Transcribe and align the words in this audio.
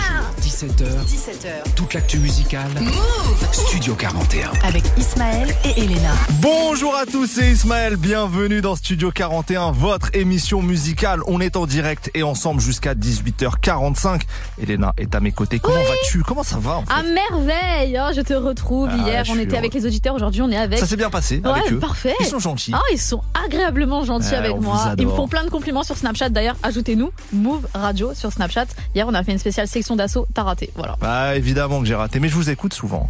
jours, 0.00 0.34
17h, 0.40 0.84
17h. 1.06 1.74
toute 1.74 1.94
l'actu 1.94 2.18
musicale. 2.18 2.68
Move 2.80 3.48
Studio 3.52 3.94
41. 3.94 4.50
avec 4.64 4.84
Ismaël 4.98 5.54
et 5.64 5.80
Elena. 5.82 6.12
Bonjour 6.40 6.94
à 6.94 7.06
tous, 7.06 7.26
c'est 7.26 7.50
Ismaël. 7.50 7.96
Bienvenue 7.96 8.60
dans 8.60 8.76
Studio 8.76 9.10
41, 9.10 9.72
votre 9.72 10.10
émission 10.14 10.62
musicale. 10.62 11.20
On 11.26 11.40
est 11.40 11.56
en 11.56 11.66
direct 11.66 12.10
et 12.14 12.22
ensemble 12.22 12.60
jusqu'à 12.60 12.94
18h45. 12.94 14.22
Elena 14.62 14.94
est 14.98 15.14
à 15.14 15.20
mes 15.20 15.32
côtés. 15.32 15.58
Comment 15.58 15.76
vas-tu? 15.82 16.22
Comment 16.22 16.42
ça 16.42 16.56
va 16.58 16.76
en 16.78 16.84
fait? 16.84 16.92
À 16.92 17.02
merveille 17.02 17.96
hein, 17.96 18.10
Je 18.14 18.20
te 18.20 18.34
retrouve. 18.34 18.88
Ah, 18.92 18.96
Hier, 19.08 19.24
on 19.30 19.38
était 19.38 19.56
avec 19.56 19.72
les 19.74 19.86
auditeurs. 19.86 20.14
Aujourd'hui, 20.14 20.42
on 20.42 20.50
est 20.50 20.56
avec. 20.56 20.78
Ça 20.78 20.86
s'est 20.86 20.96
bien 20.96 21.10
passé 21.10 21.40
Ouais, 21.44 21.50
avec 21.50 21.72
eux. 21.72 21.78
parfait. 21.78 22.14
Ils 22.20 22.26
sont 22.26 22.38
gentils. 22.38 22.72
Ah, 22.74 22.80
ils 22.92 23.00
sont 23.00 23.22
agréablement 23.46 24.04
gentils 24.04 24.34
avec 24.34 24.58
moi. 24.60 24.94
Ils 24.98 25.06
me 25.06 25.12
font 25.14 25.28
plein 25.28 25.44
de 25.44 25.50
compliments 25.50 25.82
sur 25.84 25.96
Snapchat. 25.96 26.28
D'ailleurs, 26.30 26.56
ajoutez-nous 26.62 27.10
Move 27.32 27.66
Radio 27.74 28.12
sur 28.14 28.32
Snapchat. 28.32 28.66
Hier, 28.94 29.06
on 29.08 29.14
a 29.14 29.22
fait 29.22 29.32
une 29.32 29.38
spéciale 29.38 29.68
section 29.68 29.85
d'assaut. 29.94 30.26
T'as 30.34 30.42
raté. 30.42 30.70
Voilà. 30.74 30.96
Ah, 31.02 31.36
évidemment 31.36 31.80
que 31.80 31.86
j'ai 31.86 31.94
raté, 31.94 32.18
mais 32.18 32.28
je 32.30 32.34
vous 32.34 32.50
écoute 32.50 32.72
souvent. 32.72 33.08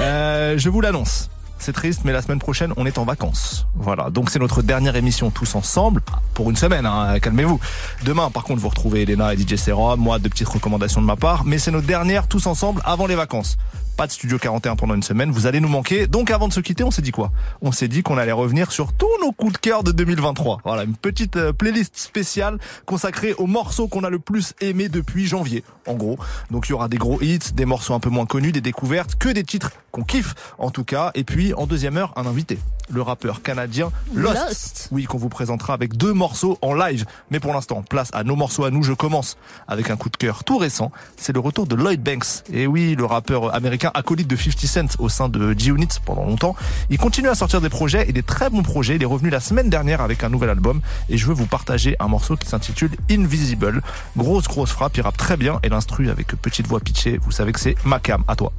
Euh, 0.00 0.56
je 0.56 0.68
vous 0.68 0.80
l'annonce. 0.80 1.30
C'est 1.58 1.72
triste, 1.72 2.02
mais 2.04 2.12
la 2.12 2.20
semaine 2.20 2.40
prochaine, 2.40 2.74
on 2.76 2.84
est 2.84 2.98
en 2.98 3.04
vacances. 3.04 3.66
Voilà. 3.74 4.10
Donc, 4.10 4.28
c'est 4.28 4.38
notre 4.38 4.60
dernière 4.60 4.96
émission 4.96 5.30
tous 5.30 5.54
ensemble 5.54 6.02
pour 6.34 6.50
une 6.50 6.56
semaine. 6.56 6.84
Hein, 6.84 7.18
Calmez-vous. 7.20 7.58
Demain, 8.04 8.30
par 8.30 8.44
contre, 8.44 8.60
vous 8.60 8.68
retrouvez 8.68 9.02
Elena 9.02 9.32
et 9.32 9.38
DJ 9.38 9.56
Serum. 9.56 9.98
Moi, 9.98 10.18
de 10.18 10.28
petites 10.28 10.48
recommandations 10.48 11.00
de 11.00 11.06
ma 11.06 11.16
part. 11.16 11.44
Mais 11.44 11.58
c'est 11.58 11.70
notre 11.70 11.86
dernière 11.86 12.28
tous 12.28 12.46
ensemble 12.46 12.82
avant 12.84 13.06
les 13.06 13.14
vacances. 13.14 13.56
Pas 13.96 14.08
de 14.08 14.12
Studio 14.12 14.38
41 14.38 14.74
pendant 14.74 14.94
une 14.94 15.02
semaine. 15.04 15.30
Vous 15.30 15.46
allez 15.46 15.60
nous 15.60 15.68
manquer. 15.68 16.08
Donc, 16.08 16.32
avant 16.32 16.48
de 16.48 16.52
se 16.52 16.60
quitter, 16.60 16.82
on 16.82 16.90
s'est 16.90 17.02
dit 17.02 17.12
quoi? 17.12 17.30
On 17.62 17.70
s'est 17.70 17.86
dit 17.86 18.02
qu'on 18.02 18.18
allait 18.18 18.32
revenir 18.32 18.72
sur 18.72 18.92
tous 18.92 19.08
nos 19.22 19.30
coups 19.30 19.52
de 19.52 19.58
cœur 19.58 19.84
de 19.84 19.92
2023. 19.92 20.62
Voilà, 20.64 20.82
une 20.82 20.96
petite 20.96 21.36
euh, 21.36 21.52
playlist 21.52 21.96
spéciale 21.96 22.58
consacrée 22.86 23.34
aux 23.34 23.46
morceaux 23.46 23.86
qu'on 23.86 24.02
a 24.02 24.10
le 24.10 24.18
plus 24.18 24.54
aimés 24.60 24.88
depuis 24.88 25.26
janvier. 25.26 25.62
En 25.86 25.94
gros. 25.94 26.18
Donc, 26.50 26.66
il 26.68 26.70
y 26.70 26.72
aura 26.72 26.88
des 26.88 26.96
gros 26.96 27.20
hits, 27.22 27.52
des 27.54 27.66
morceaux 27.66 27.94
un 27.94 28.00
peu 28.00 28.10
moins 28.10 28.26
connus, 28.26 28.50
des 28.50 28.60
découvertes, 28.60 29.14
que 29.14 29.28
des 29.28 29.44
titres 29.44 29.70
qu'on 29.92 30.02
kiffe, 30.02 30.34
en 30.58 30.70
tout 30.70 30.84
cas. 30.84 31.12
Et 31.14 31.22
puis, 31.22 31.54
en 31.54 31.66
deuxième 31.66 31.96
heure, 31.96 32.12
un 32.16 32.26
invité. 32.26 32.58
Le 32.90 33.00
rappeur 33.00 33.42
canadien 33.42 33.90
Lost. 34.14 34.36
Lost. 34.36 34.88
Oui, 34.92 35.04
qu'on 35.04 35.16
vous 35.16 35.30
présentera 35.30 35.72
avec 35.72 35.96
deux 35.96 36.12
morceaux 36.12 36.58
en 36.60 36.74
live. 36.74 37.06
Mais 37.30 37.40
pour 37.40 37.54
l'instant, 37.54 37.82
place 37.82 38.10
à 38.12 38.24
nos 38.24 38.36
morceaux 38.36 38.64
à 38.64 38.70
nous. 38.70 38.82
Je 38.82 38.92
commence 38.92 39.38
avec 39.68 39.90
un 39.90 39.96
coup 39.96 40.10
de 40.10 40.16
cœur 40.16 40.44
tout 40.44 40.58
récent. 40.58 40.90
C'est 41.16 41.32
le 41.32 41.40
retour 41.40 41.66
de 41.66 41.74
Lloyd 41.76 42.02
Banks. 42.02 42.42
Et 42.52 42.66
oui, 42.66 42.94
le 42.94 43.04
rappeur 43.04 43.54
américain 43.54 43.83
acolyte 43.94 44.28
de 44.28 44.36
50 44.36 44.54
Cent 44.66 45.00
au 45.00 45.08
sein 45.08 45.28
de 45.28 45.54
G-Unit 45.58 45.88
pendant 46.04 46.24
longtemps. 46.24 46.56
Il 46.90 46.98
continue 46.98 47.28
à 47.28 47.34
sortir 47.34 47.60
des 47.60 47.68
projets 47.68 48.08
et 48.08 48.12
des 48.12 48.22
très 48.22 48.50
bons 48.50 48.62
projets. 48.62 48.96
Il 48.96 49.02
est 49.02 49.06
revenu 49.06 49.30
la 49.30 49.40
semaine 49.40 49.68
dernière 49.70 50.00
avec 50.00 50.24
un 50.24 50.28
nouvel 50.28 50.50
album. 50.50 50.80
Et 51.08 51.16
je 51.18 51.26
veux 51.26 51.34
vous 51.34 51.46
partager 51.46 51.96
un 52.00 52.08
morceau 52.08 52.36
qui 52.36 52.46
s'intitule 52.48 52.90
Invisible. 53.10 53.82
Grosse, 54.16 54.44
grosse 54.48 54.70
frappe. 54.70 54.96
Il 54.96 55.02
rappe 55.02 55.16
très 55.16 55.36
bien. 55.36 55.58
Et 55.62 55.68
l'instru 55.68 56.10
avec 56.10 56.28
petite 56.28 56.66
voix 56.66 56.80
pitchée. 56.80 57.18
Vous 57.22 57.32
savez 57.32 57.52
que 57.52 57.60
c'est 57.60 57.74
ma 57.84 57.98
cam. 57.98 58.22
À 58.28 58.36
toi. 58.36 58.52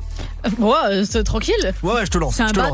Ouais, 0.60 0.74
euh, 0.92 1.04
c'est 1.10 1.24
tranquille. 1.24 1.74
Ouais, 1.84 2.06
je 2.06 2.12
te 2.12 2.18
lance. 2.18 2.36
C'est 2.36 2.44
un 2.44 2.52
battle 2.52 2.74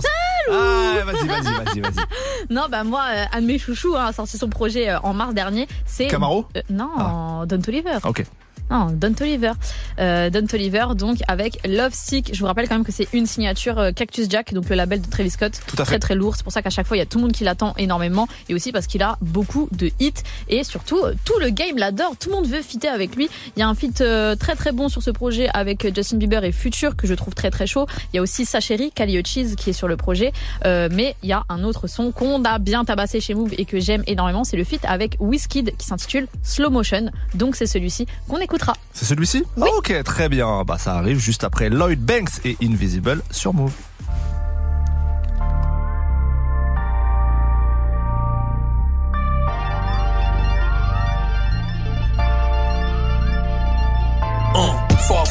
Ah, 0.51 1.03
vas-y, 1.05 1.27
vas-y, 1.27 1.43
vas-y, 1.43 1.79
vas-y. 1.81 2.05
Non, 2.49 2.63
bah 2.69 2.83
moi, 2.83 3.03
euh, 3.13 3.25
un 3.33 3.41
de 3.41 3.45
mes 3.47 3.59
chouchous 3.59 3.95
hein, 3.95 4.07
a 4.07 4.13
sorti 4.13 4.37
son 4.37 4.49
projet 4.49 4.89
euh, 4.89 4.99
en 5.01 5.13
mars 5.13 5.33
dernier. 5.33 5.67
C'est 5.85 6.07
Camaro? 6.07 6.47
Euh, 6.57 6.61
Non, 6.69 6.89
Ah. 6.97 7.43
Don 7.47 7.59
Toliver. 7.61 7.97
Ok. 8.03 8.25
Non, 8.71 8.87
Don 8.89 9.13
Toliver. 9.13 9.51
Euh, 9.99 10.29
Don 10.29 10.45
Toliver, 10.45 10.85
donc 10.95 11.17
avec 11.27 11.59
Love 11.67 11.91
Sick. 11.93 12.31
Je 12.33 12.39
vous 12.39 12.45
rappelle 12.45 12.69
quand 12.69 12.75
même 12.75 12.85
que 12.85 12.93
c'est 12.93 13.09
une 13.11 13.25
signature 13.25 13.77
euh, 13.77 13.91
Cactus 13.91 14.29
Jack, 14.29 14.53
donc 14.53 14.69
le 14.69 14.75
label 14.75 15.01
de 15.01 15.07
Travis 15.07 15.31
Scott. 15.31 15.59
Tout 15.67 15.75
à 15.77 15.83
fait. 15.83 15.91
Très 15.91 15.99
très 15.99 16.15
lourd. 16.15 16.37
C'est 16.37 16.43
pour 16.43 16.53
ça 16.53 16.61
qu'à 16.61 16.69
chaque 16.69 16.87
fois, 16.87 16.95
il 16.95 17.01
y 17.01 17.03
a 17.03 17.05
tout 17.05 17.17
le 17.17 17.23
monde 17.23 17.33
qui 17.33 17.43
l'attend 17.43 17.73
énormément. 17.77 18.29
Et 18.47 18.53
aussi 18.53 18.71
parce 18.71 18.87
qu'il 18.87 19.03
a 19.03 19.17
beaucoup 19.19 19.67
de 19.73 19.91
hits. 19.99 20.13
Et 20.47 20.63
surtout, 20.63 20.99
euh, 20.99 21.13
tout 21.25 21.37
le 21.39 21.49
game 21.49 21.77
l'adore. 21.77 22.15
Tout 22.17 22.29
le 22.29 22.35
monde 22.35 22.47
veut 22.47 22.61
fitter 22.61 22.87
avec 22.87 23.17
lui. 23.17 23.29
Il 23.57 23.59
y 23.59 23.63
a 23.63 23.67
un 23.67 23.75
feat 23.75 23.99
euh, 23.99 24.35
très 24.37 24.55
très 24.55 24.71
bon 24.71 24.87
sur 24.87 25.03
ce 25.03 25.11
projet 25.11 25.49
avec 25.53 25.93
Justin 25.93 26.17
Bieber 26.17 26.43
et 26.45 26.53
Future 26.53 26.95
que 26.95 27.07
je 27.07 27.13
trouve 27.13 27.33
très 27.33 27.51
très 27.51 27.67
chaud. 27.67 27.87
Il 28.13 28.15
y 28.15 28.19
a 28.19 28.21
aussi 28.21 28.45
sa 28.45 28.61
chérie, 28.61 28.91
Kali 28.91 29.21
Cheese, 29.25 29.55
qui 29.57 29.71
est 29.71 29.73
sur 29.73 29.89
le 29.89 29.97
projet. 29.97 30.31
Euh, 30.65 30.87
mais 30.89 31.17
il 31.23 31.29
y 31.29 31.33
a 31.33 31.43
un 31.49 31.65
autre 31.65 31.87
son 31.87 32.11
qu'on 32.11 32.45
a 32.45 32.57
bien 32.57 32.85
tabassé 32.85 33.19
chez 33.19 33.33
Move 33.33 33.53
et 33.57 33.65
que 33.65 33.81
j'aime 33.81 34.03
énormément. 34.07 34.45
C'est 34.45 34.57
le 34.57 34.63
feat 34.63 34.85
avec 34.85 35.17
Wizkid 35.19 35.75
qui 35.77 35.85
s'intitule 35.85 36.27
Slow 36.41 36.69
Motion. 36.69 37.11
Donc 37.33 37.57
c'est 37.57 37.65
celui-ci 37.65 38.05
qu'on 38.29 38.37
écoutera. 38.61 38.73
C'est 38.93 39.05
celui-ci 39.05 39.43
Ok, 39.57 39.93
très 40.03 40.29
bien. 40.29 40.63
Bah, 40.63 40.77
ça 40.77 40.95
arrive 40.95 41.19
juste 41.19 41.43
après 41.43 41.69
Lloyd 41.69 41.99
Banks 41.99 42.45
et 42.45 42.57
Invisible 42.61 43.21
sur 43.31 43.53
Move. 43.53 43.73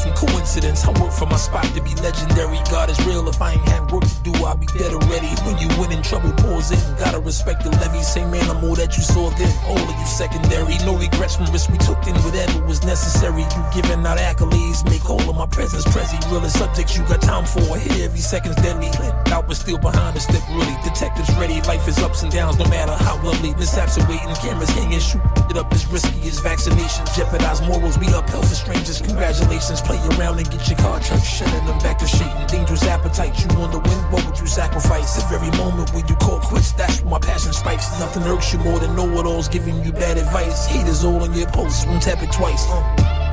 From 0.00 0.15
coincidence, 0.15 0.84
I 0.84 0.97
work 0.99 1.12
for 1.12 1.27
my 1.27 1.37
spot 1.37 1.65
to 1.77 1.83
be 1.83 1.94
legendary. 2.00 2.56
God 2.71 2.88
is 2.88 2.97
real. 3.05 3.28
If 3.28 3.43
I 3.43 3.53
ain't 3.53 3.69
had 3.69 3.93
work 3.93 4.05
to 4.05 4.21
do, 4.25 4.33
I'll 4.41 4.56
be 4.56 4.65
dead 4.72 4.94
already. 4.97 5.28
When 5.44 5.59
you 5.61 5.69
win 5.77 5.93
in 5.93 6.00
trouble 6.03 6.33
pours 6.41 6.71
in, 6.72 6.81
gotta 6.97 7.21
respect 7.21 7.65
the 7.65 7.71
levy. 7.84 8.00
Same 8.03 8.33
animal 8.33 8.75
that 8.77 8.97
you 8.97 9.03
saw 9.03 9.28
then, 9.37 9.53
all 9.69 9.77
of 9.77 9.97
you 10.00 10.06
secondary. 10.06 10.78
No 10.88 10.97
regrets 10.97 11.37
from 11.37 11.53
risks 11.53 11.69
we 11.69 11.77
took 11.77 12.00
in 12.09 12.16
whatever 12.25 12.65
was 12.65 12.83
necessary. 12.83 13.43
You 13.43 13.62
giving 13.77 14.00
out 14.06 14.16
accolades, 14.16 14.88
make 14.88 15.05
all 15.05 15.21
of 15.21 15.37
my 15.37 15.47
presence 15.47 15.84
present. 15.93 16.25
Realest 16.32 16.56
subjects 16.56 16.97
you 16.97 17.05
got 17.05 17.21
time 17.21 17.44
for. 17.44 17.77
Here 17.77 18.09
every 18.09 18.25
second's 18.25 18.56
deadly. 18.56 18.88
Out 19.28 19.49
but 19.49 19.56
still 19.56 19.77
behind 19.77 20.17
the 20.17 20.21
step 20.21 20.41
really. 20.49 20.77
Detectives 20.81 21.28
ready, 21.37 21.61
life 21.69 21.87
is 21.87 21.99
ups 21.99 22.22
and 22.22 22.32
downs, 22.32 22.59
no 22.59 22.65
matter 22.72 22.97
how 23.05 23.21
lovely. 23.22 23.53
Mishaps 23.61 23.99
are 23.99 24.09
waiting, 24.09 24.32
cameras 24.41 24.71
hanging, 24.71 25.00
shoot 25.00 25.21
it 25.50 25.59
up 25.59 25.71
as 25.72 25.87
risky 25.93 26.25
as 26.25 26.41
vaccinations. 26.41 27.05
Jeopardize 27.15 27.61
morals, 27.69 27.99
we 27.99 28.09
upheld 28.09 28.49
for 28.49 28.56
strangers. 28.56 29.03
Congratulations, 29.03 29.82
play 29.91 30.17
around 30.17 30.39
and 30.39 30.49
get 30.51 30.62
your 30.69 30.78
church. 31.01 31.27
Sending 31.27 31.67
them 31.67 31.78
back 31.81 31.99
to 31.99 32.06
Satan. 32.06 32.47
Dangerous 32.47 32.84
appetite, 32.84 33.34
you 33.43 33.49
want 33.59 33.73
to 33.73 33.78
win, 33.78 33.99
what 34.12 34.25
would 34.27 34.39
you 34.39 34.47
sacrifice? 34.47 35.17
The 35.17 35.27
very 35.27 35.51
moment 35.59 35.93
when 35.93 36.06
you 36.06 36.15
call 36.17 36.39
quits, 36.41 36.73
that's 36.73 37.01
when 37.03 37.11
my 37.11 37.19
passion 37.19 37.53
spikes. 37.53 37.87
Nothing 37.99 38.23
irks 38.25 38.53
you 38.53 38.59
more 38.61 38.79
than 38.79 38.95
know-it-alls 38.95 39.49
giving 39.49 39.83
you 39.84 39.93
bad 39.93 40.17
advice. 40.17 40.67
Haters 40.67 41.05
all 41.05 41.23
on 41.23 41.34
your 41.34 41.49
posts, 41.49 41.87
won't 41.87 42.03
tap 42.03 42.23
it 42.23 42.33
twice. 42.33 42.65
Uh. 42.69 42.83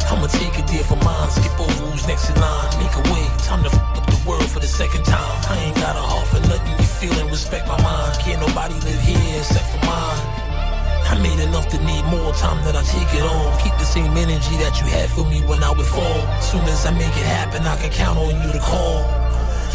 I'ma 0.09 0.27
take 0.27 0.57
a 0.57 0.65
deal 0.65 0.83
for 0.83 0.95
mine, 1.03 1.29
skip 1.29 1.59
over 1.59 1.83
who's 1.91 2.07
next 2.07 2.29
in 2.29 2.39
line, 2.39 2.69
make 2.79 2.95
a 2.95 3.03
way. 3.11 3.27
Time 3.43 3.61
to 3.63 3.69
f 3.69 3.75
up 3.97 4.05
the 4.07 4.19
world 4.27 4.49
for 4.49 4.61
the 4.61 4.67
second 4.67 5.03
time. 5.03 5.37
I 5.51 5.57
ain't 5.65 5.75
got 5.75 5.95
a 5.97 5.99
heart 5.99 6.27
for 6.27 6.39
nothing, 6.47 6.71
you 6.79 6.87
feeling, 6.99 7.29
respect 7.29 7.67
my 7.67 7.79
mind. 7.83 8.17
Can't 8.19 8.39
nobody 8.39 8.75
live 8.87 9.01
here 9.01 9.37
except 9.37 9.67
for 9.71 9.85
mine. 9.85 10.36
I 11.09 11.17
made 11.19 11.39
enough 11.39 11.69
to 11.69 11.77
need 11.85 12.03
more 12.05 12.33
time 12.33 12.63
that 12.65 12.75
I 12.75 12.83
take 12.83 13.13
it 13.15 13.23
all. 13.23 13.57
Keep 13.63 13.73
the 13.79 13.85
same 13.85 14.11
energy 14.17 14.57
that 14.57 14.75
you 14.81 14.87
had 14.87 15.09
for 15.09 15.23
me 15.23 15.39
when 15.47 15.63
I 15.63 15.71
would 15.71 15.85
fall. 15.85 16.19
Soon 16.41 16.61
as 16.67 16.85
I 16.85 16.91
make 16.91 17.15
it 17.15 17.25
happen, 17.25 17.65
I 17.65 17.77
can 17.77 17.91
count 17.91 18.19
on 18.19 18.35
you 18.43 18.51
to 18.51 18.59
call. 18.59 19.05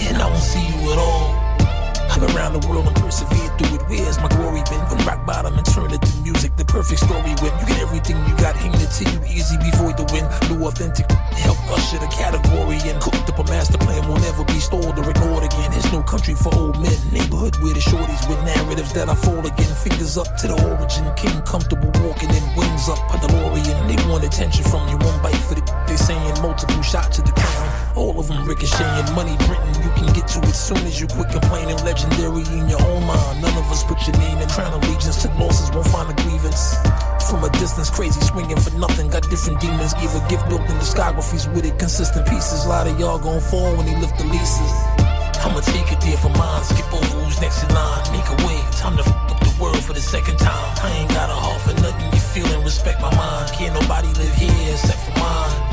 And 0.05 0.21
I 0.21 0.27
won't 0.29 0.43
see 0.43 0.61
you 0.61 0.93
at 0.93 0.99
all. 0.99 1.33
I've 2.11 2.21
been 2.21 2.37
around 2.37 2.61
the 2.61 2.69
world 2.69 2.92
persevered 3.13 3.53
through 3.59 3.77
it. 3.77 3.83
Where's 3.89 4.19
my 4.19 4.29
glory 4.29 4.63
been? 4.71 4.81
From 4.89 4.99
rock 5.05 5.27
bottom 5.27 5.55
and 5.55 5.67
turn 5.67 5.93
it 5.93 6.01
to 6.01 6.13
music. 6.23 6.57
The 6.57 6.65
perfect 6.65 7.01
story 7.01 7.37
when 7.45 7.53
you 7.61 7.67
get 7.69 7.79
everything 7.81 8.17
you 8.25 8.35
got 8.37 8.57
handed 8.57 8.89
to 8.89 9.03
you 9.05 9.19
easy 9.29 9.57
before 9.59 9.93
the 9.93 10.09
win. 10.13 10.25
New 10.49 10.65
authentic 10.65 11.11
help 11.37 11.59
usher 11.69 11.99
the 11.99 12.09
category 12.09 12.81
and 12.89 13.01
cooked 13.01 13.29
up 13.29 13.39
a 13.39 13.45
master 13.45 13.79
plan 13.79 14.09
will 14.09 14.21
never 14.25 14.45
be 14.45 14.59
stalled 14.59 14.97
or 14.99 15.05
ignored 15.09 15.45
again. 15.45 15.71
There's 15.71 15.93
no 15.93 16.03
country 16.03 16.35
for 16.35 16.55
old 16.57 16.81
men. 16.81 16.97
Neighborhood 17.13 17.57
where 17.61 17.75
the 17.75 17.85
shorties 17.85 18.25
with 18.29 18.41
narratives 18.49 18.93
that 18.95 19.09
I 19.09 19.15
fall 19.15 19.45
again. 19.45 19.73
Fingers 19.85 20.17
up 20.17 20.37
to 20.41 20.49
the 20.49 20.57
origin. 20.57 21.05
King 21.17 21.37
comfortable 21.43 21.93
walking 22.01 22.31
in 22.33 22.45
wings 22.57 22.89
up 22.89 23.01
a 23.13 23.21
DeLorean. 23.21 23.77
They 23.89 23.99
want 24.09 24.25
attention 24.25 24.65
from 24.65 24.89
you. 24.89 24.97
One 24.97 25.21
bite 25.21 25.43
for 25.45 25.55
the 25.55 25.65
they 25.93 25.97
saying 26.01 26.41
multiple 26.41 26.81
shots 26.81 27.17
to 27.17 27.23
the 27.23 27.33
crown. 27.33 27.69
All 27.97 28.19
of 28.19 28.27
them 28.29 28.49
ricocheting, 28.49 29.15
money 29.15 29.37
printing. 29.45 29.77
You 29.85 29.93
can 29.93 30.09
get 30.17 30.27
to 30.33 30.39
it 30.41 30.57
soon 30.57 30.81
as 30.89 30.99
you 31.01 31.07
quit 31.07 31.29
complaining. 31.29 31.77
Legendary 31.85 32.45
in 32.57 32.69
your 32.69 32.81
own 32.89 33.05
mind. 33.05 33.43
None 33.43 33.57
of 33.61 33.69
us 33.69 33.85
put 33.85 34.01
your 34.09 34.17
name 34.17 34.39
in 34.39 34.49
crown 34.49 34.73
allegiance. 34.73 35.21
Took 35.23 35.37
losses, 35.39 35.71
won't 35.71 35.87
find 35.89 36.09
a 36.09 36.17
grievance. 36.25 36.77
From 37.29 37.45
a 37.45 37.51
distance, 37.61 37.91
crazy 37.91 38.21
swinging 38.23 38.57
for 38.57 38.73
nothing. 38.79 39.09
Got 39.11 39.29
different 39.29 39.61
demons. 39.61 39.93
Give 39.95 40.15
a 40.17 40.23
gift 40.29 40.49
built 40.49 40.63
in 40.63 40.77
discographies 40.81 41.45
with 41.53 41.67
it. 41.67 41.79
Consistent 41.79 42.27
pieces. 42.27 42.65
A 42.65 42.69
lot 42.69 42.87
of 42.87 42.99
y'all 42.99 43.19
gon' 43.19 43.41
fall 43.41 43.77
when 43.77 43.85
they 43.85 43.97
lift 44.01 44.17
the 44.17 44.25
leases. 44.25 44.73
I'ma 45.45 45.61
take 45.61 45.93
it 45.93 46.01
deal 46.01 46.17
for 46.17 46.33
mine. 46.41 46.65
Skip 46.65 46.89
over 46.89 47.05
who's 47.21 47.41
next 47.41 47.63
in 47.65 47.75
line. 47.75 48.01
Make 48.17 48.29
a 48.33 48.39
way. 48.49 48.61
Time 48.81 48.97
to 48.97 49.05
f 49.05 49.13
up 49.29 49.41
the 49.45 49.53
world 49.61 49.83
for 49.85 49.93
the 49.93 50.01
second 50.01 50.39
time. 50.39 50.73
I 50.81 50.89
ain't 50.97 51.11
got 51.11 51.29
a 51.29 51.37
heart 51.37 51.61
for 51.61 51.75
nothing. 51.85 52.09
You 52.17 52.21
feeling? 52.33 52.65
Respect 52.65 52.99
my 53.03 53.15
mind. 53.15 53.53
Can't 53.53 53.75
nobody 53.79 54.09
live 54.17 54.35
here 54.35 54.73
except 54.73 54.99
for 55.05 55.19
mine. 55.21 55.72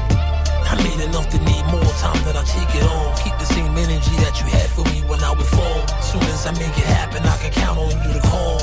I 0.72 0.76
made 0.84 1.02
enough 1.02 1.28
to 1.30 1.40
need 1.40 1.66
more 1.74 1.94
time 1.98 2.22
that 2.26 2.36
I 2.38 2.44
take 2.44 2.76
it 2.76 2.84
all. 2.84 3.10
Keep 3.18 3.36
the 3.40 3.46
same 3.46 3.76
energy 3.76 4.16
that 4.22 4.38
you 4.40 4.46
had 4.54 4.70
for 4.70 4.86
me 4.94 5.02
when 5.10 5.20
I 5.24 5.32
would 5.32 5.50
fall. 5.58 5.82
Soon 6.02 6.22
as 6.30 6.46
I 6.46 6.52
make 6.52 6.78
it 6.78 6.86
happen, 6.86 7.24
I 7.26 7.38
can 7.38 7.52
count 7.52 7.80
on 7.80 7.90
you 7.90 8.14
to 8.14 8.22
call. 8.22 8.62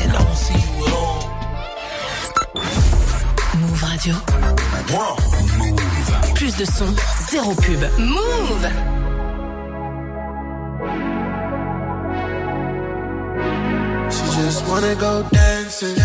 And 0.00 0.10
I 0.16 0.24
won't 0.24 0.38
see 0.38 0.56
you 0.56 0.86
at 0.86 0.92
all. 1.02 1.20
Move 3.60 3.82
Radio. 3.82 4.14
Plus 6.34 6.56
de 6.56 6.64
son, 6.64 6.94
zéro 7.28 7.54
pub. 7.54 7.82
Move 7.98 8.64
She 14.10 14.24
just 14.40 14.66
wanna 14.66 14.94
go 14.94 15.28
dancing. 15.30 15.96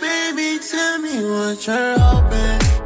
Baby, 0.00 0.60
tell 0.60 0.98
me 0.98 1.24
what 1.24 1.66
you're 1.66 1.98
hoping. 1.98 2.79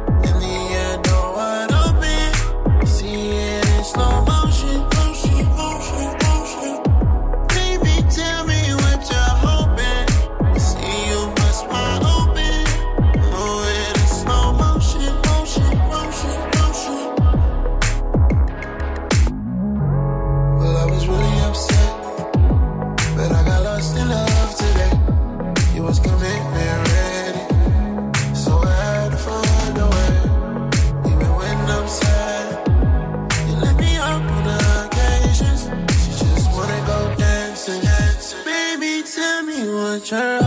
return 40.05 40.44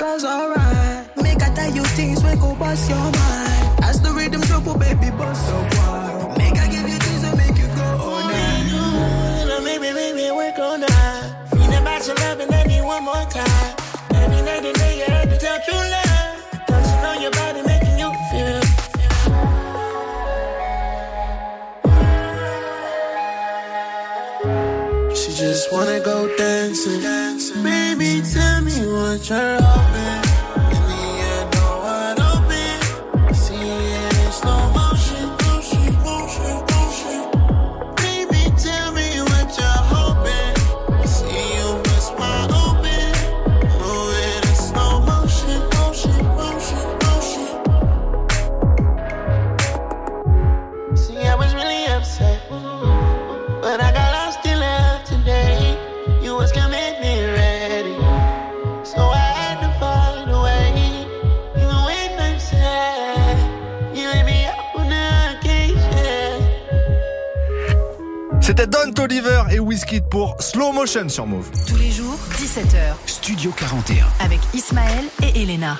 the 0.00 0.24
alright. 0.24 1.16
Make 1.22 1.42
I 1.42 1.50
tell 1.54 1.70
you 1.74 1.84
things, 1.84 2.24
we 2.24 2.34
go 2.36 2.54
bust 2.54 2.88
your 2.88 2.98
mind. 2.98 3.84
As 3.84 4.00
the 4.00 4.10
rhythm 4.12 4.40
drop, 4.42 4.66
oh 4.66 4.78
baby, 4.78 5.10
bust 5.10 5.48
your 5.48 5.62
wild. 5.62 5.89
Pour 70.80 70.88
Slow 70.88 71.02
Motion 71.02 71.08
sur 71.10 71.26
Move. 71.26 71.50
Tous 71.68 71.76
les 71.76 71.90
jours, 71.90 72.16
17h, 72.38 72.94
Studio 73.04 73.52
41. 73.54 74.06
avec 74.24 74.40
Ismaël 74.54 75.04
et 75.34 75.42
Elena. 75.42 75.76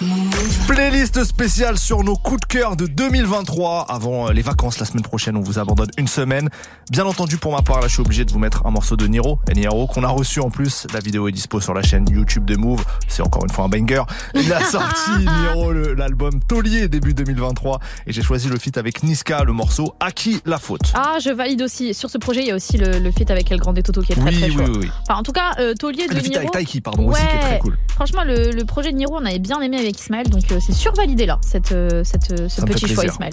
Playlist 0.66 1.24
spéciale 1.24 1.78
sur 1.78 2.02
nos 2.04 2.16
coups 2.16 2.40
de 2.40 2.46
cœur 2.46 2.76
de 2.76 2.86
2023 2.86 3.86
avant 3.88 4.28
euh, 4.28 4.32
les 4.32 4.42
vacances 4.42 4.78
la 4.78 4.86
semaine 4.86 5.02
prochaine. 5.02 5.36
On 5.36 5.40
vous 5.40 5.58
abandonne 5.58 5.90
une 5.98 6.06
semaine. 6.08 6.48
Bien 6.90 7.04
entendu, 7.06 7.36
pour 7.36 7.52
ma 7.52 7.62
part, 7.62 7.80
là, 7.80 7.88
je 7.88 7.92
suis 7.94 8.00
obligé 8.02 8.24
de 8.24 8.30
vous 8.32 8.38
mettre 8.38 8.66
un 8.66 8.70
morceau 8.70 8.96
de 8.96 9.06
Niro, 9.06 9.38
Niro, 9.54 9.86
qu'on 9.86 10.02
a 10.04 10.08
reçu 10.08 10.40
en 10.40 10.50
plus. 10.50 10.86
La 10.92 11.00
vidéo 11.00 11.28
est 11.28 11.32
dispo 11.32 11.60
sur 11.60 11.74
la 11.74 11.82
chaîne 11.82 12.06
YouTube 12.10 12.44
de 12.44 12.56
Move. 12.56 12.84
C'est 13.08 13.22
encore 13.22 13.42
une 13.44 13.50
fois 13.50 13.64
un 13.64 13.68
banger. 13.68 14.02
Il 14.34 14.52
a 14.52 14.60
sorti 14.64 15.10
Niro, 15.18 15.72
le- 15.72 15.94
l'album 15.94 16.40
Taulier 16.46 16.88
début 16.88 17.14
2023. 17.14 17.80
Et 18.06 18.12
j'ai 18.12 18.22
choisi 18.22 18.48
le 18.48 18.58
feat 18.58 18.78
avec 18.78 19.02
Niska, 19.02 19.44
le 19.44 19.52
morceau 19.52 19.94
À 20.00 20.12
qui 20.12 20.40
la 20.46 20.58
faute? 20.58 20.92
Ah, 20.94 21.16
je 21.22 21.30
valide 21.30 21.62
aussi. 21.62 21.94
Sur 21.94 22.10
ce 22.10 22.18
projet, 22.18 22.40
il 22.42 22.46
y 22.48 22.50
a 22.50 22.54
aussi 22.56 22.76
le, 22.78 22.98
le 22.98 23.10
feat 23.10 23.30
avec 23.30 23.50
El 23.50 23.58
Grande 23.60 23.82
Toto 23.82 24.02
qui 24.02 24.12
est 24.12 24.16
très 24.16 24.30
oui, 24.30 24.36
très 24.38 24.50
oui, 24.50 24.56
chaud. 24.56 24.62
oui, 24.72 24.78
oui. 24.82 24.90
Enfin, 25.08 25.18
en 25.18 25.22
tout 25.22 25.32
cas, 25.32 25.52
euh, 25.58 25.74
Taulier 25.74 26.06
de 26.08 26.14
Le 26.14 26.20
feat 26.20 26.28
Niro. 26.30 26.38
avec 26.40 26.50
Taiki, 26.52 26.80
pardon, 26.80 27.08
aussi, 27.08 27.20
qui 27.20 27.26
est 27.36 27.40
très 27.40 27.58
cool. 27.58 27.76
Franchement, 27.94 28.22
le, 28.24 28.50
le 28.52 28.64
projet 28.64 28.92
de 28.92 28.96
Niro, 28.96 29.16
on 29.20 29.24
avait 29.26 29.38
bien 29.40 29.60
aimé 29.60 29.78
avec 29.78 30.00
Ismaël, 30.00 30.28
donc 30.28 30.42
euh, 30.52 30.58
c'est 30.64 30.72
survalidé 30.72 31.26
là, 31.26 31.38
cette, 31.42 31.72
euh, 31.72 32.02
cette, 32.04 32.30
euh, 32.32 32.48
ce 32.48 32.60
petit 32.62 32.86
choix. 32.88 33.04
Ismaël. 33.04 33.32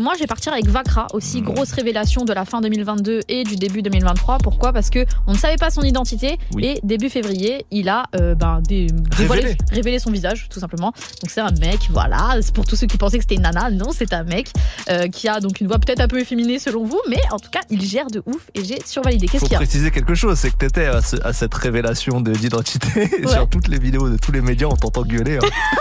Moi, 0.00 0.14
je 0.14 0.20
vais 0.20 0.26
partir 0.26 0.52
avec 0.52 0.66
Vakra, 0.66 1.06
aussi 1.12 1.40
Hmm. 1.42 1.44
grosse 1.44 1.72
révélation 1.72 2.24
de 2.24 2.32
la 2.32 2.44
fin 2.44 2.60
2022 2.60 3.20
et 3.28 3.44
du 3.44 3.56
début 3.56 3.82
2023. 3.82 4.38
Pourquoi? 4.38 4.72
Parce 4.72 4.90
que 4.90 5.04
on 5.26 5.32
ne 5.32 5.38
savait 5.38 5.56
pas 5.56 5.70
son 5.70 5.82
identité 5.82 6.38
Oui. 6.54 6.64
et 6.66 6.80
début 6.82 7.08
février, 7.10 7.66
il 7.70 7.88
a 7.88 8.04
ben, 8.12 8.60
des, 8.66 8.86
dévoilé- 9.18 9.42
Révélé. 9.42 9.56
révélé 9.70 9.98
son 9.98 10.10
visage, 10.10 10.48
tout 10.50 10.60
simplement. 10.60 10.92
Donc 11.20 11.30
c'est 11.30 11.40
un 11.40 11.50
mec, 11.60 11.80
voilà. 11.90 12.36
Pour 12.54 12.64
tous 12.64 12.76
ceux 12.76 12.86
qui 12.86 12.96
pensaient 12.98 13.18
que 13.18 13.24
c'était 13.24 13.34
une 13.36 13.42
nana, 13.42 13.70
non, 13.70 13.90
c'est 13.92 14.12
un 14.12 14.24
mec 14.24 14.50
qui 15.12 15.28
a 15.28 15.40
donc 15.40 15.60
une 15.60 15.66
voix 15.68 15.78
peut-être 15.78 16.00
un 16.00 16.08
peu 16.08 16.20
efféminée 16.20 16.58
selon 16.58 16.84
vous, 16.84 17.00
mais 17.08 17.20
en 17.30 17.38
tout 17.38 17.50
cas, 17.50 17.60
il 17.70 17.82
gère 17.84 18.06
de 18.08 18.22
ouf 18.26 18.50
et 18.54 18.64
j'ai 18.64 18.78
survalidé. 18.84 19.26
Qu'est-ce 19.28 19.44
qu'il 19.44 19.52
y 19.52 19.56
a? 19.56 19.58
préciser 19.58 19.90
quelque 19.90 20.14
chose, 20.14 20.38
c'est 20.38 20.50
que 20.50 20.56
t'étais 20.56 20.86
à, 20.86 21.00
ce- 21.00 21.16
à 21.24 21.32
cette 21.32 21.54
révélation 21.54 22.20
de- 22.20 22.32
d'identité 22.32 23.08
sur 23.28 23.48
toutes 23.48 23.68
les 23.68 23.78
vidéos 23.78 24.08
de 24.08 24.16
tous 24.16 24.32
les 24.32 24.40
médias, 24.40 24.66
on 24.68 24.76
t'entend 24.76 25.02
gueuler. 25.02 25.38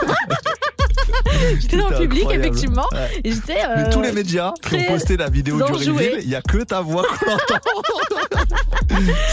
Ciao. 1.22 1.31
J'étais 1.60 1.78
dans 1.78 1.90
le 1.90 1.98
public, 1.98 2.22
incroyable. 2.24 2.46
effectivement. 2.46 2.86
Ouais. 2.92 3.22
Et 3.24 3.32
j'étais. 3.32 3.56
Mais 3.76 3.84
euh, 3.88 3.92
tous 3.92 4.02
les 4.02 4.12
médias 4.12 4.54
qui 4.62 4.75
ont 4.75 4.84
posté 4.88 5.18
la 5.18 5.30
vidéo 5.30 5.58
du 5.58 5.63
reveal, 5.63 6.20
il 6.24 6.30
y 6.30 6.36
a 6.36 6.42
que 6.42 6.63
ta 6.63 6.82
voix 6.82 7.04
qu'on 7.04 7.32
entend. 7.34 7.60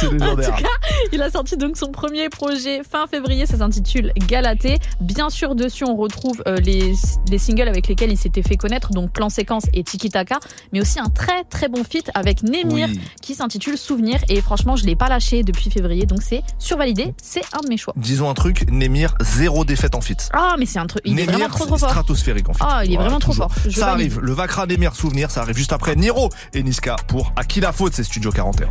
c'est 0.01 0.07
En 0.07 0.11
tout 0.11 0.17
légendaire. 0.17 0.57
cas, 0.57 0.69
il 1.13 1.23
a 1.23 1.31
sorti 1.31 1.57
donc 1.57 1.77
son 1.77 1.91
premier 1.91 2.29
projet 2.29 2.83
fin 2.89 3.07
février, 3.07 3.47
ça 3.47 3.59
s'intitule 3.59 4.13
Galaté. 4.29 4.79
Bien 5.01 5.31
sûr, 5.31 5.55
dessus, 5.55 5.85
on 5.85 5.97
retrouve 5.97 6.43
euh, 6.47 6.57
les, 6.57 6.93
les 7.31 7.39
singles 7.39 7.69
avec 7.69 7.89
lesquels 7.89 8.11
il 8.11 8.17
s'était 8.19 8.43
fait 8.43 8.57
connaître, 8.57 8.91
donc 8.91 9.13
Plan 9.13 9.29
Séquence 9.29 9.65
et 9.73 9.83
Tiki 9.85 10.11
Taka, 10.11 10.39
mais 10.73 10.81
aussi 10.81 10.99
un 11.01 11.09
très 11.11 11.45
très 11.45 11.69
bon 11.69 11.83
feat 11.85 12.11
avec 12.15 12.43
Nemir 12.43 12.89
Oui. 12.91 13.01
qui 13.23 13.35
s'intitule 13.35 13.77
Souvenir. 13.79 14.19
Et 14.29 14.41
franchement, 14.41 14.77
je 14.77 14.85
l'ai 14.85 14.97
pas 14.97 15.09
lâché 15.09 15.43
depuis 15.43 15.71
février, 15.71 16.07
donc 16.07 16.23
c'est 16.23 16.43
survalidé, 16.59 17.15
c'est 17.23 17.43
un 17.53 17.61
de 17.61 17.69
mes 17.69 17.77
choix. 17.77 17.95
Disons 17.97 18.29
un 18.31 18.35
truc, 18.35 18.71
Nemir, 18.71 19.15
zéro 19.21 19.65
défaite 19.65 19.95
en 19.95 20.01
fit. 20.01 20.17
Ah, 20.33 20.55
mais 20.59 20.67
c'est 20.67 20.79
un 20.79 20.87
truc, 20.87 21.03
il 21.05 21.19
est 21.19 21.25
vraiment 21.25 21.49
trop 21.49 21.67
trop 21.67 21.79
fort. 21.79 21.89
Stratosphérique 22.03 22.49
en 22.49 22.55
fit. 22.55 22.61
Ah, 22.65 22.85
il 22.85 22.93
est 22.93 22.97
vraiment 22.97 23.19
trop 23.19 23.33
toujours. 23.33 23.53
fort. 23.53 23.63
Je 23.65 23.79
Ça 23.79 23.91
arrive, 23.91 24.21
le 24.21 24.33
Vakra 24.33 24.67
Nemir 24.67 24.95
souvenir, 24.95 25.31
ça 25.31 25.43
arrive 25.43 25.57
juste 25.57 25.73
après 25.73 25.97
Niro 25.97 26.31
et 26.55 26.63
Niska 26.63 26.97
pour 27.09 27.33
À 27.37 27.45
qui 27.45 27.61
la 27.61 27.73
faute, 27.73 27.95
c'est 27.95 28.05
Studio 28.05 28.31
41. 28.31 28.69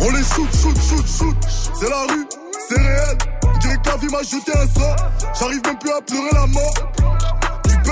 On 0.00 0.10
les 0.10 0.22
shoot, 0.22 0.48
shoot, 0.62 0.76
shoot, 0.76 1.06
shoot. 1.06 1.36
C'est 1.74 1.88
la 1.88 2.02
rue, 2.02 2.26
c'est 2.68 2.80
réel. 2.80 3.18
On 3.44 3.58
dirait 3.58 3.76
que 3.76 3.88
la 3.88 3.96
vie 3.96 4.06
m'a 4.06 4.22
jeté 4.22 4.52
un 4.56 4.66
sort. 4.78 4.96
J'arrive 5.38 5.60
même 5.64 5.78
plus 5.78 5.90
à 5.90 6.00
pleurer 6.00 6.30
la 6.32 6.46
mort. 6.46 7.27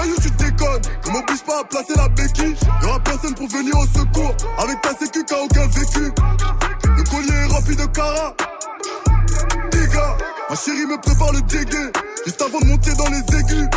Ou 0.04 0.20
tu 0.20 0.30
déconnes 0.32 0.82
Ne 1.06 1.10
m'oblige 1.12 1.42
pas 1.42 1.60
à 1.60 1.64
placer 1.64 1.94
la 1.96 2.08
béquille. 2.08 2.54
Y'aura 2.82 3.00
personne 3.00 3.34
pour 3.34 3.48
venir 3.48 3.74
au 3.78 3.86
secours. 3.86 4.34
Avec 4.58 4.80
ta 4.82 4.90
sécu, 4.90 5.24
qu'à 5.24 5.36
aucun 5.42 5.66
vécu. 5.68 6.12
Le 6.96 7.02
collier 7.10 7.32
est 7.32 7.52
rempli 7.52 7.76
de 7.76 7.86
cara. 7.86 8.34
Gars, 9.92 10.16
ma 10.50 10.56
chérie 10.56 10.86
me 10.86 11.00
prépare 11.00 11.32
le 11.32 11.40
dégué. 11.42 11.92
Juste 12.26 12.42
avant 12.42 12.60
de 12.60 12.66
monter 12.66 12.92
dans 12.94 13.08
les 13.08 13.38
aigus. 13.38 13.68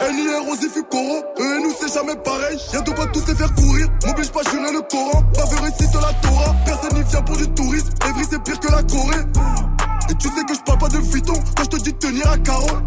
NIR, 0.00 0.42
Rosy, 0.46 0.68
Fucoro. 0.68 1.24
Eux 1.38 1.58
et 1.58 1.62
nous, 1.62 1.72
c'est 1.80 1.92
jamais 1.92 2.16
pareil. 2.16 2.58
Y'a 2.72 2.80
de 2.80 2.90
quoi 2.92 3.06
tous 3.06 3.26
les 3.26 3.34
faire 3.34 3.54
courir. 3.54 3.88
M'oblige 4.06 4.30
pas 4.30 4.42
jurer 4.50 4.72
le 4.72 4.82
Coran. 4.82 5.22
Pas 5.34 5.44
récite 5.62 5.94
la 5.94 6.12
Torah. 6.28 6.54
Personne 6.64 6.94
n'y 6.94 7.10
vient 7.10 7.22
pour 7.22 7.36
du 7.36 7.48
tourisme. 7.50 7.90
Evry, 8.08 8.24
c'est 8.30 8.42
pire 8.42 8.58
que 8.60 8.72
la 8.72 8.82
Corée. 8.82 9.75
Et 10.08 10.14
tu 10.14 10.28
sais 10.28 10.44
que 10.44 10.54
je 10.54 10.60
parle 10.60 10.78
pas 10.78 10.88
de 10.88 10.98
Vuitton 10.98 11.34
quand 11.56 11.64
je 11.64 11.68
te 11.68 11.76
dis 11.76 11.92
de 11.92 11.98
tenir 11.98 12.30
à 12.30 12.38
carreau. 12.38 12.78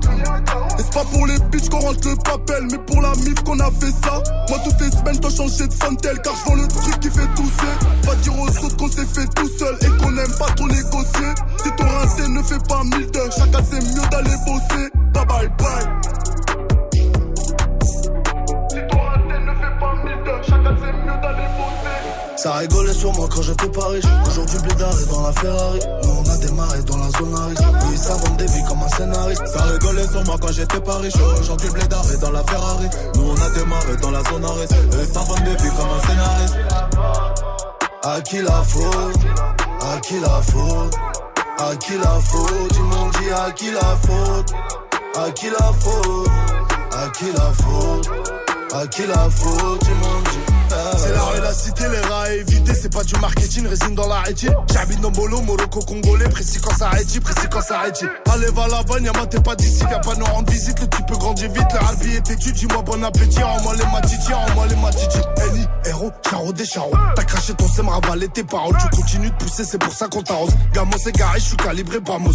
Et 0.78 0.82
c'est 0.82 0.94
pas 0.94 1.06
pour 1.06 1.28
les 1.28 1.38
bitches 1.52 1.70
qu'on 1.70 1.80
rentre 1.80 2.08
le 2.08 2.16
papel, 2.16 2.68
mais 2.72 2.78
pour 2.78 3.02
la 3.02 3.12
mif 3.16 3.36
qu'on 3.44 3.60
a 3.60 3.70
fait 3.72 3.92
ça. 4.04 4.24
Moi, 4.50 4.60
toutes 4.64 4.80
les 4.82 4.92
semaines, 4.92 5.18
dois 5.18 5.32
changer 5.32 5.68
de 5.68 5.74
fantel 5.74 6.20
car 6.22 6.34
je 6.36 6.56
le 6.56 6.68
truc 6.68 7.00
qui 7.00 7.10
fait 7.10 7.28
tousser. 7.36 7.74
Va 8.04 8.16
dire 8.16 8.40
aux 8.40 8.66
autres 8.66 8.78
qu'on 8.78 8.90
s'est 8.90 9.06
fait 9.06 9.28
tout 9.36 9.50
seul 9.58 9.76
et 9.82 10.02
qu'on 10.02 10.18
aime 10.18 10.38
pas 10.38 10.52
trop 10.56 10.68
négocier. 10.68 11.34
Si 11.64 11.70
ton 11.76 11.88
raté 11.88 12.28
ne 12.30 12.42
fait 12.44 12.68
pas 12.68 12.84
mille 12.84 13.12
d'heures, 13.12 13.32
chacun 13.32 13.64
c'est 13.70 13.84
mieux 13.84 14.10
d'aller 14.10 14.36
bosser. 14.46 14.90
Bye 15.14 15.26
bye 15.26 15.50
bye. 15.58 16.20
Ça 22.42 22.54
rigolait 22.54 22.94
sur 22.94 23.12
moi 23.18 23.28
quand 23.30 23.42
j'étais 23.42 23.68
pas 23.68 23.88
riche. 23.88 24.06
Aujourd'hui, 24.26 24.60
blédard 24.60 24.94
est 24.94 25.12
dans 25.12 25.22
la 25.24 25.34
Ferrari. 25.34 25.80
Nous, 26.04 26.10
on 26.10 26.30
a 26.30 26.38
démarré 26.38 26.82
dans 26.84 26.96
la 26.96 27.10
zone 27.10 27.36
à. 27.36 27.86
Oui, 27.86 27.98
ça 27.98 28.14
vend 28.14 28.36
des 28.36 28.46
vies 28.46 28.64
comme 28.66 28.82
un 28.82 28.88
scénariste. 28.88 29.46
Ça 29.48 29.64
rigolait 29.64 30.08
sur 30.08 30.24
moi 30.24 30.38
quand 30.40 30.52
j'étais 30.54 30.80
pas 30.80 30.96
riche. 31.00 31.16
Aujourd'hui, 31.38 31.70
blédard 31.70 32.06
est 32.14 32.18
dans 32.18 32.32
la 32.32 32.42
Ferrari. 32.46 32.88
Nous, 33.16 33.30
on 33.30 33.36
a 33.36 33.50
démarré 33.50 33.98
dans 34.02 34.12
la 34.12 34.24
zone 34.24 34.46
à. 34.46 34.52
Oui, 34.52 35.06
ça 35.14 35.20
vend 35.20 35.36
des 35.36 35.52
vies 35.52 35.72
comme 35.76 35.90
un 35.90 36.08
scénariste. 36.08 36.58
À 38.04 38.22
qui 38.22 38.42
la 38.42 38.64
faute? 38.64 39.22
À 39.82 40.00
qui 40.00 40.20
la 40.22 40.42
faute? 40.42 40.96
À 41.58 41.76
qui 41.76 41.98
la 41.98 42.20
faute? 42.22 42.72
Ils 42.72 42.84
m'ont 42.84 43.10
dit 43.10 43.32
à 43.36 43.52
qui 43.52 43.72
la 43.72 43.98
faute? 44.08 44.54
À 45.18 45.32
qui 45.32 45.50
la 45.50 45.74
faute? 45.74 46.30
À 46.94 47.10
qui 47.10 47.26
la 47.34 47.52
faute? 47.52 48.10
À 48.74 48.88
qui 48.88 49.08
la 49.08 49.30
faute? 49.30 49.84
Ils 49.84 49.96
m'ont 49.96 50.22
dit 50.24 50.49
C'est 50.98 51.14
la 51.14 51.22
rue, 51.24 51.42
la 51.42 51.90
les 51.90 52.00
rats 52.00 52.24
à 52.24 52.32
éviter. 52.32 52.74
C'est 52.74 52.94
pas 52.94 53.04
du 53.04 53.16
marketing, 53.20 53.68
résine 53.68 53.96
dans 53.96 54.08
la 54.08 54.20
rétine. 54.22 54.54
J'habite 54.72 55.02
dans 55.02 55.12
Bolo, 55.12 55.42
Morocco, 55.42 55.80
Congolais. 55.82 56.30
Précis 56.30 56.60
quand 56.62 56.76
ça 56.78 56.88
arrête, 56.88 57.20
précis 57.20 57.48
quand 57.52 57.62
ça 57.62 57.80
arrête. 57.80 58.04
Allez, 58.32 58.52
va 58.52 58.68
là-bas, 58.68 59.00
Nyama, 59.00 59.26
t'es 59.28 59.40
pas 59.40 59.56
d'ici. 59.56 59.84
Viens 59.88 60.00
pas 60.00 60.16
nous 60.16 60.26
rendre 60.26 60.52
visite. 60.52 60.80
Le 60.80 60.88
type 60.88 61.06
peut 61.08 61.18
grandir 61.18 61.52
vite. 61.52 61.68
Le 61.74 61.80
ralbi 61.80 62.16
est 62.16 62.22
têtu. 62.22 62.52
Dis-moi 62.52 62.82
bon 62.84 63.04
appétit. 63.04 63.44
En-moi 63.44 63.74
les 63.76 63.86
matiti, 63.92 64.34
en-moi 64.34 64.68
les 64.68 64.76
matiti. 64.76 65.20
Eni, 65.48 65.66
héros, 65.86 66.12
charo 66.30 66.54
des 66.54 66.66
charros. 66.66 66.94
T'as 67.16 67.24
craché 67.24 67.54
ton 67.54 67.68
sème, 67.68 67.90
ravalé 67.90 68.28
tes 68.28 68.44
paroles. 68.44 68.78
Tu 68.80 68.98
continues 68.98 69.32
de 69.32 69.36
pousser, 69.36 69.64
c'est 69.64 69.80
pour 69.80 69.94
ça 69.94 70.08
qu'on 70.08 70.22
t'arrose. 70.22 70.52
Gamin, 70.74 70.98
c'est 70.98 71.16
garé, 71.16 71.40
je 71.40 71.46
suis 71.46 71.58
calibré, 71.58 72.00
Bamos. 72.00 72.34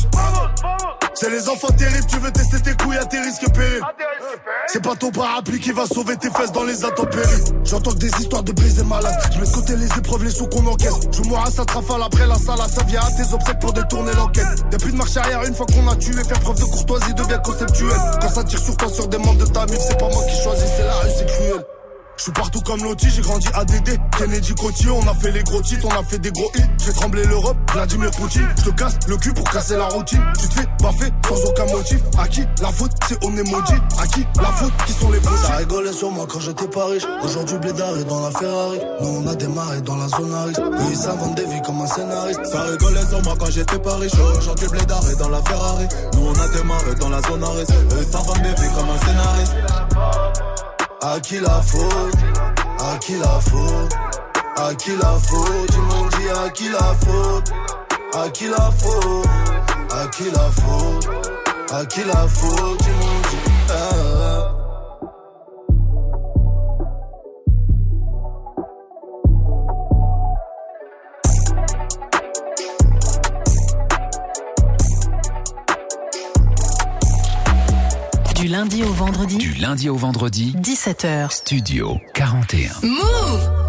C'est 1.14 1.30
les 1.30 1.48
enfants 1.48 1.68
terribles, 1.78 2.06
tu 2.08 2.18
veux 2.18 2.30
tester 2.32 2.60
tes 2.60 2.74
couilles 2.74 2.96
à 2.98 3.04
tes 3.04 3.20
risques 3.20 3.48
périls. 3.54 3.80
C'est 4.66 4.82
pas 4.82 4.96
ton 4.96 5.10
parapluie 5.10 5.60
qui 5.60 5.70
va 5.70 5.86
sauver 5.86 6.16
tes 6.16 6.30
fesses 6.30 6.50
dans 6.50 6.64
les 6.64 6.84
intempéries. 6.84 7.44
J'entends 7.64 7.92
des 7.92 8.08
histoires 8.08 8.42
de 8.42 8.52
baiser 8.52 8.82
malades. 8.84 9.14
Je 9.32 9.38
mets 9.38 9.46
de 9.46 9.52
côté 9.52 9.76
les 9.76 9.86
épreuves, 9.86 10.24
les 10.24 10.30
sous 10.30 10.46
qu'on 10.46 10.66
encaisse. 10.66 10.98
Je 11.12 11.22
mourrai 11.22 11.42
à 11.46 11.50
sa 11.50 11.64
trafale 11.64 12.02
après 12.02 12.26
la 12.26 12.34
salle, 12.34 12.58
ça 12.68 12.82
vient 12.84 13.00
à 13.00 13.10
tes 13.12 13.32
obsèques 13.32 13.60
pour 13.60 13.72
détourner 13.72 14.12
l'enquête. 14.14 14.64
Y'a 14.72 14.78
plus 14.78 14.92
de 14.92 14.96
marche 14.96 15.16
arrière 15.16 15.44
une 15.44 15.54
fois 15.54 15.66
qu'on 15.66 15.88
a 15.88 15.96
tué. 15.96 16.24
Faire 16.24 16.40
preuve 16.40 16.58
de 16.58 16.64
courtoisie 16.64 17.14
devient 17.14 17.40
conceptuel. 17.44 17.96
Quand 18.20 18.28
ça 18.30 18.44
tire 18.44 18.58
sur 18.60 18.76
toi, 18.76 18.88
sur 18.88 19.06
des 19.06 19.18
membres 19.18 19.44
de 19.44 19.46
ta 19.46 19.66
mif, 19.66 19.78
c'est 19.78 19.98
pas 19.98 20.08
moi 20.08 20.24
qui 20.28 20.42
choisis, 20.42 20.68
c'est 20.76 20.84
la 20.84 20.94
rue, 20.94 21.10
c'est 21.16 21.26
cruel. 21.26 21.64
Je 22.16 22.22
suis 22.22 22.32
partout 22.32 22.60
comme 22.60 22.82
Loti, 22.82 23.08
j'ai 23.10 23.22
grandi 23.22 23.48
à 23.54 23.64
DD, 23.64 23.98
Kennedy 24.16 24.54
Coty, 24.54 24.88
on 24.88 25.08
a 25.08 25.14
fait 25.14 25.32
les 25.32 25.42
gros 25.42 25.60
titres, 25.60 25.86
on 25.86 26.00
a 26.00 26.02
fait 26.04 26.18
des 26.18 26.30
gros 26.30 26.50
hits. 26.54 26.62
Je 26.78 26.84
fais 26.84 26.92
trembler 26.92 27.24
l'Europe, 27.24 27.56
Vladimir 27.72 28.10
Poutine. 28.12 28.48
Je 28.58 28.70
te 28.70 28.70
casse 28.70 28.98
le 29.08 29.16
cul 29.16 29.32
pour 29.32 29.50
casser 29.50 29.76
la 29.76 29.86
routine. 29.86 30.22
Tu 30.40 30.48
te 30.48 30.54
fais 30.54 30.66
baffer 30.80 31.10
sans 31.28 31.44
aucun 31.44 31.66
motif. 31.66 32.00
À 32.16 32.28
qui 32.28 32.42
la 32.62 32.70
faute, 32.70 32.92
c'est 33.08 33.18
on 33.24 33.36
est 33.36 33.50
maudit. 33.50 33.80
À 33.98 34.06
qui 34.06 34.24
la 34.36 34.52
faute, 34.52 34.72
qui 34.86 34.92
sont 34.92 35.10
les 35.10 35.20
faux 35.20 35.36
Ça 35.36 35.56
rigolait 35.56 35.92
sur 35.92 36.10
moi 36.12 36.26
quand 36.30 36.38
j'étais 36.38 36.68
pas 36.68 36.86
riche. 36.86 37.04
Aujourd'hui, 37.24 37.58
blédard 37.58 37.98
est 37.98 38.04
dans 38.04 38.20
la 38.20 38.30
Ferrari. 38.30 38.78
Nous, 39.00 39.08
on 39.08 39.26
a 39.26 39.34
démarré 39.34 39.80
dans 39.80 39.96
la 39.96 40.08
zone 40.08 40.34
à 40.34 40.44
risque. 40.44 40.60
Eux, 40.60 40.92
ils 40.92 41.34
des 41.34 41.46
vies 41.46 41.62
comme 41.62 41.80
un 41.80 41.86
scénariste. 41.86 42.46
Ça 42.46 42.62
rigolait 42.62 43.06
sur 43.06 43.22
moi 43.22 43.34
quand 43.38 43.50
j'étais 43.50 43.78
pas 43.78 43.96
riche. 43.96 44.12
Aujourd'hui, 44.38 44.68
blédard 44.68 45.08
est 45.10 45.16
dans 45.16 45.30
la 45.30 45.42
Ferrari. 45.42 45.88
Nous, 46.14 46.26
on 46.26 46.34
a 46.34 46.48
démarré 46.48 46.94
dans 46.94 47.08
la 47.08 47.20
zone 47.22 47.42
à 47.42 47.50
risque. 47.50 47.74
Ils 47.90 48.42
des 48.42 48.62
vies 48.62 48.74
comme 48.74 48.90
un 48.90 48.98
scénariste. 48.98 50.53
À 51.06 51.20
qui 51.20 51.38
la 51.38 51.60
faute? 51.60 52.16
À 52.80 52.96
qui 52.96 53.12
la 53.18 53.38
faute? 53.38 53.92
À 54.56 54.74
qui 54.74 54.96
la 54.96 55.18
faute? 55.18 55.70
Ils 55.74 55.80
m'ont 55.82 56.06
dit 56.06 56.30
à 56.30 56.48
qui 56.48 56.68
la 56.70 56.78
faute? 56.78 57.52
À 58.14 58.30
qui 58.30 58.48
la 58.48 58.70
faute? 58.70 59.26
À 59.90 60.06
qui 60.08 60.30
la 60.30 60.50
faute? 60.50 61.10
À 61.70 61.84
qui 61.84 62.04
la 62.04 62.26
faute? 62.26 62.80
Ils 62.86 62.96
m'ont 62.96 63.20
dit 63.28 63.36
Du 78.44 78.50
lundi 78.50 78.84
au 78.84 78.92
vendredi, 78.92 79.38
Du 79.38 79.54
lundi 79.54 79.88
au 79.88 79.96
vendredi, 79.96 80.54
17h. 80.60 81.30
Studio 81.30 81.96
41. 82.12 82.72
Move 82.82 83.63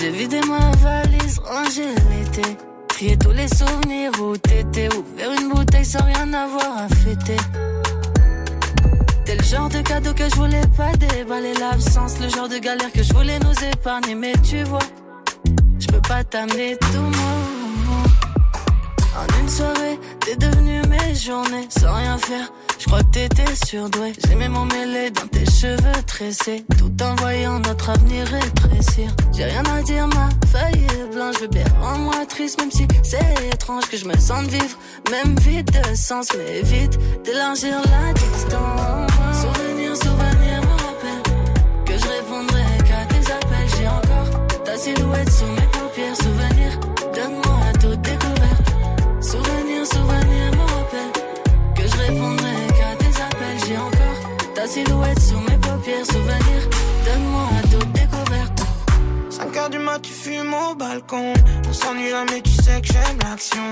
J'ai 0.00 0.10
vidé 0.10 0.40
ma 0.42 0.70
valise, 0.76 1.40
rangé 1.40 1.86
l'été. 2.10 2.56
Trié 2.88 3.16
tous 3.18 3.32
les 3.32 3.48
souvenirs 3.48 4.12
où 4.20 4.36
t'étais. 4.36 4.88
Ouvert 4.94 5.32
une 5.40 5.48
bouteille 5.48 5.84
sans 5.84 6.04
rien 6.04 6.32
avoir 6.32 6.78
à 6.78 6.88
fêter. 6.88 7.36
T'es 9.24 9.36
le 9.36 9.42
genre 9.42 9.68
de 9.68 9.80
cadeau 9.80 10.14
que 10.14 10.28
je 10.28 10.34
voulais 10.36 10.66
pas 10.76 10.92
déballer 10.92 11.54
l'absence. 11.54 12.20
Le 12.20 12.28
genre 12.28 12.48
de 12.48 12.58
galère 12.58 12.92
que 12.92 13.02
je 13.02 13.12
voulais 13.12 13.40
nous 13.40 13.64
épargner. 13.72 14.14
Mais 14.14 14.34
tu 14.48 14.62
vois, 14.62 14.86
je 15.80 15.86
peux 15.88 16.02
pas 16.02 16.22
t'amener 16.22 16.76
tout 16.76 17.00
moi. 17.00 17.34
En 19.16 19.40
une 19.40 19.48
soirée, 19.48 19.98
t'es 20.20 20.36
devenu 20.36 20.80
mes 20.82 21.14
journées 21.16 21.66
sans 21.70 21.92
rien 21.92 22.16
faire. 22.18 22.48
Je 22.78 22.86
crois 22.86 23.00
que 23.00 23.10
t'étais 23.10 23.54
surdoué. 23.66 24.12
J'aimais 24.26 24.48
m'emmêler 24.48 25.10
dans 25.10 25.26
tes 25.26 25.44
cheveux 25.44 26.02
tressés, 26.06 26.64
tout 26.78 26.92
en 27.02 27.14
voyant 27.16 27.58
notre 27.58 27.90
avenir 27.90 28.24
rétrécir. 28.26 29.10
J'ai 29.36 29.44
rien 29.44 29.64
à 29.64 29.82
dire, 29.82 30.06
ma 30.06 30.28
feuille 30.46 30.84
est 30.84 31.12
blanche, 31.12 31.40
bébé. 31.40 31.64
Rends-moi 31.80 32.24
triste, 32.28 32.60
même 32.60 32.70
si 32.70 32.86
c'est 33.02 33.46
étrange 33.52 33.84
que 33.90 33.96
je 33.96 34.06
me 34.06 34.16
sente 34.16 34.46
vivre, 34.46 34.78
même 35.10 35.36
vide 35.40 35.70
de 35.70 35.94
sens, 35.96 36.28
mais 36.36 36.62
vite 36.62 36.98
d'élargir 37.24 37.74
la 37.84 38.12
distance. 38.12 39.10
Souvenir, 39.42 39.96
souvenir 39.96 40.60
me 40.62 40.74
rappelle 40.86 41.22
que 41.84 41.92
je 41.92 42.08
répondrai 42.08 42.64
qu'à 42.86 43.04
tes 43.06 43.32
appels. 43.32 43.68
J'ai 43.76 43.88
encore 43.88 44.46
ta 44.64 44.76
silhouette 44.76 45.30
sous 45.30 45.46
mes 45.46 45.68
paupières. 45.72 46.16
Souvenir, 46.16 46.78
silhouette 54.68 55.20
sous 55.20 55.40
mes 55.40 55.56
paupières. 55.56 56.04
Souvenir, 56.04 56.60
donne-moi 57.06 57.48
toute 57.72 57.92
découverte. 57.92 58.60
5 59.30 59.56
heures 59.56 59.70
du 59.70 59.78
mat, 59.78 60.00
tu 60.02 60.12
fumes 60.12 60.54
au 60.54 60.74
balcon. 60.74 61.32
On 61.68 61.72
s'ennuie 61.72 62.10
là, 62.10 62.24
mais 62.30 62.40
tu 62.42 62.50
sais 62.50 62.80
que 62.80 62.88
j'aime 62.92 63.18
l'action. 63.24 63.68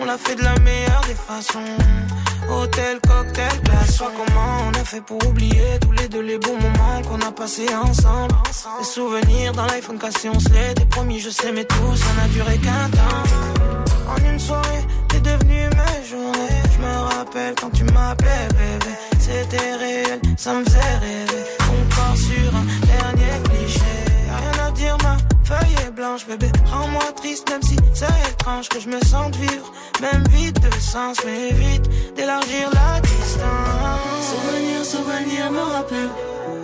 On 0.00 0.04
l'a 0.04 0.18
fait 0.18 0.34
de 0.34 0.42
la 0.42 0.58
meilleure 0.58 1.04
des 1.06 1.14
façons. 1.14 1.72
Hôtel, 2.50 2.98
cocktail, 3.06 3.60
glace. 3.62 3.96
Soit 3.96 4.12
comment 4.16 4.68
on 4.68 4.80
a 4.80 4.84
fait 4.84 5.00
pour 5.00 5.18
oublier 5.28 5.78
tous 5.80 5.92
les 5.92 6.08
deux 6.08 6.22
les 6.22 6.38
bons 6.38 6.58
moments 6.58 7.02
qu'on 7.08 7.20
a 7.20 7.30
passés 7.30 7.72
ensemble. 7.74 8.34
Les 8.78 8.84
souvenirs 8.84 9.52
dans 9.52 9.66
l'iPhone 9.66 9.98
cassé, 9.98 10.28
on 10.28 10.40
se 10.40 10.48
l'était 10.48 10.86
promis, 10.86 11.20
je 11.20 11.30
sais, 11.30 11.52
mais 11.52 11.64
tout 11.64 11.96
ça 11.96 12.10
n'a 12.20 12.28
duré 12.28 12.56
qu'un 12.58 12.88
temps. 12.90 14.12
En 14.12 14.30
une 14.30 14.40
soirée, 14.40 14.84
t'es 15.08 15.20
devenu 15.20 15.68
mes 15.80 16.06
journées. 16.08 16.62
Je 16.72 16.78
me 16.84 16.94
rappelle 17.14 17.54
quand 17.60 17.70
tu 17.70 17.84
m'appelais 17.84 18.48
bébé. 18.48 19.07
C'était 19.28 19.74
réel, 19.74 20.20
ça 20.38 20.54
me 20.54 20.64
faisait 20.64 20.78
rêver. 21.00 21.44
Ton 21.58 21.94
corps 21.94 22.16
sur 22.16 22.56
un 22.56 22.64
dernier 22.86 23.42
cliché. 23.44 23.80
Rien 24.26 24.66
à 24.66 24.70
dire, 24.70 24.96
ma 25.02 25.18
feuille 25.44 25.74
est 25.86 25.90
blanche, 25.90 26.26
bébé. 26.26 26.50
Rends-moi 26.64 27.12
triste, 27.14 27.50
même 27.50 27.62
si 27.62 27.76
c'est 27.92 28.06
étrange 28.30 28.70
que 28.70 28.80
je 28.80 28.88
me 28.88 28.98
sente 29.04 29.36
vivre. 29.36 29.70
Même 30.00 30.24
vite 30.30 30.58
de 30.60 30.80
sens, 30.80 31.18
mais 31.26 31.52
vite 31.52 31.86
d'élargir 32.16 32.70
la 32.72 33.00
distance. 33.00 34.24
Souvenir, 34.30 34.84
souvenir 34.84 35.50
me 35.50 35.72
rappelle 35.74 36.10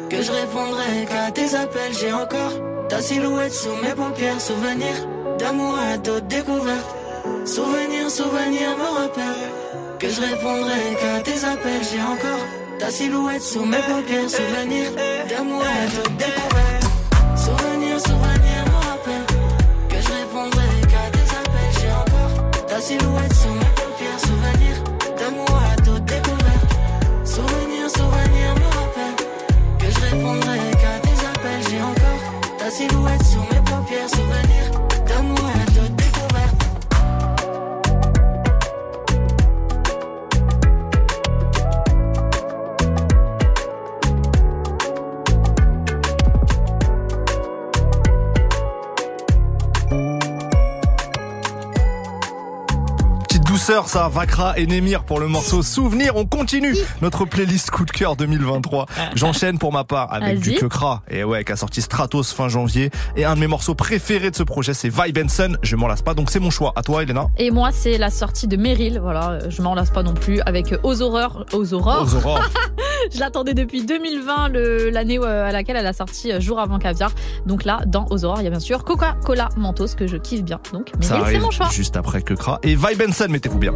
que 0.08 0.22
je 0.22 0.32
répondrai 0.32 1.06
qu'à 1.06 1.30
tes 1.32 1.54
appels. 1.54 1.92
J'ai 2.00 2.14
encore 2.14 2.52
ta 2.88 3.02
silhouette 3.02 3.52
sous 3.52 3.76
mes 3.82 3.94
paupières. 3.94 4.40
Souvenir 4.40 4.94
d'amour 5.38 5.76
à 5.78 5.98
d'autres 5.98 6.26
découvertes. 6.28 6.94
Souvenir, 7.44 8.10
souvenir 8.10 8.70
me 8.78 9.00
rappelle 9.00 9.63
que 10.04 10.10
je 10.10 10.20
répondrai 10.20 10.82
qu'à 11.00 11.20
tes 11.20 11.44
appels. 11.44 11.82
J'ai 11.90 12.02
encore 12.02 12.44
ta 12.78 12.90
silhouette 12.90 13.42
sous 13.42 13.64
mes 13.64 13.78
paupières. 13.88 14.28
Souvenir 14.28 14.86
d'amour 15.30 15.62
à 15.62 15.86
d'autres 15.92 16.16
découvertes. 16.24 16.88
Souvenir, 17.44 17.98
souvenir 18.08 18.60
me 18.72 18.80
rappelle 18.88 19.26
que 19.88 19.98
je 20.04 20.10
répondrai 20.20 20.68
qu'à 20.90 21.04
tes 21.14 21.28
appels. 21.40 21.72
J'ai 21.78 21.92
encore 22.02 22.66
ta 22.66 22.80
silhouette 22.80 23.34
sous 23.42 23.54
mes 23.60 23.63
douceur 53.66 53.88
ça, 53.88 54.10
Vakra 54.10 54.58
et 54.58 54.66
Nemir 54.66 55.04
pour 55.04 55.20
le 55.20 55.26
morceau 55.26 55.62
Souvenir. 55.62 56.16
On 56.16 56.26
continue 56.26 56.76
notre 57.00 57.24
playlist 57.24 57.70
coup 57.70 57.86
de 57.86 57.90
cœur 57.90 58.14
2023. 58.14 58.84
J'enchaîne 59.14 59.58
pour 59.58 59.72
ma 59.72 59.84
part 59.84 60.12
avec 60.12 60.38
du. 60.38 60.52
Kekra 60.52 61.00
et 61.08 61.24
ouais 61.24 61.44
qui 61.44 61.52
a 61.52 61.56
sorti 61.56 61.80
Stratos 61.80 62.30
fin 62.34 62.48
janvier 62.50 62.90
et 63.16 63.24
un 63.24 63.34
de 63.36 63.40
mes 63.40 63.46
morceaux 63.46 63.74
préférés 63.74 64.30
de 64.30 64.36
ce 64.36 64.42
projet 64.42 64.74
c'est 64.74 64.90
Vibe 64.90 65.30
Sun. 65.30 65.56
Je 65.62 65.76
m'en 65.76 65.86
lasse 65.86 66.02
pas 66.02 66.12
donc 66.12 66.30
c'est 66.30 66.40
mon 66.40 66.50
choix. 66.50 66.74
À 66.76 66.82
toi 66.82 67.04
Elena. 67.04 67.28
Et 67.38 67.50
moi, 67.50 67.70
c'est 67.72 67.96
la 67.96 68.10
sortie 68.10 68.48
de 68.48 68.58
Meryl. 68.58 68.98
Voilà, 69.00 69.38
je 69.48 69.62
m'en 69.62 69.74
lasse 69.74 69.88
pas 69.90 70.02
non 70.02 70.12
plus. 70.12 70.42
Avec 70.44 70.74
euh, 70.74 70.78
Aux 70.82 71.00
Horreurs. 71.00 71.46
Aux 71.54 71.72
Aurores. 71.72 72.02
Aux 72.02 72.14
aurores. 72.16 72.50
Je 73.12 73.18
l'attendais 73.20 73.52
depuis 73.52 73.84
2020, 73.84 74.48
le- 74.48 74.88
l'année 74.88 75.18
euh, 75.18 75.46
à 75.46 75.52
laquelle 75.52 75.76
elle 75.76 75.86
a 75.86 75.92
sorti 75.92 76.32
euh, 76.32 76.40
Jour 76.40 76.58
avant 76.58 76.78
Caviar. 76.78 77.12
Donc 77.44 77.64
là, 77.64 77.80
dans 77.86 78.06
Aux 78.10 78.24
Aurores, 78.24 78.40
il 78.40 78.44
y 78.44 78.46
a 78.46 78.50
bien 78.50 78.60
sûr 78.60 78.82
Coca-Cola 78.84 79.50
Mentos 79.56 79.88
que 79.96 80.06
je 80.06 80.16
kiffe 80.16 80.42
bien. 80.42 80.58
Donc 80.72 80.90
Meryl, 81.10 81.24
c'est 81.34 81.38
mon 81.38 81.50
choix. 81.50 81.68
juste 81.70 81.96
après 81.96 82.22
Kekra 82.22 82.60
et 82.62 82.76
Vibe 82.76 83.02
and 83.08 83.12
Sun. 83.12 83.28
Mettez-vous 83.54 83.58
bien. 83.58 83.72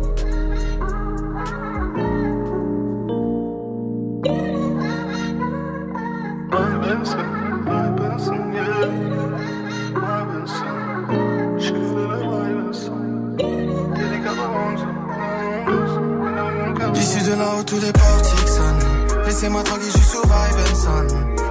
Issu 16.95 17.21
de 17.23 17.35
là 17.37 17.47
où 17.57 17.81
les 17.81 17.93
portiques 17.93 18.49
sonnent. 18.49 19.25
Laissez-moi 19.27 19.63
tranquille, 19.63 19.85
je 19.87 19.99
suis 19.99 20.07
sous 20.07 20.23
vibe 20.23 20.75
son. 20.75 21.07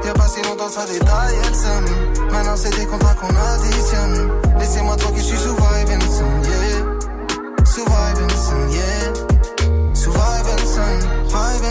Y'a 0.05 0.13
pas 0.13 0.27
si 0.27 0.41
longtemps 0.43 0.69
ça 0.69 0.86
détaille, 0.86 1.36
elle. 1.43 2.31
Maintenant 2.31 2.55
c'est 2.55 2.75
des 2.77 2.86
contrats 2.86 3.15
qu'on 3.15 3.27
additionne. 3.27 4.31
Laissez-moi 4.60 4.96
tranquille, 4.96 5.19
je 5.19 5.25
suis 5.25 5.38
sous 5.38 5.55
vibe 5.55 6.01
son, 6.03 6.37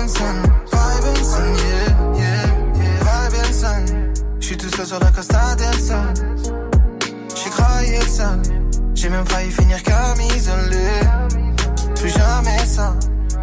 and 0.06 0.10
son, 0.10 0.42
vibe 0.72 1.04
and 1.04 1.24
son, 1.24 1.54
yeah, 1.66 2.20
yeah, 2.20 2.46
yeah. 2.80 2.98
Vibe 3.06 3.34
and 3.42 3.54
son. 3.54 3.82
Je 4.40 4.46
suis 4.46 4.56
tout 4.56 4.68
seul 4.68 4.86
sur 4.86 5.00
la 5.00 5.10
Costa 5.10 5.54
del 5.56 5.80
Sol. 5.80 6.14
J'ai 7.34 7.50
craillé 7.50 7.98
le 7.98 8.06
sol. 8.06 8.42
J'ai 8.94 9.08
même 9.08 9.26
failli 9.26 9.50
finir 9.50 9.82
comme 9.82 10.20
isolé. 10.20 10.88
Plus 11.96 12.10
jamais 12.10 12.66
ça. 12.66 12.94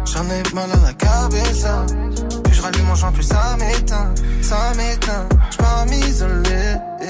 J'en 0.06 0.24
ai 0.30 0.42
mal 0.54 0.70
à 0.72 0.86
la 0.86 0.92
cabeza. 0.94 1.84
Plus 2.44 2.54
je 2.54 2.62
rallume 2.62 2.86
mon 2.86 2.94
joint, 2.94 3.12
plus 3.12 3.24
ça 3.24 3.56
m'éteint. 3.58 4.14
Ça 4.42 4.72
m'éteint. 4.76 5.28
J'pars 5.50 5.86
m'isoler. 5.86 6.76
Eh, 7.02 7.06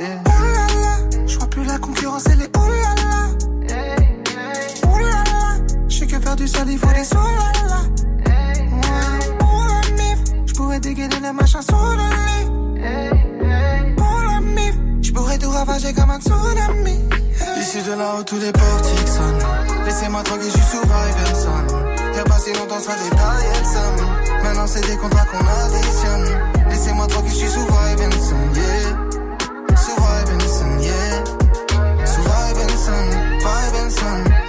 eh. 0.00 0.04
Oh 0.26 0.44
là 0.44 0.66
là. 0.80 1.26
J'vois 1.26 1.48
plus 1.48 1.64
la 1.64 1.78
concurrence, 1.78 2.24
elle 2.26 2.42
est 2.42 2.56
oh 2.56 2.68
là 2.68 2.94
là. 3.02 3.76
Oh 4.84 4.98
là 4.98 5.24
là. 5.24 5.56
J'sais 5.88 6.06
que 6.06 6.20
faire 6.20 6.36
du 6.36 6.46
sale, 6.46 6.70
il 6.70 6.78
faut 6.78 6.86
des 6.86 7.08
oh 7.14 7.16
là 7.16 7.68
là. 7.68 8.01
Dégainer 10.82 11.20
les 11.22 11.32
machins 11.32 11.62
sous 11.62 11.96
le 12.00 12.08
lit. 12.26 12.46
Oh 13.98 14.20
la 14.28 14.40
mif. 14.40 14.74
J'pourrais 15.00 15.38
tout 15.38 15.50
ravager 15.50 15.92
comme 15.94 16.10
un 16.10 16.20
tsunami. 16.20 16.98
Issu 17.60 17.80
de 17.82 17.92
là 17.92 18.16
où 18.18 18.22
tous 18.24 18.38
les 18.38 18.52
portiques 18.52 19.08
sonnent. 19.08 19.44
Laissez-moi 19.86 20.22
tranquille, 20.22 20.50
je 20.54 20.58
suis 20.58 20.70
sous 20.72 20.82
vibe. 20.82 22.16
Y'a 22.16 22.24
pas 22.24 22.38
si 22.38 22.52
longtemps, 22.52 22.80
ça 22.80 22.92
détaille, 23.02 23.46
elle. 23.54 23.64
Maintenant, 24.42 24.66
c'est 24.66 24.86
des 24.86 24.96
contrats 24.96 25.26
qu'on 25.30 25.46
additionne. 25.62 26.26
Laissez-moi 26.68 27.06
tranquille, 27.06 27.30
je 27.30 27.36
suis 27.36 27.48
sous 27.48 27.60
vibe 27.60 28.00
yeah. 28.00 28.86
Sous 29.76 29.96
vibe 30.02 30.30
yeah. 30.82 31.24
Sous 32.06 32.22
vibe 32.22 32.58
vibe 33.44 33.86
vibe. 33.88 34.42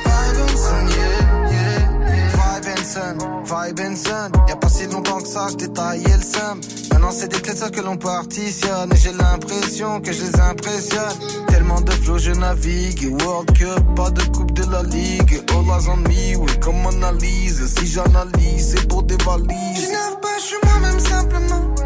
Vibe 3.46 3.80
vibe 3.80 4.43
si 4.84 4.91
longtemps 4.91 5.22
que 5.22 5.28
ça, 5.28 5.48
je 5.50 5.56
détaillais 5.56 6.17
le. 6.17 6.60
Maintenant, 6.91 7.12
c'est 7.12 7.30
des 7.30 7.39
clés 7.39 7.56
ça 7.56 7.69
que 7.69 7.80
l'on 7.80 7.96
partitionne. 7.96 8.91
Et 8.91 8.98
j'ai 8.98 9.13
l'impression 9.13 10.02
que 10.02 10.12
je 10.12 10.24
les 10.24 10.39
impressionne. 10.39 11.17
Tellement 11.48 11.80
de 11.82 11.91
flow, 11.91 12.17
je 12.17 12.32
navigue. 12.32 13.15
World 13.22 13.58
Cup, 13.58 13.84
pas 13.96 14.10
de 14.10 14.24
coupe 14.36 14.52
de 14.52 14.69
la 14.69 14.84
ligue. 14.84 15.41
All 15.52 15.65
eyes 15.65 15.89
on 15.89 15.98
me, 15.98 16.38
oui, 16.38 16.52
comme 16.60 16.86
analyse. 16.86 17.65
Si 17.78 17.88
j'analyse, 17.88 18.76
c'est 18.76 18.88
pour 18.88 19.04
des 19.04 19.17
valises. 19.24 19.89
Je 19.89 20.19
pas, 20.22 20.38
je 20.38 20.43
suis 20.43 20.58
moi-même 20.65 21.00
simplement. 21.00 21.83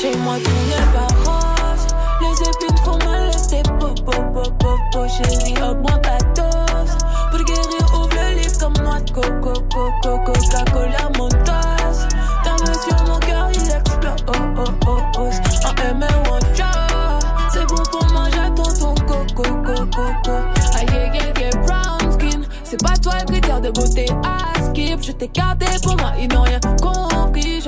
Chez 0.00 0.14
moi 0.18 0.36
tout 0.36 0.50
n'est 0.68 0.92
pas 0.92 1.08
rose. 1.28 1.86
Les 2.20 2.48
épines 2.48 2.78
font 2.84 2.98
mal, 3.04 3.30
tes 3.50 3.62
po 3.80 3.88
po 4.04 4.12
po 4.32 4.42
po 4.60 4.76
po 4.92 5.08
Chérie, 5.08 5.60
augmente 5.60 6.02
ta 6.02 6.18
dose. 6.36 6.96
Pour 7.32 7.42
guérir, 7.44 7.82
ouvre 7.94 8.08
le 8.14 8.40
livre 8.40 8.58
comme 8.60 8.74
noix 8.84 9.00
de 9.00 9.10
coco 9.10 9.52
coco 9.72 10.18
Coca-Cola, 10.24 11.10
mon 11.18 11.28
tasse 11.28 12.06
Ta 12.44 12.52
main 12.64 12.74
sur 12.74 13.08
mon 13.08 13.18
cœur, 13.18 13.48
il 13.52 13.60
explose. 13.60 14.24
Oh, 14.28 14.32
oh, 14.58 14.64
oh, 14.86 14.98
oh. 15.18 15.66
En 15.66 15.82
M 15.82 16.04
en 16.04 16.38
job 16.54 17.24
C'est 17.52 17.66
bon 17.66 17.82
pour 17.90 18.06
manger 18.12 18.54
tonton 18.54 18.94
coco 19.04 19.42
coco 19.42 19.84
coco 19.96 20.32
Aïe 20.76 20.86
aïe 20.90 21.10
aïe 21.10 21.44
aïe 21.44 21.50
brown 21.66 22.12
skin. 22.12 22.42
C'est 22.62 22.80
pas 22.80 22.96
toi 23.02 23.14
le 23.18 23.32
critère 23.32 23.60
de 23.60 23.70
beauté. 23.70 24.06
À 24.22 24.62
skip. 24.62 25.02
Je 25.02 25.10
t'ai 25.10 25.28
gardé 25.28 25.66
pour 25.82 25.96
moi, 25.96 26.12
ils 26.20 26.28
n'ont 26.28 26.42
rien 26.42 26.60
compris 26.60 27.07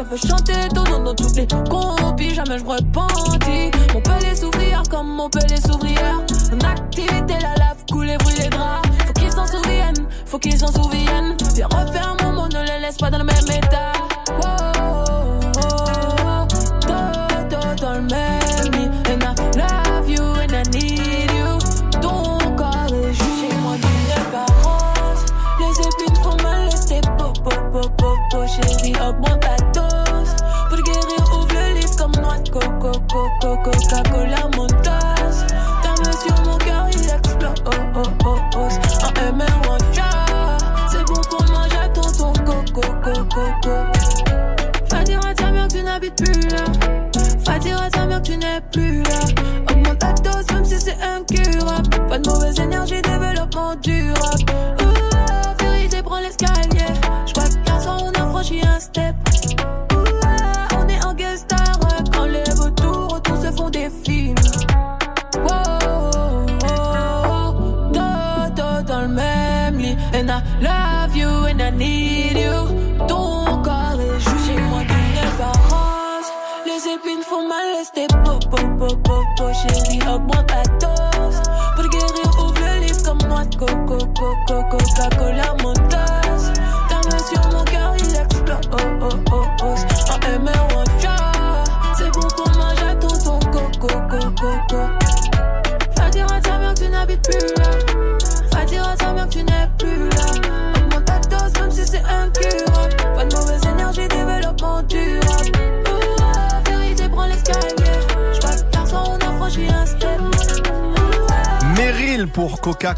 Je 0.01 0.05
veux 0.07 0.17
chanter 0.17 0.55
ton 0.75 0.85
nom 0.85 1.05
dans 1.05 1.15
toutes 1.15 1.37
les 1.37 1.47
compis 1.47 2.35
Jamais 2.35 2.59
je 2.59 2.65
repentis. 2.65 3.71
Mon 3.93 4.01
pelé 4.01 4.35
s'ouvrir 4.35 4.83
comme 4.91 5.09
mon 5.09 5.29
pelé 5.29 5.57
s'ouvrière 5.57 6.23
En 6.53 6.67
activité, 6.67 7.35
la 7.43 7.55
lave 7.57 7.85
couler, 7.91 8.17
brûle 8.17 8.39
les 8.39 8.49
draps. 8.49 8.89
Faut 9.07 9.13
qu'ils 9.13 9.33
s'en 9.33 9.47
souviennent, 9.47 10.07
faut 10.25 10.39
qu'ils 10.39 10.59
s'en 10.59 10.69
souviennent 10.69 11.00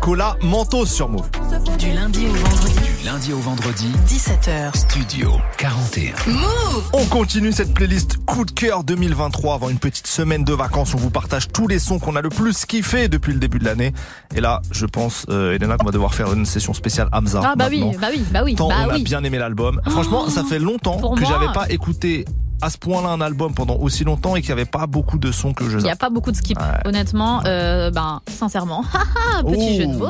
Coca-Cola 0.02 0.36
Mentos 0.42 0.86
sur 0.86 1.08
Move. 1.08 1.28
Du 1.78 1.92
lundi 1.92 2.26
au 2.26 2.32
vendredi, 2.32 2.74
Du 3.00 3.06
lundi 3.06 3.32
au 3.32 3.38
vendredi, 3.38 3.86
17h. 4.06 4.76
Studio 4.76 5.30
41. 5.58 6.14
Move 6.26 6.90
On 6.92 7.04
continue 7.06 7.52
cette 7.52 7.72
playlist 7.72 8.16
coup 8.26 8.44
de 8.44 8.50
cœur 8.50 8.82
2023 8.82 9.54
avant 9.54 9.68
une 9.68 9.78
petite 9.78 10.08
semaine 10.08 10.42
de 10.44 10.52
vacances. 10.52 10.94
On 10.94 10.98
vous 10.98 11.10
partage 11.10 11.48
tous 11.48 11.68
les 11.68 11.78
sons 11.78 12.00
qu'on 12.00 12.16
a 12.16 12.20
le 12.20 12.30
plus 12.30 12.66
kiffé 12.66 13.08
depuis 13.08 13.32
le 13.32 13.38
début 13.38 13.60
de 13.60 13.64
l'année. 13.64 13.92
Et 14.34 14.40
là, 14.40 14.60
je 14.72 14.86
pense, 14.86 15.24
euh, 15.28 15.54
Elena, 15.54 15.76
qu'on 15.76 15.86
va 15.86 15.92
devoir 15.92 16.14
faire 16.14 16.32
une 16.32 16.46
session 16.46 16.74
spéciale 16.74 17.08
Hamza. 17.12 17.40
Ah 17.44 17.54
bah 17.56 17.68
oui, 17.70 17.84
bah 18.00 18.08
oui, 18.12 18.24
bah 18.32 18.42
oui, 18.44 18.54
Tant 18.56 18.68
bah 18.68 18.74
on 18.86 18.90
a 18.90 18.94
oui. 18.94 19.04
bien 19.04 19.22
aimé 19.22 19.38
l'album. 19.38 19.80
Franchement, 19.88 20.28
ça 20.28 20.42
fait 20.42 20.58
longtemps 20.58 21.14
que 21.14 21.24
j'avais 21.24 21.52
pas 21.52 21.66
écouté 21.70 22.24
à 22.62 22.70
ce 22.70 22.78
point-là 22.78 23.08
un 23.10 23.20
album 23.20 23.52
pendant 23.54 23.76
aussi 23.76 24.04
longtemps 24.04 24.36
et 24.36 24.40
qu'il 24.40 24.48
n'y 24.54 24.60
avait 24.60 24.64
pas 24.70 24.86
beaucoup 24.86 25.18
de 25.18 25.30
sons 25.32 25.52
que 25.52 25.68
je 25.68 25.78
Il 25.78 25.84
n'y 25.84 25.90
a 25.90 25.96
pas 25.96 26.10
beaucoup 26.10 26.30
de 26.30 26.36
skip, 26.36 26.58
Ouais. 26.58 26.64
honnêtement. 26.88 27.42
Euh, 27.44 27.90
ben, 27.90 28.20
sincèrement, 28.28 28.84
petit 29.44 29.68
Oh. 29.74 29.76
jeu 29.80 29.86
de 29.86 29.96
mots. 29.96 30.06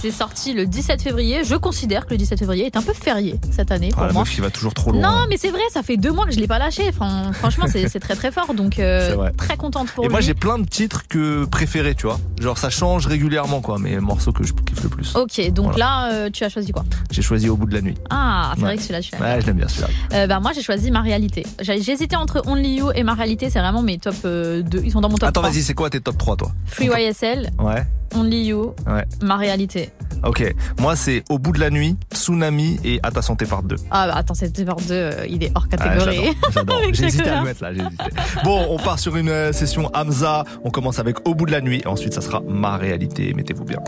C'est 0.00 0.12
sorti 0.12 0.52
le 0.54 0.64
17 0.64 1.02
février. 1.02 1.42
Je 1.42 1.56
considère 1.56 2.06
que 2.06 2.12
le 2.12 2.18
17 2.18 2.38
février 2.38 2.66
est 2.66 2.76
un 2.76 2.82
peu 2.82 2.92
férié 2.92 3.40
cette 3.50 3.72
année 3.72 3.88
pour 3.88 4.04
Ah, 4.04 4.12
moi. 4.12 4.22
qui 4.22 4.40
va 4.40 4.48
toujours 4.48 4.72
trop 4.72 4.92
loin. 4.92 5.00
Non, 5.02 5.26
mais 5.28 5.36
c'est 5.36 5.50
vrai, 5.50 5.58
ça 5.72 5.82
fait 5.82 5.96
deux 5.96 6.12
mois 6.12 6.24
que 6.24 6.30
je 6.30 6.38
l'ai 6.38 6.46
pas 6.46 6.60
lâché. 6.60 6.92
Fran- 6.92 7.32
franchement, 7.32 7.64
c'est 7.68 7.98
très 7.98 8.14
très 8.14 8.30
fort. 8.30 8.54
Donc, 8.54 8.78
euh, 8.78 9.28
très 9.36 9.56
contente 9.56 9.90
pour 9.90 10.04
Et 10.04 10.06
lui. 10.06 10.12
moi 10.12 10.20
j'ai 10.20 10.34
plein 10.34 10.60
de 10.60 10.66
titres 10.68 11.08
que 11.08 11.46
préférés, 11.46 11.96
tu 11.96 12.06
vois. 12.06 12.20
Genre 12.40 12.56
ça 12.58 12.70
change 12.70 13.08
régulièrement 13.08 13.60
quoi, 13.60 13.78
mais 13.80 13.98
morceaux 13.98 14.30
que 14.30 14.44
je 14.44 14.52
le 14.82 14.88
plus. 14.88 15.14
Ok, 15.16 15.40
donc 15.52 15.66
Voilà. 15.72 15.78
là, 15.78 16.12
euh, 16.12 16.30
tu 16.32 16.44
as 16.44 16.48
choisi 16.48 16.72
quoi 16.72 16.84
J'ai 17.10 17.22
choisi 17.22 17.48
au 17.48 17.56
bout 17.56 17.66
de 17.66 17.74
la 17.74 17.80
nuit. 17.82 17.94
Ah, 18.10 18.52
c'est 18.54 18.60
Ouais. 18.62 18.66
vrai 18.68 18.76
que 18.76 18.82
celui-là, 18.82 19.00
je 19.00 19.06
suis 19.06 19.16
Ouais, 19.16 19.40
je 19.40 19.46
l'aime 19.46 19.56
bien 19.56 19.68
celui-là. 19.68 19.88
Euh, 20.14 20.26
bah, 20.26 20.40
moi, 20.40 20.52
j'ai 20.54 20.62
choisi 20.62 20.90
ma 20.90 21.00
réalité. 21.02 21.44
J'ai- 21.60 21.80
J'hésitais 21.82 22.16
entre 22.16 22.42
Only 22.46 22.76
You 22.78 22.90
et 22.94 23.02
ma 23.02 23.14
réalité. 23.14 23.50
C'est 23.50 23.60
vraiment 23.60 23.82
mes 23.82 23.98
top 23.98 24.16
2. 24.24 24.64
Ils 24.84 24.90
sont 24.92 25.00
dans 25.00 25.08
mon 25.08 25.16
top 25.16 25.28
Attends, 25.30 25.40
3. 25.40 25.50
vas-y, 25.50 25.62
c'est 25.62 25.74
quoi 25.74 25.90
tes 25.90 26.00
top 26.00 26.18
3 26.18 26.36
toi 26.36 26.52
Free 26.66 26.86
YSL, 26.88 27.50
Ouais. 27.58 27.84
Only 28.14 28.44
You, 28.46 28.74
Ouais. 28.86 29.04
ma 29.22 29.36
réalité. 29.36 29.90
Ok. 30.24 30.54
Moi 30.80 30.96
c'est 30.96 31.22
au 31.28 31.38
bout 31.38 31.52
de 31.52 31.60
la 31.60 31.68
nuit, 31.70 31.96
Tsunami 32.12 32.80
et 32.82 32.98
à 33.02 33.10
ta 33.10 33.20
santé 33.22 33.44
part 33.44 33.62
2. 33.62 33.76
Ah, 33.90 34.06
bah, 34.08 34.14
attends, 34.16 34.34
cette 34.34 34.64
part 34.64 34.76
2, 34.76 35.10
il 35.28 35.44
est 35.44 35.52
hors 35.54 35.66
Ah, 35.70 35.76
catégorie. 35.76 36.16
j'adore, 36.16 36.34
j'adore. 36.52 36.80
J'ai 36.92 37.04
hésité 37.04 37.28
à 37.28 37.40
le 37.40 37.46
mettre 37.46 37.62
là, 37.62 37.72
j'ai 37.74 37.80
hésité. 37.82 38.04
Bon, 38.44 38.66
on 38.70 38.78
part 38.78 38.98
sur 38.98 39.16
une 39.16 39.28
euh, 39.28 39.52
session 39.52 39.90
Hamza. 39.94 40.44
On 40.64 40.70
commence 40.70 40.98
avec 40.98 41.28
Au 41.28 41.34
bout 41.34 41.46
de 41.46 41.52
la 41.52 41.60
nuit. 41.60 41.82
Et 41.84 41.86
ensuite, 41.86 42.14
ça 42.14 42.20
sera 42.22 42.40
ma 42.48 42.76
réalité. 42.78 43.32
Mettez-vous 43.34 43.64
bien. 43.64 43.78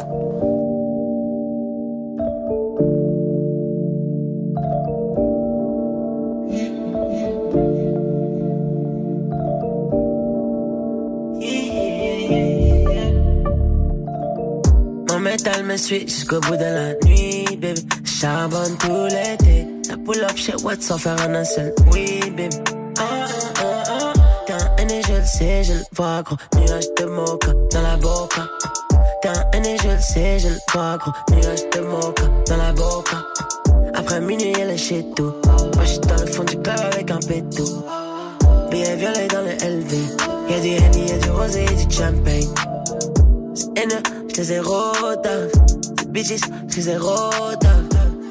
Métal 15.40 15.64
me 15.64 15.76
suit 15.76 16.06
jusqu'au 16.06 16.40
bout 16.40 16.56
de 16.56 16.64
la 16.64 16.94
nuit, 17.06 17.44
baby. 17.56 17.86
Charbonne 18.04 18.76
tout 18.78 19.06
l'été. 19.08 19.66
Ça 19.82 19.96
pull 19.96 20.22
up 20.22 20.36
chez 20.36 20.54
Watt 20.62 20.82
sans 20.82 20.98
faire 20.98 21.16
un 21.20 21.44
seul. 21.44 21.72
Oui, 21.92 22.20
baby. 22.36 22.56
T'es 24.46 24.52
un 24.52 24.76
aîné, 24.78 25.00
je 25.06 25.14
le 25.14 25.24
sais, 25.24 25.64
je 25.64 25.72
le 25.74 25.84
vois, 25.92 26.22
gros. 26.22 26.36
Nuage 26.56 26.86
de 26.98 27.04
mocha 27.06 27.52
dans 27.72 27.82
la 27.82 27.96
boca. 27.96 28.42
T'es 29.22 29.28
un 29.28 29.50
aîné, 29.52 29.76
je 29.82 29.88
le 29.88 29.98
sais, 29.98 30.38
je 30.38 30.48
le 30.48 30.58
vois, 30.72 30.98
gros. 30.98 31.12
Nuage 31.30 31.70
de 31.74 31.80
mocha 31.80 32.12
dans 32.46 32.56
la 32.56 32.72
boca. 32.72 33.16
Après 33.94 34.20
minuit, 34.20 34.52
elle 34.60 34.70
est 34.70 34.76
chez 34.76 35.06
tout. 35.16 35.32
Moi, 35.74 35.84
j'suis 35.84 36.00
dans 36.00 36.20
le 36.20 36.26
fond 36.26 36.44
du 36.44 36.58
club 36.58 36.80
avec 36.92 37.10
un 37.10 37.18
pétou. 37.18 37.84
Billet 38.70 38.96
violet 38.96 39.28
dans 39.28 39.42
le 39.42 39.52
LV. 39.52 39.92
Y'a 40.50 40.60
du 40.60 40.68
Henny, 40.68 41.08
y'a 41.08 41.18
du 41.18 41.30
rosé, 41.30 41.64
y'a 41.64 41.84
du 41.84 41.94
champagne. 41.94 42.48
Haineux, 43.76 44.02
j'les 44.34 44.44
zéro 44.44 44.92
taf. 45.22 45.50
C'est 45.98 46.10
bitches, 46.10 46.40
j'les 46.68 46.82
zéro 46.82 47.14
taf. 47.60 47.72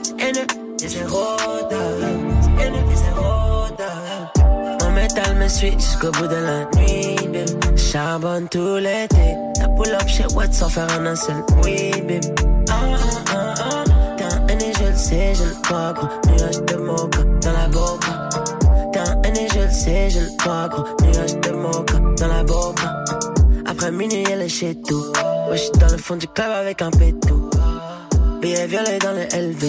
C'est 0.03 0.25
haineux, 0.25 0.47
j'ai 0.79 0.87
zéro 0.87 1.25
taf. 1.69 1.79
C'est 1.99 2.65
haineux, 2.65 2.83
j'ai 2.89 2.95
zéro 2.95 3.67
taf. 3.77 4.83
Mon 4.83 4.91
métal 4.91 5.35
me 5.35 5.47
suit 5.47 5.73
jusqu'au 5.73 6.11
bout 6.11 6.27
de 6.27 6.35
la 6.35 6.65
nuit, 6.75 7.15
baby. 7.27 7.77
Charbonne 7.77 8.47
tout 8.49 8.77
l'été. 8.77 9.35
Ça 9.55 9.67
pull 9.69 9.93
up 9.93 10.07
chez 10.07 10.25
Watt 10.35 10.53
sans 10.53 10.69
faire 10.69 10.87
un 10.91 11.15
seul. 11.15 11.43
Oui, 11.63 11.91
baby. 12.07 12.19
Ah, 12.69 12.73
ah, 13.33 13.53
ah. 13.57 13.83
T'es 14.17 14.23
un 14.23 14.47
aîné, 14.47 14.71
je 14.79 14.85
le 14.89 14.95
sais, 14.95 15.33
je 15.35 15.43
le 15.43 15.55
vois, 15.67 15.93
gros. 15.93 16.07
Nuage 16.27 16.61
de 16.65 16.75
mocha 16.75 17.23
dans 17.41 17.53
la 17.53 17.67
boca. 17.67 18.29
T'es 18.93 18.99
un 18.99 19.21
aîné, 19.23 19.47
je 19.53 19.59
le 19.59 19.71
sais, 19.71 20.09
je 20.09 20.19
le 20.19 20.29
vois, 20.43 20.67
gros. 20.69 20.85
Nuage 21.01 21.39
de 21.39 21.51
mocha 21.51 21.99
dans 22.17 22.27
la 22.27 22.43
boca. 22.43 23.03
Après 23.89 24.05
minuit, 24.05 24.23
elle 24.31 24.43
est 24.43 24.49
chez 24.49 24.75
tout. 24.75 25.03
Moi, 25.47 25.55
j'suis 25.55 25.71
dans 25.79 25.87
le 25.87 25.97
fond 25.97 26.15
du 26.15 26.27
club 26.27 26.51
avec 26.51 26.79
un 26.83 26.91
pétou. 26.91 27.49
Billet 28.39 28.67
violet 28.67 28.99
dans 28.99 29.13
le 29.13 29.23
LV. 29.23 29.63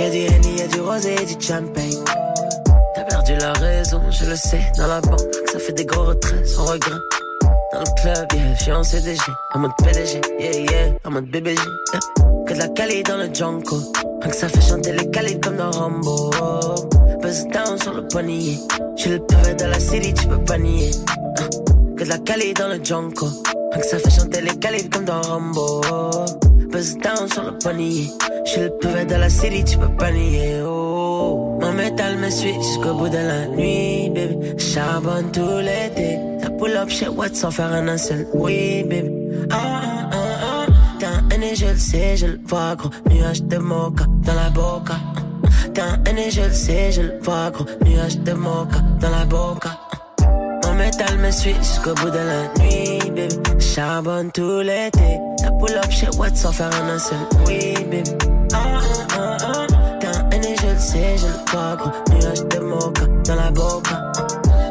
Y'a 0.00 0.08
du 0.08 0.18
Henny, 0.20 0.56
y'a 0.56 0.66
du 0.68 0.80
rosé, 0.80 1.14
y'a 1.14 1.24
du 1.24 1.46
champagne. 1.46 2.02
T'as 2.94 3.04
perdu 3.04 3.36
la 3.36 3.52
raison, 3.52 4.00
je 4.10 4.24
le 4.24 4.36
sais. 4.36 4.62
Dans 4.78 4.86
la 4.86 5.02
banque, 5.02 5.20
ça 5.52 5.58
fait 5.58 5.74
des 5.74 5.84
gros 5.84 6.04
retraits 6.04 6.46
sans 6.46 6.64
regret. 6.64 6.96
Dans 7.74 7.80
le 7.80 8.00
club, 8.00 8.26
yeah, 8.32 8.54
j'suis 8.54 8.72
en 8.72 8.82
CDG. 8.82 9.20
En 9.54 9.58
mode 9.58 9.72
PDG, 9.84 10.20
yeah, 10.40 10.60
yeah. 10.60 10.94
En 11.04 11.10
mode 11.10 11.26
BBG. 11.26 11.60
Que 12.46 12.54
de 12.54 12.58
la 12.58 12.68
Cali 12.68 13.02
dans 13.02 13.18
le 13.18 13.28
Junko. 13.34 13.76
Rien 14.22 14.30
que 14.30 14.36
ça 14.36 14.48
fait 14.48 14.62
chanter 14.62 14.92
les 14.92 15.10
Cali 15.10 15.38
comme 15.40 15.56
dans 15.56 15.70
Rambo. 15.72 16.30
Buzz 17.20 17.46
down 17.48 17.78
sur 17.78 17.92
le 17.92 18.08
poignet. 18.08 18.56
J'suis 18.96 19.10
le 19.10 19.18
pavé 19.18 19.54
de 19.54 19.64
la 19.64 19.78
city, 19.78 20.14
tu 20.14 20.26
peux 20.26 20.42
pas 20.42 20.56
nier. 20.56 20.90
Hein. 21.38 21.48
Que 21.98 22.04
de 22.04 22.08
la 22.08 22.18
Cali 22.18 22.54
dans 22.54 22.68
le 22.68 22.82
Junko. 22.82 23.26
Rien 23.72 23.80
que 23.80 23.86
ça 23.86 23.98
fait 23.98 24.10
chanter 24.10 24.40
les 24.40 24.56
Cali 24.58 24.88
comme 24.88 25.04
dans 25.04 25.20
Rambo. 25.20 25.80
Buzz 26.70 26.96
down 26.98 27.28
sur 27.30 27.44
le 27.44 27.58
poignet. 27.58 28.08
J'suis 28.44 28.60
le 28.60 28.70
pavé 28.70 29.04
de 29.04 29.14
la 29.14 29.28
city, 29.28 29.64
tu 29.64 29.78
peux 29.78 29.94
pas 29.96 30.10
nier. 30.10 30.62
Oh. 30.64 31.58
Mon 31.60 31.72
métal 31.72 32.18
me 32.18 32.30
suit 32.30 32.54
jusqu'au 32.54 32.94
bout 32.94 33.08
de 33.08 33.16
la 33.16 33.46
nuit, 33.48 34.10
baby. 34.10 34.58
Charbonne 34.58 35.30
tout 35.32 35.58
l'été. 35.58 36.18
Ça 36.42 36.50
pull 36.50 36.76
up 36.76 36.88
chez 36.88 37.08
Watt 37.08 37.34
sans 37.34 37.50
faire 37.50 37.72
un 37.72 37.96
seul. 37.98 38.26
Oui, 38.34 38.84
baby. 38.84 39.10
Ah, 39.50 39.80
ah, 39.82 40.10
ah, 40.12 40.16
ah. 40.42 40.66
T'es 40.98 41.06
un 41.06 41.28
aîné, 41.34 41.54
je 41.54 41.66
le 41.66 41.76
sais, 41.76 42.16
je 42.16 42.26
le 42.26 42.40
vois, 42.44 42.74
gros. 42.76 42.90
Nuage 43.10 43.42
de 43.42 43.58
mocha 43.58 44.04
dans 44.24 44.34
la 44.34 44.50
boca. 44.50 44.94
T'es 45.74 45.80
un 45.80 46.02
aîné, 46.04 46.30
je 46.30 46.42
le 46.42 46.52
sais, 46.52 46.92
je 46.92 47.02
le 47.02 47.18
vois, 47.22 47.50
gros. 47.50 47.66
Nuage 47.84 48.18
de 48.18 48.32
mocha 48.32 48.80
dans 49.00 49.10
la 49.10 49.24
boca. 49.24 49.70
Métal 50.78 51.18
me 51.18 51.30
suit 51.32 51.56
jusqu'au 51.56 51.92
bout 51.94 52.10
de 52.10 52.18
la 52.18 52.42
nuit, 52.60 53.10
baby. 53.10 53.60
Charbonne 53.60 54.30
tout 54.30 54.60
l'été. 54.60 55.18
Ça 55.40 55.50
pull 55.50 55.76
up 55.76 55.90
chez 55.90 56.08
Watt 56.16 56.36
sans 56.36 56.52
faire 56.52 56.70
un 56.72 56.98
seul. 56.98 57.18
Oui, 57.46 57.74
baby. 57.90 58.10
Ah, 58.54 58.58
ah, 59.18 59.18
ah, 59.18 59.36
ah. 59.42 59.66
Un 60.32 60.40
je 60.40 60.72
le 60.72 60.78
sais, 60.78 61.16
je 61.18 61.26
le 61.26 61.50
vois, 61.50 61.76
gros. 61.76 61.90
Nuage 62.10 62.44
de 62.44 62.58
mocha 62.60 63.06
dans 63.24 63.34
la 63.34 63.50
boca. 63.50 64.12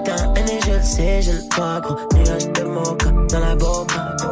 T'es 0.05 0.11
un 0.11 0.59
je 0.65 0.71
le 0.77 0.81
sais, 0.81 1.21
je 1.21 1.31
le 1.31 1.43
vois, 1.53 1.81
gros. 1.81 1.97
Nuage 2.15 2.51
de 2.53 2.63
mocha 2.63 3.11
dans 3.29 3.39
la 3.39 3.55
boca. 3.55 4.26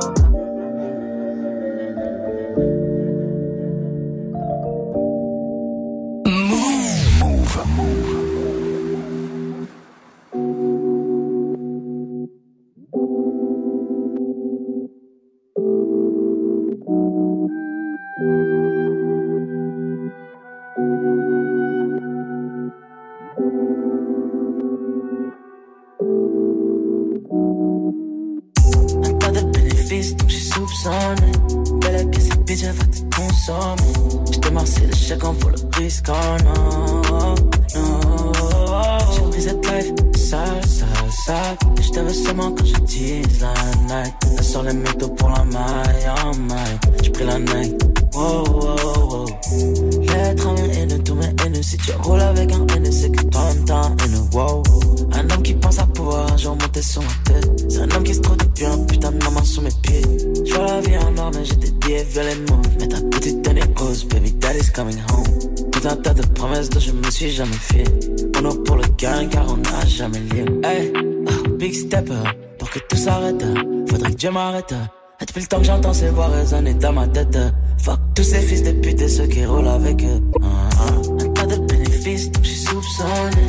Dieu 74.26 74.32
m'arrête. 74.32 74.74
Depuis 75.20 75.42
le 75.42 75.46
temps 75.46 75.60
que 75.60 75.66
j'entends 75.66 75.94
ces 75.94 76.10
voix 76.10 76.26
résonner 76.26 76.74
dans 76.74 76.94
ma 76.94 77.08
tête. 77.08 77.38
Fuck 77.78 78.00
tous 78.16 78.24
ces 78.24 78.42
fils 78.42 78.64
de 78.64 78.72
pute 78.72 79.00
et 79.00 79.08
ceux 79.08 79.28
qui 79.28 79.46
roulent 79.46 79.68
avec 79.68 80.04
eux. 80.04 80.20
Ah. 80.42 80.90
Un 81.22 81.30
tas 81.30 81.46
de 81.46 81.58
bénéfices, 81.58 82.32
donc 82.32 82.44
j'suis 82.44 82.66
soupçonné. 82.66 83.46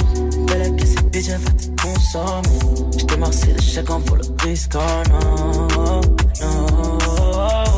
Belle 0.47 0.77
que 0.77 0.87
cette 0.87 1.11
bitch, 1.11 1.29
elle 1.31 1.39
va 1.39 1.51
te 1.53 1.83
consommer. 1.83 2.99
J'te 2.99 3.33
c'est 3.33 3.53
le 3.55 3.63
chèque 3.63 3.91
en 3.91 4.01
vaut 4.01 4.17
le 4.17 4.45
risque. 4.45 4.73
Oh 4.75 5.03
non, 5.09 5.67
non. 5.79 6.01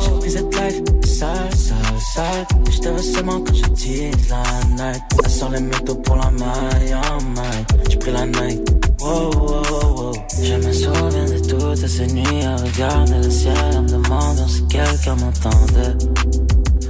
J'ai 0.03 0.19
pris 0.19 0.31
cette 0.31 0.55
life 0.55 0.81
sale, 1.05 1.55
sale, 1.55 1.77
sale. 2.13 2.47
J'te 2.69 2.87
veux 2.87 3.01
seulement 3.01 3.39
quand 3.39 3.55
je 3.55 3.63
tease 3.75 4.29
la 4.29 4.43
night. 4.75 5.01
Elle 5.23 5.31
sort 5.31 5.51
les 5.51 5.61
métaux 5.61 5.95
pour 5.95 6.17
la 6.17 6.29
maille, 6.31 6.97
oh 6.97 7.23
my. 7.33 7.65
J'ai 7.89 7.97
pris 7.97 8.11
la 8.11 8.25
night. 8.25 8.59
Wow, 8.99 9.31
wow, 9.31 9.63
wow. 9.95 10.13
Je 10.43 10.53
me 10.55 10.73
souviens 10.73 11.25
de 11.25 11.38
toutes 11.75 11.87
ces 11.87 12.07
nuits 12.07 12.43
à 12.43 12.55
regarder 12.55 13.17
le 13.23 13.29
ciel 13.29 13.53
en 13.75 13.83
me 13.83 13.89
demandant 13.89 14.47
si 14.47 14.65
quelqu'un 14.67 15.15
m'entendait. 15.15 15.95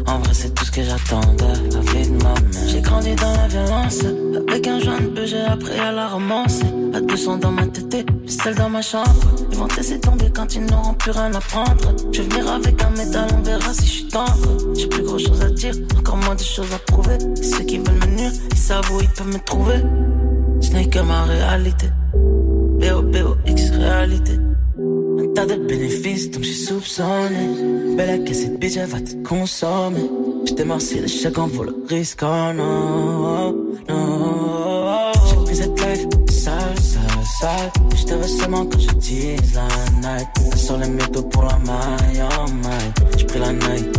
En 0.08 0.20
vrai, 0.20 0.34
c'est 0.34 0.54
tout 0.56 0.66
ce 0.66 0.72
que 0.72 0.82
j'attendais, 0.84 1.54
la 1.72 1.80
vie 1.92 2.10
de 2.10 2.24
ma 2.24 2.34
mère. 2.34 2.68
J'ai 2.68 2.82
grandi 2.82 3.14
dans 3.16 3.34
la 3.34 3.48
violence, 3.48 4.00
avec 4.48 4.68
un 4.68 4.80
joint 4.80 5.02
de 5.02 5.26
j'ai 5.26 5.42
appris 5.42 5.78
à 5.80 5.92
la 5.92 6.08
romance. 6.08 6.60
De 6.60 7.16
son 7.16 7.38
dans 7.38 7.52
ma 7.52 7.66
tête, 7.68 8.06
seul 8.28 8.56
dans 8.56 8.70
ma 8.70 8.82
chambre. 8.82 9.10
Ils 9.52 9.58
vont 9.58 9.68
te 9.68 9.78
laisser 9.78 10.00
tomber 10.00 10.30
quand 10.34 10.56
ils 10.56 10.66
n'auront 10.66 10.94
plus 10.94 11.12
rien 11.12 11.34
à 11.34 11.40
prendre. 11.40 11.96
Je 12.12 12.22
vais 12.22 12.28
venir 12.30 12.52
avec 12.52 12.82
un 12.84 12.90
métal, 12.92 13.28
on 13.38 13.42
verra 13.42 13.74
si 13.74 13.86
je 13.86 13.92
suis 13.92 14.08
tendre. 14.08 14.76
J'ai 14.78 14.88
plus 14.88 15.04
grand 15.04 15.18
chose 15.18 15.42
à 15.42 15.50
dire, 15.50 15.74
encore 15.98 16.18
moins 16.18 16.36
de 16.36 16.42
choses 16.42 16.72
à 16.74 16.80
prouver. 16.92 17.18
Ceux 17.42 17.64
qui 17.64 17.78
veulent 17.80 18.00
me 18.08 18.18
nuire, 18.18 18.32
ils 18.52 18.58
savent 18.58 18.90
où 18.92 19.02
ils 19.02 19.10
peuvent 19.10 19.28
me 19.28 19.40
trouver. 19.46 19.82
Ce 20.62 20.72
n'est 20.72 20.88
que 20.88 21.00
ma 21.00 21.24
réalité. 21.24 21.88
B-O-B-O-X 22.80 23.72
réalité. 23.72 24.29
Tas 25.40 25.46
de 25.46 25.56
bénéfices, 25.56 26.30
donc 26.32 26.44
j'suis 26.44 26.66
soupçonné. 26.66 27.96
Belle 27.96 28.26
que 28.26 28.34
cette 28.34 28.60
bitch, 28.60 28.76
elle 28.76 28.88
va 28.88 29.00
te 29.00 29.16
consommer. 29.26 30.10
Si 30.80 31.00
le 31.00 31.08
chèque 31.08 31.38
en 31.38 31.48
vaut 31.48 31.64
le 31.64 31.86
risque, 31.88 32.24
oh 32.24 32.54
non, 32.54 33.56
non. 33.88 35.12
J'ai 35.30 35.36
pris 35.46 35.56
cette 35.56 35.80
life 35.80 36.08
sale, 36.30 36.78
sale, 36.78 37.26
sale. 37.40 37.72
J'te 37.96 38.12
veux 38.16 38.28
seulement 38.28 38.66
quand 38.66 38.80
je 38.80 38.90
tease 38.96 39.54
la 39.56 39.68
night. 40.02 40.28
Sort 40.58 40.78
les 40.80 40.90
métaux 40.90 41.24
pour 41.24 41.44
la 41.44 41.58
maille, 41.60 42.22
oh 42.22 42.52
my. 42.52 43.18
J'ai 43.18 43.26
pris 43.26 43.40
la 43.40 43.54
night, 43.54 43.98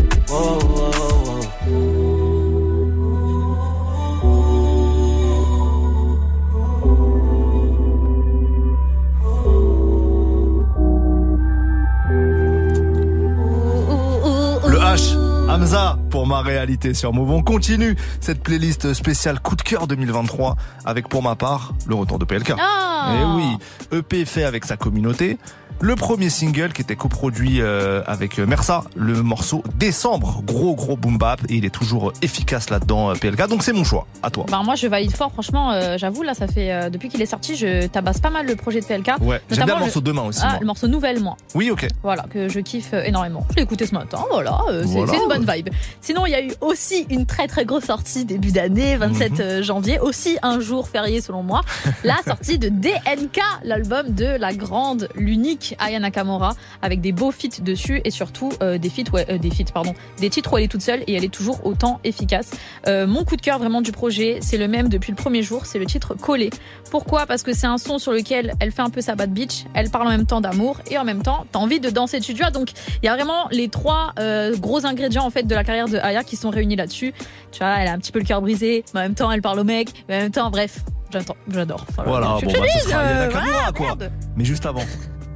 réalité 16.51 16.95
sur 16.95 17.13
Move. 17.13 17.31
On 17.31 17.43
continue 17.43 17.97
cette 18.21 18.43
playlist 18.43 18.93
spéciale 18.93 19.41
coup 19.41 19.57
de 19.57 19.63
cœur 19.63 19.87
2023 19.87 20.57
avec 20.85 21.09
pour 21.09 21.23
ma 21.23 21.37
part 21.37 21.75
le 21.87 21.95
retour 21.95 22.19
de 22.19 22.25
PLK. 22.25 22.55
Ah. 22.59 23.15
Et 23.15 23.25
oui, 23.37 23.99
EP 23.99 24.25
fait 24.25 24.45
avec 24.45 24.65
sa 24.65 24.77
communauté. 24.77 25.39
Le 25.83 25.97
premier 25.97 26.29
single 26.29 26.73
qui 26.75 26.83
était 26.83 26.95
coproduit 26.97 27.63
euh, 27.63 28.03
avec 28.07 28.39
Mersa, 28.39 28.85
le 28.97 29.23
morceau 29.23 29.63
Décembre, 29.77 30.43
gros 30.45 30.75
gros 30.75 30.95
boom 30.97 31.17
bap 31.17 31.41
et 31.49 31.55
il 31.55 31.65
est 31.65 31.71
toujours 31.75 32.13
efficace 32.21 32.69
là-dedans 32.69 33.11
euh, 33.11 33.15
PLK. 33.15 33.49
Donc 33.49 33.63
c'est 33.63 33.73
mon 33.73 33.83
choix. 33.85 34.07
À 34.23 34.29
toi. 34.31 34.45
Bah 34.51 34.61
moi 34.63 34.75
je 34.75 34.87
valide 34.87 35.17
fort 35.17 35.33
franchement 35.33 35.73
euh, 35.73 35.97
j'avoue 35.97 36.23
là 36.23 36.35
ça 36.35 36.47
fait 36.47 36.71
euh, 36.71 36.91
depuis 36.91 37.09
qu'il 37.09 37.23
est 37.23 37.27
sorti 37.27 37.57
je 37.57 37.87
tabasse 37.87 38.21
pas 38.21 38.29
mal 38.29 38.47
le 38.47 38.57
projet 38.57 38.81
de 38.81 38.85
PLK. 38.85 39.13
Ouais, 39.23 39.41
j'aime 39.51 39.65
bien 39.65 39.75
le 39.77 39.81
morceau 39.81 40.03
Demain 40.03 40.23
aussi. 40.23 40.41
Ah, 40.43 40.51
moi. 40.51 40.59
le 40.61 40.67
morceau 40.67 40.87
Nouvelle 40.89 41.21
moi. 41.21 41.37
Oui, 41.55 41.71
ok. 41.71 41.87
Voilà, 42.03 42.25
que 42.31 42.49
je 42.51 42.61
kiffe 42.61 42.91
euh, 42.93 43.03
énormément. 43.05 43.47
Je 43.51 43.57
l'ai 43.57 43.63
écouté 43.63 43.87
ce 43.87 43.95
matin, 43.95 44.19
voilà, 44.31 44.59
euh, 44.69 44.83
c'est 44.87 44.99
Voilà. 44.99 45.15
une 45.15 45.29
bonne 45.29 45.51
vibe. 45.51 45.71
Sinon, 46.03 46.27
il 46.27 46.31
y 46.33 46.35
a 46.35 46.43
eu 46.45 46.53
aussi 46.61 47.07
une 47.09 47.25
très 47.27 47.47
très 47.49 47.65
grosse 47.65 47.85
sortie 47.85 48.25
début 48.27 48.53
d'année, 48.53 48.97
27 48.97 49.33
Mhm. 49.33 49.41
euh, 49.41 49.63
janvier, 49.63 49.99
aussi 49.99 50.37
un 50.43 50.61
jour 50.61 50.89
férié 50.89 51.21
selon 51.23 51.43
moi, 51.43 51.63
la 52.05 52.17
sortie 52.27 52.59
de 52.59 52.69
DNK, 52.69 53.41
l'album 53.65 54.11
de 54.11 54.27
la 54.27 54.53
grande, 54.53 55.09
l'unique 55.15 55.70
Aya 55.79 55.99
Nakamura, 55.99 56.55
avec 56.83 57.01
des 57.01 57.13
beaux 57.13 57.31
feats 57.31 57.63
dessus 57.63 58.01
et 58.05 58.11
surtout 58.11 58.51
euh, 58.63 58.79
des 58.79 58.91
feats, 58.91 59.11
ouais, 59.13 59.27
euh, 59.31 59.39
des 59.39 59.51
feats, 59.51 59.73
pardon, 59.73 59.95
des 60.19 60.31
titres 60.31 60.53
où 60.53 60.59
elle 60.59 60.65
est 60.65 60.69
toute 60.69 60.83
seule 60.83 61.03
et 61.07 61.15
elle 61.15 61.25
est 61.25 61.33
toujours 61.33 61.65
autant 61.67 62.01
efficace. 62.05 62.51
Euh, 62.87 63.07
mon 63.07 63.25
coup 63.25 63.37
de 63.37 63.43
cœur 63.43 63.59
vraiment 63.59 63.83
du 63.83 63.93
projet, 63.93 64.39
c'est 64.43 64.59
le 64.59 64.69
même 64.69 64.89
depuis 64.89 65.13
le 65.13 65.17
premier 65.17 65.43
jour, 65.43 65.67
c'est 65.67 65.79
le 65.79 65.87
titre 65.87 66.15
Collé. 66.15 66.51
Pourquoi? 66.91 67.27
Parce 67.27 67.43
que 67.43 67.53
c'est 67.53 67.67
un 67.67 67.79
son 67.79 67.99
sur 67.99 68.13
lequel 68.13 68.55
elle 68.61 68.73
fait 68.73 68.83
un 68.83 68.91
peu 68.91 69.01
sa 69.01 69.15
bad 69.15 69.33
bitch, 69.33 69.65
elle 69.75 69.91
parle 69.91 70.09
en 70.09 70.11
même 70.11 70.27
temps 70.27 70.41
d'amour 70.41 70.81
et 70.91 70.99
en 70.99 71.05
même 71.05 71.23
temps 71.23 71.47
t'as 71.53 71.59
envie 71.59 71.81
de 71.81 71.91
danser 71.91 72.19
dessus. 72.19 72.35
Tu 72.35 72.43
vois, 72.43 72.51
donc 72.51 72.71
il 73.03 73.07
y 73.07 73.09
a 73.09 73.15
vraiment 73.15 73.49
les 73.51 73.69
trois 73.69 74.13
gros 74.59 74.87
ingrédients 74.87 75.25
en 75.25 75.31
fait 75.31 75.45
de 75.45 75.55
la 75.55 75.65
carrière 75.65 75.89
de 75.89 75.99
Aya 75.99 76.25
qui 76.25 76.37
sont 76.37 76.51
réunis 76.51 76.77
là-dessus. 76.77 77.13
Tu 77.53 77.59
vois, 77.59 77.77
elle 77.79 77.89
a 77.89 77.93
un 77.93 77.99
petit 77.99 78.13
peu 78.13 78.19
le 78.19 78.25
cœur 78.25 78.41
brisé, 78.41 78.85
mais 78.95 79.01
en 79.01 79.03
même 79.05 79.15
temps 79.15 79.31
elle 79.31 79.43
parle 79.43 79.59
au 79.61 79.65
mec, 79.65 80.05
mais 80.09 80.17
en 80.17 80.21
même 80.21 80.33
temps, 80.33 80.51
bref, 80.51 80.81
j'attends, 81.13 81.37
j'adore. 81.49 81.85
Voilà, 82.05 82.39
bon, 82.43 82.53
bah, 82.53 82.67
ce 82.79 82.89
sera 82.89 83.05
Nakamura, 83.05 83.73
quoi. 83.73 83.87
merde. 83.87 84.13
Mais 84.37 84.45
juste 84.45 84.67
avant, 84.67 84.83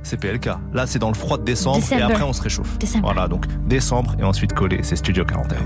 c'est 0.04 0.16
PLK. 0.16 0.50
Là, 0.72 0.86
c'est 0.86 0.98
dans 0.98 1.08
le 1.08 1.14
froid 1.14 1.38
de 1.38 1.44
décembre 1.44 1.78
December. 1.78 2.00
et 2.00 2.04
après 2.04 2.22
on 2.22 2.32
se 2.32 2.42
réchauffe. 2.42 2.78
December. 2.78 3.02
Voilà, 3.04 3.28
donc 3.28 3.46
décembre 3.66 4.14
et 4.18 4.22
ensuite 4.22 4.52
collé, 4.52 4.80
c'est 4.82 4.96
Studio 4.96 5.24
41. 5.24 5.56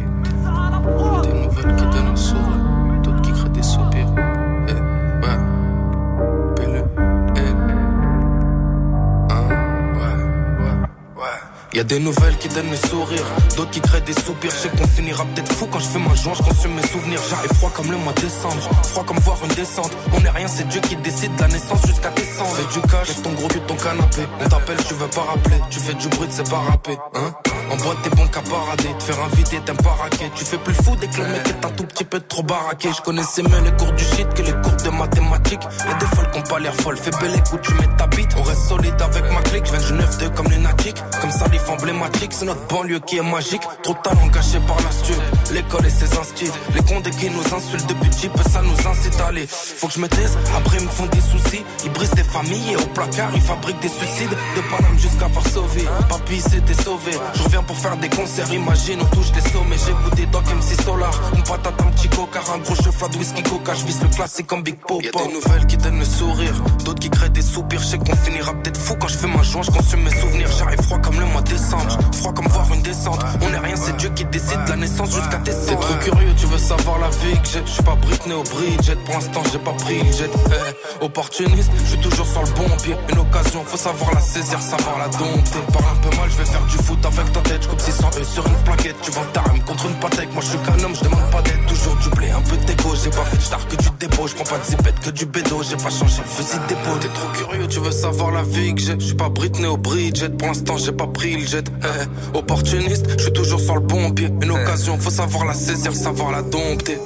Y 11.74 11.81
a 11.81 11.85
des 11.85 11.98
nouvelles 11.98 12.37
qui 12.38 12.48
donnent 12.48 12.70
le 12.70 12.76
sourire, 12.76 13.24
d'autres 13.57 13.70
qui 13.70 13.81
créent 13.81 14.00
des 14.00 14.14
soupirs. 14.14 14.50
Je 14.50 14.57
sais 14.57 14.68
qu'on 14.70 14.87
finira 14.87 15.24
peut-être 15.26 15.52
fou 15.52 15.66
quand 15.70 15.78
je 15.78 15.87
fais 15.87 15.98
ma 15.98 16.14
joint, 16.14 16.33
je 16.35 16.42
consume 16.42 16.74
mes 16.74 16.87
souvenirs. 16.87 17.20
J'arrive 17.28 17.52
froid 17.54 17.70
comme 17.76 17.90
le 17.90 17.98
mois 17.98 18.14
de 18.14 18.22
décembre, 18.22 18.70
froid 18.85 19.04
comme 19.04 19.18
voir 19.18 19.37
une 19.44 19.54
descente. 19.54 19.90
On 20.14 20.24
est 20.24 20.31
rien, 20.31 20.48
c'est 20.48 20.66
Dieu 20.68 20.81
qui 20.81 20.96
décide 20.96 21.35
de 21.37 21.42
la 21.42 21.48
naissance 21.48 21.87
jusqu'à 21.87 22.11
descendre. 22.11 22.57
Fais 22.57 22.81
du 22.81 22.87
cash, 22.88 23.09
lève 23.09 23.22
ton 23.22 23.33
gros 23.33 23.48
cul 23.48 23.61
ton 23.61 23.76
canapé. 23.76 24.22
On 24.40 24.48
t'appelle, 24.48 24.78
tu 24.88 24.94
veux 24.94 25.09
pas 25.09 25.22
rappeler. 25.22 25.61
Tu 25.70 25.78
fais 25.78 25.94
du 25.94 26.09
bruit, 26.09 26.28
c'est 26.31 26.48
pas 26.48 26.59
rapper, 26.59 26.96
hein. 27.14 27.33
En 27.70 27.76
boîte, 27.76 27.98
t'es 28.02 28.11
bon 28.11 28.26
qu'à 28.28 28.40
parader. 28.40 28.88
Te 28.98 29.04
faire 29.04 29.22
inviter, 29.24 29.61
t'aimes 29.61 29.76
pas 29.76 29.96
raquer. 30.00 30.31
Tu 30.35 30.44
fais 30.44 30.57
plus 30.57 30.74
fou 30.74 30.96
dès 30.98 31.07
que 31.07 31.18
le 31.18 31.26
mec 31.28 31.46
est 31.48 31.66
un 31.66 31.70
tout 31.70 31.85
petit 31.85 32.04
peu 32.04 32.18
trop 32.20 32.42
baraqué. 32.42 32.88
Je 32.96 33.02
connaissais 33.02 33.42
mieux 33.42 33.61
les 33.62 33.72
cours 33.72 33.92
du 33.92 34.04
shit 34.04 34.26
que 34.35 34.40
les 34.40 34.52
cours 34.52 34.76
de 34.83 34.88
mathématiques. 34.88 35.62
Y'a 35.87 35.94
des 35.94 36.07
folles 36.16 36.31
qui 36.31 36.38
ont 36.38 36.42
pas 36.42 36.59
l'air 36.61 36.74
folles. 36.76 36.96
Fais 36.96 37.11
belle 37.20 37.35
écoute, 37.35 37.61
tu 37.62 37.74
mets 37.74 37.96
ta 37.98 38.07
bite. 38.07 38.31
On 38.38 38.42
reste 38.42 38.68
solide 38.68 38.94
avec 39.02 39.31
ma 39.31 39.42
clique. 39.42 39.66
Je 39.66 39.72
viens 39.72 39.98
du 39.98 40.02
9-2 40.02 40.35
comme 40.35 40.48
lunatique. 40.48 40.96
Comme 41.20 41.31
emblématique, 41.68 42.33
c'est 42.33 42.44
notre 42.44 42.66
banlieue 42.68 43.01
qui 43.01 43.18
est 43.18 43.23
magique. 43.23 43.62
Trop 43.83 43.94
de 43.94 43.99
talent 43.99 44.27
gâché 44.29 44.59
par 44.66 44.77
l'astuce. 44.83 45.16
L'école 45.53 45.87
et 45.87 45.90
ses 45.90 46.16
instits. 46.18 46.51
Les 46.75 46.83
condés 46.83 47.11
qui 47.11 47.31
nous 47.31 47.55
insultent 47.55 47.87
depuis 47.88 48.29
peu, 48.29 48.42
ça 48.51 48.62
nous 48.62 48.88
incite 48.88 49.21
à 49.21 49.27
aller. 49.27 49.47
Faut 49.47 49.87
que 49.88 49.94
je 49.94 50.01
me 50.01 50.09
taise, 50.09 50.37
après 50.57 50.79
ils 50.79 50.85
me 50.85 50.90
font 50.90 51.07
des 51.07 51.21
soucis. 51.21 51.64
Ils 51.85 51.92
brisent 51.92 52.14
des 52.14 52.25
familles 52.25 52.73
et 52.73 52.77
au 52.77 52.87
placard, 52.94 53.31
ils 53.35 53.40
fabriquent 53.40 53.81
des 53.81 53.88
suicides. 53.88 54.31
De 54.31 54.61
Paname 54.71 54.99
jusqu'à 54.99 55.29
Varsovie. 55.29 55.87
Papy 56.09 56.40
s'était 56.40 56.83
sauvé. 56.83 57.12
Je 57.35 57.42
reviens 57.42 57.62
pour 57.62 57.77
faire 57.77 57.97
des 57.97 58.09
concerts, 58.09 58.53
imagine, 58.53 59.01
on 59.01 59.14
touche 59.14 59.33
les 59.35 59.51
sommets. 59.51 59.77
J'écoute 59.87 60.14
des 60.16 60.27
docs 60.27 60.47
MC 60.47 60.81
Solar. 60.83 61.12
Une 61.35 61.42
patate, 61.42 61.81
un 61.81 61.90
petit 61.90 62.09
coca, 62.09 62.40
un 62.55 62.59
gros 62.59 62.75
cheval 62.75 63.11
de 63.11 63.18
whisky 63.18 63.42
coca. 63.42 63.75
Je 63.75 63.85
vise 63.85 64.03
le 64.03 64.09
classique 64.09 64.47
comme 64.47 64.62
Big 64.62 64.77
Pop. 64.87 65.03
Y'a 65.03 65.11
des 65.11 65.33
nouvelles 65.33 65.66
qui 65.66 65.77
donnent 65.77 65.99
le 65.99 66.05
sourire, 66.05 66.55
d'autres 66.85 67.01
qui 67.01 67.11
créent 67.11 67.29
des 67.31 67.42
soupirs. 67.42 67.81
Je 67.81 67.87
sais 67.87 67.99
qu'on 67.99 68.16
finira 68.16 68.53
peut-être 68.55 68.79
fou 68.79 68.94
quand 69.01 69.09
je 69.09 69.16
fais 69.16 69.27
ma 69.27 69.42
joint, 69.42 69.62
je 69.62 69.71
consume 69.71 70.03
mes 70.03 70.11
souvenirs. 70.11 70.49
J'arrive 70.59 70.83
froid 70.83 70.99
comme 70.99 71.18
le 71.18 71.27
mois 71.27 71.42
décembre, 71.48 71.98
froid 72.12 72.32
comme 72.32 72.48
voir 72.48 72.66
une 72.72 72.82
descente. 72.82 73.20
On 73.40 73.52
est 73.52 73.58
rien, 73.58 73.76
c'est 73.76 73.96
Dieu 73.96 74.11
qui 74.14 74.24
décide 74.26 74.64
de 74.64 74.70
la 74.70 74.76
naissance 74.76 75.14
jusqu'à 75.14 75.38
tes 75.38 75.52
T'es 75.52 75.76
trop 75.76 75.94
curieux, 76.00 76.34
tu 76.37 76.46
veux 76.46 76.58
savoir 76.58 76.98
la 76.98 77.08
vie 77.11 77.38
que 77.40 77.48
j'ai. 77.52 77.62
Je 77.64 77.70
suis 77.70 77.82
pas 77.82 77.96
Britney 77.96 78.34
au 78.34 78.42
Bridget, 78.42 78.96
pour 79.04 79.14
l'instant 79.14 79.42
j'ai 79.52 79.58
pas 79.58 79.72
pris 79.72 79.98
le 79.98 80.12
jet. 80.12 80.30
Eh, 80.50 81.04
opportuniste, 81.04 81.70
je 81.84 81.90
suis 81.90 81.98
toujours 81.98 82.26
sur 82.26 82.42
le 82.42 82.50
bon 82.52 82.76
pied. 82.82 82.94
Une 83.11 83.18
occasion, 83.18 83.62
faut 83.66 83.76
savoir 83.76 84.14
la 84.14 84.20
saisir, 84.20 84.61
savoir 84.61 84.98
la 84.98 85.08
dompter. 85.08 85.58
Parle 85.72 85.84
un 85.92 86.08
peu 86.08 86.16
mal, 86.16 86.30
je 86.30 86.37
vais 86.37 86.44
faire 86.44 86.64
du 86.66 86.76
foot 86.76 86.98
avec 87.04 87.32
ta 87.32 87.40
tête. 87.40 87.62
Je 87.62 87.68
coupe 87.68 87.80
600 87.80 88.11
E 88.20 88.24
sur 88.24 88.46
une 88.46 88.64
plaquette. 88.64 88.96
Tu 89.02 89.11
vends 89.11 89.26
ta 89.32 89.40
rame 89.40 89.61
contre 89.64 89.87
une 89.87 89.94
pâtèque. 89.94 90.32
Moi 90.32 90.42
je 90.42 90.48
suis 90.50 90.58
qu'un 90.58 90.84
homme, 90.84 90.94
je 90.94 91.04
demande 91.04 91.30
pas 91.30 91.42
d'aide. 91.42 91.64
Toujours 91.66 91.96
du 91.96 92.08
blé, 92.11 92.30
un 92.30 92.42
peu 92.42 92.56
d'égo. 92.58 92.94
J'ai 93.02 93.11
pas 93.11 93.24
fait 93.24 93.37
de 93.37 93.42
star 93.42 93.66
que 93.66 93.76
du 93.76 93.88
dépôt. 93.98 94.26
Je 94.26 94.34
prends 94.34 94.44
pas 94.44 94.58
de 94.58 94.64
zipette 94.64 95.00
que 95.00 95.11
du 95.11 95.26
bédo. 95.26 95.62
J'ai 95.62 95.76
pas 95.76 95.90
changé 95.90 96.22
le 96.22 96.28
fusil 96.28 96.58
d'épaule. 96.68 96.98
T'es 97.00 97.08
trop 97.08 97.28
curieux, 97.28 97.66
tu 97.68 97.80
veux 97.80 97.92
savoir 97.92 98.30
la 98.32 98.42
vie 98.42 98.74
que 98.74 98.80
j'ai. 98.80 98.98
Je 98.98 99.04
suis 99.04 99.14
pas 99.14 99.28
Britney 99.28 99.66
au 99.66 99.76
Bridget, 99.76 100.30
pour 100.30 100.48
l'instant 100.48 100.76
j'ai 100.76 100.92
pas 100.92 101.06
pris 101.06 101.38
le 101.40 101.46
jet. 101.46 101.64
Eh, 101.83 102.37
opportuniste, 102.37 103.07
je 103.16 103.22
suis 103.24 103.33
toujours 103.33 103.61
sur 103.61 103.74
le 103.74 103.81
bon 103.81 104.11
pied. 104.11 104.29
Une 104.42 104.51
occasion, 104.51 104.98
faut 104.98 105.11
savoir 105.11 105.44
la 105.44 105.55
saisir, 105.55 105.94
savoir 105.94 106.33
la 106.33 106.42
dompter. 106.42 106.98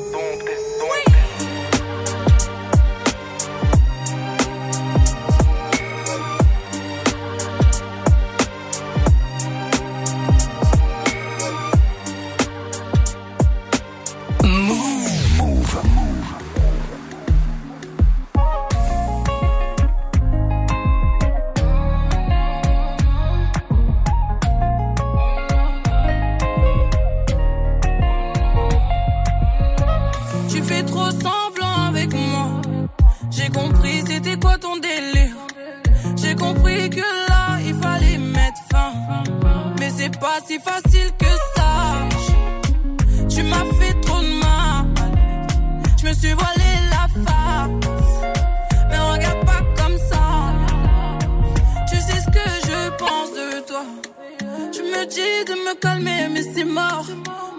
Calmer, 55.83 56.29
mais 56.33 56.43
c'est 56.55 56.65
mort. 56.65 57.07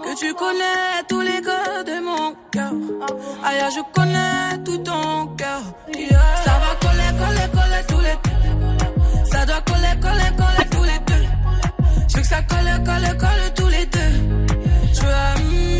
Que 0.02 0.18
tu 0.18 0.34
connais 0.34 1.02
tous 1.08 1.20
les 1.20 1.40
gars 1.46 1.82
de 1.90 1.96
mon 2.08 2.34
cœur. 2.50 2.72
Aïe, 3.44 3.62
je 3.76 3.82
connais 3.94 4.62
tout 4.64 4.78
ton 4.78 5.26
cœur. 5.36 5.62
Ça 6.44 6.54
va 6.62 6.70
coller, 6.84 7.10
coller, 7.20 7.48
coller 7.58 7.84
tous 7.86 8.02
les 8.06 8.16
deux. 8.24 9.30
Ça 9.30 9.46
doit 9.46 9.62
coller, 9.70 9.94
coller, 10.00 10.30
coller 10.40 10.68
tous 10.70 10.84
les 10.90 10.98
deux. 11.08 11.24
Je 12.08 12.16
veux 12.16 12.22
que 12.22 12.28
ça 12.28 12.42
colle, 12.42 12.84
colle, 12.88 13.18
colle 13.18 13.46
tous 13.54 13.68
les 13.68 13.86
deux. 13.86 14.14
Je 14.94 15.00
veux, 15.02 15.73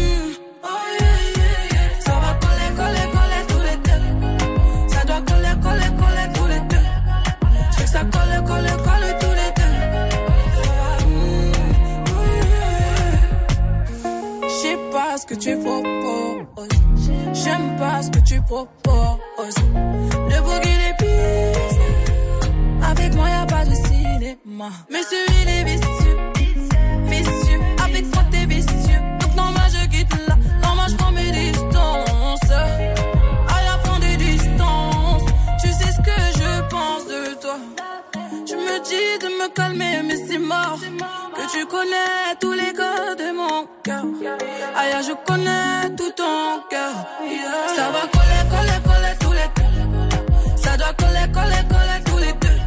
tu 15.44 15.56
proposes. 15.58 16.68
J'aime 17.34 17.76
pas 17.76 18.02
ce 18.02 18.10
que 18.10 18.20
tu 18.20 18.40
proposes. 18.40 19.60
Le 20.30 20.40
boogie 20.40 20.78
les 20.84 20.94
pistes. 20.96 21.80
Avec 22.82 23.14
moi, 23.14 23.28
y 23.28 23.32
a 23.32 23.44
pas 23.44 23.64
de 23.66 23.74
cinéma. 23.74 24.70
Mais 24.90 25.02
celui 25.02 25.50
est 25.50 25.64
vicieux. 25.64 26.03
Dis 38.84 39.18
de 39.18 39.28
me 39.38 39.48
calmer, 39.48 40.02
mais 40.06 40.16
c'est 40.26 40.38
mort. 40.38 40.78
Que 41.36 41.52
tu 41.52 41.64
connais 41.66 42.36
tous 42.40 42.52
les 42.52 42.72
gars 42.72 43.14
de 43.14 43.32
mon 43.32 43.66
cœur. 43.82 44.04
Aïe, 44.76 44.94
je 45.06 45.12
connais 45.26 45.94
tout 45.96 46.10
ton 46.10 46.60
cœur. 46.68 46.94
Ça 47.76 47.90
va 47.90 48.02
coller, 48.14 48.44
coller, 48.52 48.80
coller 48.84 49.14
tous 49.20 49.32
les 49.32 49.48
deux. 49.56 50.62
Ça 50.62 50.76
doit 50.76 50.94
coller, 50.94 51.32
coller, 51.32 51.64
coller 51.68 52.00
tous 52.04 52.18
les 52.18 52.32
deux. 52.34 52.60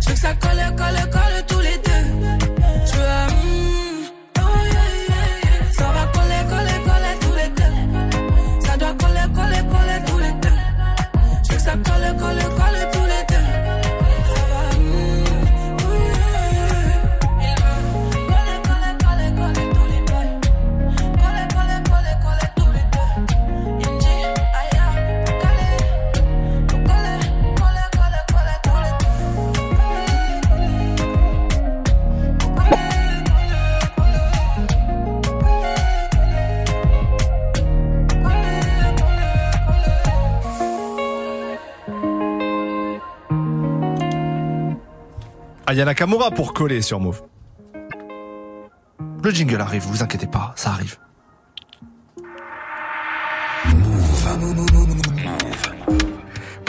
Je 0.00 0.08
veux 0.08 0.14
que 0.14 0.20
ça 0.20 0.34
colle, 0.34 0.76
colle, 0.76 1.10
colle 1.10 1.20
tous 1.20 1.36
les 1.36 1.42
deux. 1.42 1.51
Aya 45.66 45.84
Nakamura 45.84 46.30
pour 46.32 46.54
coller 46.54 46.82
sur 46.82 46.98
Move. 46.98 47.22
Le 49.22 49.30
jingle 49.30 49.60
arrive, 49.60 49.82
vous 49.84 50.02
inquiétez 50.02 50.26
pas, 50.26 50.52
ça 50.56 50.70
arrive. 50.70 50.98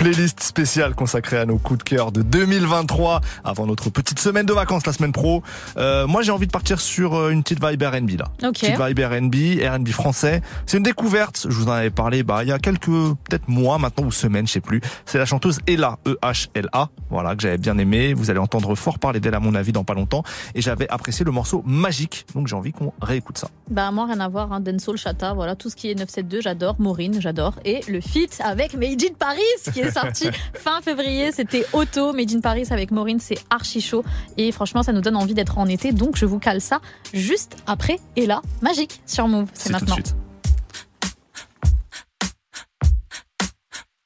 Playlist 0.04 0.44
spéciale 0.44 0.96
consacrée 0.96 1.38
à 1.38 1.46
nos 1.46 1.58
coups 1.58 1.78
de 1.78 1.84
cœur 1.84 2.12
de 2.12 2.24
2023 2.24 3.22
avant 3.46 3.66
notre 3.66 3.90
petite 3.90 4.20
semaine 4.20 4.46
de 4.46 4.52
vacances 4.52 4.86
la 4.86 4.92
semaine 4.92 5.14
pro. 5.14 5.44
Euh, 5.78 6.08
moi 6.08 6.24
j'ai 6.24 6.34
envie 6.34 6.46
de 6.46 6.52
partir 6.52 6.82
sur 6.82 7.16
euh, 7.16 7.30
une 7.30 7.42
petite 7.42 7.64
vibe 7.64 7.82
R&B 7.82 8.20
là. 8.20 8.26
Ok. 8.46 8.60
Petite 8.60 8.82
vibe 8.82 9.00
R&B, 9.00 9.66
R&B 9.66 9.88
français. 9.92 10.42
C'est 10.66 10.76
une 10.76 10.84
découverte. 10.84 11.48
Je 11.50 11.56
vous 11.56 11.70
en 11.70 11.72
avais 11.72 11.90
parlé 11.90 12.24
bah 12.24 12.44
il 12.44 12.50
y 12.50 12.52
a 12.52 12.60
quelques 12.60 12.88
peut-être 12.88 13.48
mois 13.48 13.78
maintenant 13.78 14.04
ou 14.04 14.12
semaines, 14.12 14.46
je 14.46 14.52
sais 14.52 14.60
plus. 14.60 14.82
C'est 15.06 15.20
la 15.20 15.26
chanteuse 15.26 15.60
Ella 15.68 15.98
E 16.06 16.18
H 16.22 16.50
L 16.54 16.68
A. 16.74 16.90
Voilà 17.10 17.38
que 17.38 17.42
j'avais 17.42 17.58
bien 17.58 17.78
aimé. 17.78 18.14
Vous 18.14 18.30
allez 18.30 18.40
entendre 18.40 18.76
fort 18.76 19.00
parler 19.00 19.22
d'elle 19.22 19.36
à 19.36 19.40
mon 19.40 19.56
avis 19.56 19.72
dans 19.72 19.86
pas 19.86 19.94
longtemps 19.94 20.24
et 20.54 20.60
j'avais 20.60 20.90
apprécié 20.90 21.24
le 21.24 21.32
morceau 21.32 21.64
Magique. 21.66 22.26
Donc 22.36 22.48
j'ai 22.48 22.58
envie 22.58 22.74
qu'on 22.74 22.92
réécoute 23.02 23.38
ça. 23.38 23.48
Bah 23.70 23.90
moi 23.92 24.08
rien 24.08 24.20
à 24.20 24.28
voir, 24.28 24.52
hein. 24.52 24.60
Dancehall, 24.60 24.98
Chata, 24.98 25.34
voilà 25.34 25.56
tout 25.56 25.70
ce 25.70 25.78
qui 25.78 25.90
est 25.90 25.96
972, 25.96 26.42
j'adore, 26.42 26.76
Maureen, 26.80 27.22
j'adore, 27.22 27.54
et 27.64 27.80
le 27.88 28.02
feat 28.02 28.42
avec 28.44 28.74
Made 28.74 29.02
in 29.02 29.14
Paris 29.18 29.40
qui 29.72 29.80
est 29.80 29.93
sorti 29.94 30.28
fin 30.54 30.82
février, 30.82 31.32
c'était 31.32 31.66
Auto, 31.74 32.14
Made 32.14 32.32
in 32.34 32.40
Paris 32.42 32.68
avec 32.72 32.92
Maureen, 32.92 33.20
c'est 33.20 33.38
archi 33.50 33.82
chaud 33.82 34.04
et 34.38 34.52
franchement 34.52 34.84
ça 34.84 34.92
nous 34.92 35.02
donne 35.02 35.16
envie 35.16 35.34
d'être 35.34 35.58
en 35.58 35.68
été, 35.68 35.92
donc 35.92 36.16
je 36.18 36.26
vous 36.26 36.40
cale 36.40 36.62
ça 36.62 36.82
juste 37.14 37.56
après 37.68 38.00
et 38.16 38.26
là, 38.26 38.42
magique 38.62 39.02
sur 39.06 39.28
Move, 39.28 39.48
c'est 39.54 39.72
C'est 39.72 39.80
tout 39.80 39.86
de 39.86 39.90
maintenant. 39.92 39.96
suite. 39.96 40.16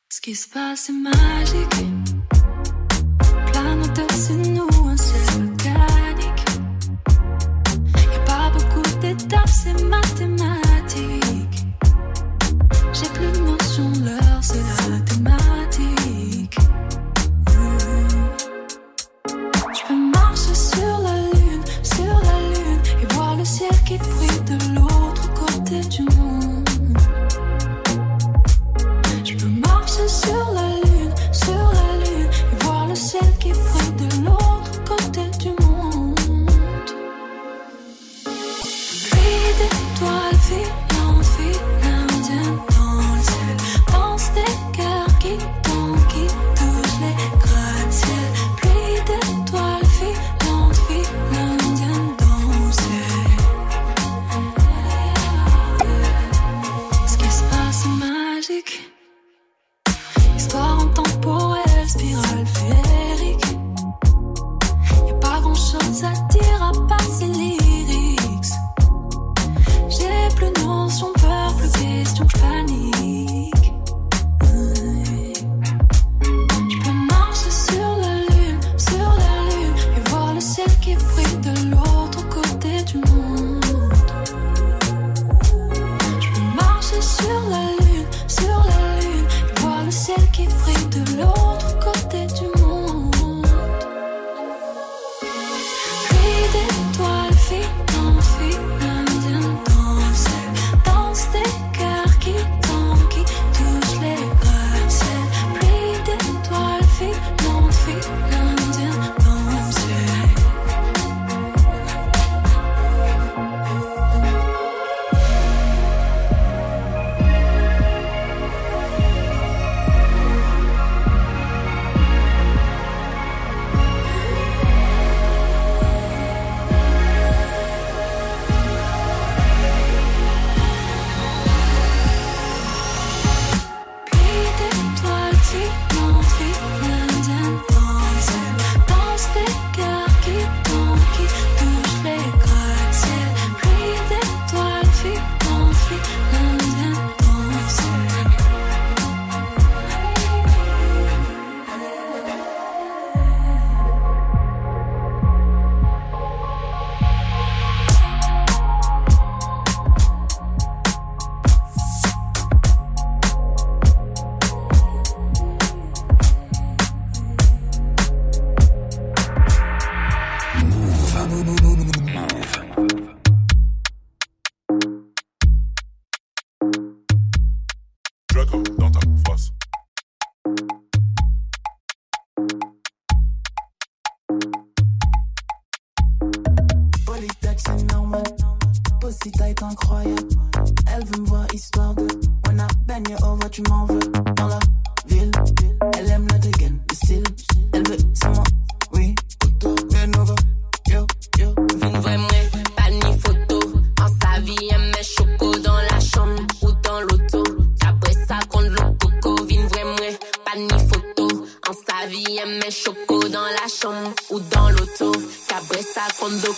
Ce 0.09 0.21
qui 0.21 0.35
se 0.35 0.49
passe 0.49 0.89
est 0.89 0.93
magique. 0.93 1.87
Plane 3.51 3.81
au-dessus 3.81 4.33
de 4.33 4.47
nous, 4.49 4.89
un 4.89 4.97
ciel 4.97 5.21
volcanique. 5.39 6.45
Y'a 7.95 8.19
pas 8.25 8.49
beaucoup 8.51 8.99
d'étapes, 8.99 9.47
c'est 9.47 9.73
mathématique. 9.83 10.06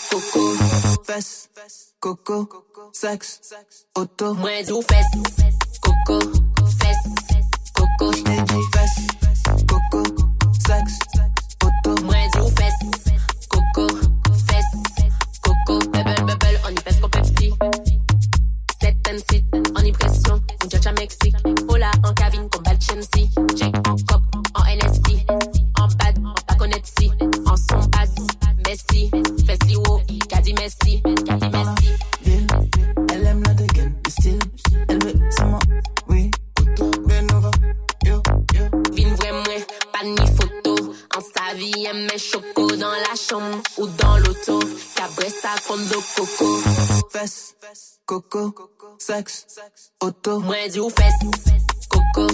Coco. 0.09 0.55
Fesse, 1.05 1.49
coco, 1.99 2.47
sexe, 2.93 3.41
auto. 3.95 4.35
Moi, 4.35 4.63
du 4.63 4.81
fesse, 4.81 5.09
coco, 5.81 6.19
fesse, 6.79 7.41
coco. 7.73 8.11
J't'ai 8.13 8.41
dit 8.43 8.63
fesse, 8.73 9.07
coco, 9.67 10.03
sexe, 10.65 10.99
auto. 11.63 12.03
Moi, 12.03 12.27
du 12.33 12.51
fesse, 12.55 12.79
coco, 13.49 13.87
fesse, 14.47 15.09
coco. 15.41 15.79
Bubble, 15.89 16.25
bubble, 16.25 16.59
on 16.65 16.71
y 16.71 16.75
pèse 16.75 16.99
comme 16.99 17.11
Pepsi. 17.11 17.53
Set 18.81 18.95
and 19.09 19.19
sit, 19.29 19.45
en 19.75 19.85
impression, 19.85 20.41
muchacha 20.63 20.91
Mexique. 20.93 21.35
Hola, 21.67 21.91
en 22.03 22.13
cabine, 22.13 22.49
comme 22.49 22.63
Balchensi. 22.63 23.29
Check 23.55 23.75
en 23.87 23.95
cop, 24.07 24.23
en 24.55 24.63
NSC. 24.63 25.25
En 25.79 25.87
bad, 25.87 26.15
pas 26.47 26.55
connaître 26.55 26.89
si. 26.97 27.11
En 27.45 27.55
son 27.55 27.87
bad, 27.89 28.09
Messi. 28.69 29.09
Fessi, 29.47 29.75
oh, 29.77 29.99
Kadi 30.29 30.53
Messi. 30.53 31.01
Kadi 31.25 31.49
Messi. 31.49 31.89
Ville, 32.21 32.47
elle 33.11 33.25
aime 33.25 33.43
le 33.47 33.53
dégaine, 33.55 33.95
le 34.05 34.11
style. 34.11 34.39
Elle 34.87 35.03
veut, 35.03 35.19
moi, 35.45 35.59
oui. 36.07 36.29
Benova, 37.07 37.49
yo, 38.05 38.21
yo. 38.53 38.65
Vin 38.93 39.15
vraiment, 39.15 39.65
pas 39.91 40.03
ni 40.03 40.27
photo. 40.37 40.93
En 41.17 41.21
sa 41.21 41.55
vie, 41.55 41.71
elle 41.83 42.05
met 42.05 42.19
choco 42.19 42.67
dans 42.75 42.91
la 42.91 43.15
chambre 43.15 43.57
ou 43.79 43.87
dans 43.87 44.17
l'auto. 44.19 44.59
Contre 45.67 45.89
de 45.89 45.97
coco. 46.15 46.61
Fesse, 47.11 47.55
coco, 48.05 48.53
sexe, 48.99 49.47
auto. 49.99 50.39
Moi, 50.41 50.69
du 50.69 50.81
fesse, 50.95 51.19
coco, 51.89 52.27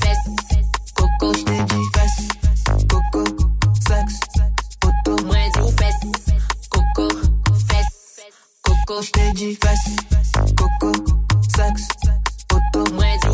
fesse, 0.00 0.62
coco. 0.94 1.32
J't'ai 1.34 1.64
dit 1.64 1.88
fesse, 1.92 2.86
coco, 2.88 3.24
sexe, 3.88 4.41
coco. 8.92 9.02
J't'ai 9.02 9.32
dit 9.32 9.58
fesse, 9.62 9.96
coco, 10.56 10.92
sexe, 11.56 11.88
auto. 12.52 13.31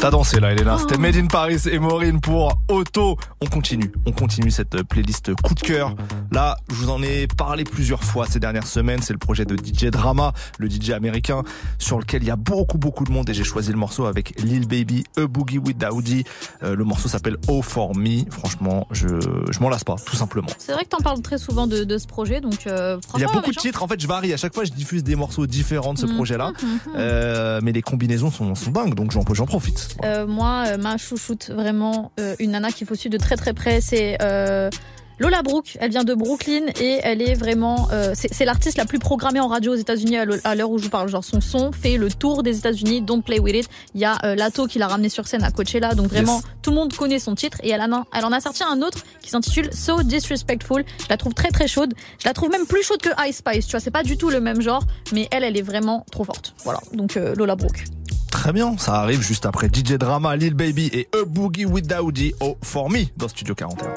T'as 0.00 0.10
dansé 0.10 0.40
là, 0.40 0.52
Elena. 0.52 0.78
C'était 0.78 0.96
Made 0.96 1.16
in 1.16 1.26
Paris 1.26 1.58
et 1.70 1.78
Maureen 1.78 2.20
pour 2.22 2.58
Auto. 2.68 3.18
On 3.42 3.46
continue, 3.46 3.92
on 4.06 4.12
continue 4.12 4.50
cette 4.50 4.82
playlist 4.84 5.34
coup 5.42 5.54
de 5.54 5.60
cœur. 5.60 5.94
Là, 6.32 6.56
je 6.70 6.74
vous 6.76 6.88
en 6.88 7.02
ai 7.02 7.26
parlé 7.26 7.64
plusieurs 7.64 8.02
fois 8.02 8.24
ces 8.26 8.40
dernières 8.40 8.66
semaines. 8.66 9.02
C'est 9.02 9.12
le 9.12 9.18
projet 9.18 9.44
de 9.44 9.56
DJ 9.56 9.86
Drama, 9.90 10.32
le 10.58 10.70
DJ 10.70 10.90
américain, 10.90 11.42
sur 11.78 11.98
lequel 11.98 12.22
il 12.22 12.28
y 12.28 12.30
a 12.30 12.36
beaucoup, 12.36 12.78
beaucoup 12.78 13.04
de 13.04 13.12
monde. 13.12 13.28
Et 13.28 13.34
j'ai 13.34 13.44
choisi 13.44 13.72
le 13.72 13.76
morceau 13.76 14.06
avec 14.06 14.40
Lil 14.40 14.66
Baby, 14.66 15.04
A 15.18 15.26
Boogie 15.26 15.58
with 15.58 15.76
Daoudi. 15.76 16.24
Euh, 16.62 16.74
le 16.74 16.84
morceau 16.84 17.08
s'appelle 17.10 17.36
Oh 17.48 17.60
For 17.60 17.94
Me. 17.94 18.24
Franchement, 18.30 18.86
je, 18.92 19.06
je 19.50 19.60
m'en 19.60 19.68
lasse 19.68 19.84
pas, 19.84 19.96
tout 20.06 20.16
simplement. 20.16 20.48
C'est 20.56 20.72
vrai 20.72 20.84
que 20.84 20.88
t'en 20.88 21.02
parles 21.02 21.20
très 21.20 21.36
souvent 21.38 21.66
de, 21.66 21.84
de 21.84 21.98
ce 21.98 22.06
projet, 22.06 22.40
donc 22.40 22.66
euh, 22.66 22.98
franchement. 23.02 23.18
Il 23.18 23.20
y 23.20 23.24
a 23.24 23.32
beaucoup 23.38 23.52
de 23.52 23.60
titres. 23.60 23.82
En 23.82 23.88
fait, 23.88 24.00
je 24.00 24.06
varie. 24.06 24.32
À 24.32 24.38
chaque 24.38 24.54
fois, 24.54 24.64
je 24.64 24.72
diffuse 24.72 25.04
des 25.04 25.14
morceaux 25.14 25.46
différents 25.46 25.92
de 25.92 25.98
ce 25.98 26.06
Mhm, 26.06 26.14
projet-là. 26.14 26.52
mhm. 26.62 26.78
Euh, 26.96 27.60
mais 27.62 27.72
les 27.72 27.82
combinaisons 27.82 28.30
sont, 28.30 28.54
sont 28.54 28.70
dingues, 28.70 28.94
donc 28.94 29.12
j'en 29.12 29.44
profite. 29.46 29.88
Euh, 30.04 30.26
moi, 30.26 30.64
euh, 30.68 30.76
ma 30.78 30.96
chouchoute, 30.96 31.50
vraiment 31.50 32.12
euh, 32.20 32.34
une 32.38 32.52
nana 32.52 32.70
qu'il 32.72 32.86
faut 32.86 32.94
suivre 32.94 33.12
de 33.12 33.18
très 33.22 33.36
très 33.36 33.52
près, 33.52 33.80
c'est 33.80 34.16
euh, 34.22 34.70
Lola 35.18 35.42
Brooke. 35.42 35.76
Elle 35.80 35.90
vient 35.90 36.04
de 36.04 36.14
Brooklyn 36.14 36.62
et 36.80 36.98
elle 37.02 37.20
est 37.20 37.34
vraiment, 37.34 37.88
euh, 37.92 38.14
c'est 38.14 38.44
l'artiste 38.46 38.78
la 38.78 38.86
plus 38.86 38.98
programmée 38.98 39.40
en 39.40 39.48
radio 39.48 39.72
aux 39.72 39.76
États-Unis 39.76 40.16
à 40.16 40.54
l'heure- 40.54 40.70
où 40.70 40.78
je 40.78 40.84
vous 40.84 40.88
parle. 40.90 41.08
Genre 41.10 41.22
son 41.22 41.42
son 41.42 41.72
fait 41.72 41.98
le 41.98 42.08
tour 42.10 42.42
des 42.42 42.56
États-Unis. 42.56 43.02
Don't 43.02 43.20
play 43.22 43.38
with 43.38 43.54
it. 43.54 43.68
Il 43.94 44.00
y 44.00 44.06
a 44.06 44.16
Lato 44.34 44.66
qui 44.66 44.78
l'a 44.78 44.88
ramené 44.88 45.10
sur 45.10 45.26
scène 45.28 45.44
à 45.44 45.50
Coachella, 45.50 45.94
donc 45.94 46.06
vraiment 46.06 46.36
Yes. 46.36 46.44
tout 46.62 46.70
le 46.70 46.76
monde 46.76 46.94
connaît 46.94 47.18
son 47.18 47.34
titre 47.34 47.58
et 47.62 47.68
elle 47.70 47.82
en 47.82 47.92
a, 47.92 48.04
elle 48.16 48.24
en 48.24 48.32
a 48.32 48.40
sorti 48.40 48.62
un 48.62 48.80
autre 48.80 48.98
qui 49.20 49.28
s'intitule 49.28 49.68
So 49.74 50.02
Disrespectful. 50.02 50.84
Je 51.02 51.06
la 51.10 51.18
trouve 51.18 51.34
très 51.34 51.50
très 51.50 51.68
chaude. 51.68 51.92
Je 52.18 52.26
la 52.26 52.32
trouve 52.32 52.48
même 52.50 52.66
plus 52.66 52.82
chaude 52.82 53.02
que 53.02 53.10
Ice 53.28 53.36
Spice. 53.36 53.66
Tu 53.66 53.72
vois, 53.72 53.80
c'est 53.80 53.90
pas 53.90 54.02
du 54.02 54.16
tout 54.16 54.30
le 54.30 54.40
même 54.40 54.62
genre, 54.62 54.84
mais 55.12 55.28
elle, 55.32 55.44
elle 55.44 55.58
est 55.58 55.62
vraiment 55.62 56.06
trop 56.10 56.24
forte. 56.24 56.54
Voilà. 56.64 56.80
Donc 56.94 57.16
Lola 57.36 57.56
Brooke. 57.56 57.84
Très 58.30 58.52
bien, 58.52 58.76
ça 58.78 58.94
arrive 58.94 59.20
juste 59.22 59.44
après 59.46 59.68
DJ 59.68 59.94
Drama, 59.94 60.36
Lil 60.36 60.54
Baby 60.54 60.90
et 60.92 61.08
A 61.14 61.24
Boogie 61.26 61.66
with 61.66 61.86
Daoudi 61.86 62.34
au 62.40 62.56
For 62.62 62.88
Me 62.88 63.04
dans 63.16 63.28
Studio 63.28 63.54
41. 63.54 63.92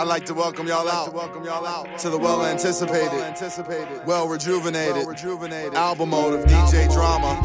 I'd 0.00 0.06
like 0.06 0.24
to 0.26 0.34
welcome 0.34 0.68
y'all 0.68 0.86
out 0.88 1.12
to 1.98 2.10
the 2.10 2.16
well 2.18 2.44
anticipated, 2.44 3.10
well 4.06 4.28
rejuvenated 4.28 5.04
album 5.74 6.10
mode 6.10 6.34
of 6.34 6.44
DJ 6.46 6.86
Drama. 6.92 7.36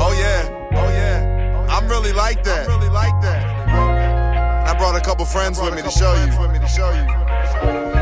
Oh 0.00 0.12
yeah, 0.18 0.48
oh 0.72 0.90
yeah, 0.90 1.66
I'm 1.70 1.88
really 1.88 2.12
like 2.12 2.42
that. 2.42 2.68
I 4.66 4.74
brought 4.76 4.96
a 4.96 5.00
couple 5.00 5.24
friends 5.24 5.60
with 5.60 5.74
me 5.76 5.82
to 5.82 5.90
show 5.90 6.12
you. 6.14 6.26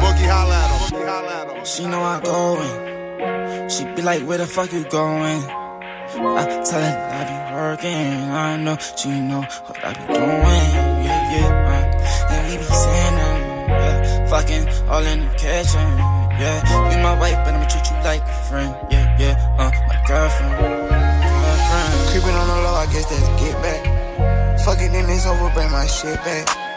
Boogie 0.00 0.28
holla 0.28 0.56
at 0.56 1.48
'em. 1.50 1.64
She 1.64 1.84
know 1.84 2.02
I 2.02 2.20
go 2.20 2.60
in. 2.62 2.95
She 3.16 3.84
be 3.94 4.02
like, 4.02 4.22
where 4.22 4.38
the 4.38 4.46
fuck 4.46 4.72
you 4.72 4.84
going? 4.84 5.42
I 5.42 6.62
tell 6.64 6.80
her 6.80 6.96
I 7.16 7.20
be 7.24 7.36
working. 7.54 8.30
I 8.30 8.56
know 8.56 8.76
she 8.96 9.08
know 9.08 9.40
what 9.40 9.84
I 9.84 9.92
be 9.94 10.04
doing. 10.12 10.68
Yeah, 11.04 11.32
yeah. 11.32 11.50
Uh, 11.72 12.32
and 12.32 12.42
we 12.50 12.56
be 12.58 12.64
saying, 12.64 13.16
um, 13.26 13.40
yeah, 13.68 14.26
fucking 14.28 14.68
all 14.88 15.04
in 15.04 15.20
the 15.20 15.34
kitchen. 15.34 15.88
Yeah, 16.36 16.60
you 16.92 17.02
my 17.02 17.18
wife, 17.18 17.40
but 17.44 17.54
I'ma 17.54 17.66
treat 17.66 17.88
you 17.88 17.96
like 18.04 18.22
a 18.22 18.32
friend. 18.48 18.76
Yeah, 18.90 19.16
yeah. 19.18 19.56
Uh, 19.58 19.70
my 19.88 19.96
girlfriend. 20.06 20.52
Girlfriend. 20.60 22.10
Creeping 22.12 22.36
on 22.36 22.46
the 22.48 22.56
low, 22.64 22.74
I 22.74 22.86
guess 22.92 23.06
that's 23.08 23.28
get 23.40 23.56
back. 23.62 24.60
Fuck 24.60 24.80
it, 24.80 24.92
then 24.92 25.08
it's 25.08 25.26
over, 25.26 25.50
bring 25.54 25.70
my 25.70 25.86
shit 25.86 26.16
back. 26.16 26.75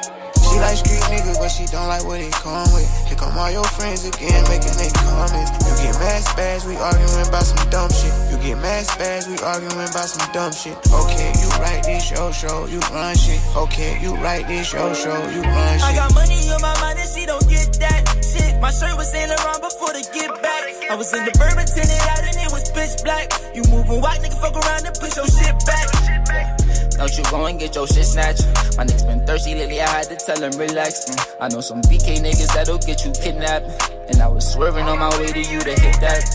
She 0.50 0.58
like 0.58 0.78
street 0.82 1.06
niggas, 1.14 1.38
but 1.38 1.50
she 1.54 1.66
don't 1.70 1.88
like 1.88 2.04
what 2.06 2.20
it 2.20 2.34
come 2.34 2.66
with. 2.74 2.90
Here 3.06 3.18
come 3.18 3.38
all 3.38 3.52
your 3.52 3.66
friends 3.78 4.02
again, 4.06 4.42
making 4.50 4.74
they 4.82 4.90
comments. 5.06 5.54
You 5.62 5.74
get 5.78 5.94
mad 6.02 6.26
spaz, 6.26 6.66
we 6.66 6.74
arguing 6.76 7.28
about 7.30 7.46
some 7.46 7.62
dumb 7.70 7.90
shit. 7.94 8.10
You 8.34 8.38
get 8.42 8.58
mad 8.58 8.86
spaz, 8.86 9.30
we 9.30 9.38
arguing 9.46 9.78
about 9.78 10.10
some 10.10 10.26
dumb 10.34 10.52
shit. 10.52 10.74
Okay, 10.90 11.30
you 11.38 11.48
write 11.62 11.84
this 11.86 12.10
your 12.10 12.34
show, 12.34 12.66
you 12.66 12.80
run 12.90 13.16
shit. 13.16 13.40
Okay, 13.56 14.02
you 14.02 14.16
write 14.18 14.48
this 14.48 14.74
your 14.74 14.94
show, 14.96 15.18
you 15.30 15.42
run 15.46 15.74
shit. 15.78 15.86
I 15.86 15.96
got 15.96 16.14
money 16.14 16.38
on 16.50 16.62
my 16.62 16.74
mind 16.82 16.98
and 16.98 17.10
she 17.10 17.26
don't 17.26 17.48
get 17.48 17.70
that 17.80 18.02
shit. 18.26 18.60
My 18.60 18.72
shirt 18.72 18.98
was 18.98 19.12
Saint 19.12 19.30
Laurent 19.30 19.62
before 19.62 19.94
the 19.94 20.02
get 20.14 20.34
back. 20.42 20.66
I 20.90 20.96
was 20.96 21.14
in 21.14 21.26
the 21.26 21.32
bourbon 21.38 21.66
tinted 21.70 22.02
out 22.10 22.26
and 22.26 22.36
it 22.36 22.52
was 22.52 22.72
pitch 22.72 23.04
black. 23.04 23.30
You 23.54 23.64
moving 23.70 24.02
white 24.02 24.22
nigga 24.22 24.40
fuck 24.42 24.58
around 24.58 24.86
and 24.86 24.96
push 24.98 25.16
your 25.16 25.28
shit 25.28 25.54
back. 25.70 26.59
Don't 27.00 27.18
you 27.18 27.24
go 27.32 27.46
and 27.46 27.58
get 27.58 27.76
your 27.76 27.88
shit 27.88 28.06
snatched. 28.06 28.46
My 28.76 28.84
niggas 28.84 29.08
been 29.08 29.26
thirsty 29.26 29.56
lately, 29.56 29.80
I 29.80 29.88
had 29.88 30.08
to 30.08 30.18
tell 30.18 30.44
him 30.44 30.52
relax. 30.60 31.06
Mm, 31.06 31.36
I 31.40 31.48
know 31.48 31.62
some 31.62 31.82
BK 31.84 32.20
niggas 32.20 32.54
that'll 32.54 32.78
get 32.78 33.06
you 33.06 33.14
kidnapped. 33.14 33.90
And 34.10 34.22
I 34.22 34.28
was 34.28 34.52
swerving 34.52 34.84
on 34.84 35.00
my 35.00 35.10
way 35.18 35.32
to 35.32 35.40
you 35.40 35.62
to 35.62 35.80
hit 35.80 35.96
that. 36.02 36.26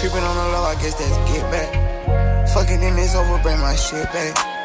Creeping 0.00 0.24
on 0.24 0.36
the 0.36 0.52
low, 0.52 0.62
I 0.64 0.74
guess 0.80 0.94
that's 0.94 1.16
get 1.30 1.42
back. 1.52 2.48
Fucking 2.54 2.80
then 2.80 2.98
it's 2.98 3.14
over, 3.14 3.42
bring 3.42 3.60
my 3.60 3.76
shit 3.76 4.04
back. 4.04 4.57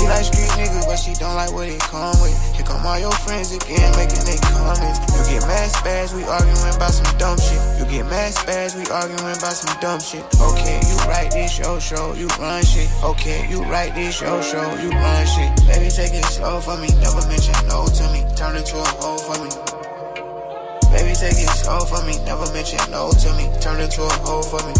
She 0.00 0.08
like 0.08 0.24
street 0.24 0.48
niggas, 0.56 0.88
but 0.88 0.96
she 0.96 1.12
don't 1.12 1.36
like 1.36 1.52
what 1.52 1.68
it 1.68 1.78
come 1.92 2.16
with. 2.24 2.32
Here 2.56 2.64
come 2.64 2.86
all 2.88 2.98
your 2.98 3.12
friends 3.20 3.52
again, 3.52 3.84
making 4.00 4.24
they 4.24 4.40
comments. 4.48 4.96
You 5.12 5.36
get 5.36 5.44
mad 5.44 5.68
spaz, 5.68 6.16
we 6.16 6.24
arguing 6.24 6.56
about 6.72 6.96
some 6.96 7.04
dumb 7.20 7.36
shit. 7.36 7.60
You 7.76 7.84
get 7.84 8.08
mad 8.08 8.32
spaz, 8.32 8.72
we 8.80 8.88
arguing 8.88 9.20
about 9.20 9.52
some 9.52 9.76
dumb 9.84 10.00
shit. 10.00 10.24
Okay, 10.40 10.80
you 10.88 10.96
write 11.04 11.36
this 11.36 11.58
your 11.58 11.78
show, 11.84 12.14
you 12.16 12.28
run 12.40 12.64
shit. 12.64 12.88
Okay, 13.04 13.44
you 13.52 13.60
write 13.68 13.94
this 13.94 14.22
your 14.22 14.42
show, 14.42 14.64
you 14.80 14.88
run 14.88 15.26
shit. 15.28 15.52
Baby, 15.68 15.92
take 15.92 16.16
it 16.16 16.24
slow 16.32 16.64
for 16.64 16.80
me, 16.80 16.88
never 17.04 17.20
mention 17.28 17.52
no 17.68 17.84
to 17.84 18.04
me. 18.08 18.24
Turn 18.40 18.56
it 18.56 18.64
to 18.72 18.80
a 18.80 18.88
hoe 19.04 19.20
for 19.20 19.36
me. 19.36 19.52
Baby, 20.96 21.12
take 21.12 21.36
it 21.36 21.52
slow 21.60 21.84
for 21.84 22.00
me, 22.08 22.16
never 22.24 22.48
mention 22.56 22.80
no 22.90 23.12
to 23.12 23.28
me. 23.36 23.52
Turn 23.60 23.76
it 23.84 23.92
to 23.92 24.08
a 24.08 24.12
hoe 24.24 24.40
for 24.40 24.64
me. 24.64 24.72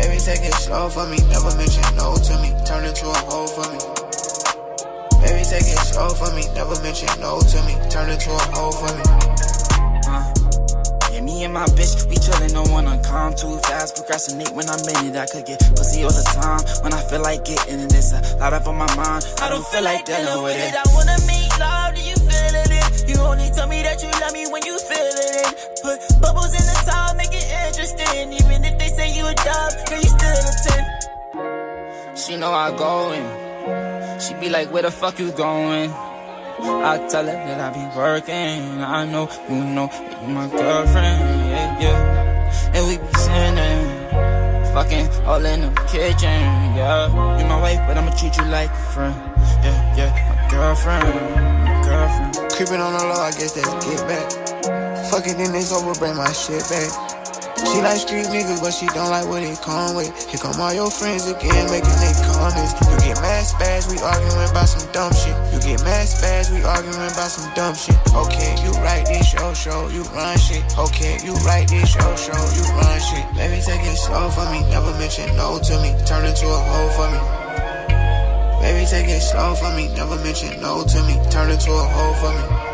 Baby, 0.00 0.16
take 0.16 0.40
it 0.48 0.54
slow 0.54 0.88
for 0.88 1.06
me, 1.06 1.18
never 1.28 1.52
mention 1.56 1.84
no 1.96 2.16
to 2.16 2.34
me. 2.40 2.56
Turn 2.64 2.84
it 2.88 2.96
to 2.96 3.06
a 3.10 3.18
hoe 3.28 3.46
for 3.52 3.66
me. 3.68 3.78
Baby, 5.20 5.44
take 5.44 5.68
it 5.68 5.80
slow 5.92 6.08
for 6.16 6.32
me, 6.34 6.44
never 6.54 6.72
mention 6.80 7.08
no 7.20 7.40
to 7.40 7.58
me. 7.68 7.74
Turn 7.90 8.08
it 8.08 8.20
to 8.24 8.30
a 8.32 8.44
hoe 8.56 8.72
for 8.72 8.90
me. 8.96 9.04
Uh, 10.08 10.24
Yeah, 11.12 11.20
me 11.20 11.44
and 11.44 11.52
my 11.52 11.66
bitch, 11.76 12.08
we 12.08 12.16
chillin', 12.16 12.52
don't 12.54 12.70
wanna 12.70 12.96
calm 13.04 13.34
too 13.34 13.58
fast. 13.68 13.96
Procrastinate 13.96 14.52
when 14.56 14.68
I'm 14.70 14.80
in 14.88 15.12
it, 15.12 15.16
I 15.16 15.26
could 15.26 15.44
get 15.44 15.60
pussy 15.76 16.04
all 16.04 16.12
the 16.12 16.24
time. 16.32 16.62
When 16.82 16.94
I 16.94 17.02
feel 17.10 17.20
like 17.20 17.44
getting 17.44 17.80
it, 17.80 17.92
it's 17.92 18.12
a 18.12 18.36
lot 18.38 18.52
up 18.54 18.66
on 18.68 18.76
my 18.76 18.88
mind. 18.96 19.26
I 19.42 19.50
don't 19.50 19.66
feel 19.66 19.82
like 19.82 20.04
dealing 20.06 20.42
with 20.42 20.56
it. 20.56 20.74
I 20.74 20.84
wanna 20.96 21.18
make 21.26 21.52
love, 21.60 21.94
do 21.94 22.00
you 22.02 22.16
feeling 22.16 22.72
it? 22.72 23.08
You 23.08 23.20
only 23.20 23.50
tell 23.50 23.66
me 23.68 23.82
that 23.82 24.00
you 24.02 24.10
love 24.22 24.32
me 24.32 24.46
when 24.48 24.64
you 24.64 24.78
feeling 24.78 25.34
it. 25.44 25.52
Put 25.82 25.98
bubbles 26.22 26.52
in 26.54 26.64
the 26.64 26.78
top, 26.88 27.16
make 27.16 27.32
it 27.34 27.44
interesting. 27.68 28.32
Even 28.32 28.64
if 28.64 28.78
they 28.78 28.88
say 28.88 28.89
you 29.20 29.26
a 29.26 29.34
dub, 29.34 29.72
girl, 29.86 30.00
you 30.00 30.10
still 30.16 30.40
a 30.40 32.06
10. 32.08 32.16
She 32.16 32.36
know 32.36 32.52
I 32.52 32.70
go 32.76 33.12
in. 33.12 34.20
She 34.20 34.34
be 34.34 34.48
like, 34.48 34.72
where 34.72 34.82
the 34.82 34.90
fuck 34.90 35.18
you 35.18 35.30
going? 35.32 35.90
I 35.90 37.06
tell 37.08 37.24
her 37.24 37.32
that 37.32 37.60
I 37.60 37.70
be 37.72 37.84
working. 37.96 38.80
I 38.80 39.04
know 39.06 39.28
you 39.48 39.64
know 39.64 39.86
that 39.86 40.22
you 40.22 40.28
my 40.28 40.46
girlfriend, 40.48 41.20
yeah, 41.52 41.80
yeah. 41.80 42.74
And 42.74 42.86
we 42.88 42.98
be 42.98 43.12
sinning, 43.14 44.74
fucking 44.74 45.08
all 45.24 45.44
in 45.44 45.60
the 45.62 45.70
kitchen, 45.88 46.40
yeah. 46.76 47.08
You 47.38 47.46
my 47.46 47.60
wife, 47.60 47.80
but 47.86 47.96
I'ma 47.96 48.14
treat 48.16 48.36
you 48.36 48.44
like 48.44 48.70
a 48.70 48.84
friend, 48.92 49.16
yeah, 49.64 49.96
yeah. 49.96 50.10
My 50.28 50.50
girlfriend, 50.50 51.08
my 51.64 51.82
girlfriend. 51.84 52.52
Creeping 52.52 52.80
on 52.80 52.92
the 52.92 53.04
low, 53.04 53.20
I 53.20 53.30
guess 53.32 53.52
that's 53.52 53.86
get 53.86 54.00
back. 54.08 54.28
Fucking 55.10 55.40
in 55.40 55.52
this 55.52 55.72
over, 55.72 55.98
bring 55.98 56.16
my 56.16 56.30
shit 56.32 56.62
back. 56.68 57.19
She 57.68 57.82
like 57.84 58.00
street 58.00 58.26
niggas, 58.32 58.60
but 58.64 58.72
she 58.72 58.86
don't 58.96 59.10
like 59.10 59.28
what 59.28 59.42
it 59.42 59.60
come 59.60 59.94
with. 59.94 60.08
Here 60.28 60.40
come 60.40 60.56
all 60.60 60.72
your 60.72 60.90
friends 60.90 61.28
again, 61.28 61.68
making 61.68 61.98
they 62.00 62.14
comments. 62.24 62.72
You 62.88 62.96
get 63.04 63.20
mad 63.20 63.44
spaz, 63.44 63.90
we 63.90 64.00
arguing 64.00 64.48
about 64.48 64.68
some 64.68 64.86
dumb 64.92 65.12
shit. 65.12 65.36
You 65.52 65.60
get 65.60 65.84
mad 65.84 66.08
spaz, 66.08 66.48
we 66.48 66.64
arguing 66.64 66.96
about 66.96 67.28
some 67.28 67.48
dumb 67.54 67.74
shit. 67.74 67.96
Okay, 68.16 68.56
you 68.64 68.72
write 68.80 69.06
this 69.06 69.28
show, 69.28 69.52
show, 69.52 69.88
you 69.88 70.02
run 70.16 70.38
shit. 70.38 70.64
Okay, 70.78 71.20
you 71.20 71.34
write 71.44 71.68
this 71.68 71.92
show, 71.92 72.10
show, 72.16 72.40
you 72.56 72.64
run 72.80 72.98
shit. 73.00 73.24
Baby, 73.36 73.60
take 73.60 73.84
it 73.84 73.96
slow 73.96 74.30
for 74.30 74.48
me, 74.48 74.64
never 74.72 74.92
mention 74.96 75.28
no 75.36 75.60
to 75.60 75.74
me. 75.84 75.92
Turn 76.08 76.24
into 76.24 76.48
a 76.48 76.60
hoe 76.64 76.90
for 76.96 77.08
me. 77.12 77.20
Baby, 78.60 78.86
take 78.88 79.08
it 79.08 79.20
slow 79.20 79.54
for 79.54 79.72
me, 79.76 79.88
never 79.94 80.16
mention 80.24 80.60
no 80.60 80.84
to 80.84 80.98
me. 81.04 81.16
Turn 81.30 81.50
into 81.50 81.72
a 81.72 81.84
hoe 81.84 82.14
for 82.20 82.32
me. 82.32 82.69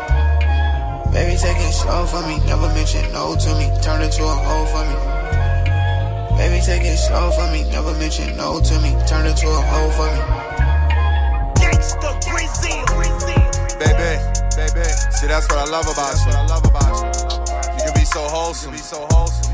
Baby, 1.11 1.37
take 1.37 1.57
it 1.57 1.73
slow 1.73 2.05
for 2.05 2.21
me. 2.27 2.39
Never 2.45 2.67
mention 2.73 3.11
no 3.11 3.35
to 3.35 3.49
me. 3.55 3.71
Turn 3.81 4.01
into 4.01 4.23
a 4.23 4.35
hoe 4.45 4.65
for 4.71 4.83
me. 4.85 4.95
Baby, 6.37 6.61
take 6.63 6.83
it 6.83 6.97
slow 6.97 7.31
for 7.31 7.51
me. 7.51 7.63
Never 7.71 7.93
mention 7.97 8.35
no 8.37 8.59
to 8.59 8.79
me. 8.81 8.91
Turn 9.07 9.25
into 9.25 9.47
a 9.47 9.61
hoe 9.71 9.89
for 9.97 10.07
me. 10.13 10.21
Gangsta 11.57 12.09
Brazil. 12.29 12.85
Baby, 13.79 14.19
baby. 14.55 14.85
See, 15.17 15.27
that's 15.27 15.47
what 15.49 15.57
I 15.59 15.65
love 15.71 15.87
about 15.87 16.15
you. 16.25 16.31
I 16.31 16.45
love 16.45 16.65
about 16.65 16.93
you. 17.01 17.07
You 17.77 17.91
can 17.91 17.93
be 17.93 18.05
so 18.05 18.21
wholesome. 18.21 18.71
be 18.71 18.77
so 18.77 19.07
wholesome. 19.09 19.53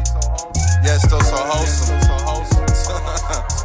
Yeah, 0.84 0.97
still 0.97 1.22
so 1.22 1.38
wholesome. 1.38 1.99
Boogie, 1.99 3.60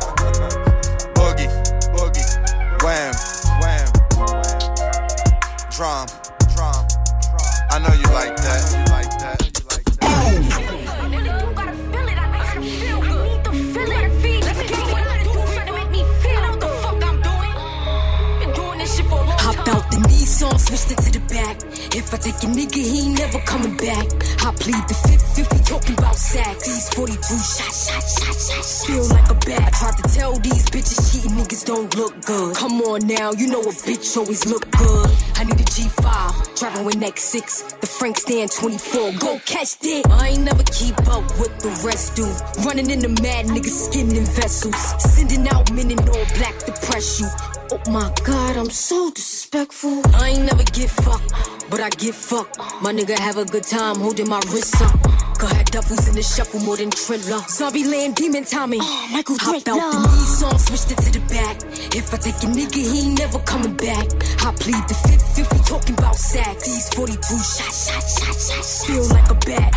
you 33.48 33.54
know 33.54 33.62
a 33.62 33.72
bitch 33.72 34.14
always 34.18 34.44
look 34.44 34.70
good. 34.72 35.10
I 35.36 35.44
need 35.44 35.58
a 35.58 35.64
G5, 35.64 36.58
driving 36.58 36.84
with 36.84 36.98
next 36.98 37.22
six. 37.24 37.62
The 37.80 37.86
Frank 37.86 38.18
stand 38.18 38.52
24, 38.52 39.12
go 39.12 39.40
catch 39.46 39.78
that. 39.78 40.06
I 40.10 40.28
ain't 40.28 40.42
never 40.42 40.62
keep 40.64 40.98
up 41.08 41.24
with 41.40 41.58
the 41.60 41.70
rest 41.82 42.14
do. 42.14 42.26
Running 42.62 42.90
in 42.90 43.00
the 43.00 43.08
mad 43.22 43.46
niggas, 43.46 43.88
skin 43.88 44.14
in 44.14 44.24
vessels. 44.24 44.76
Sending 45.14 45.48
out 45.48 45.72
men 45.72 45.90
in 45.90 45.98
all 45.98 46.26
black 46.36 46.58
to 46.66 46.72
press 46.86 47.20
you. 47.20 47.28
Oh 47.72 47.90
my 47.90 48.12
god, 48.22 48.58
I'm 48.58 48.70
so 48.70 49.10
disrespectful. 49.50 50.02
I 50.14 50.30
ain't 50.30 50.44
never 50.44 50.64
get 50.64 50.90
fucked, 50.90 51.70
but 51.70 51.80
I 51.80 51.90
get 51.90 52.14
fucked. 52.14 52.58
My 52.82 52.92
nigga 52.92 53.18
have 53.18 53.38
a 53.38 53.44
good 53.44 53.64
time 53.64 53.96
holding 53.96 54.28
my 54.28 54.40
wrist 54.52 54.80
up. 54.82 54.92
Got 55.38 55.52
had 55.52 55.66
duffels 55.66 56.08
in 56.08 56.14
the 56.14 56.22
shuffle 56.22 56.60
more 56.60 56.76
than 56.76 56.90
Triller. 56.90 57.40
Zombie 57.48 57.84
land, 57.84 58.16
demon 58.16 58.44
Tommy. 58.44 58.78
Oh, 58.80 59.08
Michael 59.12 59.36
Hopped 59.38 59.68
out 59.68 59.92
the 59.92 59.98
Nissan, 60.08 60.58
switched 60.58 60.90
it 60.92 61.02
to 61.04 61.18
the 61.18 61.24
back. 61.28 61.56
If 61.94 62.12
I 62.12 62.16
take 62.16 62.34
a 62.42 62.46
nigga, 62.46 62.82
he 62.82 63.08
ain't 63.08 63.18
never 63.18 63.38
coming 63.40 63.76
back. 63.76 64.06
I 64.44 64.52
plead 64.58 64.82
the 64.88 64.94
fifth 65.06 65.38
if 65.38 65.52
we 65.52 65.58
talking 65.60 65.96
about 65.96 66.16
sacks. 66.16 66.64
These 66.66 66.88
42 66.94 67.20
shots, 67.20 67.88
shots, 67.88 68.20
shots, 68.20 68.50
shots. 68.50 68.86
Feel 68.86 69.06
like 69.08 69.30
a 69.30 69.34
bat. 69.46 69.72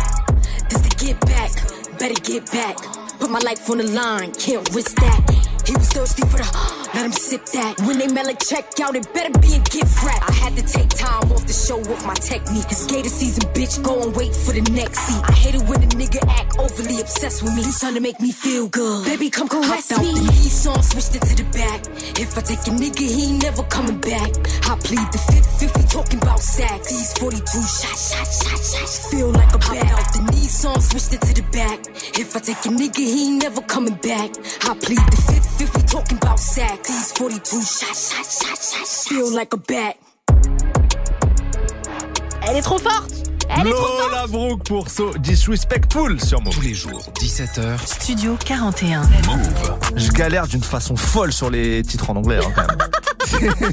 This 0.68 0.82
to 0.82 1.04
get 1.04 1.20
back, 1.20 1.50
better 1.98 2.20
get 2.22 2.50
back. 2.50 2.76
Put 3.20 3.30
my 3.30 3.40
life 3.40 3.70
on 3.70 3.78
the 3.78 3.84
line, 3.84 4.32
can't 4.32 4.68
risk 4.74 4.96
that. 4.96 5.51
He 5.66 5.74
was 5.76 5.88
thirsty 5.90 6.22
for 6.26 6.38
the, 6.38 6.48
let 6.94 7.04
him 7.06 7.12
sip 7.12 7.44
that. 7.54 7.80
When 7.86 7.98
they 7.98 8.08
mail 8.08 8.28
a 8.28 8.34
check 8.34 8.66
out, 8.80 8.96
it 8.96 9.06
better 9.14 9.32
be 9.38 9.54
a 9.54 9.60
gift 9.60 10.02
wrap. 10.02 10.22
I 10.28 10.32
had 10.32 10.56
to 10.56 10.62
take 10.62 10.88
time 10.90 11.30
off 11.32 11.46
to 11.46 11.52
show 11.52 11.78
off 11.92 12.04
my 12.06 12.14
technique. 12.14 12.66
It's 12.70 12.86
gator 12.86 13.08
season, 13.08 13.44
bitch, 13.54 13.82
go 13.82 14.02
and 14.02 14.14
wait 14.16 14.34
for 14.34 14.52
the 14.52 14.62
next 14.72 14.98
seat. 15.06 15.22
I 15.24 15.32
hate 15.32 15.54
it 15.54 15.62
when 15.68 15.82
a 15.82 15.86
nigga 15.86 16.20
act 16.28 16.58
overly 16.58 17.00
obsessed 17.00 17.42
with 17.42 17.54
me. 17.54 17.62
He's 17.62 17.78
trying 17.78 17.94
to 17.94 18.00
make 18.00 18.20
me 18.20 18.32
feel 18.32 18.68
good. 18.68 19.04
Baby, 19.04 19.30
come 19.30 19.48
caress 19.48 19.90
Hopped 19.90 20.02
me. 20.02 20.10
out 20.10 20.14
the 20.16 20.22
Nissan, 20.34 20.82
switched 20.82 21.14
it 21.16 21.22
to 21.28 21.34
the 21.42 21.48
back. 21.52 21.80
If 22.18 22.36
I 22.36 22.40
take 22.42 22.64
a 22.66 22.72
nigga, 22.74 23.06
he 23.06 23.30
ain't 23.30 23.42
never 23.42 23.62
coming 23.64 23.98
back. 24.00 24.30
I 24.66 24.74
plead 24.82 25.06
the 25.12 25.18
fifth 25.30 25.62
if 25.62 25.76
we 25.76 25.82
talking 25.84 26.18
about 26.20 26.40
sacks. 26.40 26.90
These 26.90 27.12
42 27.18 27.38
shots, 27.44 28.10
shots, 28.10 28.44
shots, 28.44 28.74
shots. 28.74 29.10
Feel 29.10 29.30
like 29.30 29.54
a 29.54 29.58
bat. 29.58 29.86
out 29.94 30.12
the 30.12 30.20
Nissan, 30.32 30.80
switched 30.82 31.14
it 31.14 31.20
to 31.28 31.34
the 31.40 31.46
back. 31.52 31.78
If 32.18 32.34
I 32.36 32.40
take 32.40 32.58
a 32.66 32.68
nigga, 32.68 32.98
he 32.98 33.28
ain't 33.28 33.42
never 33.42 33.62
coming 33.62 33.94
back. 33.94 34.30
I 34.68 34.74
plead 34.74 34.98
the 34.98 35.22
fifth 35.30 35.51
if 35.60 35.74
we 35.74 35.82
talking 35.82 36.18
about 36.18 36.38
sacks. 36.38 36.88
These 36.88 37.12
42 37.12 37.62
shots, 37.62 38.12
shots, 38.12 38.44
shots, 38.44 38.76
shots. 38.76 39.08
Feel 39.08 39.34
like 39.34 39.52
a 39.52 39.58
bat. 39.58 39.96
Elle 42.44 42.56
est 42.56 42.62
trop 42.62 42.78
forte 42.78 43.31
Elle 43.60 43.66
est 43.68 43.70
trop 43.70 43.82
forte 43.84 44.10
Lola 44.10 44.26
Brooke 44.26 44.64
pour 44.64 44.88
So 44.88 45.12
Disrespectful 45.18 46.20
sur 46.20 46.40
Move. 46.42 46.54
Tous 46.54 46.60
les 46.62 46.74
jours, 46.74 47.02
17h, 47.20 47.78
Studio 47.84 48.36
41. 48.44 49.02
Move. 49.02 49.74
Je 49.96 50.10
galère 50.10 50.46
d'une 50.46 50.62
façon 50.62 50.96
folle 50.96 51.32
sur 51.32 51.50
les 51.50 51.82
titres 51.82 52.10
en 52.10 52.16
anglais, 52.16 52.38
hein, 52.42 52.50
quand 52.54 52.66
même. 52.66 52.88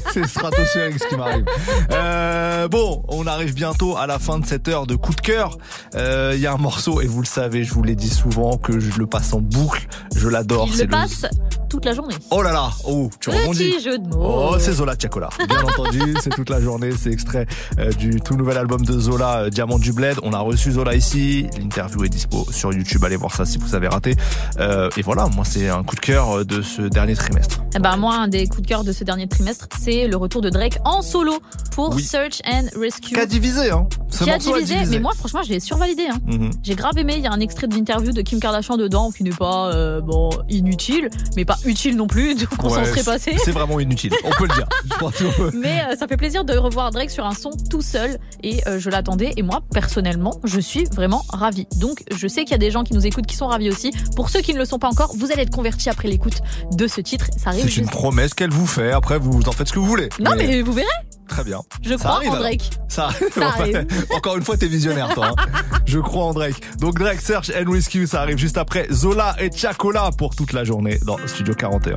C'est- 0.12 0.26
stratosphérique 0.26 1.02
ce 1.02 1.06
qui 1.08 1.16
m'arrive. 1.16 1.44
Euh, 1.92 2.66
bon, 2.68 3.02
on 3.08 3.26
arrive 3.26 3.52
bientôt 3.54 3.96
à 3.96 4.06
la 4.06 4.18
fin 4.18 4.38
de 4.38 4.46
cette 4.46 4.68
heure 4.68 4.86
de 4.86 4.94
coup 4.96 5.14
de 5.14 5.20
cœur. 5.20 5.56
Euh, 5.94 6.32
Il 6.34 6.40
y 6.40 6.46
a 6.46 6.52
un 6.52 6.56
morceau, 6.56 7.00
et 7.00 7.06
vous 7.06 7.20
le 7.20 7.26
savez, 7.26 7.64
je 7.64 7.74
vous 7.74 7.82
l'ai 7.82 7.94
dit 7.96 8.08
souvent, 8.08 8.56
que 8.56 8.80
je 8.80 8.98
le 8.98 9.06
passe 9.06 9.32
en 9.34 9.40
boucle. 9.40 9.86
Je 10.16 10.28
l'adore. 10.28 10.66
Il 10.68 10.74
c'est 10.76 10.84
le 10.84 10.88
passe 10.90 11.26
toute 11.68 11.84
la 11.84 11.94
journée. 11.94 12.14
Oh 12.30 12.42
là 12.42 12.52
là, 12.52 12.70
oh, 12.84 13.10
tu 13.20 13.30
rebondis. 13.30 13.70
Petit 13.70 13.82
jeu 13.84 13.98
de 13.98 14.08
mots. 14.08 14.50
Oh, 14.52 14.56
c'est 14.58 14.72
Zola 14.72 14.96
Tiakola. 14.96 15.28
Bien 15.48 15.62
entendu, 15.62 16.14
c'est 16.22 16.30
toute 16.30 16.48
la 16.50 16.60
journée. 16.60 16.90
C'est 16.98 17.10
extrait 17.12 17.46
euh, 17.78 17.92
du 17.92 18.20
tout 18.20 18.36
nouvel 18.36 18.56
album 18.56 18.82
de 18.84 18.98
Zola, 18.98 19.40
euh, 19.42 19.50
Du 19.78 19.92
Bled. 19.92 20.18
On 20.22 20.32
a 20.32 20.38
reçu 20.40 20.72
Zola 20.72 20.94
ici. 20.94 21.46
L'interview 21.58 22.04
est 22.04 22.08
dispo 22.08 22.46
sur 22.50 22.72
YouTube. 22.72 23.04
Allez 23.04 23.16
voir 23.16 23.34
ça 23.34 23.44
si 23.44 23.58
vous 23.58 23.74
avez 23.74 23.88
raté. 23.88 24.16
Euh, 24.58 24.88
et 24.96 25.02
voilà, 25.02 25.26
moi, 25.26 25.44
c'est 25.44 25.68
un 25.68 25.82
coup 25.84 25.94
de 25.96 26.00
cœur 26.00 26.38
euh, 26.38 26.44
de 26.44 26.62
ce 26.62 26.82
dernier 26.82 27.14
trimestre. 27.14 27.62
Eh 27.74 27.78
ben, 27.78 27.96
moi, 27.96 28.14
un 28.16 28.28
des 28.28 28.46
coups 28.48 28.62
de 28.62 28.66
cœur 28.66 28.84
de 28.84 28.92
ce 28.92 29.04
dernier 29.04 29.28
trimestre, 29.28 29.68
c'est 29.78 30.06
le 30.08 30.16
retour 30.16 30.42
de 30.42 30.50
Drake 30.50 30.78
en 30.84 31.02
solo 31.02 31.38
pour 31.74 31.94
Oui. 31.94 32.02
Search 32.02 32.40
and 32.46 32.66
Rescue. 32.78 33.14
Qu'a 33.14 33.26
divisé, 33.26 33.70
hein. 33.70 33.86
Ce 34.10 34.24
Qui 34.24 34.30
a 34.30 34.38
divisé, 34.38 34.76
mais 34.90 34.98
moi, 34.98 35.12
franchement, 35.16 35.42
je 35.44 35.50
l'ai 35.50 35.60
survalidé. 35.60 36.06
Hein. 36.10 36.18
Mhm. 36.26 36.50
J'ai 36.62 36.74
grave 36.74 36.98
aimé. 36.98 37.14
Il 37.16 37.22
y 37.22 37.26
a 37.26 37.32
un 37.32 37.40
extrait 37.40 37.66
de 37.68 37.74
l'interview 37.74 38.12
de 38.12 38.22
Kim 38.22 38.40
Kardashian 38.40 38.76
dedans 38.76 39.10
qui 39.10 39.22
n'est 39.24 39.30
pas 39.30 39.72
euh, 39.72 40.00
bon 40.00 40.30
inutile, 40.48 41.08
mais 41.36 41.44
pas 41.44 41.56
utile 41.64 41.96
non 41.96 42.06
plus. 42.06 42.34
Donc 42.40 42.48
on 42.64 42.68
s'en 42.70 42.76
Ouais, 42.80 42.84
serait 42.86 43.02
passé. 43.04 43.36
C'est 43.44 43.52
vraiment 43.52 43.78
inutile. 43.78 44.12
On 44.24 44.30
peut 44.30 44.46
le 44.48 44.54
dire. 44.54 44.66
Mais 45.54 45.82
euh, 45.82 45.96
ça 45.96 46.06
fait 46.06 46.16
plaisir 46.16 46.44
de 46.44 46.56
revoir 46.56 46.90
Drake 46.90 47.10
sur 47.10 47.26
un 47.26 47.34
son 47.34 47.50
tout 47.70 47.82
seul 47.82 48.18
et 48.42 48.66
euh, 48.66 48.78
je 48.78 48.90
l'attendais 48.90 49.32
et 49.36 49.42
moi 49.42 49.59
personnellement 49.72 50.40
je 50.44 50.60
suis 50.60 50.84
vraiment 50.92 51.22
ravie. 51.30 51.66
Donc 51.76 52.02
je 52.14 52.26
sais 52.28 52.42
qu'il 52.42 52.52
y 52.52 52.54
a 52.54 52.58
des 52.58 52.70
gens 52.70 52.82
qui 52.84 52.94
nous 52.94 53.06
écoutent 53.06 53.26
qui 53.26 53.36
sont 53.36 53.46
ravis 53.48 53.70
aussi. 53.70 53.92
Pour 54.16 54.30
ceux 54.30 54.40
qui 54.40 54.52
ne 54.54 54.58
le 54.58 54.64
sont 54.64 54.78
pas 54.78 54.88
encore, 54.88 55.12
vous 55.16 55.30
allez 55.32 55.42
être 55.42 55.50
convertis 55.54 55.88
après 55.90 56.08
l'écoute 56.08 56.40
de 56.72 56.86
ce 56.86 57.00
titre. 57.00 57.26
Ça 57.36 57.50
arrive 57.50 57.64
C'est 57.68 57.80
une 57.80 57.88
promesse 57.88 58.34
qu'elle 58.34 58.50
vous 58.50 58.66
fait. 58.66 58.92
Après, 58.92 59.18
vous 59.18 59.42
en 59.48 59.52
faites 59.52 59.68
ce 59.68 59.72
que 59.72 59.78
vous 59.78 59.86
voulez. 59.86 60.08
Non 60.20 60.32
mais 60.36 60.62
vous 60.62 60.72
verrez. 60.72 60.86
Très 61.28 61.44
bien. 61.44 61.60
Je 61.82 61.90
Ça 61.90 61.96
crois 61.98 62.16
arrive, 62.16 62.30
en. 62.30 62.36
Drake. 62.38 62.70
Ça, 62.88 63.10
Ça 63.32 63.48
arrive. 63.50 63.86
Encore 64.16 64.36
une 64.36 64.42
fois, 64.42 64.56
t'es 64.56 64.66
visionnaire, 64.66 65.14
toi. 65.14 65.28
hein. 65.28 65.46
Je 65.86 66.00
crois 66.00 66.24
en 66.24 66.32
Drake. 66.34 66.60
Donc 66.80 66.98
Drake, 66.98 67.20
Search 67.20 67.50
and 67.50 67.70
Rescue, 67.70 68.08
ça 68.08 68.22
arrive 68.22 68.36
juste 68.36 68.58
après 68.58 68.88
Zola 68.90 69.36
et 69.40 69.48
Chacola 69.54 70.10
pour 70.18 70.34
toute 70.34 70.52
la 70.52 70.64
journée 70.64 70.98
dans 71.06 71.16
Studio 71.26 71.54
41. 71.54 71.94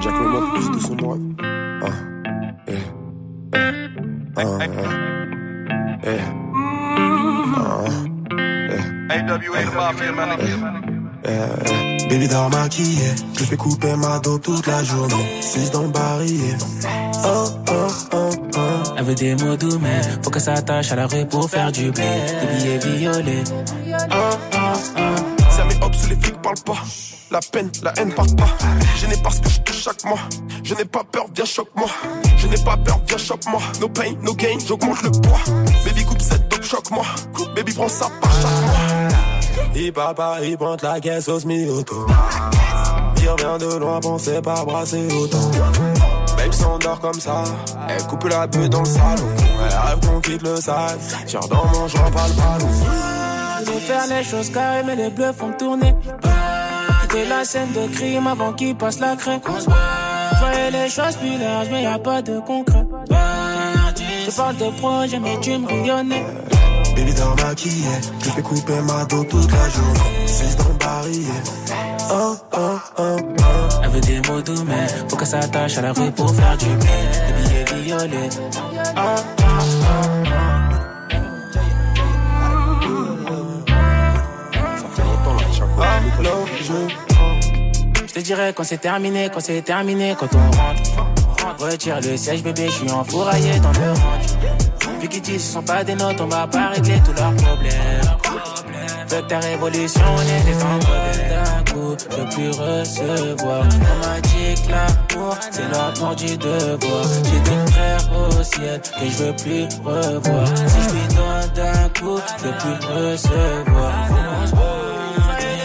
Jack 0.00 0.12
Remote, 0.14 0.44
plus. 0.54 1.44
Ah, 1.82 1.86
eh, 2.68 2.72
eh, 2.72 3.56
ah, 3.56 3.60
eh, 4.38 4.64
eh, 4.64 4.68
ah. 4.78 5.13
Baby 12.08 12.28
dort 12.28 12.50
maquillé, 12.50 13.14
je 13.38 13.44
fais 13.44 13.56
couper 13.56 13.96
ma 13.96 14.18
dos 14.18 14.38
toute 14.38 14.66
la 14.66 14.84
journée. 14.84 15.40
6 15.40 15.70
dans 15.70 15.82
le 15.82 15.88
barillet? 15.88 16.56
Oh, 17.24 17.46
oh, 17.70 17.72
oh, 18.12 18.30
oh. 18.56 18.60
Elle 18.96 19.04
veut 19.04 19.14
des 19.14 19.34
mots 19.36 19.56
doux, 19.56 19.78
mais 19.80 20.02
faut 20.22 20.30
que 20.30 20.40
ça 20.40 20.52
attache 20.52 20.92
à 20.92 20.96
la 20.96 21.06
rue 21.06 21.26
pour 21.26 21.48
faire 21.48 21.72
du 21.72 21.90
blé. 21.90 22.04
Des 22.04 22.78
billets 22.78 22.98
violets. 22.98 23.44
Oh, 24.10 24.36
oh, 24.52 24.56
oh. 24.98 25.50
Ça 25.50 25.64
met 25.64 25.82
hop 25.82 25.94
sous 25.94 26.10
les 26.10 26.16
flics 26.16 26.42
parle 26.42 26.60
pas. 26.66 26.82
La 27.30 27.40
peine, 27.40 27.70
la 27.82 27.92
haine 27.96 28.12
part 28.12 28.26
pas. 28.36 28.48
Je 28.96 29.06
n'ai 29.06 29.16
pas 29.16 29.30
ce 29.30 29.40
que 29.40 29.48
je 29.48 29.60
touche 29.60 29.82
chaque 29.82 30.04
mois. 30.04 30.18
Je 30.62 30.74
n'ai 30.74 30.84
pas 30.84 31.02
peur, 31.04 31.26
viens 31.34 31.44
choque-moi. 31.44 31.88
Je 32.36 32.46
n'ai 32.46 32.62
pas 32.62 32.76
peur, 32.76 33.00
viens 33.06 33.18
choque-moi. 33.18 33.60
No 33.80 33.88
pain, 33.88 34.12
no 34.22 34.34
gain, 34.34 34.58
j'augmente 34.66 35.02
le 35.02 35.10
poids. 35.10 35.40
Baby 35.84 36.04
coupe 36.04 36.20
cette 36.20 36.48
dope, 36.48 36.62
choque-moi. 36.62 37.04
Baby 37.56 37.72
prends 37.72 37.88
ça 37.88 38.08
par 38.20 38.32
chaque 38.32 38.62
mois. 38.62 39.08
Il 39.74 39.92
papa, 39.92 40.36
il 40.42 40.56
pointe 40.56 40.82
la 40.82 41.00
caisse 41.00 41.28
au 41.28 41.40
semi-auto. 41.40 42.06
Il 43.20 43.28
revient 43.28 43.58
de 43.58 43.78
loin, 43.78 44.00
pensez 44.00 44.40
pas 44.40 44.64
brasser 44.64 45.08
autant. 45.12 45.50
Babe 46.36 46.52
s'endort 46.52 47.00
comme 47.00 47.20
ça, 47.20 47.42
elle 47.88 48.02
coupe 48.04 48.24
la 48.24 48.46
bulle 48.46 48.68
dans 48.68 48.80
le 48.80 48.86
salon. 48.86 49.28
Elle 49.36 49.88
rêve 49.88 50.00
qu'on 50.06 50.20
quitte 50.20 50.42
le 50.42 50.56
sale, 50.56 50.98
tire 51.26 51.40
dans 51.48 51.64
mon 51.66 51.88
joint, 51.88 52.10
pas 52.10 52.28
le 52.28 52.34
ballon. 52.34 52.70
Je 53.64 53.70
veux 53.70 53.80
faire 53.80 54.06
les 54.08 54.22
choses 54.22 54.50
carrées, 54.50 54.82
mais 54.84 54.94
les 54.94 55.10
bleus 55.10 55.32
font 55.32 55.52
tourner. 55.52 55.94
Quitter 57.14 57.28
la 57.28 57.44
scène 57.44 57.70
de 57.72 57.86
crime 57.94 58.26
avant 58.26 58.52
qu'il 58.54 58.74
passe 58.74 58.98
la 58.98 59.14
craie. 59.14 59.40
Je 59.46 60.38
voyais 60.40 60.70
les 60.72 60.88
choses 60.88 61.16
plus 61.16 61.38
larges, 61.38 61.68
mais 61.70 61.82
y 61.84 61.86
a 61.86 61.98
pas 61.98 62.20
de 62.22 62.40
concret. 62.40 62.84
Je 64.26 64.30
parle 64.34 64.56
de 64.56 64.70
projet, 64.80 65.20
mais 65.20 65.38
tu 65.40 65.50
me 65.58 65.66
bouillonnais. 65.66 66.24
Baby 66.96 67.14
dans 67.14 67.34
maquillé, 67.36 67.86
je 68.20 68.30
fais 68.30 68.42
couper 68.42 68.80
ma 68.82 69.04
dos 69.04 69.22
toute 69.24 69.52
la 69.52 69.68
journée. 69.68 70.26
6 70.26 70.56
dans 70.56 70.68
le 70.68 70.74
barillet. 70.74 71.42
Oh, 72.10 72.36
oh, 72.52 72.58
oh, 72.98 73.16
oh. 73.38 73.42
Elle 73.84 73.90
veut 73.90 74.00
des 74.00 74.20
mots 74.28 74.42
doux, 74.42 74.64
mais 74.66 74.86
faut 75.08 75.16
que 75.16 75.24
ça 75.24 75.38
attache 75.38 75.78
à 75.78 75.82
la 75.82 75.92
rue 75.92 76.10
pour 76.10 76.34
faire 76.34 76.56
du 76.56 76.66
blé. 76.66 76.88
Des 77.28 77.64
billets 77.64 77.82
violets. 77.82 78.28
Oh, 78.96 79.00
oh, 79.38 79.42
oh, 79.42 80.24
Je 86.60 87.03
te 88.14 88.20
dirais 88.20 88.52
quand 88.54 88.62
c'est 88.62 88.78
terminé, 88.78 89.28
quand 89.32 89.40
c'est 89.40 89.62
terminé, 89.62 90.14
quand 90.18 90.28
on 90.34 90.56
rentre. 90.56 90.82
Retire 91.58 92.00
le 92.00 92.16
siège, 92.16 92.42
bébé, 92.42 92.66
je 92.66 92.72
suis 92.72 92.90
enfouraillé 92.90 93.58
dans 93.58 93.72
le 93.72 93.90
range. 93.90 95.00
Vu 95.00 95.08
qu'ils 95.08 95.22
disent 95.22 95.44
ce 95.44 95.52
sont 95.54 95.62
pas 95.62 95.82
des 95.82 95.94
notes, 95.94 96.20
on 96.20 96.26
va 96.26 96.46
pas 96.46 96.68
régler 96.68 97.00
tous 97.04 97.12
leurs 97.12 97.34
problèmes. 97.34 97.74
Fuck 99.08 99.28
ta 99.28 99.38
révolution, 99.40 100.02
on 100.16 100.20
est 100.20 100.44
D'un 101.28 101.72
coup, 101.72 101.96
je 101.98 102.16
peux 102.16 102.28
plus 102.30 102.50
recevoir. 102.50 103.64
On 103.64 104.06
m'a 104.06 104.20
dit 104.20 104.62
que 104.62 104.70
l'amour, 104.70 105.36
c'est 105.50 105.68
l'ordre 105.72 106.14
du 106.14 106.36
devoir. 106.36 107.04
J'ai 107.24 107.40
des 107.40 107.72
frères 107.72 108.08
au 108.16 108.42
ciel 108.42 108.80
que 108.80 109.10
je 109.10 109.24
veux 109.24 109.36
plus 109.36 109.64
revoir. 109.84 110.46
Si 110.68 110.82
je 110.82 110.94
lui 110.94 111.06
donne 111.14 111.50
d'un 111.54 111.88
coup, 112.00 112.18
je 112.18 112.44
peux 112.44 112.56
plus 112.58 112.78
recevoir. 112.86 113.92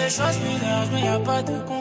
Choses 0.10 1.24
pas 1.24 1.42
de. 1.44 1.79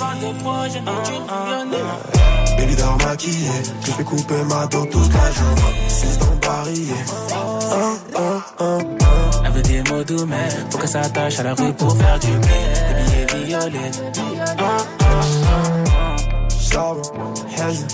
Parle 0.00 0.18
de 0.18 0.32
projet, 0.42 0.80
mais 0.80 0.92
tu 1.04 1.12
me 1.12 2.56
Baby 2.56 2.74
dort 2.76 2.96
maquillé, 3.06 3.50
je 3.84 3.90
fais 3.90 4.02
couper 4.02 4.42
ma 4.48 4.66
dos 4.66 4.86
toute 4.86 5.12
la 5.12 5.30
journée. 5.30 5.88
6 5.88 6.18
dans 6.18 6.26
oh. 8.58 8.78
Elle 9.44 9.52
veut 9.52 9.62
des 9.62 9.82
mots 9.90 10.02
doux, 10.02 10.24
mais 10.24 10.48
faut 10.70 10.78
que 10.78 10.86
ça 10.86 11.02
attache 11.02 11.38
à 11.40 11.42
la 11.42 11.54
rue 11.54 11.74
pour 11.74 11.94
faire 11.94 12.18
du 12.18 12.28
blé. 12.28 12.48
Des 13.10 13.26
billets 13.26 13.44
violets. 13.44 13.90
Charbon, 16.58 17.02
hazy, 17.58 17.84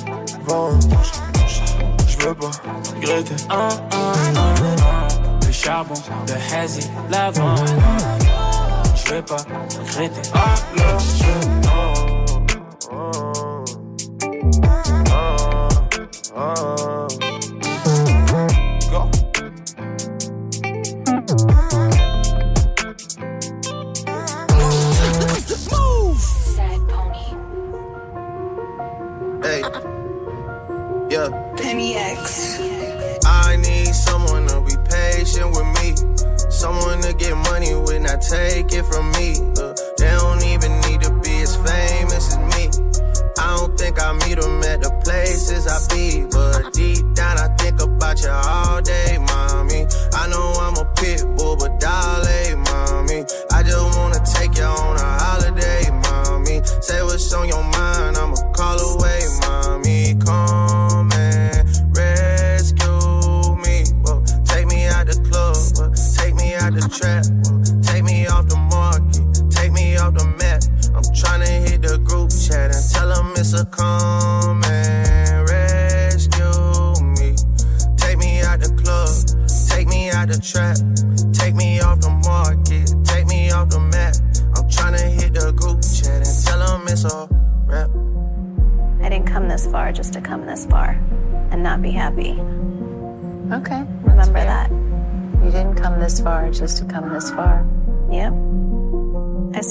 vent. 0.47 0.79
Je 2.07 2.25
veux 2.25 2.35
pas 2.35 2.51
regretter. 2.95 3.35
Le 5.45 5.53
charbon, 5.53 5.95
le 6.29 6.57
hazy, 6.57 6.89
l'avant. 7.11 7.57
Je 8.95 9.13
veux 9.13 9.23
pas 9.23 9.37
regretter. 9.97 10.31
Alors, 10.35 11.01
je 11.01 11.66
Go. 16.37 17.09
Move. 25.72 26.20
Hey. 29.43 29.62
Yeah. 31.09 31.55
Penny 31.57 31.97
X. 31.97 32.61
I 33.24 33.57
need 33.57 33.95
someone 33.95 34.47
to 34.49 34.61
be 34.61 34.76
patient 34.91 35.53
with 35.53 35.64
me. 35.80 35.95
Someone 36.51 37.01
to 37.01 37.14
get 37.14 37.34
money 37.34 37.72
take 38.20 38.72
it 38.72 38.84
from 38.87 39.11
me. 39.12 39.34
They 39.99 40.11
don't 40.18 40.43
even 40.43 40.80
need 40.82 41.01
to 41.03 41.12
be 41.22 41.43
as 41.43 41.55
famous 41.57 42.34
as 42.34 42.39
me. 42.39 42.68
I 43.39 43.57
don't 43.57 43.78
think 43.78 44.03
I 44.03 44.12
meet 44.12 44.41
them 44.41 44.62
at 44.62 44.80
the 44.80 44.95
places 45.37 45.66
I 45.66 45.78
be. 45.95 46.24
But 46.30 46.56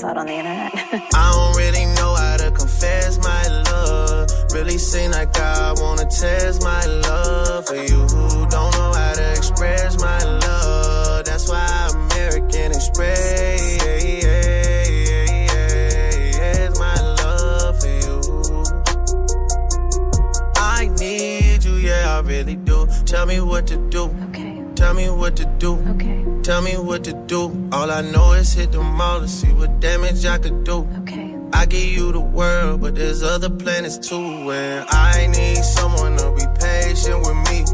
I 0.06 0.14
on 0.14 0.28
the 0.28 0.34
internet. 0.34 0.72
I 1.16 1.32
don't 1.34 1.56
really 1.58 1.86
know 1.96 2.14
how 2.14 2.38
to 2.38 2.52
confess 2.52 3.18
my 3.18 3.48
love. 3.72 4.30
Really 4.54 4.78
seem 4.78 5.12
like 5.12 5.36
I 5.38 5.74
wanna 5.74 6.06
test 6.06 6.62
my 6.62 6.86
love 6.86 7.66
for 7.66 7.76
you 7.76 8.02
who 8.14 8.48
don't 8.48 8.72
know 8.78 8.94
how 8.94 9.14
to 9.14 9.32
express 9.32 10.00
my 10.00 10.24
love. 10.24 11.26
That's 11.26 11.50
why 11.50 11.90
American 11.92 12.72
Express 12.72 13.84
my 16.78 16.96
love 17.22 17.80
for 17.80 17.88
you. 17.88 18.64
I 20.56 20.88
need 21.00 21.64
you, 21.64 21.76
yeah, 21.78 22.18
I 22.18 22.20
really 22.22 22.56
do. 22.56 22.88
Tell 23.06 23.26
me 23.26 23.40
what 23.40 23.66
to 23.68 23.78
do. 23.90 24.04
Okay. 24.30 24.62
Tell 24.76 24.94
me 24.94 25.10
what 25.10 25.36
to 25.38 25.46
do. 25.58 25.80
Okay. 25.96 26.35
Tell 26.46 26.62
me 26.62 26.78
what 26.78 27.04
to 27.06 27.14
do. 27.26 27.70
All 27.72 27.90
I 27.90 28.02
know 28.02 28.34
is 28.34 28.54
hit 28.54 28.72
the 28.72 28.80
mall 28.80 29.20
to 29.20 29.28
see 29.28 29.52
what 29.54 29.80
damage 29.80 30.28
I 30.28 30.38
could 30.38 30.64
do. 30.64 30.88
Okay. 31.02 31.36
I 31.52 31.66
give 31.66 31.90
you 31.90 32.12
the 32.12 32.20
world, 32.20 32.82
but 32.82 32.94
there's 32.94 33.24
other 33.24 33.50
planets 33.50 33.98
too. 33.98 34.52
And 34.52 34.86
I 34.92 35.26
need 35.26 35.64
someone 35.64 36.16
to 36.18 36.32
be 36.38 36.46
patient 36.62 37.26
with 37.26 37.40
me. 37.50 37.66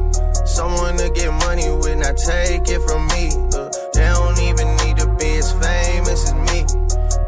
Someone 0.45 0.95
to 0.99 1.09
get 1.09 1.34
money 1.43 1.69
with, 1.69 1.97
not 1.97 2.15
take 2.15 2.69
it 2.69 2.82
from 2.88 3.07
me. 3.07 3.36
Look, 3.51 3.74
they 3.91 4.07
don't 4.07 4.39
even 4.39 4.67
need 4.78 4.95
to 4.99 5.07
be 5.19 5.32
as 5.36 5.51
famous 5.51 6.32
as 6.32 6.34
me. 6.34 6.63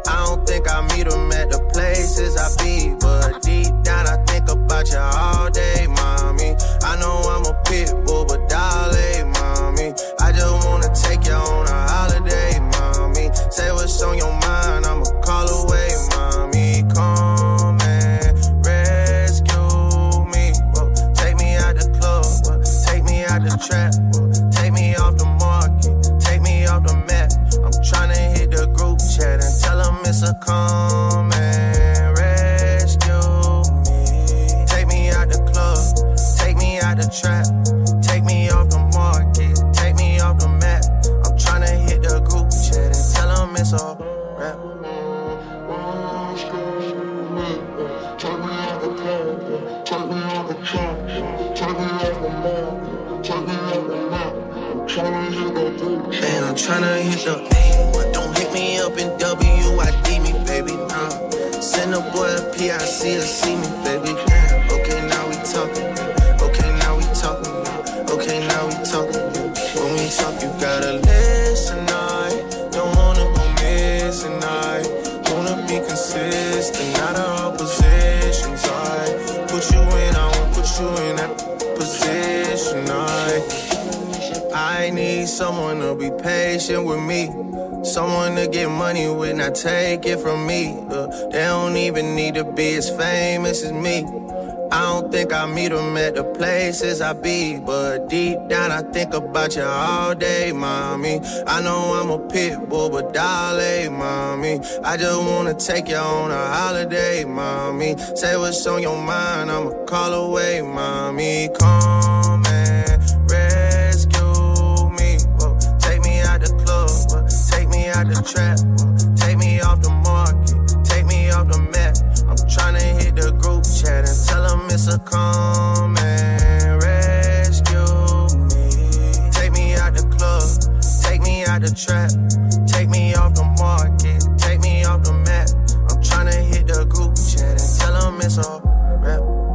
I 0.08 0.24
don't 0.24 0.46
think 0.46 0.64
I 0.66 0.80
meet 0.96 1.10
them 1.10 1.30
at 1.30 1.50
the 1.50 1.60
places 1.74 2.38
I 2.38 2.48
be. 2.64 2.96
But 2.98 3.42
deep 3.42 3.68
down, 3.82 4.06
I 4.06 4.16
think 4.24 4.48
about 4.48 4.88
you 4.90 4.96
all 4.96 5.50
day, 5.50 5.88
mommy. 5.88 6.56
I 6.88 6.96
know 6.96 7.20
I'm 7.28 7.44
a 7.44 7.52
pit 7.68 7.92
bull, 8.06 8.24
but 8.24 8.48
darling, 8.48 9.13
just 10.44 10.66
wanna 10.66 10.90
take 10.94 11.26
you 11.26 11.32
on 11.32 11.66
a 11.66 11.88
holiday, 11.88 12.60
mommy. 12.60 13.30
Say 13.50 13.72
what's 13.72 14.02
on 14.02 14.18
your 14.18 14.30
mind, 14.30 14.43
PIC 63.04 63.20
to 63.20 63.26
see 63.26 63.56
me, 63.56 63.68
baby. 63.84 64.12
Okay, 64.72 65.00
now 65.12 65.28
we 65.28 65.36
talking. 65.52 65.88
Okay, 66.40 66.70
now 66.80 66.96
we 66.96 67.04
talking. 67.12 67.52
Okay, 68.08 68.38
now 68.48 68.64
we 68.66 68.74
talking. 68.92 69.28
When 69.76 69.92
we 69.92 70.08
talk, 70.08 70.40
you 70.40 70.48
gotta 70.58 70.94
listen. 71.04 71.84
I 71.86 72.30
don't 72.72 72.96
wanna 72.96 73.26
go 73.36 73.44
missing. 73.60 74.42
I 74.42 74.80
wanna 75.28 75.54
be 75.68 75.84
consistent, 75.86 76.96
not 76.96 77.16
all 77.18 77.52
positions. 77.52 78.64
I 78.64 79.44
put 79.48 79.70
you 79.70 79.82
in, 80.00 80.16
I 80.16 80.26
won't 80.32 80.54
put 80.54 80.68
you 80.80 80.88
in 81.04 81.16
that 81.16 81.32
position. 81.76 82.88
I 82.88 83.42
I 84.54 84.88
need 84.88 85.28
someone 85.28 85.80
to 85.80 85.94
be 85.94 86.10
patient 86.22 86.82
with 86.86 87.00
me. 87.00 87.28
Someone 87.84 88.34
to 88.36 88.48
get 88.48 88.70
money 88.70 89.10
with, 89.10 89.36
not 89.36 89.54
take 89.56 90.06
it 90.06 90.20
from 90.20 90.46
me. 90.46 90.83
They 91.34 91.46
don't 91.46 91.76
even 91.76 92.14
need 92.14 92.36
to 92.36 92.44
be 92.44 92.76
as 92.76 92.88
famous 92.90 93.64
as 93.64 93.72
me. 93.72 94.04
I 94.70 94.82
don't 94.92 95.10
think 95.10 95.32
I 95.32 95.46
meet 95.46 95.72
them 95.72 95.96
at 95.96 96.14
the 96.14 96.22
places 96.22 97.00
I 97.00 97.12
be, 97.12 97.58
but 97.58 98.08
deep 98.08 98.38
down 98.46 98.70
I 98.70 98.82
think 98.82 99.14
about 99.14 99.56
you 99.56 99.64
all 99.64 100.14
day, 100.14 100.52
mommy. 100.52 101.20
I 101.44 101.60
know 101.60 101.98
I'm 102.00 102.10
a 102.10 102.20
pit 102.28 102.68
bull, 102.68 102.88
but 102.88 103.12
darling, 103.12 103.64
eh, 103.64 103.88
mommy. 103.88 104.60
I 104.84 104.96
just 104.96 105.20
wanna 105.28 105.54
take 105.54 105.88
you 105.88 105.96
on 105.96 106.30
a 106.30 106.46
holiday, 106.54 107.24
mommy. 107.24 107.96
Say 108.14 108.36
what's 108.36 108.64
on 108.68 108.80
your 108.80 108.96
mind, 109.02 109.50
I'ma 109.50 109.70
call 109.86 110.14
away, 110.14 110.62
mommy. 110.62 111.48
Come 111.58 112.46
and 112.46 113.02
rescue 113.28 114.88
me. 114.98 115.18
Take 115.80 116.00
me 116.02 116.20
out 116.20 116.42
the 116.42 116.54
club, 116.62 117.28
take 117.50 117.68
me 117.70 117.88
out 117.88 118.06
the 118.06 118.22
trap, 118.22 118.58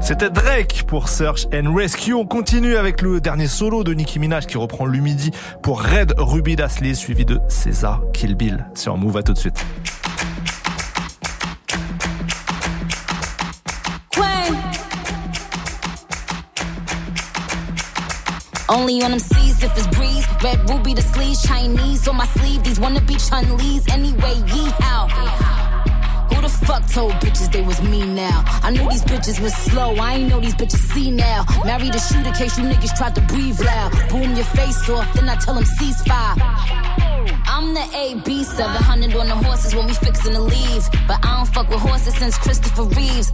C'était 0.02 0.32
Drake 0.32 0.86
pour 0.88 1.08
Search 1.10 1.46
and 1.54 1.76
Rescue. 1.76 2.14
On 2.14 2.26
continue 2.26 2.76
avec 2.76 3.04
le 3.04 3.22
dernier 3.22 3.46
solo 3.46 3.84
de 3.84 3.94
Nicki 3.94 4.18
Minaj 4.18 4.48
qui 4.48 4.58
reprend 4.58 4.88
Lumidi 4.88 5.30
pour 5.62 5.84
Red 5.84 6.16
Ruby 6.18 6.56
Dasley 6.56 6.96
suivi 6.96 7.26
de 7.26 7.40
César 7.50 8.02
Kill 8.14 8.34
Bill 8.34 8.66
sur 8.74 8.98
Move. 8.98 9.18
À 9.18 9.22
tout 9.22 9.34
de 9.34 9.38
suite. 9.38 9.64
Only 18.70 19.01
on 19.01 19.11
them 19.11 19.20
seas 19.20 19.63
if 19.63 19.76
it's 19.76 19.88
breeze. 19.97 20.26
Red 20.43 20.70
ruby 20.70 20.93
the 20.93 21.01
sleeves, 21.01 21.41
Chinese 21.41 22.07
on 22.07 22.17
my 22.17 22.28
sleeve. 22.28 22.63
These 22.63 22.80
wanna 22.80 23.01
be 23.01 23.15
Chun 23.15 23.57
Lee's 23.57 23.88
anyway. 23.89 24.36
Yee 24.53 24.70
how. 24.80 25.07
Who 26.30 26.41
the 26.41 26.49
fuck 26.49 26.88
told 26.88 27.13
bitches 27.13 27.51
they 27.51 27.61
was 27.61 27.82
me 27.82 28.05
now? 28.05 28.43
I 28.63 28.70
knew 28.70 28.88
these 28.89 29.03
bitches 29.03 29.41
was 29.41 29.55
slow. 29.55 29.95
I 29.95 30.15
ain't 30.15 30.30
know 30.30 30.39
these 30.39 30.53
bitches 30.53 30.84
see 30.93 31.09
now. 31.09 31.45
Married 31.65 31.95
a 31.95 31.99
shooter 31.99 32.32
case 32.32 32.57
you 32.59 32.65
niggas 32.65 32.95
tried 32.95 33.15
to 33.15 33.22
breathe 33.22 33.59
loud. 33.59 33.91
Boom 34.09 34.36
your 34.36 34.45
face 34.45 34.88
off, 34.89 35.11
then 35.15 35.28
I 35.28 35.36
tell 35.36 35.55
them 35.55 35.63
ceasefire. 35.63 36.36
I'm 37.47 37.74
the 37.74 37.86
AB 37.93 38.43
700 38.43 39.15
on 39.15 39.28
the 39.28 39.36
horses 39.36 39.74
when 39.74 39.88
we 39.88 39.93
fixin' 39.93 40.34
to 40.34 40.39
leave. 40.41 40.84
But 41.07 41.26
I 41.26 41.38
don't 41.38 41.47
fuck 41.53 41.70
with 41.70 41.80
horses 41.80 42.15
since 42.15 42.38
Christopher 42.38 42.84
Reeves. 42.84 43.34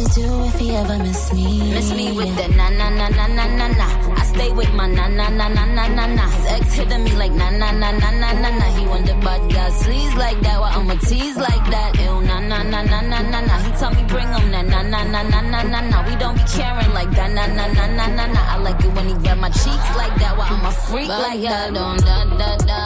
You 0.00 0.06
to 0.06 0.14
do 0.14 0.44
if 0.44 0.54
he 0.54 0.70
ever 0.74 0.96
miss 0.96 1.30
me. 1.34 1.74
Miss 1.74 1.92
me 1.92 2.12
with 2.16 2.34
the 2.34 2.48
na 2.56 2.70
na 2.70 2.88
na 2.88 3.08
na 3.10 3.26
na 3.26 3.46
na 3.46 3.68
na. 3.68 4.19
Stay 4.30 4.50
with 4.52 4.72
my 4.74 4.86
na 4.86 5.08
na 5.08 5.28
na 5.28 5.48
na 5.48 5.64
na 5.64 5.86
na 5.88 6.06
na. 6.06 6.24
His 6.30 6.46
ex 6.46 6.74
hitting 6.74 7.04
me 7.04 7.12
like 7.16 7.32
na 7.32 7.50
na 7.50 7.70
na 7.72 7.90
na 7.90 8.10
na 8.22 8.30
na 8.42 8.50
na. 8.58 8.66
He 8.76 8.82
the 9.08 9.14
bad 9.24 9.42
girl 9.52 9.70
sleaze 9.80 10.16
like 10.16 10.40
that. 10.40 10.58
Well, 10.60 10.72
I'ma 10.78 10.94
tease 11.08 11.36
like 11.36 11.64
that. 11.74 11.90
Ew 11.98 12.20
na 12.22 12.38
na 12.40 12.62
na 12.62 12.80
na 12.82 13.00
na 13.00 13.18
na 13.32 13.40
na. 13.40 13.54
He 13.64 13.70
tell 13.78 13.90
me 13.90 14.02
bring 14.04 14.28
him 14.32 14.50
na 14.50 14.62
na 14.62 14.82
na 14.82 15.04
na 15.04 15.22
na 15.22 15.40
na 15.40 15.62
na 15.62 15.80
na. 15.90 15.96
We 16.06 16.14
don't 16.16 16.36
be 16.36 16.44
caring 16.54 16.92
like 16.94 17.10
that 17.18 17.30
na 17.32 17.46
na 17.46 17.66
na 17.76 17.86
na 17.98 18.06
na 18.06 18.24
na. 18.34 18.40
I 18.54 18.56
like 18.58 18.80
it 18.84 18.92
when 18.94 19.06
he 19.08 19.14
grab 19.22 19.38
my 19.38 19.50
cheeks 19.50 19.88
like 20.00 20.14
that. 20.22 20.32
Well, 20.38 20.46
I'm 20.54 20.64
a 20.64 20.72
freak 20.88 21.08
like 21.08 21.42
that. 21.42 21.74
Don't 21.74 22.00
da 22.06 22.24
da 22.40 22.50
da. 22.70 22.80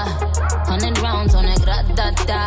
Hundred 0.70 0.98
rounds 0.98 1.34
on 1.34 1.44
it, 1.44 1.60
gra 1.62 1.78
da 1.98 2.10
da. 2.30 2.40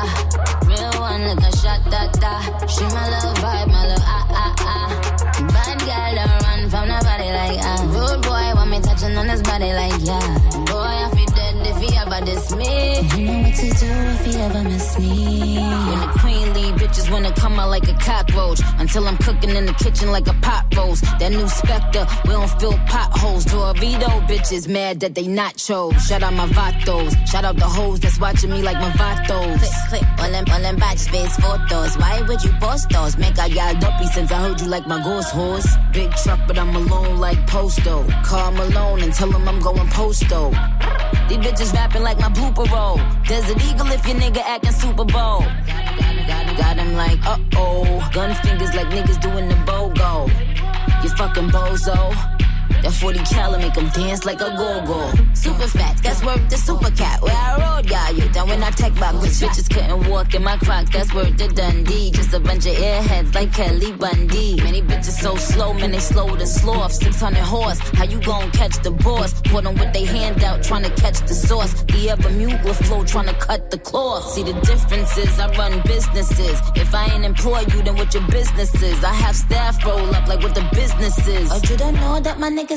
Real 0.68 0.94
one 1.02 1.24
like 1.30 1.44
a 1.48 1.52
shot 1.58 1.82
da 1.92 2.02
da. 2.24 2.34
She 2.68 2.84
my 2.96 3.06
little 3.14 3.34
vibe, 3.44 3.68
my 3.72 3.84
little 3.88 4.04
ah 4.06 4.26
ah 4.42 4.54
ah. 4.60 4.88
Bad 5.54 5.78
girl 5.86 6.12
don't 6.18 6.42
run 6.46 6.62
from 6.72 6.86
nobody 6.90 7.30
like 7.40 7.60
ah. 7.62 7.80
Rude 7.94 8.22
boy 8.26 8.47
touching 9.08 9.18
on 9.18 9.30
his 9.30 9.42
body 9.42 9.74
like 9.74 9.94
yeah. 10.06 10.67
I 12.18 12.22
me. 12.22 12.98
You 13.16 13.26
know 13.26 13.42
what 13.44 13.54
to 13.54 13.70
do 13.70 13.86
if 13.86 14.28
you 14.28 14.40
ever 14.40 14.64
miss 14.64 14.98
me. 14.98 15.60
When 15.60 16.00
the 16.00 16.10
queen 16.20 16.52
leave, 16.56 16.74
bitches 16.74 17.12
wanna 17.12 17.32
come 17.32 17.60
out 17.60 17.70
like 17.70 17.88
a 17.88 17.94
cockroach. 17.94 18.60
Until 18.80 19.08
I'm 19.08 19.18
cooking 19.18 19.52
in 19.52 19.68
the 19.68 19.74
kitchen 19.74 20.12
like 20.12 20.26
a 20.26 20.34
pot 20.42 20.66
roast. 20.76 21.04
That 21.20 21.32
new 21.32 21.48
Spectre, 21.48 22.08
we 22.26 22.32
don't 22.32 22.50
fill 22.60 22.74
potholes. 22.88 23.46
Dorito 23.46 24.10
bitches 24.28 24.68
mad 24.68 25.00
that 25.02 25.14
they 25.14 25.28
not 25.28 25.58
nachos. 25.58 26.00
Shout 26.08 26.24
out 26.24 26.34
my 26.34 26.48
vatos. 26.48 27.14
Shout 27.28 27.46
out 27.46 27.58
the 27.58 27.66
hoes 27.66 28.00
that's 28.00 28.20
watching 28.20 28.50
me 28.50 28.64
like 28.64 28.78
my 28.78 28.90
vatos. 29.02 29.60
Click, 29.60 30.02
click, 30.02 30.20
all 30.20 30.32
them, 30.32 30.46
all 30.52 30.60
them 30.60 30.78
batch 30.78 30.98
space 30.98 31.36
photos. 31.38 31.98
Why 32.00 32.24
would 32.28 32.44
you 32.44 32.52
post 32.60 32.90
those? 32.90 33.16
Make 33.18 33.38
I 33.38 33.46
y'all 33.46 33.76
dopey 33.80 34.08
since 34.08 34.32
I 34.32 34.40
heard 34.42 34.60
you 34.60 34.68
like 34.68 34.88
my 34.88 35.04
ghost 35.04 35.30
horse. 35.30 35.68
Big 35.94 36.12
truck, 36.24 36.40
but 36.48 36.58
I'm 36.58 36.76
alone 36.76 37.20
like 37.20 37.46
Posto. 37.46 38.08
Call 38.24 38.52
Malone 38.54 39.02
and 39.04 39.14
tell 39.14 39.32
him 39.32 39.48
I'm 39.48 39.60
going 39.60 39.88
posto. 39.90 40.50
These 41.30 41.40
bitches 41.40 41.74
rapping 41.74 42.04
like 42.04 42.07
my 42.16 42.30
blooper 42.30 42.70
roll. 42.72 42.98
Desert 43.28 43.62
Eagle 43.66 43.88
if 43.88 44.08
your 44.08 44.16
nigga 44.16 44.42
acting 44.46 44.72
Super 44.72 45.04
Bowl. 45.04 45.42
Got 46.58 46.78
him 46.78 46.96
like, 46.96 47.20
uh 47.26 47.38
oh. 47.56 48.10
Gun 48.14 48.34
fingers 48.36 48.74
like 48.74 48.88
niggas 48.88 49.20
doing 49.22 49.50
the 49.50 49.56
BOGO. 49.68 50.28
You 51.04 51.10
fucking 51.10 51.50
bozo. 51.50 52.47
That 52.88 52.94
40 52.94 53.20
cal 53.20 53.58
make 53.58 53.74
them 53.74 53.90
dance 53.90 54.24
like 54.24 54.40
a 54.40 54.50
go-go. 54.56 55.12
Super 55.34 55.68
fat, 55.68 55.98
that's 56.02 56.24
worth 56.24 56.50
the 56.50 56.56
super 56.56 56.90
cat. 56.92 57.22
Where 57.22 57.36
I 57.36 57.76
rode, 57.76 57.90
got 57.90 58.16
you 58.16 58.30
down 58.30 58.48
when 58.48 58.64
I 58.64 58.70
tech 58.72 58.94
back. 58.96 59.12
Cause 59.12 59.42
bitches 59.42 59.70
couldn't 59.70 60.10
walk 60.10 60.34
in 60.34 60.42
my 60.42 60.56
crocs, 60.56 60.92
that's 60.92 61.14
worth 61.14 61.36
the 61.38 61.50
Dundee. 61.50 62.12
Just 62.12 62.34
a 62.34 62.40
bunch 62.40 62.66
of 62.66 62.72
airheads 62.78 63.36
like 63.36 63.52
Kelly 63.52 63.92
Bundy. 63.92 64.56
Many 64.64 64.82
bitches 64.82 65.20
so 65.20 65.36
slow, 65.36 65.74
man, 65.74 65.92
they 65.92 66.00
slow 66.00 66.34
to 66.34 66.48
sloth. 66.48 66.94
600 66.94 67.38
horse, 67.40 67.80
how 67.90 68.06
you 68.06 68.22
gon' 68.22 68.52
catch 68.52 68.82
the 68.82 68.92
boss? 68.92 69.34
Put 69.42 69.66
them 69.66 69.76
with 69.76 69.92
they 69.92 70.06
hand 70.06 70.42
out, 70.46 70.64
trying 70.64 70.84
to 70.84 70.92
catch 70.92 71.20
the 71.28 71.34
sauce. 71.34 71.74
The 71.84 72.10
ever 72.12 72.30
mute 72.30 72.64
with 72.64 72.78
flow, 72.88 73.04
trying 73.04 73.28
to 73.28 73.34
cut 73.34 73.70
the 73.70 73.80
cloth. 73.80 74.32
See 74.32 74.44
the 74.44 74.54
differences, 74.62 75.38
I 75.40 75.54
run 75.58 75.82
businesses. 75.82 76.62
If 76.76 76.96
I 76.96 77.08
ain't 77.14 77.26
employ 77.26 77.66
you, 77.74 77.84
then 77.84 77.98
what 77.98 78.14
your 78.14 78.26
business 78.30 78.74
is? 78.82 79.04
I 79.04 79.14
have 79.14 79.36
staff 79.36 79.86
roll 79.86 80.16
up 80.16 80.26
like 80.30 80.42
what 80.42 80.56
the 80.56 80.66
business 80.74 81.28
is. 81.28 81.52
Oh, 81.52 81.60
you 81.70 81.76
don't 81.76 81.96
know 81.96 82.22
that 82.22 82.40
my 82.40 82.50
niggas 82.50 82.77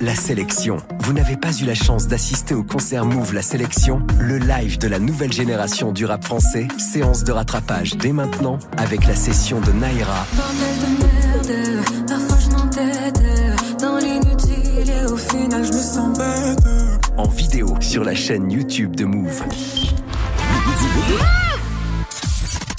La 0.00 0.14
sélection. 0.14 0.78
Vous 1.00 1.12
n'avez 1.12 1.36
pas 1.36 1.52
eu 1.52 1.64
la 1.64 1.74
chance 1.74 2.06
d'assister 2.06 2.54
au 2.54 2.62
concert 2.62 3.04
Move 3.04 3.34
La 3.34 3.42
Sélection, 3.42 4.06
le 4.20 4.38
live 4.38 4.78
de 4.78 4.88
la 4.88 4.98
nouvelle 4.98 5.32
génération 5.32 5.92
du 5.92 6.04
rap 6.04 6.24
français. 6.24 6.68
Séance 6.78 7.24
de 7.24 7.32
rattrapage 7.32 7.96
dès 7.96 8.12
maintenant 8.12 8.58
avec 8.76 9.06
la 9.06 9.14
session 9.14 9.60
de 9.60 9.72
Naira. 9.72 10.26
Bordel 10.34 10.78
de 10.78 11.02
merde, 11.02 12.06
parfois 12.06 12.38
je 12.38 12.56
m'entête 12.56 13.80
dans 13.80 13.96
l'inutile 13.96 14.90
et 14.90 15.06
au 15.06 15.16
final 15.16 15.64
je 15.64 15.72
me 15.72 15.82
sens 15.82 16.16
bête. 16.16 16.58
En 17.16 17.28
vidéo 17.28 17.74
sur 17.80 18.04
la 18.04 18.14
chaîne 18.14 18.50
YouTube 18.50 18.94
de 18.94 19.04
Move. 19.04 19.42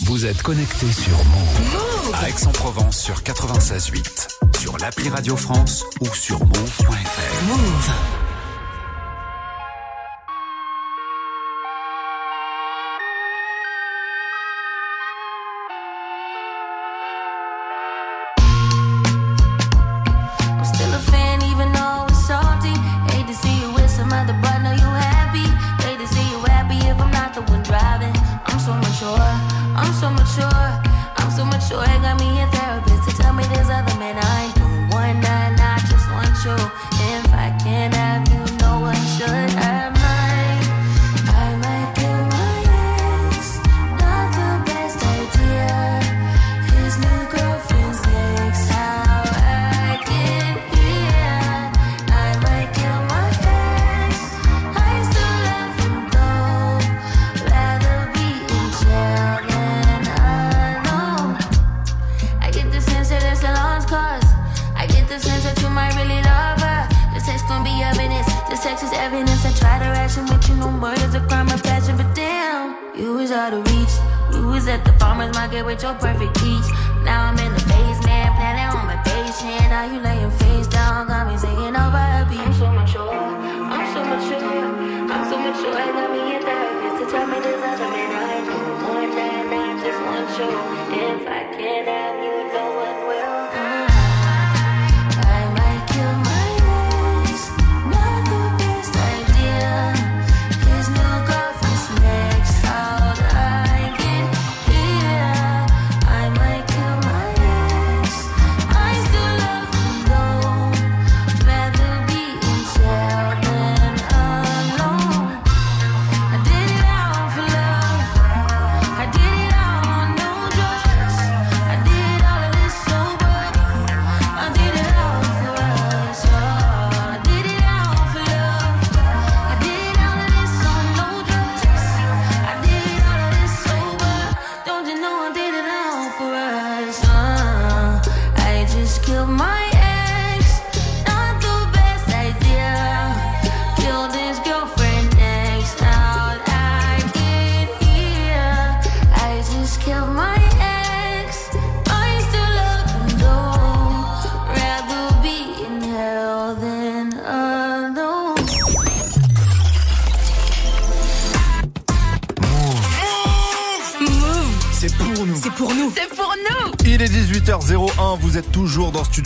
Vous 0.06 0.26
êtes 0.26 0.42
connecté 0.42 0.92
sur 0.92 1.18
Move. 1.18 2.14
À 2.14 2.30
Aix-en-Provence 2.30 2.98
sur 2.98 3.22
96.8. 3.22 4.39
Sur 4.60 4.78
l'appli 4.78 5.08
Radio 5.08 5.38
France 5.38 5.86
ou 6.02 6.14
sur 6.14 6.38
move.fr. 6.40 7.46
Move. 7.48 8.29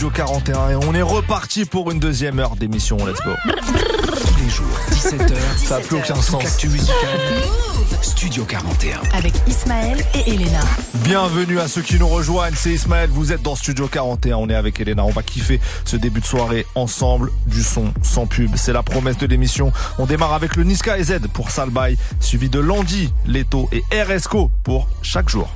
Studio 0.04 0.22
41 0.26 0.68
et 0.68 0.76
on 0.76 0.92
est 0.92 1.00
reparti 1.00 1.64
pour 1.64 1.90
une 1.90 1.98
deuxième 1.98 2.38
heure 2.38 2.56
d'émission. 2.56 2.98
Let's 3.06 3.22
go. 3.24 3.30
Tous 3.46 4.44
les 4.44 4.50
jours, 4.50 4.66
17h. 4.90 5.34
Ça 5.56 5.78
n'a 5.78 5.80
plus 5.82 5.96
aucun 5.96 6.20
sens. 6.20 6.44
Studio 8.02 8.44
41. 8.44 9.00
Avec 9.14 9.32
Ismaël 9.46 10.04
et 10.12 10.34
Elena. 10.34 10.60
Bienvenue 10.96 11.58
à 11.58 11.68
ceux 11.68 11.80
qui 11.80 11.98
nous 11.98 12.06
rejoignent, 12.06 12.54
c'est 12.54 12.72
Ismaël, 12.72 13.08
vous 13.08 13.32
êtes 13.32 13.40
dans 13.40 13.56
Studio 13.56 13.88
41, 13.88 14.36
on 14.36 14.50
est 14.50 14.54
avec 14.54 14.78
Elena, 14.78 15.06
on 15.06 15.10
va 15.10 15.22
kiffer 15.22 15.58
ce 15.86 15.96
début 15.96 16.20
de 16.20 16.26
soirée 16.26 16.66
ensemble, 16.74 17.30
du 17.46 17.62
son 17.62 17.94
sans 18.02 18.26
pub, 18.26 18.56
c'est 18.56 18.74
la 18.74 18.82
promesse 18.82 19.16
de 19.16 19.26
l'émission. 19.26 19.72
On 19.96 20.04
démarre 20.04 20.34
avec 20.34 20.56
le 20.56 20.64
Niska 20.64 20.98
et 20.98 21.04
Z 21.04 21.28
pour 21.32 21.50
Salbay, 21.50 21.96
suivi 22.20 22.50
de 22.50 22.58
Landy, 22.58 23.10
Leto 23.24 23.70
et 23.72 23.82
RSCO 24.02 24.50
pour 24.64 24.86
chaque 25.00 25.30
jour. 25.30 25.48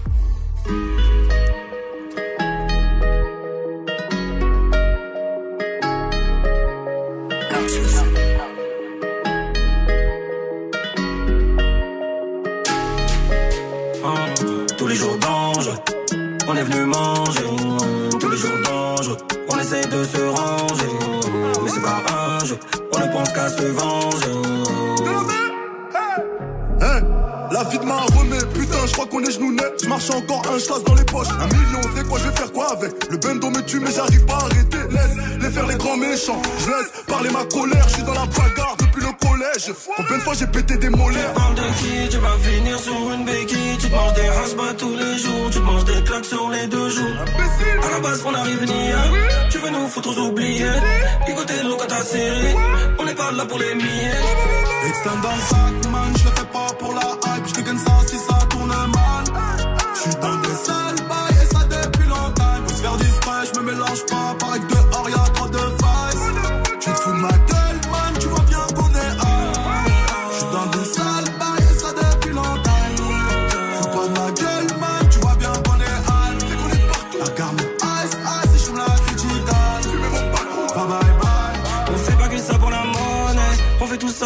Arrive 48.27 48.65
ni 48.65 48.91
Tu 49.51 49.59
veux 49.59 49.71
nous 49.71 49.87
foutre 49.89 50.11
aux 50.11 50.19
oubliettes? 50.27 50.83
Écoutez 51.29 51.63
l'eau 51.63 51.77
t'as 51.77 52.03
serré. 52.03 52.55
On 52.99 53.05
n'est 53.05 53.15
pas 53.15 53.31
là 53.33 53.47
pour 53.47 53.59
les 53.59 53.75
miettes. 53.75 54.25
Extend 54.87 55.19
dans 55.23 55.35
le 55.35 55.41
sac, 55.41 55.91
man, 55.93 56.13
je 56.19 56.25
le 56.25 56.31
fais 56.31 56.47
pas 56.53 56.67
pour 56.79 56.95
la 56.95 57.01
hype, 57.01 57.47
je 57.47 57.61
gagne 57.63 57.79
ça 57.79 57.93
si 58.07 58.17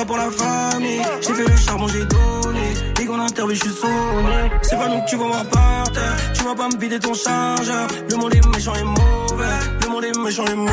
pour 0.04 0.16
la 0.16 0.30
famille. 0.30 1.02
J'ai 1.20 1.34
fait 1.34 1.48
le 1.48 1.56
charbon, 1.56 1.88
j'ai 1.88 2.04
donné. 2.04 2.72
Et 3.00 3.06
qu'on 3.06 3.20
interview, 3.20 3.54
je 3.54 3.60
suis 3.60 3.74
sonné. 3.80 4.50
C'est 4.62 4.76
pas 4.76 4.88
nous 4.88 5.00
que 5.02 5.10
tu 5.10 5.16
vas 5.16 5.26
voir 5.26 5.44
par. 5.46 5.84
Tu 6.34 6.44
vas 6.44 6.54
pas 6.54 6.68
me 6.68 6.78
vider 6.78 6.98
ton 6.98 7.14
chargeur. 7.14 7.88
Le 8.10 8.16
monde 8.16 8.34
est 8.34 8.46
méchant 8.46 8.74
et 8.74 8.84
mauvais. 8.84 9.58
Le 9.82 9.88
monde 9.88 10.04
est 10.04 10.18
méchant 10.18 10.44
et 10.46 10.54
mauvais. 10.54 10.72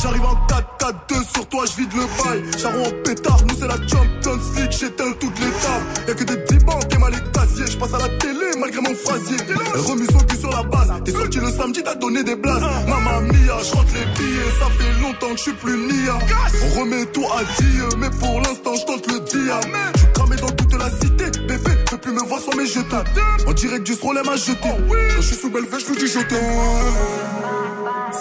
J'arrive 0.00 0.24
en 0.24 0.34
4-4-2 0.46 1.34
sur 1.34 1.48
toi, 1.48 1.64
je 1.66 1.82
vide 1.82 1.92
le 1.94 2.06
bail. 2.22 2.42
Charron 2.60 2.86
en 2.86 3.02
pétard, 3.04 3.38
nous 3.46 3.54
c'est 3.58 3.68
la 3.68 3.76
Champions 3.76 4.40
League, 4.56 4.72
j'éteins 4.72 5.12
toutes 5.20 5.38
les 5.38 5.50
tables. 5.50 6.08
Y'a 6.08 6.14
que 6.14 6.24
des 6.24 6.36
dibans 6.48 6.78
qui 6.88 6.98
mal 6.98 7.12
les 7.12 7.32
je 7.66 7.76
passe 7.76 7.94
à 7.94 7.98
la 7.98 8.08
télé 8.18 8.46
malgré 8.58 8.80
mon 8.80 8.94
phrasier. 8.94 9.36
Elle 9.74 9.80
remise 9.80 10.10
son 10.10 10.18
cul 10.20 10.36
sur 10.36 10.50
la 10.50 10.62
base, 10.62 10.92
t'es 11.04 11.12
sorti 11.12 11.38
le 11.38 11.50
samedi, 11.50 11.82
t'as 11.84 11.94
donné 11.94 12.24
des 12.24 12.36
blases. 12.36 12.62
Maman 12.88 13.20
mia, 13.22 13.58
je 13.62 13.72
rentre 13.72 13.92
les 13.94 14.06
billets, 14.16 14.50
ça 14.58 14.66
fait 14.78 15.00
longtemps 15.00 15.30
que 15.32 15.36
je 15.36 15.42
suis 15.42 15.52
plus 15.52 15.76
nia. 15.76 16.18
On 16.64 16.80
remet 16.80 17.04
tout 17.06 17.26
à 17.26 17.44
Dieu, 17.60 17.88
mais 17.98 18.10
pour 18.10 18.40
l'instant 18.40 18.74
je 18.74 18.84
tente 18.86 19.06
le 19.12 19.20
dia. 19.20 19.60
Je 19.96 20.06
cramé 20.14 20.36
dans 20.36 20.50
toute 20.50 20.74
la 20.74 20.90
cité, 20.90 21.30
bébé, 21.46 21.70
fais 21.88 21.98
plus 21.98 22.12
me 22.12 22.24
voir 22.24 22.40
sans 22.40 22.56
mes 22.56 22.66
jetons. 22.66 23.04
En 23.46 23.52
direct 23.52 23.84
du 23.84 23.92
Strollem 23.92 24.28
à 24.28 24.36
jeter. 24.36 24.56
Quand 24.62 24.76
je 25.16 25.22
suis 25.22 25.36
sous 25.36 25.50
belle 25.50 25.64
je 25.70 25.86
vous 25.86 25.96
dis 25.96 26.08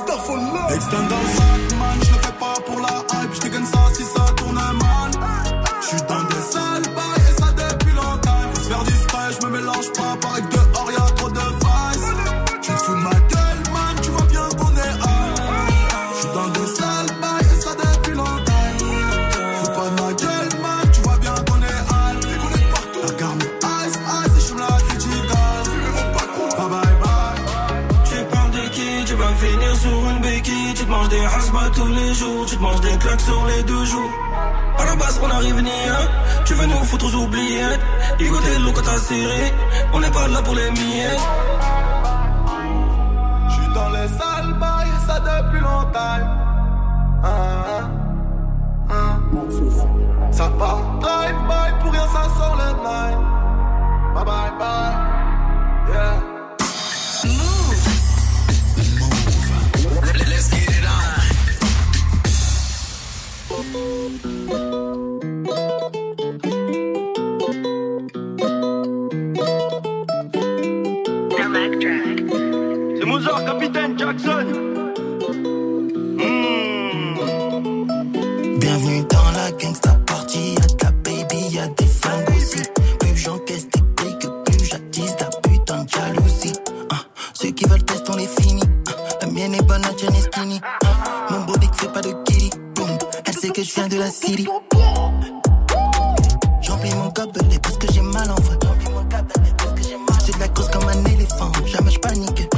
jeter. 0.02 0.18
Starfall 0.18 0.38
love. 0.54 2.21
Manges 32.62 32.82
des 32.82 32.98
claques 32.98 33.20
sur 33.22 33.46
les 33.48 33.64
deux 33.64 33.86
jours 33.86 34.12
À 34.78 34.86
la 34.86 34.96
base 34.96 35.20
on 35.22 35.30
arrive 35.30 35.62
ni 35.62 35.70
un. 35.70 36.44
Tu 36.46 36.54
veux 36.54 36.66
nous 36.68 36.84
foutre 36.86 37.06
aux 37.06 37.16
oubliettes. 37.24 37.82
Ligoter 38.20 38.58
l'eau 38.64 38.72
quand 38.74 38.84
t'as 38.84 38.98
serré. 38.98 39.54
On 39.94 40.00
n'est 40.00 40.12
pas 40.12 40.28
là 40.28 40.42
pour 40.42 40.56
les 40.56 40.72
miettes. 40.72 41.26
J'suis 43.50 43.74
dans 43.74 43.90
les 43.90 44.08
sales 44.18 44.54
bails 44.60 44.98
Ça 45.08 45.20
depuis 45.20 45.60
longtemps. 45.60 46.24
Ah, 47.24 47.30
ah, 47.30 47.90
ah. 48.90 49.20
Ça 50.32 50.50
part 50.58 50.82
drive 51.02 51.36
by 51.50 51.84
Pour 51.84 51.92
rien 51.92 52.08
ça 52.14 52.24
sort 52.38 52.56
le 52.62 52.70
night. 52.86 53.18
Bye 54.14 54.26
bye 54.26 54.52
bye. 54.60 55.12
Yeah 55.94 56.31
C'est 72.98 73.06
Mozart, 73.06 73.46
capitaine 73.46 73.98
Jackson. 73.98 74.46
Bienvenue 78.60 79.04
dans 79.10 79.32
la 79.34 79.52
gangsta 79.52 79.92
party, 80.06 80.56
y'a 80.56 80.68
de 80.68 80.84
la 80.84 80.92
baby, 80.92 81.56
y'a 81.56 81.68
des 81.68 81.86
flingues 81.86 82.30
aussi. 82.36 82.62
Plus 83.00 83.16
j'encaisse 83.16 83.68
des 83.70 83.82
briques, 83.96 84.28
plus 84.46 84.66
j'attise 84.66 85.16
ta 85.16 85.30
putain 85.48 85.84
de 85.86 85.90
jalousie. 85.90 86.54
Ah, 86.90 86.98
ceux 87.34 87.52
qui 87.52 87.64
veulent 87.66 87.84
tester, 87.84 88.12
on 88.12 88.18
les 88.18 88.28
finit. 88.28 88.62
Ah, 88.90 88.92
la 89.22 89.28
mienne 89.28 89.56
est 89.56 89.64
bonne, 89.64 89.82
la 89.84 89.94
tienne 89.94 90.16
est 90.16 90.22
skinny. 90.22 90.60
Ah, 90.84 91.28
mon 91.30 91.46
body 91.46 91.70
fait 91.78 91.94
pas 91.94 92.02
de 92.02 92.12
je 93.64 93.74
viens 93.76 93.88
de 93.88 93.98
la 93.98 94.10
city. 94.10 94.48
J'emplis 96.62 96.94
mon 96.96 97.10
gobelet 97.10 97.60
parce 97.62 97.78
que 97.78 97.92
j'ai 97.92 98.02
mal 98.02 98.30
en 98.32 98.42
vrai. 98.42 98.58
C'est 100.26 100.36
de 100.36 100.40
la 100.40 100.48
cause 100.48 100.70
comme 100.70 100.88
un 100.88 101.04
éléphant, 101.06 101.52
jamais 101.66 101.92
je 101.92 102.00
panique. 102.00 102.50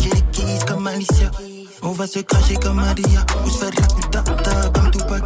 J'ai 0.00 0.10
les 0.10 0.22
keys 0.32 0.64
comme 0.66 0.86
Alicia. 0.86 1.30
On 1.82 1.92
va 1.92 2.06
se 2.06 2.20
cracher 2.20 2.56
comme 2.56 2.76
Maria. 2.76 3.24
Ou 3.44 3.50
se 3.50 3.58
faire 3.58 3.70
la 3.80 3.86
putata 3.86 4.68
comme 4.74 4.90
Tupac. 4.90 5.22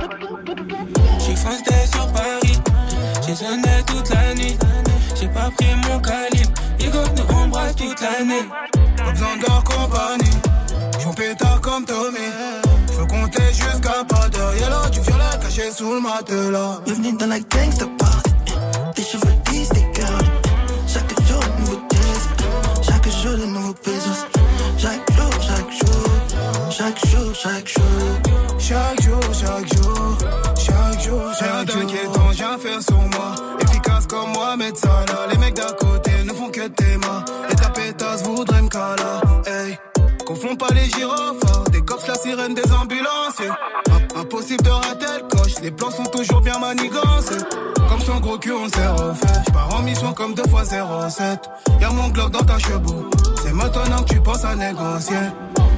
J'ai 1.18 1.37
foncé 1.37 1.87
sur 1.93 2.07
Paris, 2.12 2.59
j'ai 3.27 3.35
sonné 3.35 3.83
toute 3.87 4.09
la 4.11 4.35
nuit. 4.35 4.57
J'ai 5.20 5.29
pas 5.29 5.51
pris 5.57 5.75
mon 5.89 5.99
calibre, 6.01 6.53
Igo 6.81 6.99
nous 7.16 7.37
embrasse 7.37 7.77
toute 7.77 8.01
l'année. 8.01 8.47
Pas 8.97 9.11
besoin 9.11 9.37
de 9.37 9.43
leur 9.43 9.64
compagnie, 9.64 10.39
j'en 11.03 11.12
pétard 11.12 11.61
comme 11.61 11.85
Tommy. 11.85 12.18
J'veux 12.93 13.07
compter 13.07 13.53
jusqu'à. 13.53 14.14
Yellow 14.59 14.89
du 14.91 15.01
violet 15.01 15.39
caché 15.41 15.71
sous 15.73 15.93
le 15.93 16.01
matelas. 16.01 16.81
Bienvenue 16.85 17.17
dans 17.17 17.27
la 17.27 17.41
gangsta 17.41 17.87
party. 17.99 18.31
Tes 18.95 19.03
cheveux 19.03 19.35
lisses, 19.51 19.69
tes 19.69 20.01
gardes. 20.01 20.27
Chaque 20.87 21.11
jour, 21.27 21.41
de 21.41 21.61
nouveau 21.61 21.81
test. 21.89 22.29
Chaque 22.83 23.09
jour, 23.11 23.37
de 23.39 23.47
nouveaux 23.47 23.75
pesos. 23.75 24.27
Chaque 24.79 25.13
jour, 25.13 25.31
chaque 25.41 25.71
jour. 25.71 26.71
Chaque 26.71 27.07
jour, 27.07 27.35
chaque 27.35 27.69
jour. 27.69 27.85
Chaque 28.59 29.03
jour, 29.03 29.21
chaque 29.33 29.75
jour, 29.75 30.17
les 45.65 45.71
plans 45.71 45.91
sont 45.91 46.05
toujours 46.05 46.43
bien 46.43 46.59
manigancés. 46.59 47.43
Comme 47.89 48.01
son 48.01 48.21
gros 48.21 48.37
cul, 48.37 48.53
on 48.53 48.69
s'est 48.69 48.87
refait. 48.87 49.41
J'pars 49.49 49.75
en 49.75 49.83
mission 49.83 50.12
comme 50.12 50.35
deux 50.35 50.47
fois 50.51 50.65
07. 50.65 51.49
Y'a 51.81 51.91
mon 51.91 52.09
Glock 52.09 52.33
dans 52.33 52.45
ta 52.45 52.59
chebou. 52.59 53.09
C'est 53.43 53.53
maintenant 53.53 54.03
que 54.03 54.12
tu 54.12 54.21
penses 54.21 54.45
à 54.45 54.55
négocier. 54.55 55.17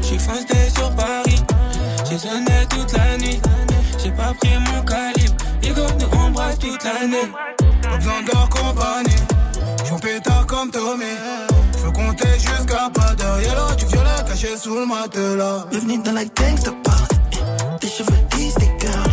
J'suis 0.03 0.19
foncé 0.19 0.71
sur 0.75 0.91
Paris, 0.97 1.41
j'ai 2.09 2.19
sonné 2.19 2.67
toute 2.69 2.93
la 2.93 3.17
nuit. 3.19 3.41
J'ai 4.03 4.11
pas 4.11 4.35
pris 4.41 4.51
mon 4.59 4.83
calibre, 4.83 5.37
Igo 5.63 5.83
nous 6.01 6.19
embrasse 6.19 6.59
toute 6.59 6.83
l'année. 6.83 7.31
Pas 7.83 7.97
besoin 7.97 8.23
leur 8.33 8.49
compagnie, 8.49 9.23
j'en 9.89 9.99
pétard 9.99 10.47
comme 10.47 10.71
Tommy. 10.71 11.05
J'veux 11.79 11.93
compter 11.93 12.33
jusqu'à 12.35 12.91
pas 12.93 13.15
d'heure. 13.15 13.41
Yellow 13.41 13.75
du 13.79 13.87
violet 13.87 14.25
caché 14.27 14.57
sous 14.57 14.75
le 14.75 14.87
matelas. 14.87 15.65
Bienvenue 15.71 15.99
dans 15.99 16.13
la 16.13 16.25
gangsta 16.25 16.73
party. 16.83 17.17
Tes 17.81 17.89
cheveux 17.89 18.19
lisses, 18.37 18.55
tes 18.55 18.85
gardes. 18.85 19.06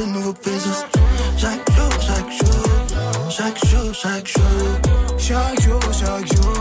De 0.00 0.06
nouveaux 0.06 0.32
pesos. 0.32 0.84
Chaque 1.36 1.70
jour, 1.76 1.92
chaque 2.00 2.30
jour. 2.38 2.64
Chaque 3.28 3.66
jour, 3.66 3.94
chaque 3.94 4.26
jour. 4.26 4.44
Chaque 5.18 5.60
jour, 5.60 5.80
chaque 5.92 6.26
jour, 6.32 6.54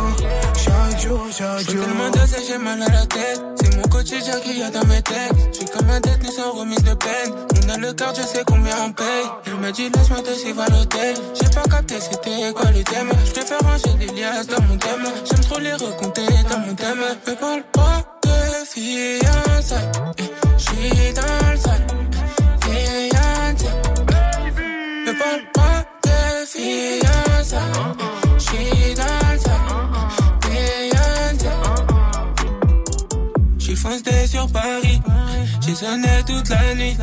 chaque 0.56 1.00
jour, 1.00 1.22
chaque 1.32 1.72
jour. 1.72 1.86
tellement 1.86 2.10
dosé, 2.12 2.38
j'ai 2.48 2.58
mal 2.58 2.82
à 2.82 2.90
la 2.90 3.06
tête. 3.06 3.42
C'est 3.62 3.76
mon 3.78 3.84
quotidien 3.84 4.40
qu'il 4.42 4.60
y 4.60 4.64
a 4.64 4.70
dans 4.70 4.86
mes 4.86 5.02
textes. 5.02 5.34
J'suis 5.54 5.66
comme 5.66 5.90
un 5.90 6.00
détenu 6.00 6.28
sans 6.28 6.52
remise 6.52 6.84
de 6.84 6.94
peine. 6.94 7.32
On 7.66 7.70
a 7.70 7.78
le 7.78 7.94
cœur, 7.94 8.14
je 8.16 8.22
sais 8.22 8.44
combien 8.46 8.76
on 8.86 8.92
paye? 8.92 9.26
Il 9.48 9.56
m'a 9.56 9.72
dit, 9.72 9.90
laisse-moi 9.90 10.22
te 10.22 10.34
suivre 10.34 10.62
à 10.62 10.70
l'hôtel. 10.70 11.16
J'ai 11.40 11.50
pas 11.50 11.64
capté, 11.64 11.96
c'était 12.00 12.54
quoi 12.54 12.70
le 12.72 12.84
thème. 12.84 13.12
J'préfère 13.26 13.60
ranger 13.64 13.94
des 14.00 14.14
liasses 14.20 14.48
dans 14.48 14.62
mon 14.64 14.78
thème. 14.78 15.06
J'aime 15.26 15.42
trop 15.42 15.60
les 15.60 15.74
recompter 15.74 16.28
dans 16.50 16.60
mon 16.60 16.76
thème. 16.76 17.00
Me 17.26 17.36
parle 17.36 17.64
pas 17.72 18.04
de 18.24 18.66
fiançailles. 18.66 19.92
J'suis 20.58 21.14
dans 21.14 21.52
le 21.52 21.58
sale. 21.58 22.19
Me 25.10 25.18
parle 25.18 25.42
pas 25.54 25.86
de. 26.04 26.10
J'suis 33.58 33.76
foncé 33.76 34.28
sur 34.28 34.48
Paris. 34.52 35.02
J'ai 35.62 35.74
sonné 35.74 36.08
toute 36.28 36.50
la 36.50 36.76
nuit. 36.76 36.96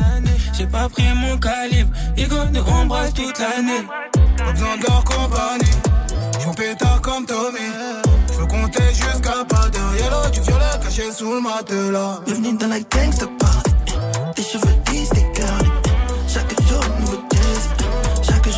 J'ai 0.53 0.67
pas 0.67 0.87
pris 0.87 1.03
mon 1.15 1.37
calibre. 1.37 1.91
Igo 2.15 2.37
nous 2.53 2.61
embrasse 2.61 3.13
toute 3.13 3.39
l'année. 3.39 3.83
Pas 4.37 4.51
besoin 4.53 4.77
de 4.77 4.83
leur 4.83 5.03
compagnie. 5.03 5.71
J'en 6.41 6.53
pétard 6.53 7.01
comme 7.01 7.25
Tommy. 7.25 7.59
J'veux 8.31 8.45
compter 8.45 8.87
jusqu'à 8.89 9.43
pas 9.49 9.67
d'heure. 9.67 9.95
Yellow 9.99 10.29
du 10.31 10.39
violet 10.39 10.79
caché 10.81 11.11
sous 11.11 11.33
le 11.33 11.41
matelas. 11.41 12.21
Bienvenue 12.25 12.57
dans 12.57 12.67
la 12.67 12.79
gangsta 12.79 13.25
party. 13.37 13.95
Tes 14.35 14.43
cheveux 14.43 14.75
lisses, 14.93 15.09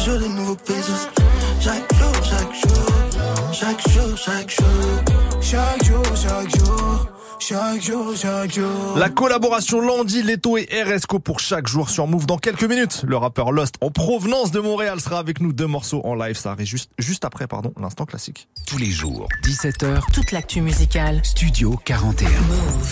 jour, 0.10 0.20
de 0.20 0.28
nouveaux 0.28 0.55
pesos. 0.55 1.07
Chaque 1.60 1.93
jour, 1.93 2.14
chaque 2.24 2.53
jour. 2.53 2.86
Chaque 3.51 3.89
jour, 3.89 4.18
chaque 4.18 4.49
jour. 4.49 4.66
Chaque 5.41 5.84
jour, 5.84 5.89
chaque 7.50 7.82
jour, 7.82 7.82
Chaque 7.82 7.82
jour, 7.82 8.16
chaque 8.16 8.54
jour. 8.54 8.97
La 8.97 9.10
collaboration 9.10 9.82
Landy, 9.82 10.22
Leto 10.22 10.58
et 10.58 10.68
RSCO 10.84 11.18
pour 11.18 11.39
chaque 11.39 11.68
jour 11.68 11.89
sur 11.89 12.06
Move 12.06 12.28
dans 12.28 12.38
quelques 12.38 12.64
minutes. 12.64 13.02
Le 13.08 13.18
rappeur 13.18 13.52
Lost 13.52 13.76
en 13.82 13.89
provenance 13.89 14.51
de 14.51 14.59
Montréal 14.59 15.00
sera 15.00 15.17
avec 15.17 15.42
nous 15.42 15.51
deux 15.51 15.66
morceaux 15.66 16.01
en 16.04 16.13
live. 16.13 16.38
Ça 16.38 16.51
arrive 16.51 16.67
juste, 16.67 16.92
juste 17.00 17.26
après, 17.26 17.47
pardon, 17.47 17.74
l'instant 17.82 18.05
classique. 18.05 18.47
Tous 18.67 18.78
les 18.78 18.92
jours, 18.92 19.28
17h, 19.43 20.12
Toute 20.13 20.32
l'actu 20.32 20.62
musicale. 20.62 21.21
Studio 21.24 21.80
41. 21.86 22.30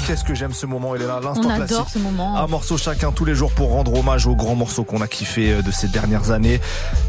Qu'est-ce 0.07 0.23
que 0.23 0.34
j'aime 0.34 0.53
ce 0.53 0.65
moment, 0.65 0.95
il 0.95 1.03
est 1.03 1.07
là, 1.07 1.19
l'instant 1.23 1.41
On 1.43 1.55
classique. 1.55 1.75
adore 1.75 1.89
ce 1.89 1.99
moment. 1.99 2.38
Un 2.38 2.47
morceau 2.47 2.77
chacun 2.77 3.11
tous 3.11 3.25
les 3.25 3.35
jours 3.35 3.51
pour 3.51 3.69
rendre 3.69 3.93
hommage 3.93 4.25
aux 4.25 4.35
grands 4.35 4.55
morceaux 4.55 4.84
qu'on 4.84 5.01
a 5.01 5.07
kiffé 5.07 5.51
euh, 5.51 5.61
de 5.61 5.69
ces 5.69 5.88
dernières 5.88 6.31
années. 6.31 6.59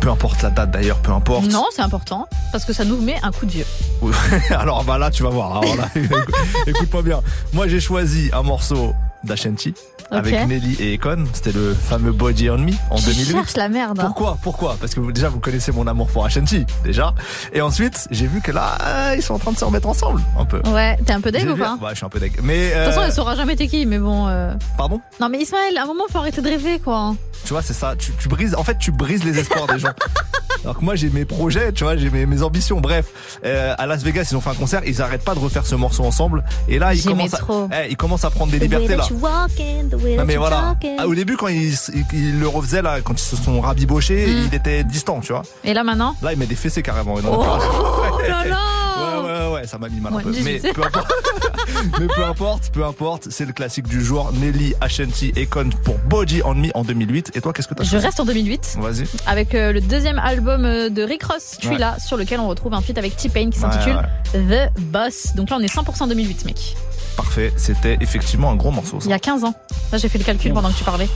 Peu 0.01 0.11
importe 0.11 0.43
la 0.43 0.51
date 0.51 0.70
d'ailleurs, 0.70 0.99
peu 1.01 1.12
importe. 1.12 1.47
Non, 1.47 1.65
c'est 1.75 1.83
important 1.83 2.29
parce 2.53 2.66
que 2.66 2.75
ça 2.75 2.85
nous 2.85 3.01
met 3.01 3.16
un 3.23 3.33
coup 3.33 3.47
de 3.47 3.53
vieux. 3.53 3.66
Alors 4.51 4.85
bah 4.85 4.99
là 4.99 5.11
tu 5.11 5.23
vas 5.23 5.31
voir. 5.31 5.59
Alors 5.62 5.77
là, 5.77 5.89
écoute-moi 6.66 7.03
bien. 7.03 7.23
Moi 7.52 7.69
j'ai 7.69 7.81
choisi 7.81 8.31
un 8.32 8.43
morceau 8.43 8.94
d'Ashanti 9.24 9.74
avec. 10.11 10.47
Nelly 10.49 10.77
et 10.81 10.95
Econ. 10.95 11.24
C'était 11.32 11.53
le 11.53 11.74
fameux 11.74 12.12
Body 12.12 12.49
on 12.51 12.59
Me 12.59 12.73
en 12.90 12.97
Tu 12.97 13.05
2008. 13.07 13.32
cherches 13.32 13.57
la 13.57 13.69
merde. 13.69 13.99
hein. 14.01 14.05
Pourquoi 14.05 14.39
Pourquoi? 14.43 14.77
Parce 14.81 14.95
que 14.95 15.01
vous- 15.01 15.12
déjà 15.12 15.28
vous 15.28 15.40
connaissez 15.40 15.70
mon 15.73 15.86
amour 15.86 16.07
pour 16.09 16.24
Ashanti 16.24 16.65
déjà. 16.85 17.15
Et 17.53 17.61
ensuite 17.61 18.07
j'ai 18.11 18.27
vu 18.27 18.40
que 18.40 18.51
là 18.53 19.15
ils 19.16 19.23
sont 19.23 19.35
en 19.35 19.39
train 19.39 19.53
de 19.53 19.59
se 19.59 19.65
remettre 19.65 19.89
ensemble 19.89 20.23
un 20.39 20.45
peu. 20.45 20.61
Ouais, 20.70 20.97
t'es 21.05 21.12
un 21.12 21.20
peu 21.20 21.31
deg 21.31 21.49
ou 21.51 21.57
pas? 21.57 21.77
Ouais 21.82 21.90
je 21.90 21.97
suis 21.97 22.07
un 22.07 22.09
peu 22.09 22.20
deg. 22.20 22.32
Mais 22.43 22.69
De 22.70 22.74
toute 22.74 22.85
façon, 22.85 23.01
euh, 23.01 23.05
elle 23.07 23.12
saura 23.12 23.35
jamais 23.36 23.57
t'es 23.57 23.66
qui, 23.69 23.85
mais 23.86 23.99
bon. 23.99 24.27
euh, 24.28 24.55
pardon? 24.77 25.01
Non, 25.20 25.28
mais 25.28 25.39
Ismaël, 25.40 25.77
à 25.77 25.82
un 25.82 25.86
moment, 25.86 26.05
faut 26.11 26.19
arrêter 26.19 26.40
de 26.40 26.49
rêver, 26.49 26.78
quoi. 26.78 27.15
Tu 27.45 27.53
vois, 27.53 27.62
c'est 27.62 27.73
ça. 27.74 27.95
Tu, 27.97 28.12
tu 28.12 28.28
brises. 28.28 28.55
En 28.55 28.65
fait, 28.65 28.78
tu 28.78 28.90
brises 28.90 29.24
les 29.24 29.39
espoirs 29.39 29.66
des 29.66 29.78
gens. 29.78 29.89
Alors 30.65 30.77
que 30.78 30.85
moi, 30.85 30.97
j'ai 30.97 31.09
mes 31.09 31.24
projets, 31.24 31.73
tu 31.73 31.85
vois, 31.85 31.97
j'ai 31.97 32.11
mes, 32.11 32.27
mes 32.27 32.43
ambitions. 32.43 32.81
Bref, 32.81 33.07
euh, 33.45 33.74
à 33.78 33.86
Las 33.86 34.03
Vegas, 34.03 34.28
ils 34.31 34.36
ont 34.36 34.40
fait 34.40 34.51
un 34.51 34.55
concert. 34.55 34.82
Ils 34.86 35.01
arrêtent 35.01 35.24
pas 35.24 35.35
de 35.35 35.39
refaire 35.39 35.65
ce 35.66 35.74
morceau 35.77 36.05
ensemble. 36.05 36.43
Et 36.69 36.78
là, 36.78 36.95
ils 36.95 37.05
commencent, 37.05 37.35
à, 37.35 37.40
eh, 37.85 37.90
ils 37.90 37.97
commencent 37.97 38.24
à 38.24 38.31
prendre 38.31 38.51
des 38.51 38.59
libertés 38.59 38.97
là. 38.97 39.05
Non 39.11 40.25
mais 40.27 40.37
voilà. 40.37 40.77
Ah, 40.99 41.07
au 41.07 41.15
début, 41.15 41.37
quand 41.37 41.49
ils, 41.49 41.75
ils 42.13 42.39
le 42.41 42.49
refaisaient 42.49 42.83
là, 42.83 43.01
quand 43.03 43.15
ils 43.15 43.19
se 43.25 43.37
sont 43.37 43.61
rabibochés, 43.61 44.27
Mm. 44.27 44.47
il 44.49 44.55
était 44.55 44.85
distant, 44.85 45.21
tu 45.21 45.33
vois. 45.33 45.43
Et 45.65 45.73
là, 45.75 45.85
maintenant 45.85 46.15
Là, 46.23 46.33
il 46.33 46.39
met 46.39 46.47
des 46.47 46.55
fessées 46.55 46.83
carrément. 46.83 47.19
il 47.19 47.27
en 47.27 47.33
a 47.33 47.37
Oh 47.37 48.17
plus. 48.19 48.29
là 48.29 48.45
là 48.45 48.59
Ouais, 48.99 49.25
ouais, 49.49 49.55
ouais, 49.55 49.67
ça 49.67 49.79
m'a 49.79 49.89
mis 49.89 50.01
mal 50.01 50.13
un 50.13 50.17
Ouais, 50.17 50.23
peu. 50.23 50.31
Mais 50.43 50.55
18. 50.59 50.73
peu 50.75 50.83
importe. 50.85 51.13
Mais 52.01 52.07
peu 52.09 52.25
importe, 52.25 52.71
peu 52.73 52.85
importe, 52.85 53.29
c'est 53.31 53.45
le 53.45 53.53
classique 53.53 53.87
du 53.87 54.03
jour. 54.05 54.31
Nelly, 54.35 54.75
Ashanti 54.81 55.33
et 55.37 55.47
Con 55.47 55.71
pour 55.85 55.97
Body 56.09 56.43
on 56.45 56.55
Me 56.55 56.69
en 56.75 56.83
2008. 56.85 57.33
Et 57.35 57.41
toi, 57.41 57.53
qu'est-ce 57.53 57.69
que 57.69 57.75
t'as 57.75 57.85
Je 57.85 57.97
reste 57.97 58.19
en 58.21 58.25
2008 58.25 58.77
Vas-y. 58.81 59.05
avec 59.27 59.55
euh, 59.55 59.73
le 59.73 59.81
deuxième 59.81 60.19
album 60.19 60.65
euh, 60.65 60.89
de 60.89 61.03
Rick 61.03 61.23
Ross, 61.25 61.57
Tu 61.61 61.69
Ouais. 61.69 61.79
là, 61.79 61.97
sur 62.05 62.17
lequel 62.17 62.41
on 62.41 62.49
retrouve 62.49 62.75
un 62.75 62.81
feat 62.81 62.97
avec 62.99 63.17
T-Pain 63.17 63.51
qui 63.51 63.59
Ouais, 63.61 63.71
s'intitule 63.71 63.97
ouais. 64.35 64.69
The 64.77 64.81
Boss. 64.81 65.35
Donc 65.37 65.51
là, 65.51 65.57
on 65.59 65.63
est 65.63 65.73
100% 65.73 66.09
2008, 66.09 66.45
mec. 66.47 66.77
Parfait, 67.19 67.53
c'était 67.57 67.99
effectivement 68.01 68.49
un 68.53 68.55
gros 68.55 68.70
morceau. 68.70 69.01
Ça, 69.01 69.07
Il 69.07 69.11
y 69.11 69.12
a 69.12 69.19
15 69.19 69.43
ans. 69.43 69.53
Là, 69.90 69.99
j'ai 69.99 70.09
fait 70.09 70.19
le 70.19 70.24
calcul 70.24 70.53
pendant 70.53 70.70
que 70.70 70.78
tu 70.78 70.85
parlais. 70.85 71.09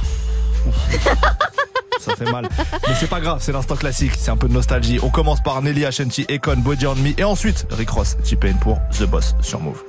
ça 2.00 2.16
fait 2.16 2.28
mal. 2.28 2.48
Mais 2.88 2.94
c'est 2.98 3.06
pas 3.08 3.20
grave, 3.20 3.38
c'est 3.40 3.52
l'instant 3.52 3.76
classique, 3.76 4.14
c'est 4.18 4.32
un 4.32 4.36
peu 4.36 4.48
de 4.48 4.52
nostalgie. 4.52 4.98
On 5.04 5.10
commence 5.10 5.40
par 5.40 5.62
Nelly, 5.62 5.84
Ashanti, 5.84 6.26
Econ, 6.28 6.56
Body 6.56 6.88
on 6.88 6.96
Me. 6.96 7.12
Et 7.18 7.22
ensuite, 7.22 7.68
Rick 7.70 7.90
Ross, 7.90 8.16
T-Pain 8.28 8.54
pour 8.54 8.80
The 8.98 9.04
Boss 9.04 9.36
sur 9.42 9.60
Move. 9.60 9.80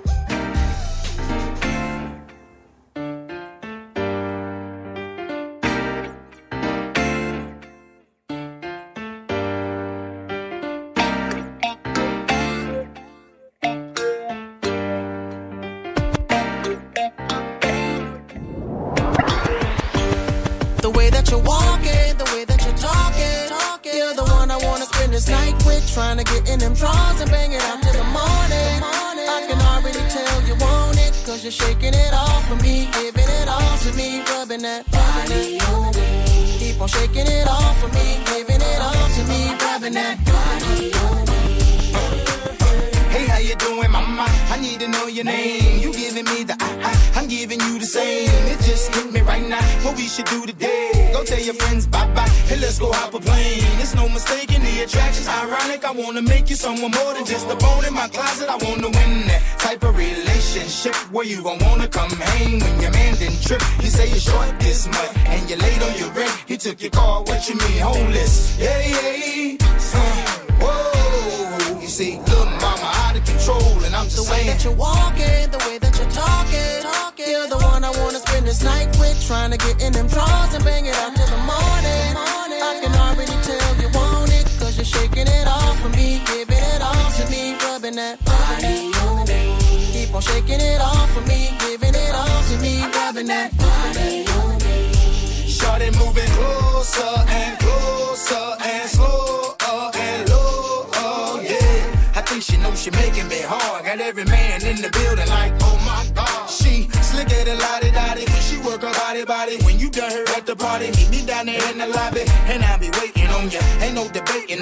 you. 61.33 61.49
I 61.49 61.57
want 61.57 61.72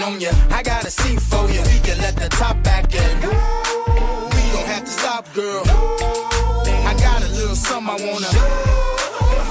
debating 0.02 0.14
on 0.14 0.22
ya. 0.22 0.32
I 0.56 0.64
got 0.64 0.84
a 0.86 0.91
seat 0.91 1.22
for 1.22 1.49
you. 1.49 1.61
We 1.61 1.80
can 1.80 1.98
let 1.99 2.15
the 2.15 2.30
top 2.30 2.61
back 2.64 2.94
in. 2.94 3.15
We 3.22 4.44
don't 4.53 4.68
have 4.68 4.86
to 4.86 4.91
stop, 4.91 5.34
girl. 5.34 5.64
I 5.65 6.94
got 6.99 7.23
a 7.23 7.30
little 7.30 7.56
something 7.56 7.90
I 7.90 8.11
wanna. 8.11 8.32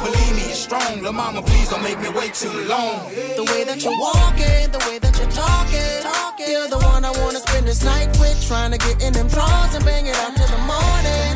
Believe 0.04 0.34
me, 0.36 0.42
it's 0.50 0.60
strong. 0.60 1.02
La 1.02 1.12
mama, 1.12 1.42
please 1.42 1.68
don't 1.68 1.82
make 1.82 2.00
me 2.00 2.08
wait 2.10 2.34
too 2.34 2.52
long. 2.66 3.10
The 3.36 3.44
way 3.52 3.64
that 3.64 3.82
you're 3.82 3.98
walking, 3.98 4.70
the 4.72 4.82
way 4.88 4.98
that 4.98 5.16
you're 5.18 5.30
talking, 5.30 6.02
talking. 6.02 6.48
You're 6.48 6.68
the 6.68 6.78
one 6.78 7.04
I 7.04 7.10
wanna 7.22 7.40
spend 7.40 7.66
this 7.66 7.84
night 7.84 8.08
with, 8.18 8.38
trying 8.46 8.72
to 8.72 8.78
get 8.78 9.02
in 9.02 9.12
them 9.12 9.28
drawers 9.28 9.74
and 9.74 9.84
bang 9.84 10.06
it 10.06 10.16
out 10.16 10.34
till 10.36 10.48
the 10.48 10.58
morning. 10.58 11.30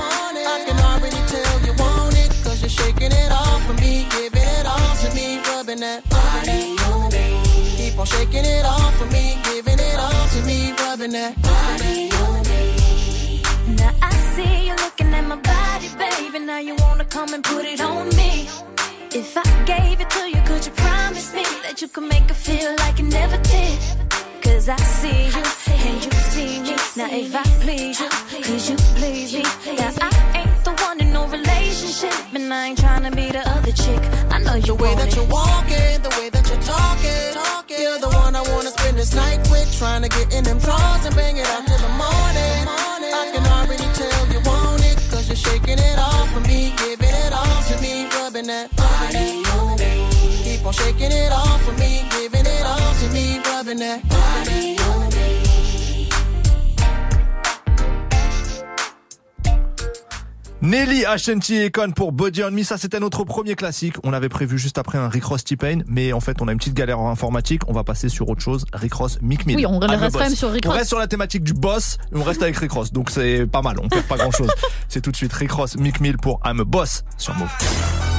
I 0.54 0.64
can 0.66 0.78
already 0.78 1.20
tell 1.28 1.60
you 1.66 1.74
want 1.78 2.16
it, 2.16 2.30
cause 2.44 2.60
you're 2.62 2.70
shaking 2.70 3.12
it 3.12 3.30
off 3.30 3.62
for 3.66 3.74
me, 3.74 4.06
giving 4.10 4.23
on 8.04 8.18
shaking 8.18 8.44
it 8.44 8.64
off 8.64 8.94
for 8.98 9.06
me, 9.06 9.38
giving 9.44 9.78
it 9.78 9.96
all 9.98 10.28
to 10.34 10.40
me, 10.44 10.72
rubbing 10.82 11.12
that 11.12 11.34
body 11.40 12.10
on 12.24 12.42
me. 12.50 13.42
Now 13.76 13.92
I 14.02 14.12
see 14.34 14.66
you 14.66 14.74
looking 14.76 15.12
at 15.14 15.24
my 15.24 15.36
body, 15.36 15.88
baby. 15.98 16.44
Now 16.44 16.58
you 16.58 16.74
wanna 16.80 17.04
come 17.06 17.32
and 17.34 17.42
put 17.42 17.64
it 17.64 17.80
on 17.80 18.08
me. 18.20 18.48
If 19.20 19.36
I 19.36 19.44
gave 19.64 20.00
it 20.00 20.10
to 20.10 20.22
you, 20.28 20.40
could 20.48 20.66
you 20.66 20.72
promise 20.72 21.32
me 21.32 21.44
that 21.64 21.80
you 21.80 21.88
could 21.88 22.04
make 22.14 22.28
it 22.28 22.36
feel 22.48 22.74
like 22.82 22.98
you 22.98 23.06
never 23.08 23.38
did? 23.38 23.78
Cause 24.42 24.68
I 24.68 24.76
see 25.00 25.20
you 25.36 25.42
and 25.88 26.04
you 26.04 26.10
see 26.32 26.60
me. 26.60 26.76
Now 26.96 27.08
if 27.10 27.34
I 27.34 27.44
please 27.64 28.00
you, 28.00 28.08
could 28.46 28.62
you 28.68 28.76
please 28.98 29.32
me? 29.34 29.42
Now 29.78 29.92
I 30.00 30.10
ain't 30.40 30.64
the 30.64 30.72
one 30.88 31.00
in 31.00 31.12
no 31.12 31.26
relationship, 31.26 32.12
and 32.34 32.52
I 32.52 32.68
ain't 32.68 32.78
trying 32.78 33.04
to 33.08 33.10
be 33.16 33.30
the 33.32 33.42
other 33.56 33.72
chick. 33.72 34.02
I 34.30 34.38
know 34.44 34.56
you 34.56 34.74
The 34.76 34.82
way 34.82 34.94
that 34.94 35.08
it. 35.08 35.16
you're 35.16 35.26
walking, 35.26 36.02
night 39.14 39.40
with, 39.50 39.70
trying 39.78 40.02
to 40.02 40.08
get 40.08 40.34
in 40.34 40.44
them 40.44 40.58
drawers 40.58 41.04
and 41.04 41.14
bang 41.14 41.36
it 41.36 41.46
out 41.46 41.66
till 41.66 41.78
the 41.78 41.88
morning. 41.88 42.62
I 43.20 43.30
can 43.32 43.44
already 43.46 43.88
tell 43.94 44.26
you 44.32 44.40
want 44.44 44.84
it, 44.84 44.98
cause 45.10 45.28
you're 45.28 45.36
shaking 45.36 45.78
it 45.78 45.98
off 45.98 46.30
for 46.32 46.40
me, 46.40 46.74
giving 46.76 47.14
it 47.24 47.32
all 47.32 47.62
to 47.70 47.80
me, 47.80 48.06
rubbing 48.16 48.46
that 48.46 48.74
body 48.76 49.42
on 49.58 49.78
me. 49.78 50.08
Keep 50.44 50.66
on 50.66 50.72
shaking 50.72 51.12
it 51.12 51.32
off 51.32 51.62
for 51.64 51.72
me, 51.72 52.04
giving 52.10 52.46
it 52.46 52.64
all 52.66 52.94
to 53.00 53.08
me, 53.10 53.40
rubbing 53.50 53.78
that 53.78 54.00
body 54.08 54.78
on 54.78 54.98
me. 55.00 55.03
Nelly, 60.64 61.04
Ashanti 61.04 61.56
et 61.56 61.66
Econ 61.66 61.90
pour 61.90 62.12
Body 62.12 62.42
on 62.42 62.50
Me. 62.50 62.62
Ça, 62.62 62.78
c'était 62.78 62.98
notre 62.98 63.22
premier 63.24 63.54
classique. 63.54 63.96
On 64.02 64.14
avait 64.14 64.30
prévu 64.30 64.58
juste 64.58 64.78
après 64.78 64.96
un 64.96 65.10
Rick 65.10 65.24
Ross 65.24 65.44
T-Pain, 65.44 65.80
mais 65.86 66.14
en 66.14 66.20
fait, 66.20 66.40
on 66.40 66.48
a 66.48 66.52
une 66.52 66.58
petite 66.58 66.72
galère 66.72 66.98
en 66.98 67.10
informatique. 67.10 67.60
On 67.68 67.74
va 67.74 67.84
passer 67.84 68.08
sur 68.08 68.30
autre 68.30 68.40
chose. 68.40 68.64
Rick 68.72 68.94
Ross, 68.94 69.18
Mick 69.20 69.44
Mill. 69.44 69.56
Oui, 69.56 69.66
on 69.66 69.78
reste 69.78 70.14
quand 70.14 70.20
même 70.20 70.34
sur 70.34 70.50
Rick 70.50 70.64
On 70.64 70.70
Ross. 70.70 70.78
reste 70.78 70.88
sur 70.88 70.98
la 70.98 71.06
thématique 71.06 71.44
du 71.44 71.52
boss, 71.52 71.98
on 72.14 72.22
reste 72.22 72.42
avec 72.42 72.56
Rick 72.56 72.72
Ross. 72.72 72.92
Donc 72.92 73.10
c'est 73.10 73.46
pas 73.46 73.60
mal. 73.60 73.76
On 73.78 73.90
perd 73.90 74.04
pas 74.04 74.16
grand 74.16 74.30
chose. 74.30 74.50
c'est 74.88 75.02
tout 75.02 75.10
de 75.10 75.16
suite 75.16 75.34
Rick 75.34 75.52
Ross, 75.52 75.76
Mick 75.76 76.00
Mill 76.00 76.16
pour 76.16 76.40
I'm 76.46 76.60
a 76.60 76.64
Boss 76.64 77.04
sur 77.18 77.34
Move. 77.34 78.13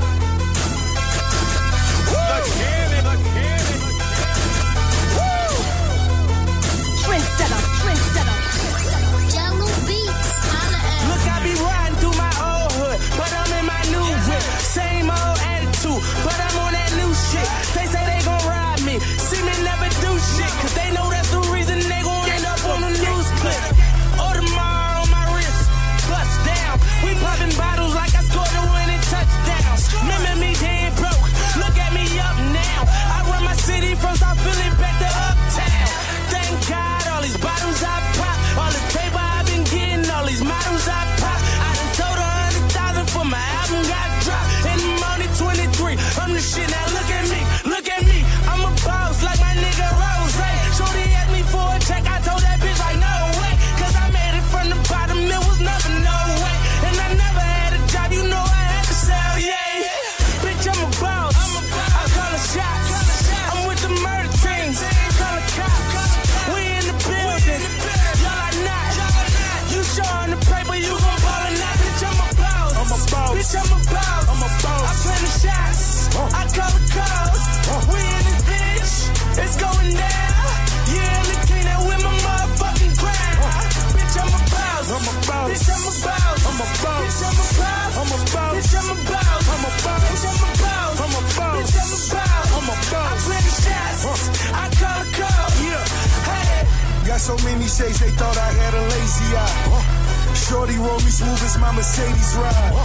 Got 97.16 97.32
so 97.32 97.48
many 97.48 97.64
shades, 97.64 98.04
they 98.04 98.12
thought 98.20 98.36
I 98.36 98.52
had 98.60 98.76
a 98.76 98.84
lazy 98.92 99.30
eye. 99.40 100.36
Shorty 100.36 100.76
roll 100.76 101.00
me 101.00 101.08
smooth 101.08 101.40
as 101.48 101.56
my 101.64 101.72
Mercedes 101.72 102.36
ride. 102.36 102.76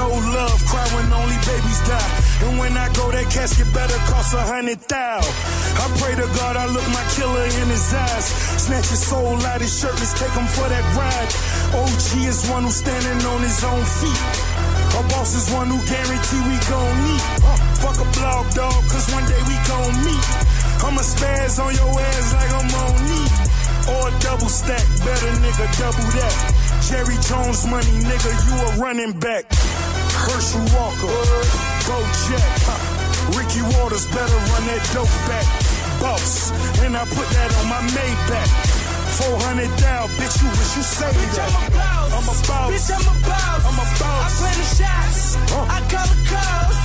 No 0.00 0.08
love, 0.32 0.56
cry 0.64 0.80
when 0.96 1.04
only 1.12 1.36
babies 1.44 1.80
die. 1.84 2.10
And 2.40 2.56
when 2.56 2.72
I 2.72 2.88
go, 2.96 3.12
that 3.12 3.28
casket 3.28 3.68
better 3.76 4.00
cost 4.08 4.32
a 4.32 4.40
hundred 4.48 4.80
thou. 4.88 5.20
I 5.76 5.84
pray 6.00 6.16
to 6.16 6.24
God 6.40 6.56
I 6.56 6.72
look 6.72 6.88
my 6.88 7.04
killer 7.12 7.44
in 7.60 7.68
his 7.68 7.84
eyes. 7.92 8.32
Snatch 8.64 8.88
his 8.88 9.04
soul 9.04 9.36
out 9.52 9.60
his 9.60 9.76
shirt, 9.76 9.92
let's 9.92 10.16
take 10.16 10.32
him 10.32 10.48
for 10.56 10.64
that 10.64 10.86
ride. 10.96 11.30
OG 11.84 12.32
is 12.32 12.40
one 12.48 12.64
who's 12.64 12.80
standing 12.80 13.20
on 13.28 13.44
his 13.44 13.60
own 13.60 13.84
feet. 14.00 14.24
Our 14.96 15.04
boss 15.12 15.36
is 15.36 15.52
one 15.52 15.68
who 15.68 15.76
guarantee 15.84 16.42
we 16.48 16.56
gon' 16.64 16.96
meet. 17.04 17.24
Fuck 17.84 18.00
a 18.00 18.08
blog 18.16 18.48
dog, 18.56 18.80
cause 18.88 19.04
one 19.12 19.28
day 19.28 19.42
we 19.44 19.56
gon' 19.68 20.00
meet. 20.00 20.28
I'ma 20.80 21.04
spaz 21.04 21.60
on 21.60 21.76
your 21.76 21.92
ass 21.92 22.32
like 22.32 22.52
I'm 22.56 22.72
on 22.72 22.96
knee. 23.04 23.49
Or 23.88 24.10
double 24.20 24.48
stack, 24.48 24.84
better 25.04 25.32
nigga, 25.40 25.66
double 25.78 26.04
that. 26.18 26.36
Jerry 26.88 27.16
Jones 27.24 27.66
money, 27.66 27.96
nigga, 28.04 28.30
you 28.44 28.54
a 28.66 28.68
running 28.82 29.12
back. 29.18 29.44
Herschel 30.26 30.60
Walker, 30.76 31.08
go 31.88 31.96
check. 32.28 32.44
Ricky 33.36 33.62
Waters 33.78 34.06
better 34.10 34.38
run 34.52 34.64
that 34.66 34.82
dope 34.92 35.08
back. 35.28 35.46
Boss, 36.00 36.50
and 36.82 36.96
I 36.96 37.04
put 37.04 37.28
that 37.30 37.50
on 37.60 37.66
my 37.68 37.80
Maybach. 37.94 38.80
400 39.20 39.68
down, 39.76 40.08
bitch, 40.16 40.40
you 40.42 40.48
wish 40.48 40.76
you 40.76 40.82
saved 40.82 41.36
that. 41.36 42.00
I'm 42.14 42.24
a 42.24 42.34
boss. 42.46 42.70
Bitch, 42.72 42.90
I'm 42.94 43.04
a 43.04 43.14
boss. 43.26 43.60
I'm 43.68 43.74
a 43.74 43.86
boss. 43.98 44.24
I 44.24 44.38
play 44.40 44.54
the 44.56 44.66
shots. 44.76 45.36
I 45.36 45.78
call 45.92 46.06
the 46.08 46.18
calls. 46.30 46.76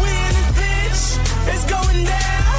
We 0.00 0.10
in 0.10 0.32
this 0.34 0.50
bitch. 0.58 1.54
It's 1.54 1.64
going 1.70 2.04
down. 2.04 2.53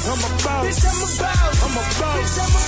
Boss. 0.00 0.08
I'm 0.08 0.18
a 0.18 0.44
boss. 0.44 0.84
I'm 0.84 0.96
a 0.96 1.22
boss. 1.22 1.62
I'm 1.62 1.72
a 1.72 2.00
boss. 2.00 2.38
I'm 2.38 2.56
a 2.56 2.59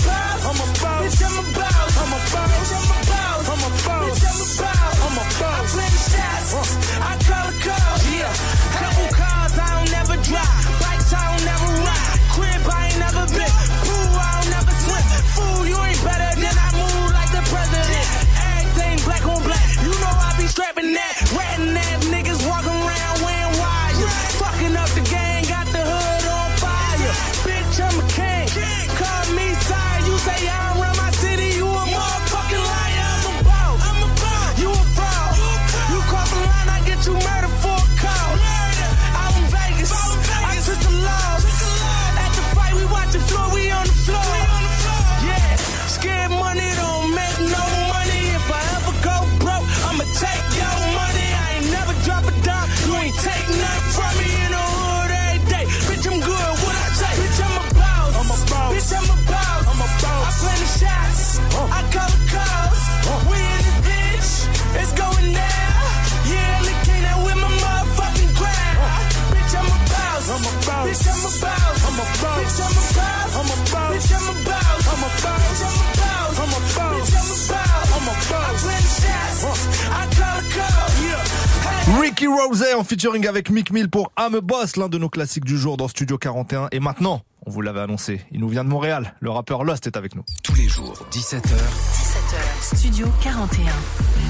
Ricky 82.22 82.32
Rose 82.32 82.64
en 82.78 82.84
featuring 82.84 83.26
avec 83.26 83.50
Mick 83.50 83.72
Mill 83.72 83.90
pour 83.90 84.12
I'm 84.16 84.36
a 84.36 84.40
Boss, 84.40 84.76
l'un 84.76 84.88
de 84.88 84.96
nos 84.96 85.08
classiques 85.08 85.44
du 85.44 85.58
jour 85.58 85.76
dans 85.76 85.88
Studio 85.88 86.18
41. 86.18 86.68
Et 86.70 86.78
maintenant, 86.78 87.22
on 87.46 87.50
vous 87.50 87.62
l'avait 87.62 87.80
annoncé, 87.80 88.20
il 88.30 88.38
nous 88.38 88.48
vient 88.48 88.62
de 88.62 88.68
Montréal. 88.68 89.16
Le 89.18 89.30
rappeur 89.30 89.64
Lost 89.64 89.88
est 89.88 89.96
avec 89.96 90.14
nous. 90.14 90.22
Tous 90.44 90.54
les 90.54 90.68
jours, 90.68 91.04
17h, 91.10 91.40
17h, 91.40 92.76
Studio 92.76 93.08
41. 93.24 93.72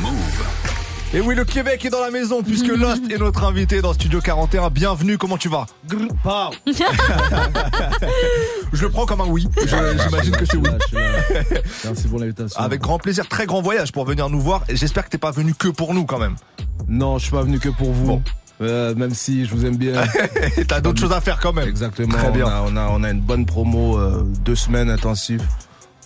Move. 0.00 0.71
Et 1.14 1.20
oui, 1.20 1.34
le 1.34 1.44
Québec 1.44 1.84
est 1.84 1.90
dans 1.90 2.00
la 2.00 2.10
maison 2.10 2.42
puisque 2.42 2.68
Lost 2.68 3.02
est 3.10 3.18
notre 3.18 3.44
invité 3.44 3.82
dans 3.82 3.92
Studio 3.92 4.20
41. 4.22 4.70
Bienvenue, 4.70 5.18
comment 5.18 5.36
tu 5.36 5.50
vas? 5.50 5.66
Je 8.72 8.82
le 8.82 8.88
prends 8.88 9.04
comme 9.04 9.20
un 9.20 9.26
oui. 9.26 9.46
Je- 9.60 9.66
J'imagine 10.06 10.32
que 10.34 10.46
c'est 10.46 10.56
oui. 10.56 10.70
Merci 11.84 12.08
pour 12.08 12.18
l'invitation. 12.18 12.58
Avec 12.58 12.80
grand 12.80 12.98
plaisir, 12.98 13.28
très 13.28 13.44
grand 13.44 13.60
voyage 13.60 13.92
pour 13.92 14.06
venir 14.06 14.30
nous 14.30 14.40
voir. 14.40 14.62
Et 14.70 14.76
j'espère 14.76 15.04
que 15.04 15.10
t'es 15.10 15.18
pas 15.18 15.32
venu 15.32 15.52
que 15.54 15.68
pour 15.68 15.92
nous 15.92 16.06
quand 16.06 16.18
même. 16.18 16.36
Non, 16.88 17.18
je 17.18 17.24
suis 17.24 17.32
pas 17.32 17.42
venu 17.42 17.58
que 17.58 17.68
pour 17.68 17.92
vous. 17.92 18.22
Euh, 18.62 18.94
même 18.94 19.12
si 19.14 19.44
je 19.44 19.54
vous 19.54 19.66
aime 19.66 19.76
bien. 19.76 20.02
T'as 20.68 20.80
d'autres 20.80 21.00
choses 21.00 21.12
à 21.12 21.20
faire 21.20 21.38
quand 21.40 21.52
même. 21.52 21.68
Exactement. 21.68 22.16
Très 22.16 22.30
bien. 22.30 22.46
On, 22.46 22.48
a, 22.48 22.62
on, 22.70 22.76
a, 22.76 22.88
on 22.90 23.02
a 23.04 23.10
une 23.10 23.20
bonne 23.20 23.44
promo, 23.44 23.98
euh, 23.98 24.22
deux 24.44 24.54
semaines 24.56 24.88
intensives. 24.88 25.42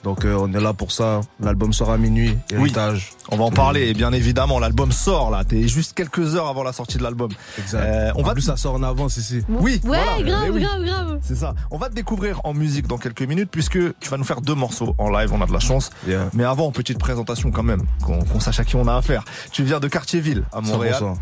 Donc 0.07 0.25
euh, 0.25 0.37
on 0.39 0.53
est 0.55 0.61
là 0.61 0.73
pour 0.73 0.93
ça. 0.93 1.21
L'album 1.41 1.73
sort 1.73 1.91
à 1.91 1.99
minuit. 1.99 2.39
Héritage. 2.53 3.11
On 3.33 3.37
va 3.37 3.43
en 3.43 3.51
parler, 3.51 3.89
et 3.89 3.93
bien 3.93 4.13
évidemment, 4.13 4.61
l'album 4.61 4.93
sort 4.93 5.33
là. 5.33 5.43
T'es 5.43 5.67
juste 5.67 5.95
quelques 5.95 6.37
heures 6.37 6.47
avant 6.47 6.63
la 6.63 6.73
sortie 6.73 6.97
de 6.97 7.03
l'album. 7.03 7.33
Exact. 7.59 7.81
Euh, 7.83 8.13
on 8.15 8.21
en 8.21 8.27
va 8.27 8.33
plus, 8.35 8.43
ça 8.43 8.57
sort 8.57 8.75
en 8.77 8.85
avance 8.85 9.17
ici. 9.17 9.43
Oui, 9.49 9.81
Ouais, 9.83 9.99
voilà. 9.99 10.23
grave, 10.23 10.45
Eh 10.47 10.51
oui. 10.51 10.61
grave, 10.63 10.85
grave. 10.85 11.19
C'est 11.23 11.35
ça. 11.35 11.57
On 11.73 11.77
va 11.79 11.89
te 11.89 11.95
découvrir 11.95 12.41
en 12.45 12.55
musique 12.55 12.87
dans 12.87 12.99
quelques 12.99 13.23
minutes 13.23 13.49
puisque 13.51 13.79
tu 13.99 14.09
vas 14.09 14.17
nous 14.17 14.23
faire 14.23 14.41
deux 14.43 14.55
morceaux 14.55 14.95
en 14.99 15.11
live. 15.11 15.33
On 15.33 15.43
a 15.43 15.47
de 15.47 15.53
la 15.53 15.59
chance. 15.59 15.91
Yeah. 16.07 16.29
Mais 16.35 16.45
avant, 16.45 16.71
petite 16.71 16.99
présentation 17.01 17.51
quand 17.51 17.65
même, 17.65 17.83
qu'on 18.05 18.39
sache 18.39 18.61
à 18.61 18.65
qui 18.65 18.77
on 18.77 18.87
a 18.87 18.95
affaire. 18.95 19.25
Tu 19.51 19.65
viens 19.65 19.81
de 19.81 19.89
Cartierville 19.89 20.45
à 20.53 20.61
Montréal. 20.61 20.95
100%. 21.03 21.15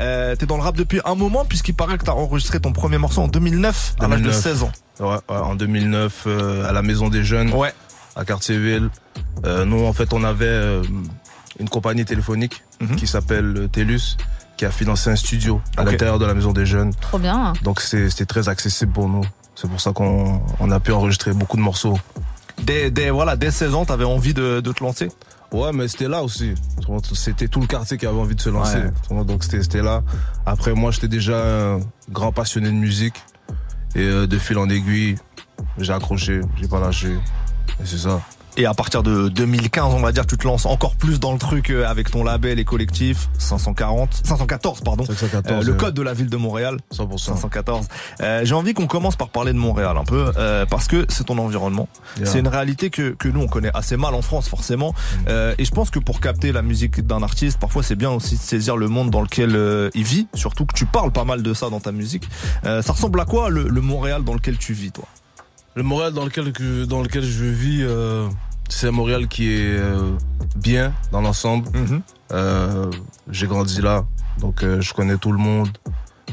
Euh, 0.00 0.34
T'es 0.34 0.46
dans 0.46 0.56
le 0.56 0.62
rap 0.64 0.76
depuis 0.76 1.00
un 1.04 1.14
moment 1.14 1.44
puisqu'il 1.44 1.74
paraît 1.74 1.96
que 1.96 2.04
t'as 2.04 2.12
enregistré 2.14 2.58
ton 2.58 2.72
premier 2.72 2.98
morceau 2.98 3.20
en 3.22 3.28
2009 3.28 3.94
à 4.00 4.08
l'âge 4.08 4.18
de 4.18 4.24
2009. 4.24 4.42
16 4.42 4.62
ans. 4.64 4.72
Ouais, 4.98 5.06
ouais, 5.06 5.20
en 5.36 5.54
2009, 5.54 6.24
euh, 6.26 6.68
à 6.68 6.72
la 6.72 6.82
Maison 6.82 7.08
des 7.08 7.22
Jeunes, 7.22 7.52
Ouais. 7.52 7.72
À 8.16 8.24
Cartierville. 8.24 8.90
Euh, 9.44 9.64
nous, 9.64 9.84
en 9.84 9.92
fait, 9.92 10.12
on 10.12 10.24
avait 10.24 10.44
euh, 10.46 10.82
une 11.58 11.68
compagnie 11.68 12.04
téléphonique 12.04 12.62
Mhm. 12.80 12.96
qui 12.96 13.06
s'appelle 13.06 13.54
euh, 13.56 13.68
TELUS, 13.68 14.16
qui 14.56 14.64
a 14.64 14.70
financé 14.70 15.10
un 15.10 15.16
studio 15.16 15.60
à 15.76 15.84
l'intérieur 15.84 16.18
de 16.18 16.26
la 16.26 16.34
Maison 16.34 16.52
des 16.52 16.66
Jeunes. 16.66 16.92
Trop 17.00 17.18
bien. 17.18 17.52
Donc, 17.62 17.80
c'était 17.80 18.26
très 18.26 18.48
accessible 18.48 18.92
pour 18.92 19.08
nous. 19.08 19.24
C'est 19.54 19.68
pour 19.68 19.80
ça 19.80 19.92
qu'on 19.92 20.40
on 20.60 20.70
a 20.70 20.80
pu 20.80 20.92
enregistrer 20.92 21.32
beaucoup 21.32 21.56
de 21.56 21.62
morceaux. 21.62 21.98
Dès, 22.62 22.90
dès, 22.90 23.10
voilà, 23.10 23.36
dès 23.36 23.50
16 23.50 23.74
ans, 23.74 23.84
t'avais 23.84 24.04
envie 24.04 24.34
de, 24.34 24.60
de 24.60 24.72
te 24.72 24.82
lancer? 24.82 25.08
Ouais, 25.52 25.70
mais 25.72 25.86
c'était 25.88 26.08
là 26.08 26.22
aussi. 26.22 26.54
C'était 27.14 27.46
tout 27.48 27.60
le 27.60 27.66
quartier 27.66 27.98
qui 27.98 28.06
avait 28.06 28.18
envie 28.18 28.34
de 28.34 28.40
se 28.40 28.48
lancer. 28.48 28.78
Donc 29.26 29.44
c'était 29.44 29.62
c'était 29.62 29.82
là. 29.82 30.02
Après, 30.46 30.72
moi, 30.72 30.90
j'étais 30.90 31.08
déjà 31.08 31.74
un 31.74 31.80
grand 32.10 32.32
passionné 32.32 32.68
de 32.68 32.74
musique. 32.74 33.22
Et 33.94 34.00
euh, 34.00 34.26
de 34.26 34.38
fil 34.38 34.56
en 34.56 34.70
aiguille, 34.70 35.16
j'ai 35.76 35.92
accroché, 35.92 36.40
j'ai 36.58 36.66
pas 36.68 36.80
lâché. 36.80 37.18
Et 37.82 37.86
c'est 37.86 37.98
ça. 37.98 38.20
Et 38.58 38.66
à 38.66 38.74
partir 38.74 39.02
de 39.02 39.30
2015, 39.30 39.94
on 39.94 40.00
va 40.00 40.12
dire, 40.12 40.26
tu 40.26 40.36
te 40.36 40.46
lances 40.46 40.66
encore 40.66 40.94
plus 40.96 41.18
dans 41.18 41.32
le 41.32 41.38
truc 41.38 41.70
euh, 41.70 41.86
avec 41.88 42.10
ton 42.10 42.22
label 42.22 42.58
et 42.58 42.66
collectif 42.66 43.30
540, 43.38 44.20
514 44.24 44.82
pardon, 44.82 45.06
514, 45.06 45.64
Euh, 45.64 45.66
le 45.66 45.72
code 45.72 45.94
de 45.94 46.02
la 46.02 46.12
ville 46.12 46.28
de 46.28 46.36
Montréal 46.36 46.76
100%. 46.94 47.16
514. 47.16 47.88
Euh, 48.20 48.42
J'ai 48.44 48.54
envie 48.54 48.74
qu'on 48.74 48.86
commence 48.86 49.16
par 49.16 49.30
parler 49.30 49.54
de 49.54 49.58
Montréal 49.58 49.96
un 49.96 50.04
peu 50.04 50.32
euh, 50.36 50.66
parce 50.66 50.86
que 50.86 51.06
c'est 51.08 51.24
ton 51.24 51.38
environnement. 51.38 51.88
Yeah. 52.18 52.26
C'est 52.26 52.40
une 52.40 52.48
réalité 52.48 52.90
que 52.90 53.14
que 53.14 53.28
nous 53.28 53.40
on 53.40 53.48
connaît 53.48 53.70
assez 53.72 53.96
mal 53.96 54.12
en 54.12 54.20
France 54.20 54.50
forcément. 54.50 54.94
Mm. 55.26 55.30
Et 55.56 55.64
je 55.64 55.70
pense 55.70 55.88
que 55.88 55.98
pour 55.98 56.20
capter 56.20 56.52
la 56.52 56.60
musique 56.60 57.06
d'un 57.06 57.22
artiste, 57.22 57.58
parfois 57.58 57.82
c'est 57.82 57.96
bien 57.96 58.10
aussi 58.10 58.36
de 58.36 58.42
saisir 58.42 58.76
le 58.76 58.88
monde 58.88 59.08
dans 59.08 59.22
lequel 59.22 59.58
il 59.94 60.04
vit. 60.04 60.26
Surtout 60.34 60.66
que 60.66 60.74
tu 60.74 60.84
parles 60.84 61.10
pas 61.10 61.24
mal 61.24 61.42
de 61.42 61.54
ça 61.54 61.70
dans 61.70 61.80
ta 61.80 61.90
musique. 61.92 62.28
Ça 62.64 62.82
ressemble 62.92 63.18
à 63.18 63.24
quoi 63.24 63.48
le, 63.48 63.66
le 63.66 63.80
Montréal 63.80 64.24
dans 64.24 64.34
lequel 64.34 64.58
tu 64.58 64.74
vis 64.74 64.92
toi? 64.92 65.06
Le 65.74 65.82
Montréal 65.82 66.12
dans 66.12 66.24
lequel, 66.24 66.52
que- 66.52 66.84
dans 66.84 67.00
lequel 67.02 67.22
je 67.24 67.44
vis, 67.44 67.80
euh, 67.82 68.28
c'est 68.68 68.88
un 68.88 68.92
Montréal 68.92 69.26
qui 69.28 69.50
est 69.52 69.78
euh, 69.78 70.10
bien 70.56 70.92
dans 71.12 71.20
l'ensemble. 71.22 71.68
Euh, 72.32 72.90
j'ai 73.30 73.46
grandi 73.46 73.80
là, 73.80 74.04
donc 74.38 74.62
euh, 74.62 74.80
je 74.80 74.92
connais 74.92 75.16
tout 75.16 75.32
le 75.32 75.38
monde. 75.38 75.68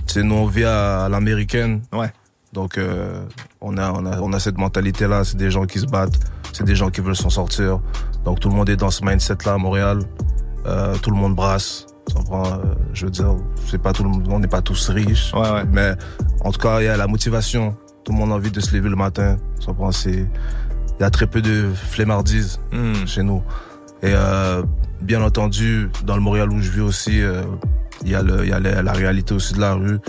Sais, 0.08 0.24
nous 0.24 0.36
on 0.36 0.46
vit 0.46 0.64
à, 0.66 1.06
à 1.06 1.10
l'américaine. 1.10 1.82
Ouais. 1.94 2.12
Donc 2.54 2.78
euh, 2.78 3.24
on, 3.62 3.78
a, 3.78 3.92
on, 3.92 4.06
a, 4.06 4.20
on 4.20 4.34
a 4.34 4.40
cette 4.40 4.58
mentalité-là, 4.58 5.24
c'est 5.24 5.38
des 5.38 5.52
gens 5.52 5.66
qui 5.66 5.80
se 5.80 5.86
battent, 5.86 6.20
c'est 6.52 6.64
des 6.66 6.76
gens 6.76 6.90
qui 6.90 7.00
veulent 7.02 7.16
s'en 7.16 7.30
sortir. 7.30 7.80
Donc 8.26 8.40
tout 8.40 8.50
le 8.50 8.56
monde 8.56 8.70
est 8.70 8.76
dans 8.78 8.92
ce 8.92 9.04
mindset-là 9.06 9.54
à 9.54 9.58
Montréal. 9.58 10.00
Euh, 10.66 10.96
tout 11.02 11.12
le 11.12 11.16
monde 11.18 11.36
brasse. 11.36 11.86
Euh, 12.32 12.44
je 12.94 13.06
veux 13.06 13.12
dire, 13.12 13.36
c'est 13.70 13.78
pas 13.82 13.94
tout 13.94 14.04
le 14.04 14.10
monde, 14.10 14.28
on 14.30 14.40
n'est 14.40 14.48
pas 14.48 14.62
tous 14.62 14.90
riches. 14.90 15.32
Mais 15.72 15.94
en 16.44 16.52
tout 16.52 16.60
cas, 16.60 16.82
il 16.82 16.86
y 16.86 16.88
a 16.88 16.98
la 16.98 17.08
motivation. 17.08 17.78
Tout 18.04 18.12
le 18.12 18.18
monde 18.18 18.32
a 18.32 18.36
envie 18.36 18.52
de 18.52 18.60
se 18.60 18.76
lever 18.76 18.90
le 18.90 18.96
matin. 18.96 19.38
Prend, 19.66 19.92
c'est, 19.92 20.12
il 20.12 21.02
y 21.02 21.04
a 21.04 21.10
très 21.10 21.28
peu 21.28 21.42
de 21.42 21.70
flemmardises 21.74 22.60
chez 23.06 23.24
nous. 23.24 23.44
Et 24.02 24.14
euh, 24.14 24.64
bien 25.02 25.22
entendu, 25.22 25.90
dans 26.06 26.16
le 26.16 26.22
Montréal 26.22 26.52
où 26.52 26.60
je 26.60 26.72
vis 26.72 26.82
aussi, 26.82 27.22
euh, 27.22 27.44
il 28.04 28.12
y 28.12 28.16
a, 28.16 28.22
le, 28.24 28.44
il 28.44 28.50
y 28.50 28.54
a 28.54 28.60
la, 28.60 28.82
la 28.82 28.94
réalité 28.94 29.34
aussi 29.34 29.54
de 29.54 29.60
la 29.60 29.74
rue, 29.74 30.00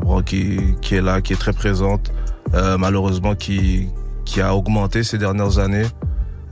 prend, 0.00 0.22
qui, 0.22 0.58
qui 0.80 0.96
est 0.96 1.00
là, 1.00 1.20
qui 1.20 1.32
est 1.32 1.36
très 1.36 1.52
présente. 1.52 2.12
Euh, 2.54 2.76
malheureusement, 2.78 3.34
qui, 3.34 3.88
qui 4.24 4.40
a 4.40 4.54
augmenté 4.54 5.04
ces 5.04 5.18
dernières 5.18 5.58
années, 5.58 5.86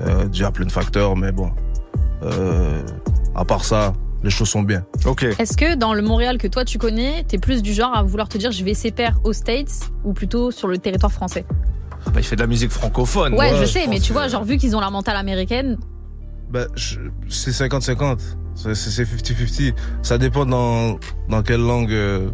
euh, 0.02 0.26
dû 0.26 0.44
à 0.44 0.50
plein 0.50 0.66
de 0.66 0.72
facteurs. 0.72 1.16
Mais 1.16 1.32
bon, 1.32 1.50
euh, 2.22 2.82
à 3.34 3.44
part 3.44 3.64
ça, 3.64 3.92
les 4.22 4.30
choses 4.30 4.48
sont 4.48 4.62
bien. 4.62 4.84
Ok. 5.04 5.24
Est-ce 5.38 5.56
que 5.56 5.74
dans 5.74 5.94
le 5.94 6.02
Montréal 6.02 6.38
que 6.38 6.48
toi 6.48 6.64
tu 6.64 6.78
connais, 6.78 7.24
t'es 7.28 7.38
plus 7.38 7.62
du 7.62 7.72
genre 7.72 7.94
à 7.96 8.02
vouloir 8.02 8.28
te 8.28 8.38
dire 8.38 8.50
je 8.52 8.64
vais 8.64 8.74
faire 8.74 9.18
aux 9.24 9.32
States 9.32 9.90
ou 10.04 10.12
plutôt 10.12 10.50
sur 10.50 10.68
le 10.68 10.78
territoire 10.78 11.12
français? 11.12 11.44
Bah, 12.06 12.12
il 12.18 12.22
fait 12.24 12.36
de 12.36 12.40
la 12.40 12.46
musique 12.46 12.70
francophone. 12.70 13.34
Ouais, 13.34 13.50
je 13.54 13.60
Ouais, 13.60 13.66
sais, 13.66 13.82
je 13.84 13.90
mais 13.90 13.98
tu 14.00 14.08
que- 14.08 14.12
vois, 14.12 14.28
genre 14.28 14.44
vu 14.44 14.56
qu'ils 14.58 14.76
ont 14.76 14.80
la 14.80 14.90
mentale 14.90 15.16
américaine, 15.16 15.76
Ben, 16.50 16.66
je- 16.76 17.00
c'est 17.28 17.50
50-50. 17.50 18.20
C'est 18.54 18.74
c'est- 18.76 18.90
c'est 18.90 19.04
50-50. 19.04 19.74
Ça 20.02 20.16
dépend 20.16 20.46
dans, 20.46 20.96
dans 21.28 21.42
quelle 21.42 21.60
langue 21.60 21.90
euh, 21.92 22.30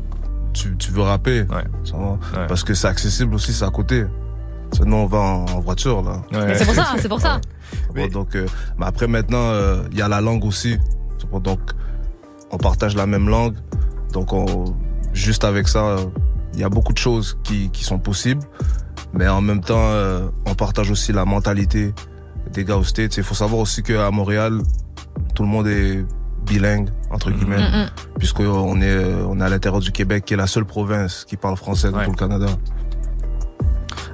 tu, 0.52 0.76
tu 0.76 0.90
veux 0.92 1.00
rapper. 1.02 1.46
Ça 1.84 1.96
va. 1.96 2.46
Parce 2.46 2.62
que 2.62 2.74
c'est 2.74 2.86
accessible 2.88 3.34
aussi, 3.34 3.52
c'est 3.54 3.64
à 3.64 3.70
côté. 3.70 4.04
Sinon, 4.74 5.04
on 5.04 5.06
va 5.06 5.18
en, 5.18 5.44
en 5.46 5.60
voiture, 5.60 6.02
là. 6.02 6.22
Mais 6.30 6.54
c'est 6.56 6.64
pour 6.66 6.74
ça, 6.74 6.88
c'est 6.98 7.08
pour 7.08 7.20
ça. 7.20 7.40
Bon, 7.94 8.06
donc, 8.08 8.34
euh, 8.36 8.46
mais 8.78 8.84
après, 8.86 9.06
maintenant, 9.06 9.38
euh, 9.50 9.82
il 9.92 9.98
y 9.98 10.02
a 10.02 10.08
la 10.08 10.20
langue 10.20 10.44
aussi. 10.44 10.76
Donc, 11.40 11.60
on 12.50 12.58
partage 12.58 12.96
la 12.96 13.06
même 13.06 13.28
langue. 13.28 13.56
Donc, 14.12 14.32
on, 14.32 14.74
juste 15.12 15.44
avec 15.44 15.68
ça, 15.68 15.96
il 16.54 16.60
y 16.60 16.64
a 16.64 16.68
beaucoup 16.68 16.92
de 16.92 16.98
choses 16.98 17.38
qui, 17.42 17.70
qui 17.70 17.84
sont 17.84 17.98
possibles. 17.98 18.42
Mais 19.14 19.28
en 19.28 19.40
même 19.40 19.60
temps, 19.60 19.76
euh, 19.78 20.28
on 20.46 20.54
partage 20.54 20.90
aussi 20.90 21.12
la 21.12 21.24
mentalité 21.24 21.94
des 22.52 22.64
gars 22.64 22.76
aux 22.76 22.84
States. 22.84 23.16
Il 23.16 23.22
faut 23.22 23.34
savoir 23.34 23.60
aussi 23.60 23.82
qu'à 23.82 24.10
Montréal, 24.10 24.62
tout 25.34 25.42
le 25.42 25.48
monde 25.48 25.66
est 25.66 26.04
bilingue, 26.46 26.90
entre 27.10 27.30
guillemets. 27.30 27.58
Mm, 27.58 27.82
mm. 27.82 27.90
Puisqu'on 28.18 28.80
est, 28.80 29.04
on 29.26 29.40
est 29.40 29.44
à 29.44 29.48
l'intérieur 29.48 29.80
du 29.80 29.92
Québec, 29.92 30.24
qui 30.24 30.34
est 30.34 30.36
la 30.36 30.46
seule 30.46 30.64
province 30.64 31.24
qui 31.26 31.36
parle 31.36 31.56
français 31.56 31.90
dans 31.90 32.04
tout 32.04 32.10
le 32.10 32.16
Canada. 32.16 32.46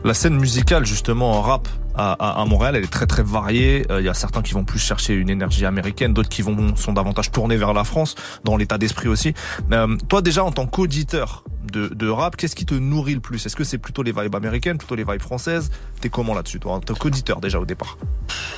La 0.05 0.15
scène 0.15 0.39
musicale, 0.39 0.85
justement, 0.87 1.33
en 1.33 1.43
rap 1.43 1.69
à, 1.99 2.13
à, 2.13 2.41
à 2.41 2.45
Montréal, 2.47 2.77
elle 2.77 2.85
est 2.85 2.93
très 2.93 3.07
très 3.07 3.23
variée. 3.23 3.85
Euh, 3.91 4.01
Il 4.01 4.05
y 4.07 4.09
a 4.09 4.15
certains 4.15 4.41
qui 4.43 4.55
vont 4.55 4.65
plus 4.65 4.79
chercher 4.79 5.15
une 5.15 5.29
énergie 5.31 5.67
américaine, 5.67 6.15
d'autres 6.15 6.29
qui 6.29 6.43
vont 6.43 6.75
sont 6.77 6.93
davantage 6.93 7.31
tournés 7.33 7.57
vers 7.57 7.75
la 7.75 7.85
France, 7.85 8.15
dans 8.45 8.57
l'état 8.57 8.79
d'esprit 8.79 9.09
aussi. 9.09 9.35
Euh, 9.73 9.97
toi, 10.09 10.23
déjà, 10.23 10.45
en 10.45 10.53
tant 10.53 10.67
qu'auditeur 10.67 11.45
de, 11.73 11.89
de 11.89 12.09
rap, 12.09 12.37
qu'est-ce 12.37 12.57
qui 12.57 12.65
te 12.65 12.75
nourrit 12.75 13.15
le 13.15 13.21
plus? 13.21 13.45
Est-ce 13.45 13.57
que 13.57 13.65
c'est 13.65 13.77
plutôt 13.79 14.03
les 14.03 14.13
vibes 14.13 14.35
américaines, 14.35 14.79
plutôt 14.79 14.95
les 14.95 15.05
vibes 15.05 15.21
françaises? 15.21 15.71
T'es 16.01 16.09
comment 16.09 16.35
là-dessus, 16.35 16.61
toi, 16.61 16.73
en 16.75 16.81
tant 16.81 16.95
qu'auditeur 16.95 17.41
déjà 17.41 17.59
au 17.61 17.67
départ? 17.67 17.99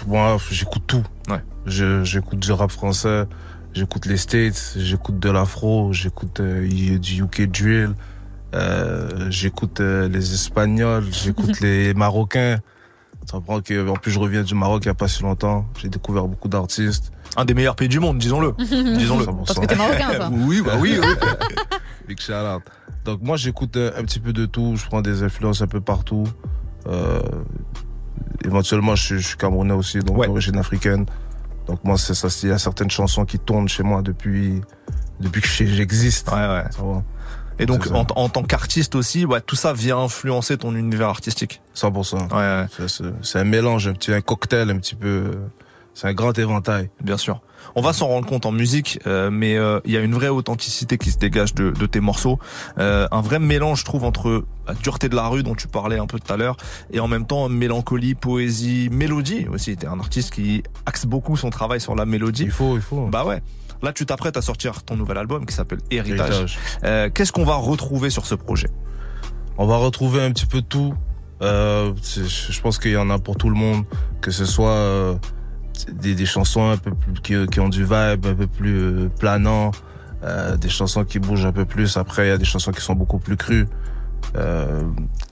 Moi, 0.07 0.37
j'écoute 0.51 0.85
tout. 0.87 1.03
Ouais. 1.29 1.43
Je- 1.67 2.05
J'écoute 2.05 2.39
du 2.39 2.53
rap 2.53 2.71
français, 2.71 3.25
j'écoute 3.75 4.07
les 4.07 4.17
States, 4.17 4.75
j'écoute 4.77 5.19
de 5.19 5.31
l'afro, 5.31 5.93
j'écoute 5.93 6.41
euh, 6.41 6.69
du 6.99 7.23
UK 7.23 7.51
drill, 7.51 7.95
euh, 8.55 9.31
j'écoute 9.31 9.81
euh, 9.81 10.09
les 10.09 10.35
Espagnols, 10.35 11.05
j'écoute 11.13 11.61
les 11.63 11.95
Marocains. 11.95 12.59
Ça 13.27 13.41
prend 13.41 13.61
que, 13.61 13.89
en 13.89 13.95
plus, 13.95 14.11
je 14.11 14.19
reviens 14.19 14.43
du 14.43 14.55
Maroc 14.55 14.83
il 14.85 14.89
y 14.89 14.91
a 14.91 14.95
pas 14.95 15.07
si 15.09 15.23
longtemps. 15.23 15.67
J'ai 15.81 15.89
découvert 15.89 16.27
beaucoup 16.27 16.49
d'artistes. 16.49 17.13
Un 17.37 17.45
des 17.45 17.55
meilleurs 17.55 17.77
pays 17.77 17.89
du 17.89 18.01
monde, 18.01 18.19
disons-le. 18.19 18.53
disons-le. 18.59 19.25
Parce 19.27 19.59
que 19.59 19.67
t'es 19.67 19.77
marocain, 19.77 20.15
toi. 20.17 20.31
oui, 20.33 20.63
bah 20.65 20.73
oui, 20.81 20.99
oui. 21.01 21.07
Big 22.09 22.21
shout 22.21 22.33
out. 22.33 22.63
Donc 23.05 23.21
moi, 23.23 23.37
j'écoute 23.37 23.77
euh, 23.77 23.93
un 23.97 24.03
petit 24.03 24.19
peu 24.21 24.33
de 24.33 24.47
tout. 24.47 24.75
Je 24.77 24.85
prends 24.87 25.01
des 25.03 25.23
influences 25.23 25.63
un 25.63 25.69
peu 25.69 25.81
partout. 25.81 26.25
Euh, 26.89 27.21
éventuellement, 28.45 28.97
je, 28.97 29.05
suis- 29.05 29.21
je 29.21 29.27
suis 29.29 29.37
camerounais 29.37 29.75
aussi, 29.75 29.99
donc 30.01 30.25
d'origine 30.25 30.57
africaine. 30.57 31.07
Donc 31.67 31.85
moi, 31.85 31.97
c'est 31.99 32.15
ça. 32.15 32.29
Il 32.43 32.49
y 32.49 32.53
a 32.53 32.59
certaines 32.59 32.91
chansons 32.91 33.25
qui 33.25 33.39
tournent 33.39 33.69
chez 33.69 33.83
moi 33.83 34.03
depuis 34.03 34.61
depuis 35.21 35.41
que 35.43 35.49
j'existe. 35.49 36.29
Ouais, 36.31 36.37
ouais. 36.39 36.65
Ça 36.71 36.83
va. 36.83 37.03
Et 37.61 37.67
donc, 37.67 37.87
en, 37.93 38.07
en 38.17 38.29
tant 38.29 38.43
qu'artiste 38.43 38.95
aussi, 38.95 39.25
ouais, 39.25 39.41
tout 39.41 39.57
ça 39.57 39.73
vient 39.73 39.99
influencer 39.99 40.57
ton 40.59 40.75
univers 40.75 41.09
artistique. 41.09 41.61
100%. 41.77 42.17
Ouais, 42.35 42.67
C'est- 42.77 42.89
C'est 42.89 43.05
c'est 43.23 43.39
un 43.39 43.45
mélange, 43.45 43.87
un 43.87 43.93
petit 43.93 44.13
un 44.13 44.21
cocktail, 44.21 44.71
un 44.71 44.79
petit 44.79 44.95
peu. 44.95 45.07
euh, 45.09 45.33
C'est 45.93 46.07
un 46.07 46.15
grand 46.15 46.39
éventail. 46.39 46.89
Bien 47.03 47.17
sûr. 47.19 47.41
On 47.75 47.83
va 47.83 47.93
s'en 47.93 48.07
rendre 48.07 48.27
compte 48.27 48.47
en 48.47 48.53
musique, 48.53 49.01
euh, 49.07 49.29
mais 49.31 49.57
euh, 49.59 49.81
il 49.85 49.93
y 49.93 49.97
a 49.97 50.01
une 50.01 50.15
vraie 50.15 50.29
authenticité 50.29 50.97
qui 50.99 51.11
se 51.11 51.19
dégage 51.19 51.53
de, 51.55 51.71
de 51.73 51.87
tes 51.87 52.01
morceaux. 52.01 52.39
Euh, 52.79 53.07
un 53.11 53.21
vrai 53.21 53.39
mélange, 53.41 53.81
je 53.81 53.85
trouve, 53.85 54.05
entre 54.05 54.45
la 54.67 54.75
dureté 54.75 55.09
de 55.09 55.17
la 55.17 55.27
rue 55.27 55.43
dont 55.43 55.55
tu 55.57 55.67
parlais 55.69 55.99
un 55.99 56.07
peu 56.07 56.19
tout 56.19 56.33
à 56.33 56.37
l'heure, 56.37 56.57
et 56.93 57.01
en 57.01 57.09
même 57.09 57.27
temps 57.27 57.49
mélancolie, 57.49 58.15
poésie, 58.15 58.89
mélodie 58.91 59.47
aussi. 59.53 59.77
T'es 59.77 59.89
un 59.89 59.99
artiste 60.01 60.31
qui 60.33 60.63
axe 60.87 61.05
beaucoup 61.07 61.37
son 61.37 61.51
travail 61.51 61.81
sur 61.81 61.95
la 61.97 62.07
mélodie. 62.07 62.45
Il 62.45 62.51
faut, 62.53 62.77
il 62.77 62.83
faut. 62.83 63.07
Bah 63.09 63.25
ouais. 63.27 63.43
Là, 63.83 63.93
tu 63.93 64.05
t'apprêtes 64.07 64.37
à 64.37 64.43
sortir 64.43 64.83
ton 64.83 64.97
nouvel 64.97 65.17
album 65.19 65.47
qui 65.47 65.55
s'appelle 65.55 65.79
Héritage. 65.91 66.29
Héritage. 66.31 66.59
Euh, 66.85 67.09
Qu'est-ce 67.13 67.33
qu'on 67.33 67.45
va 67.45 67.57
retrouver 67.57 68.11
sur 68.11 68.27
ce 68.27 68.35
projet? 68.35 68.69
On 69.59 69.67
va 69.67 69.77
retrouver 69.77 70.23
un 70.23 70.31
petit 70.33 70.47
peu 70.47 70.63
tout. 70.63 70.95
Euh, 71.43 71.93
je 72.05 72.61
pense 72.61 72.79
qu'il 72.79 72.91
y 72.93 72.97
en 72.97 73.09
a 73.11 73.19
pour 73.19 73.37
tout 73.37 73.49
le 73.49 73.57
monde, 73.57 73.85
que 74.21 74.31
ce 74.31 74.45
soit 74.45 74.71
euh, 74.73 75.15
des, 75.91 76.15
des 76.15 76.27
chansons 76.27 76.71
un 76.71 76.77
peu 76.77 76.93
plus 76.95 77.15
qui, 77.23 77.35
qui 77.51 77.61
ont 77.61 77.71
du 77.71 77.85
vibe, 77.85 78.27
un 78.27 78.35
peu 78.35 78.47
plus 78.47 78.79
euh, 78.79 79.09
planant, 79.19 79.71
euh, 80.23 80.57
des 80.59 80.69
chansons 80.69 81.05
qui 81.05 81.19
bougent 81.19 81.47
un 81.47 81.53
peu 81.53 81.65
plus. 81.65 81.97
Après, 81.97 82.27
il 82.27 82.29
y 82.29 82.33
a 82.33 82.39
des 82.39 82.45
chansons 82.45 82.73
qui 82.73 82.83
sont 82.83 82.95
beaucoup 82.95 83.19
plus 83.19 83.37
crues. 83.39 83.67
Euh, 84.37 84.83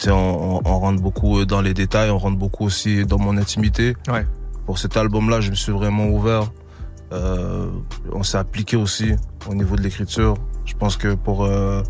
on, 0.07 0.11
on, 0.11 0.61
on 0.65 0.79
rentre 0.79 1.03
beaucoup 1.03 1.45
dans 1.45 1.61
les 1.61 1.75
détails, 1.75 2.09
on 2.11 2.19
rentre 2.19 2.39
beaucoup 2.39 2.65
aussi 2.65 3.05
dans 3.05 3.19
mon 3.19 3.37
intimité. 3.37 3.95
Ouais. 4.11 4.27
pour 4.69 4.79
cet 4.79 4.97
album-là, 4.99 5.41
je 5.41 5.51
me 5.51 5.55
suis 5.55 5.73
vraiment 5.73 6.07
ouvert. 6.09 6.51
Euh, 7.13 7.69
on 8.13 8.23
s'est 8.23 8.39
appliqué 8.39 8.77
aussi 8.77 9.13
au 9.49 9.55
niveau 9.55 9.77
de 9.77 9.83
l'écriture. 9.83 10.37
Je 10.67 10.75
pense 10.75 10.97
que 10.97 11.15
pour 11.15 11.45
euh, 11.45 11.83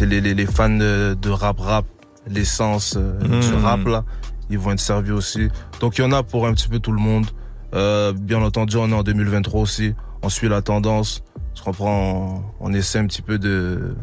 les, 0.00 0.20
les, 0.20 0.34
les 0.34 0.46
fans 0.46 0.70
de, 0.70 1.14
de 1.20 1.30
rap 1.30 1.58
rap, 1.60 1.84
l'essence 2.26 2.96
euh, 2.96 3.18
Mhm. 3.20 3.40
du 3.40 3.54
rap 3.62 3.84
là, 3.86 4.04
ils 4.48 4.58
vont 4.58 4.72
être 4.72 4.80
servis 4.80 5.10
aussi. 5.12 5.48
Donc 5.80 5.98
il 5.98 6.02
y 6.02 6.04
en 6.04 6.12
a 6.12 6.22
pour 6.22 6.46
un 6.46 6.52
petit 6.54 6.68
peu 6.68 6.78
tout 6.78 6.92
le 6.92 7.00
monde. 7.00 7.26
Euh, 7.74 8.12
bien 8.12 8.42
entendu, 8.42 8.76
on 8.78 8.88
est 8.90 8.94
en 8.94 9.02
2023 9.02 9.60
aussi. 9.60 9.94
On 10.22 10.28
suit 10.28 10.48
la 10.48 10.62
tendance. 10.62 11.22
Je 11.54 11.62
comprends. 11.62 12.42
On, 12.60 12.68
on 12.70 12.72
essaie 12.72 12.98
un 12.98 13.06
petit 13.06 13.22
peu 13.22 13.38
de 13.38 13.94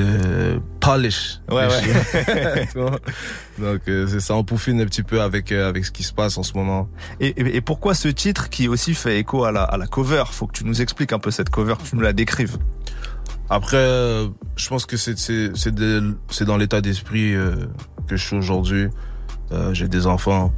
de 0.00 0.60
polish. 0.80 1.40
Ouais, 1.50 1.66
ouais. 1.66 2.68
Donc 3.58 3.80
euh, 3.88 4.06
c'est 4.06 4.20
ça, 4.20 4.34
on 4.34 4.44
pouffine 4.44 4.80
un 4.80 4.84
petit 4.84 5.02
peu 5.02 5.20
avec 5.22 5.50
euh, 5.52 5.68
avec 5.68 5.84
ce 5.84 5.90
qui 5.90 6.02
se 6.02 6.12
passe 6.12 6.36
en 6.38 6.42
ce 6.42 6.52
moment. 6.54 6.88
Et, 7.20 7.28
et- 7.28 7.56
et 7.56 7.60
pourquoi 7.60 7.94
ce 7.94 8.08
titre 8.08 8.48
qui 8.50 8.68
aussi 8.68 8.94
fait 8.94 9.18
écho 9.18 9.44
à 9.44 9.52
la, 9.52 9.62
à 9.64 9.76
la 9.78 9.86
cover? 9.86 10.24
Faut 10.30 10.46
que 10.46 10.52
tu 10.52 10.64
nous 10.64 10.80
expliques 10.82 11.12
un 11.12 11.18
peu 11.18 11.30
cette 11.30 11.50
cover, 11.50 11.74
que 11.82 11.88
tu 11.88 11.96
nous 11.96 12.02
la 12.02 12.12
décrives. 12.12 12.58
Après, 13.48 13.76
euh, 13.76 14.28
je 14.56 14.68
pense 14.68 14.86
que 14.86 14.96
c'est 14.96 15.16
c'est 15.18 16.44
dans 16.44 16.56
l'état 16.56 16.80
d'esprit 16.80 17.34
euh, 17.34 17.54
que 18.06 18.16
je 18.16 18.24
suis 18.26 18.36
aujourd'hui. 18.36 18.88
J'ai 19.72 19.86
des 19.88 20.06
enfants. 20.08 20.52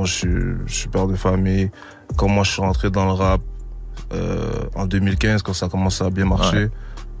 Je 0.00 0.04
suis, 0.12 0.28
je 0.66 0.72
suis 0.74 0.88
père 0.88 1.06
de 1.08 1.16
famille. 1.16 1.70
Quand 2.16 2.28
moi 2.28 2.44
je 2.44 2.52
suis 2.52 2.60
rentré 2.62 2.90
dans 2.90 3.06
le 3.06 3.12
rap 3.12 3.40
en 4.76 4.86
2015, 4.86 5.42
quand 5.42 5.52
ça 5.52 5.66
a 5.66 5.68
commencé 5.68 6.04
à 6.04 6.10
bien 6.10 6.24
marcher, 6.26 6.56
Ouais. 6.64 6.70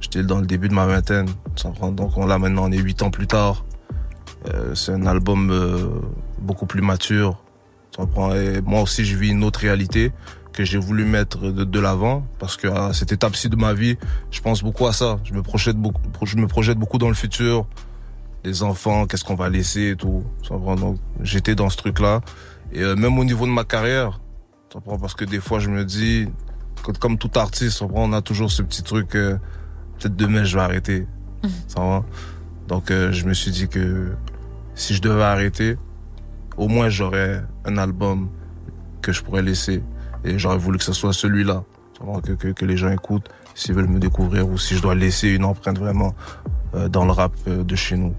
J'étais 0.04 0.22
dans 0.22 0.38
le 0.38 0.46
début 0.46 0.68
de 0.68 0.74
ma 0.74 0.86
vingtaine. 0.86 1.28
Donc 1.92 2.16
on 2.18 2.26
l'a 2.26 2.38
maintenant, 2.38 2.68
on 2.68 2.72
est 2.72 2.78
huit 2.78 3.00
ans 3.02 3.10
plus 3.10 3.26
tard. 3.26 3.64
Euh, 4.52 4.74
c'est 4.74 4.92
un 4.92 5.06
album 5.06 5.50
euh, 5.50 5.88
beaucoup 6.38 6.66
plus 6.66 6.82
mature. 6.82 7.38
Et 8.34 8.60
moi 8.60 8.82
aussi, 8.82 9.04
je 9.04 9.16
vis 9.16 9.30
une 9.30 9.44
autre 9.44 9.60
réalité 9.60 10.12
que 10.52 10.64
j'ai 10.64 10.78
voulu 10.78 11.04
mettre 11.04 11.50
de, 11.50 11.80
l'avant 11.80 12.26
parce 12.38 12.56
que 12.56 12.68
à 12.68 12.92
cette 12.92 13.12
étape-ci 13.12 13.48
de 13.48 13.56
ma 13.56 13.72
vie, 13.72 13.96
je 14.30 14.40
pense 14.40 14.62
beaucoup 14.62 14.86
à 14.86 14.92
ça. 14.92 15.18
Je 15.24 15.32
me 15.32 15.42
projette 15.42 15.76
beaucoup, 15.76 16.00
je 16.22 16.36
me 16.36 16.46
projette 16.46 16.78
beaucoup 16.78 16.98
dans 16.98 17.08
le 17.08 17.14
futur. 17.14 17.66
Les 18.44 18.62
enfants, 18.62 19.06
qu'est-ce 19.06 19.24
qu'on 19.24 19.36
va 19.36 19.48
laisser 19.48 19.90
et 19.90 19.96
tout. 19.96 20.22
Donc, 20.50 20.98
j'étais 21.22 21.54
dans 21.54 21.70
ce 21.70 21.78
truc-là. 21.78 22.20
Et 22.72 22.82
euh, 22.82 22.94
même 22.94 23.18
au 23.18 23.24
niveau 23.24 23.46
de 23.46 23.52
ma 23.52 23.64
carrière, 23.64 24.20
parce 24.84 25.14
que 25.14 25.24
des 25.24 25.40
fois, 25.40 25.60
je 25.60 25.70
me 25.70 25.84
dis, 25.84 26.26
comme 27.00 27.16
tout 27.16 27.30
artiste, 27.36 27.82
on 27.82 28.12
a 28.12 28.20
toujours 28.20 28.50
ce 28.50 28.60
petit 28.60 28.82
truc, 28.82 29.16
peut-être 29.98 30.16
demain, 30.16 30.44
je 30.44 30.56
vais 30.56 30.62
arrêter. 30.62 31.06
Ça 31.68 31.80
va? 31.80 32.04
Donc, 32.68 32.90
euh, 32.90 33.12
je 33.12 33.26
me 33.26 33.34
suis 33.34 33.50
dit 33.50 33.68
que 33.68 34.12
si 34.74 34.94
je 34.94 35.02
devais 35.02 35.22
arrêter, 35.24 35.76
au 36.56 36.68
moins, 36.68 36.88
j'aurais 36.88 37.42
un 37.64 37.76
album 37.76 38.28
que 39.02 39.12
je 39.12 39.22
pourrais 39.22 39.42
laisser. 39.42 39.82
Et 40.24 40.38
j'aurais 40.38 40.56
voulu 40.58 40.78
que 40.78 40.84
ce 40.84 40.92
soit 40.92 41.12
celui-là. 41.12 41.64
Que, 42.24 42.32
que, 42.32 42.48
que 42.48 42.64
les 42.66 42.76
gens 42.76 42.90
écoutent 42.90 43.28
s'ils 43.54 43.74
veulent 43.74 43.86
me 43.88 43.98
découvrir 44.00 44.46
ou 44.48 44.58
si 44.58 44.76
je 44.76 44.82
dois 44.82 44.94
laisser 44.94 45.28
une 45.28 45.44
empreinte 45.44 45.78
vraiment 45.78 46.14
euh, 46.74 46.88
dans 46.88 47.04
le 47.06 47.12
rap 47.12 47.32
euh, 47.46 47.62
de 47.62 47.76
chez 47.76 47.96
nous. 47.96 48.14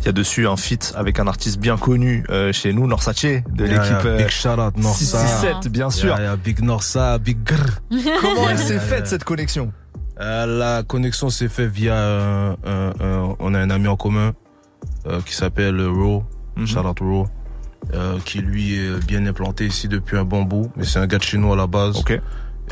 Il 0.00 0.06
y 0.06 0.08
a 0.08 0.12
dessus 0.12 0.46
un 0.46 0.56
feat 0.56 0.94
avec 0.96 1.18
un 1.18 1.26
artiste 1.26 1.58
bien 1.58 1.76
connu 1.76 2.24
euh, 2.30 2.52
chez 2.52 2.72
nous, 2.72 2.86
Norsace, 2.86 3.22
de 3.24 3.66
Yeah, 3.66 3.66
l'équipe 3.66 4.06
euh, 4.06 4.16
Big 4.18 4.28
shout 4.28 4.48
out 4.58 4.76
Norsa. 4.76 5.18
667, 5.18 5.70
bien 5.72 5.90
sûr. 5.90 6.08
Yeah, 6.10 6.20
yeah, 6.22 6.36
Big 6.36 6.60
Norsa, 6.62 7.18
Big 7.18 7.42
Grr. 7.42 7.80
Comment 8.20 8.48
elle 8.48 8.56
Yeah, 8.56 8.66
s'est 8.66 8.74
yeah, 8.74 8.80
faite 8.80 8.98
yeah. 9.00 9.06
cette 9.06 9.24
connexion? 9.24 9.72
Euh, 10.20 10.46
La 10.46 10.82
connexion 10.82 11.28
s'est 11.30 11.48
faite 11.48 11.70
via 11.70 11.96
un, 11.96 12.50
un- 12.52 12.92
un- 13.00 13.36
on 13.38 13.54
a 13.54 13.58
un 13.58 13.70
ami 13.70 13.88
en 13.88 13.96
commun 13.96 14.32
euh, 15.06 15.20
qui 15.22 15.34
s'appelle 15.34 15.84
Ro, 15.86 16.24
shout 16.66 16.78
out 16.86 17.00
Ro, 17.00 17.26
euh, 17.94 18.18
qui 18.24 18.38
lui 18.38 18.74
est 18.76 19.04
bien 19.06 19.26
implanté 19.26 19.66
ici 19.66 19.88
depuis 19.88 20.16
un 20.16 20.24
bon 20.24 20.42
bout, 20.42 20.70
mais 20.76 20.84
c'est 20.84 20.98
un 21.00 21.06
gars 21.06 21.18
de 21.18 21.22
chez 21.24 21.38
nous 21.38 21.52
à 21.52 21.56
la 21.56 21.66
base. 21.66 21.96
Ok. 21.98 22.20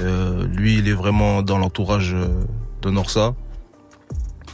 Euh, 0.00 0.46
lui, 0.46 0.78
il 0.78 0.88
est 0.88 0.92
vraiment 0.94 1.42
dans 1.42 1.58
l'entourage 1.58 2.14
euh, 2.14 2.28
de 2.82 2.90
Norsa. 2.90 3.34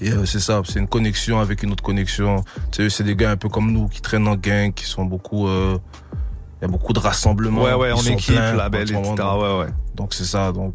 Et 0.01 0.11
euh, 0.11 0.25
c'est 0.25 0.41
ça, 0.41 0.63
c'est 0.65 0.79
une 0.79 0.89
connexion 0.89 1.39
avec 1.41 1.63
une 1.63 1.73
autre 1.73 1.83
connexion. 1.83 2.43
Tu 2.73 2.83
sais, 2.83 2.91
c'est 2.91 3.05
des 3.05 3.15
gars 3.17 3.33
un 3.33 3.37
peu 3.37 3.49
comme 3.49 3.71
nous 3.73 3.89
qui 3.89 4.01
traînent 4.01 4.27
en 4.29 4.37
gang, 4.37 4.73
qui 4.73 4.85
sont 4.85 5.05
beaucoup. 5.05 5.47
euh, 5.47 5.79
Il 6.61 6.63
y 6.63 6.65
a 6.65 6.69
beaucoup 6.69 6.93
de 6.93 6.99
rassemblements. 7.01 7.63
Ouais, 7.63 7.75
ouais, 7.75 7.93
en 7.93 8.01
équipe, 8.01 8.35
label, 8.57 8.83
etc., 8.83 9.15
donc- 9.17 9.43
ouais, 9.43 9.59
ouais. 9.61 9.73
Donc 9.95 10.15
c'est 10.15 10.25
ça. 10.25 10.51
Donc 10.53 10.75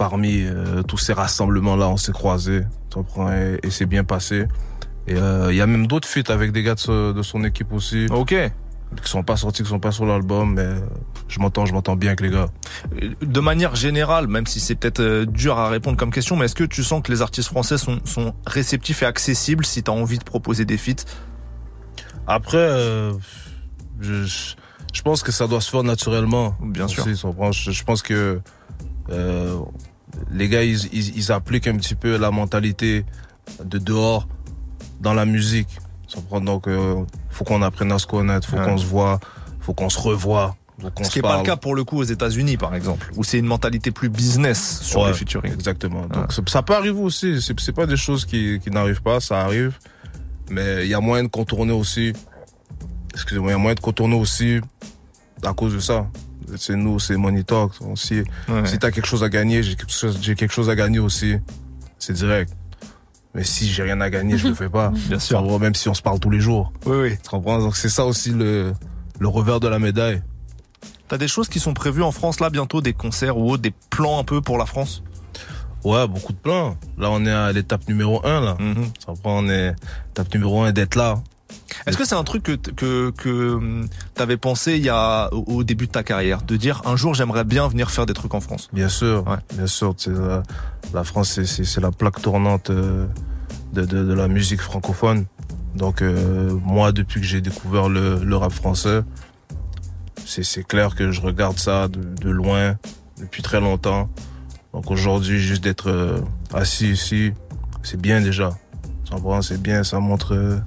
parmi 0.00 0.44
euh, 0.46 0.82
tous 0.82 0.96
ces 0.96 1.12
rassemblements-là, 1.12 1.86
on 1.90 1.98
s'est 1.98 2.10
croisés. 2.12 2.62
tu 2.88 2.94
comprends, 2.94 3.30
Et, 3.30 3.58
et 3.62 3.68
c'est 3.68 3.84
bien 3.84 4.02
passé. 4.02 4.46
Et 5.06 5.14
euh, 5.14 5.52
il 5.52 5.56
y 5.56 5.60
a 5.60 5.66
même 5.66 5.86
d'autres 5.86 6.08
feats 6.08 6.32
avec 6.32 6.52
des 6.52 6.62
gars 6.62 6.74
de, 6.74 6.80
ce- 6.80 7.12
de 7.12 7.20
son 7.22 7.44
équipe 7.44 7.70
aussi. 7.70 8.06
Ok. 8.10 8.34
Qui 9.02 9.10
sont 9.10 9.22
pas 9.22 9.36
sortis, 9.36 9.62
qui 9.62 9.68
sont 9.68 9.78
pas 9.78 9.92
sur 9.92 10.06
l'album, 10.06 10.54
mais 10.54 10.70
je 11.28 11.38
m'entends, 11.38 11.66
je 11.66 11.74
m'entends 11.74 11.96
bien 11.96 12.08
avec 12.08 12.22
les 12.22 12.30
gars. 12.30 12.48
De 13.20 13.40
manière 13.40 13.76
générale, 13.76 14.26
même 14.26 14.46
si 14.46 14.58
c'est 14.58 14.74
peut-être 14.74 15.00
euh, 15.00 15.26
dur 15.26 15.58
à 15.58 15.68
répondre 15.68 15.98
comme 15.98 16.10
question, 16.10 16.34
mais 16.34 16.46
est-ce 16.46 16.54
que 16.54 16.64
tu 16.64 16.82
sens 16.82 17.02
que 17.02 17.12
les 17.12 17.20
artistes 17.20 17.48
français 17.50 17.76
sont, 17.76 18.00
sont 18.06 18.32
réceptifs 18.46 19.02
et 19.02 19.06
accessibles 19.06 19.66
si 19.66 19.82
tu 19.82 19.90
as 19.90 19.94
envie 19.94 20.18
de 20.18 20.24
proposer 20.24 20.64
des 20.64 20.78
feats? 20.78 21.04
Après, 22.26 22.56
euh, 22.56 23.12
je, 24.00 24.24
pense 25.04 25.22
que 25.22 25.30
ça 25.30 25.46
doit 25.46 25.60
se 25.60 25.70
faire 25.70 25.82
naturellement. 25.82 26.56
Bien 26.62 26.88
sûr. 26.88 27.06
Aussi, 27.06 27.20
je, 27.52 27.70
je 27.70 27.84
pense 27.84 28.00
que 28.00 28.40
euh, 29.10 29.58
les 30.30 30.48
gars, 30.48 30.62
ils, 30.64 30.86
ils, 30.92 31.16
ils 31.16 31.32
appliquent 31.32 31.66
un 31.68 31.76
petit 31.76 31.94
peu 31.94 32.16
la 32.16 32.30
mentalité 32.30 33.04
de 33.64 33.78
dehors 33.78 34.28
dans 35.00 35.14
la 35.14 35.24
musique. 35.24 35.68
Donc, 36.42 36.66
euh, 36.66 37.04
faut 37.30 37.44
qu'on 37.44 37.62
apprenne 37.62 37.92
à 37.92 37.98
se 37.98 38.06
connaître, 38.06 38.48
faut 38.48 38.56
Ouais. 38.56 38.64
qu'on 38.64 38.78
se 38.78 38.86
voit, 38.86 39.20
faut 39.60 39.74
qu'on 39.74 39.88
se 39.88 39.98
revoie. 39.98 40.56
Ce 41.02 41.10
qui 41.10 41.18
n'est 41.18 41.22
pas 41.22 41.36
le 41.36 41.42
cas 41.42 41.56
pour 41.56 41.74
le 41.74 41.84
coup 41.84 41.98
aux 41.98 42.04
États-Unis, 42.04 42.56
par 42.56 42.74
exemple, 42.74 43.10
où 43.16 43.22
c'est 43.22 43.38
une 43.38 43.44
mentalité 43.46 43.90
plus 43.90 44.08
business 44.08 44.80
sur 44.80 45.02
Ouais, 45.02 45.08
les 45.08 45.14
featuring. 45.14 45.52
Exactement. 45.52 46.06
Donc 46.06 46.32
ça- 46.32 46.40
ça 46.46 46.62
peut 46.62 46.74
arriver 46.74 46.98
aussi. 46.98 47.40
C'est 47.42 47.72
pas 47.74 47.84
des 47.86 47.98
choses 47.98 48.24
qui, 48.24 48.58
qui 48.64 48.70
n'arrivent 48.70 49.02
pas, 49.02 49.20
ça 49.20 49.42
arrive. 49.42 49.74
Mais 50.50 50.84
il 50.86 50.88
y 50.90 50.94
a 50.94 51.00
moyen 51.00 51.24
de 51.24 51.28
contourner 51.28 51.72
aussi. 51.72 52.12
Excusez-moi, 53.12 53.50
il 53.50 53.52
y 53.52 53.54
a 53.54 53.58
moyen 53.58 53.74
de 53.74 53.80
contourner 53.80 54.16
aussi 54.16 54.60
à 55.44 55.52
cause 55.52 55.74
de 55.74 55.80
ça. 55.80 56.06
C'est 56.56 56.76
nous, 56.76 56.98
c'est 56.98 57.16
Money 57.16 57.44
Talk. 57.44 57.72
Si, 57.96 58.22
Ouais. 58.48 58.66
si 58.66 58.78
t'as 58.78 58.90
quelque 58.90 59.06
chose 59.06 59.22
à 59.24 59.28
gagner, 59.28 59.62
j'ai 59.62 59.76
quelque 59.76 59.92
chose, 59.92 60.18
quelque 60.20 60.52
chose 60.52 60.68
à 60.70 60.74
gagner 60.74 60.98
aussi. 60.98 61.36
C'est 61.98 62.12
direct. 62.14 62.52
Mais 63.34 63.44
si 63.44 63.68
j'ai 63.68 63.82
rien 63.84 64.00
à 64.00 64.10
gagner, 64.10 64.36
je 64.38 64.48
le 64.48 64.54
fais 64.54 64.68
pas. 64.68 64.88
Bien 65.08 65.18
sûr. 65.18 65.58
Même 65.60 65.74
si 65.74 65.88
on 65.88 65.94
se 65.94 66.02
parle 66.02 66.18
tous 66.18 66.30
les 66.30 66.40
jours. 66.40 66.72
Oui, 66.86 66.96
oui. 66.96 67.16
Tu 67.22 67.28
comprends? 67.30 67.58
Donc 67.58 67.76
c'est 67.76 67.88
ça 67.88 68.04
aussi 68.04 68.30
le, 68.30 68.72
le 69.18 69.28
revers 69.28 69.60
de 69.60 69.68
la 69.68 69.78
médaille. 69.78 70.22
T'as 71.08 71.18
des 71.18 71.28
choses 71.28 71.48
qui 71.48 71.60
sont 71.60 71.74
prévues 71.74 72.02
en 72.02 72.12
France 72.12 72.40
là 72.40 72.50
bientôt, 72.50 72.80
des 72.80 72.92
concerts 72.92 73.36
ou 73.36 73.50
autres, 73.50 73.62
des 73.62 73.74
plans 73.90 74.18
un 74.18 74.24
peu 74.24 74.40
pour 74.40 74.58
la 74.58 74.66
France? 74.66 75.02
Ouais, 75.84 76.06
beaucoup 76.06 76.32
de 76.32 76.38
plans. 76.38 76.76
Là, 76.98 77.08
on 77.10 77.24
est 77.24 77.30
à 77.32 77.52
l'étape 77.52 77.88
numéro 77.88 78.24
un, 78.26 78.40
là. 78.40 78.56
Ça 79.04 79.12
prend, 79.20 79.38
on 79.44 79.48
est 79.48 79.74
étape 80.10 80.32
numéro 80.34 80.62
un 80.62 80.72
d'être 80.72 80.94
là. 80.94 81.22
Est-ce 81.86 81.96
que 81.96 82.04
c'est 82.04 82.14
un 82.14 82.24
truc 82.24 82.42
que 82.42 82.56
que 82.56 83.10
que 83.10 83.54
hum, 83.54 83.86
t'avais 84.14 84.36
pensé 84.36 84.76
il 84.76 84.84
y 84.84 84.88
a 84.90 85.28
au 85.32 85.64
début 85.64 85.86
de 85.86 85.92
ta 85.92 86.02
carrière, 86.02 86.42
de 86.42 86.56
dire 86.56 86.82
un 86.84 86.96
jour 86.96 87.14
j'aimerais 87.14 87.44
bien 87.44 87.66
venir 87.68 87.90
faire 87.90 88.06
des 88.06 88.12
trucs 88.14 88.34
en 88.34 88.40
France? 88.40 88.68
Bien 88.72 88.88
sûr, 88.88 89.24
bien 89.56 89.66
sûr. 89.66 89.94
tu 89.96 90.10
sais, 90.14 90.20
La, 90.20 90.42
la 90.92 91.04
France, 91.04 91.40
c'est- 91.42 91.80
la 91.80 91.90
plaque 91.92 92.20
tournante 92.20 92.70
euh, 92.70 93.06
de, 93.72 93.84
de, 93.84 94.04
de 94.04 94.12
la 94.12 94.28
musique 94.28 94.60
francophone. 94.60 95.24
Donc, 95.74 96.02
euh, 96.02 96.52
moi, 96.64 96.90
depuis 96.92 97.20
que 97.20 97.26
j'ai 97.26 97.40
découvert 97.40 97.88
le, 97.88 98.18
le 98.22 98.36
rap 98.36 98.52
français, 98.52 99.02
c'est 100.26 100.66
clair 100.66 100.94
que 100.94 101.10
je 101.12 101.20
regarde 101.20 101.58
ça 101.58 101.88
de, 101.88 102.00
de 102.20 102.30
loin 102.30 102.76
depuis 103.18 103.42
très 103.42 103.60
longtemps. 103.60 104.08
Donc, 104.72 104.90
aujourd'hui, 104.90 105.38
juste 105.40 105.62
d'être 105.64 105.88
euh, 105.90 106.20
assis 106.52 106.90
ici, 106.90 107.32
c'est 107.82 108.00
bien 108.00 108.20
déjà. 108.20 108.50
C'est 109.42 109.60
bien, 109.60 109.82
ça 109.82 109.98
montre 109.98 110.34
euh, 110.34 110.58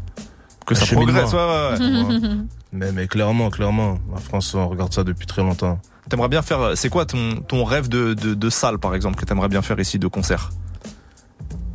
Que 0.66 0.76
ça 0.76 0.86
progresse, 0.86 1.34
ouais, 1.34 1.40
ouais, 1.40 1.78
ouais. 1.80 2.30
mais, 2.72 2.92
mais 2.92 3.08
clairement, 3.08 3.50
clairement, 3.50 3.98
la 4.14 4.20
France, 4.20 4.54
on 4.56 4.68
regarde 4.68 4.94
ça 4.94 5.04
depuis 5.04 5.26
très 5.26 5.42
longtemps. 5.42 5.80
T'aimerais 6.10 6.30
bien 6.30 6.42
faire, 6.42 6.72
c'est 6.76 6.90
quoi 6.90 7.06
ton, 7.06 7.42
ton 7.48 7.64
rêve 7.64 7.90
de, 7.90 8.14
de, 8.14 8.34
de 8.34 8.50
salle 8.50 8.78
par 8.78 8.94
exemple 8.94 9.16
que 9.16 9.26
t'aimerais 9.26 9.48
bien 9.50 9.62
faire 9.62 9.80
ici 9.80 10.00
de 10.00 10.08
concert? 10.08 10.52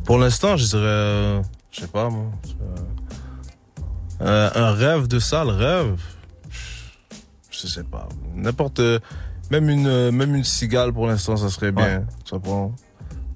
Pour 0.05 0.17
l'instant, 0.17 0.57
je 0.57 0.65
dirais, 0.65 0.83
euh, 0.83 1.41
je 1.71 1.81
sais 1.81 1.87
pas 1.87 2.09
moi, 2.09 2.31
euh, 4.21 4.49
un 4.53 4.71
rêve 4.71 5.07
de 5.07 5.19
salle, 5.19 5.49
rêve, 5.49 5.99
je 7.51 7.67
sais 7.67 7.83
pas, 7.83 8.09
n'importe, 8.35 8.81
même 9.51 9.69
une, 9.69 9.87
euh, 9.87 10.11
même 10.11 10.35
une 10.35 10.43
cigale 10.43 10.93
pour 10.93 11.07
l'instant, 11.07 11.37
ça 11.37 11.49
serait 11.49 11.71
bien. 11.71 12.05
Ça 12.29 12.39
prend. 12.39 12.73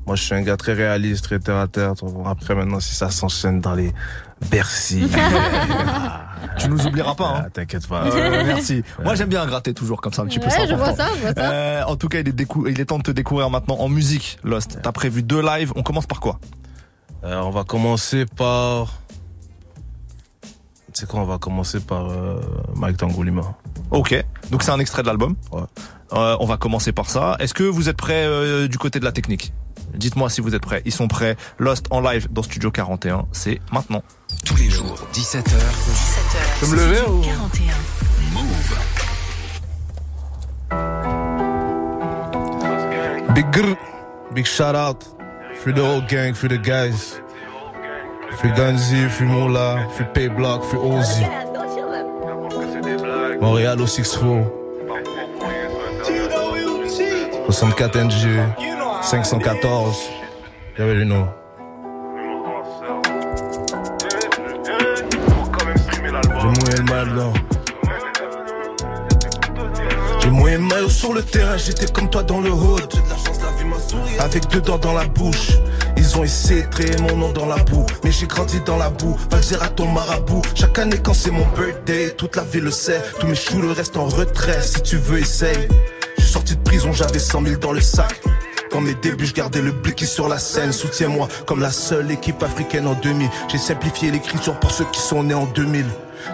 Moi, 0.06 0.16
je 0.18 0.24
suis 0.24 0.36
un 0.36 0.42
gars 0.42 0.58
très 0.58 0.74
réaliste, 0.74 1.24
très 1.24 1.40
terre 1.40 1.58
à 1.58 1.68
terre. 1.68 1.94
Après, 2.26 2.56
maintenant, 2.56 2.82
si 2.82 2.94
ça 2.94 3.10
s'enchaîne 3.10 3.62
dans 3.62 3.74
les 3.74 3.94
Bercy, 4.50 5.08
tu 6.58 6.70
nous 6.70 6.86
oublieras 6.86 7.16
pas. 7.16 7.28
Hein. 7.38 7.44
Ah, 7.46 7.50
T'inquiète 7.50 7.88
pas. 7.88 8.04
Euh, 8.06 8.44
merci. 8.46 8.84
Moi 9.04 9.16
j'aime 9.16 9.30
bien 9.30 9.46
gratter 9.46 9.74
toujours 9.74 10.02
comme 10.02 10.14
ça 10.14 10.22
un 10.22 10.26
petit 10.26 10.40
peu. 10.40 10.48
Ouais, 10.48 10.68
je 10.68 10.76
vois 10.76 10.94
ça, 10.94 11.08
je 11.16 11.22
vois 11.22 11.34
ça. 11.34 11.42
Euh, 11.52 11.84
en 11.86 11.96
tout 11.96 12.08
cas, 12.10 12.20
il 12.20 12.28
est, 12.30 12.32
décou- 12.32 12.68
il 12.70 12.80
est 12.80 12.86
temps 12.86 12.98
de 12.98 13.04
te 13.04 13.12
découvrir 13.12 13.50
maintenant 13.50 13.76
en 13.80 13.90
musique, 13.90 14.38
Lost. 14.44 14.80
T'as 14.82 14.92
prévu 14.92 15.24
deux 15.24 15.42
lives. 15.42 15.72
On 15.76 15.84
commence 15.84 16.06
par 16.06 16.20
quoi? 16.20 16.40
Euh, 17.24 17.40
on 17.42 17.50
va 17.52 17.64
commencer 17.64 18.26
par. 18.26 18.88
Tu 20.94 21.00
sais 21.02 21.06
quoi, 21.08 21.22
on 21.22 21.26
va 21.26 21.40
commencer 21.40 21.80
par 21.80 22.12
euh, 22.12 22.40
Mike 22.76 22.98
Tangolima. 22.98 23.56
Ok, 23.90 24.14
donc 24.52 24.62
c'est 24.62 24.72
un 24.72 24.80
extrait 24.80 25.02
de 25.02 25.08
l'album. 25.08 25.36
Euh, 26.14 26.38
on 26.40 26.46
va 26.46 26.58
commencer 26.58 26.92
par 26.92 27.10
ça. 27.10 27.36
Est-ce 27.40 27.56
que 27.56 27.64
vous 27.64 27.90
êtes 27.90 27.98
prêts 27.98 28.26
euh, 28.26 28.68
du 28.68 28.78
côté 28.78 29.00
de 29.00 29.06
la 29.06 29.12
technique? 29.12 29.54
Dites-moi 29.94 30.30
si 30.30 30.42
vous 30.42 30.56
êtes 30.56 30.62
prêts. 30.62 30.82
Ils 30.86 30.92
sont 30.92 31.08
prêts. 31.08 31.36
Lost 31.60 31.86
en 31.90 32.02
live 32.02 32.28
dans 32.32 32.44
Studio 32.44 32.72
41, 32.72 33.26
c'est 33.32 33.60
maintenant. 33.72 34.04
Tous 34.46 34.56
les 34.58 34.70
jours, 34.70 34.96
17h. 35.14 35.44
17h. 35.44 35.54
Je 36.62 36.66
peux 36.66 36.72
me 36.72 36.76
lever 36.76 37.02
ou 37.08 37.22
41. 37.22 37.74
Move. 38.34 38.78
Big 43.36 43.50
grr, 43.52 43.76
big 44.34 44.46
shout 44.46 44.76
out. 44.76 45.04
Free 45.56 45.74
the 45.74 45.80
whole 45.80 46.02
gang, 46.08 46.34
free 46.34 46.50
the 46.50 46.58
guys. 46.58 47.20
Free 48.38 48.52
Gunzi, 48.52 49.10
free 49.10 49.28
Moula, 49.28 49.88
free 49.92 50.06
Payblock, 50.14 50.64
free 50.64 50.80
Ozzy. 50.80 51.24
Montréal 53.40 53.82
au 53.82 53.86
6-4. 53.86 54.44
64 57.46 57.96
NG, 57.98 58.40
514. 59.04 60.10
You 60.78 60.86
already 60.86 61.04
know. 61.04 61.28
J'ai 66.40 66.48
mouillé 66.48 66.78
le 66.78 66.84
mal, 66.84 67.08
non. 67.10 67.34
J'ai 70.22 70.30
mouillé 70.30 70.56
le 70.56 70.64
maillot 70.64 70.90
sur 70.90 71.14
le 71.14 71.22
terrain, 71.22 71.58
j'étais 71.58 71.92
comme 71.92 72.10
toi 72.10 72.24
dans 72.24 72.40
le 72.40 72.50
hood. 72.50 72.94
Avec 74.20 74.48
deux 74.48 74.62
dents 74.62 74.78
dans 74.78 74.94
la 74.94 75.06
bouche. 75.06 75.52
Ils 75.98 76.18
ont 76.18 76.24
essayé 76.24 76.64
de 76.64 76.68
créer 76.68 76.96
mon 77.02 77.18
nom 77.18 77.32
dans 77.34 77.46
la 77.46 77.58
boue. 77.58 77.86
Mais 78.06 78.12
j'ai 78.12 78.26
grandi 78.26 78.62
dans 78.62 78.78
la 78.78 78.90
boue. 78.90 79.18
Va 79.30 79.38
le 79.38 79.64
à 79.64 79.68
ton 79.68 79.88
marabout. 79.88 80.42
Chaque 80.56 80.80
année 80.80 80.98
quand 81.04 81.14
c'est 81.14 81.32
mon 81.32 81.46
birthday, 81.58 82.12
toute 82.12 82.38
la 82.38 82.44
ville 82.44 82.64
le 82.64 82.72
sait. 82.72 83.02
Tous 83.20 83.28
mes 83.28 83.36
choux 83.36 83.62
le 83.62 83.72
restent 83.74 83.98
en 83.98 84.06
retrait. 84.06 84.62
Si 84.62 84.82
tu 84.82 84.96
veux, 84.96 85.20
essaye. 85.20 85.68
Je 86.18 86.24
suis 86.24 86.32
sorti 86.32 86.56
de 86.56 86.62
prison, 86.62 86.94
j'avais 86.94 87.20
100 87.20 87.44
000 87.44 87.58
dans 87.58 87.74
le 87.74 87.82
sac. 87.82 88.22
Dans 88.74 88.82
mes 88.82 88.96
débuts, 88.96 89.28
je 89.28 89.34
gardais 89.34 89.62
le 89.62 89.72
blicky 89.72 90.08
sur 90.08 90.28
la 90.28 90.40
scène. 90.40 90.74
Soutiens-moi 90.74 91.28
comme 91.46 91.62
la 91.62 91.70
seule 91.70 92.10
équipe 92.10 92.42
africaine 92.42 92.88
en 92.88 92.96
2000. 92.96 93.30
J'ai 93.48 93.60
simplifié 93.60 94.10
l'écriture 94.10 94.60
pour 94.60 94.72
ceux 94.72 94.86
qui 94.86 95.00
sont 95.00 95.22
nés 95.22 95.36
en 95.36 95.46
2000. 95.46 95.86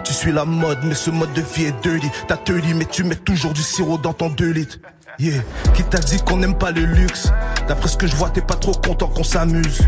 Tu 0.04 0.14
suis 0.14 0.32
la 0.32 0.46
mode, 0.46 0.78
mais 0.84 0.94
ce 0.94 1.10
mode 1.10 1.34
de 1.34 1.42
vie 1.42 1.66
est 1.66 1.82
dirty. 1.82 2.08
T'as 2.28 2.38
30, 2.38 2.62
mais 2.76 2.86
tu 2.86 3.04
mets 3.04 3.14
toujours 3.14 3.52
du 3.52 3.62
sirop 3.62 3.98
dans 3.98 4.14
ton 4.14 4.30
2 4.30 4.52
litres. 4.52 4.78
Yeah, 5.18 5.42
qui 5.74 5.84
t'a 5.84 5.98
dit 5.98 6.16
qu'on 6.22 6.38
n'aime 6.38 6.56
pas 6.56 6.70
le 6.70 6.80
luxe? 6.86 7.30
D'après 7.68 7.90
ce 7.90 7.98
que 7.98 8.06
je 8.06 8.16
vois, 8.16 8.30
t'es 8.30 8.40
pas 8.40 8.54
trop 8.54 8.72
content 8.72 9.08
qu'on 9.08 9.22
s'amuse. 9.22 9.82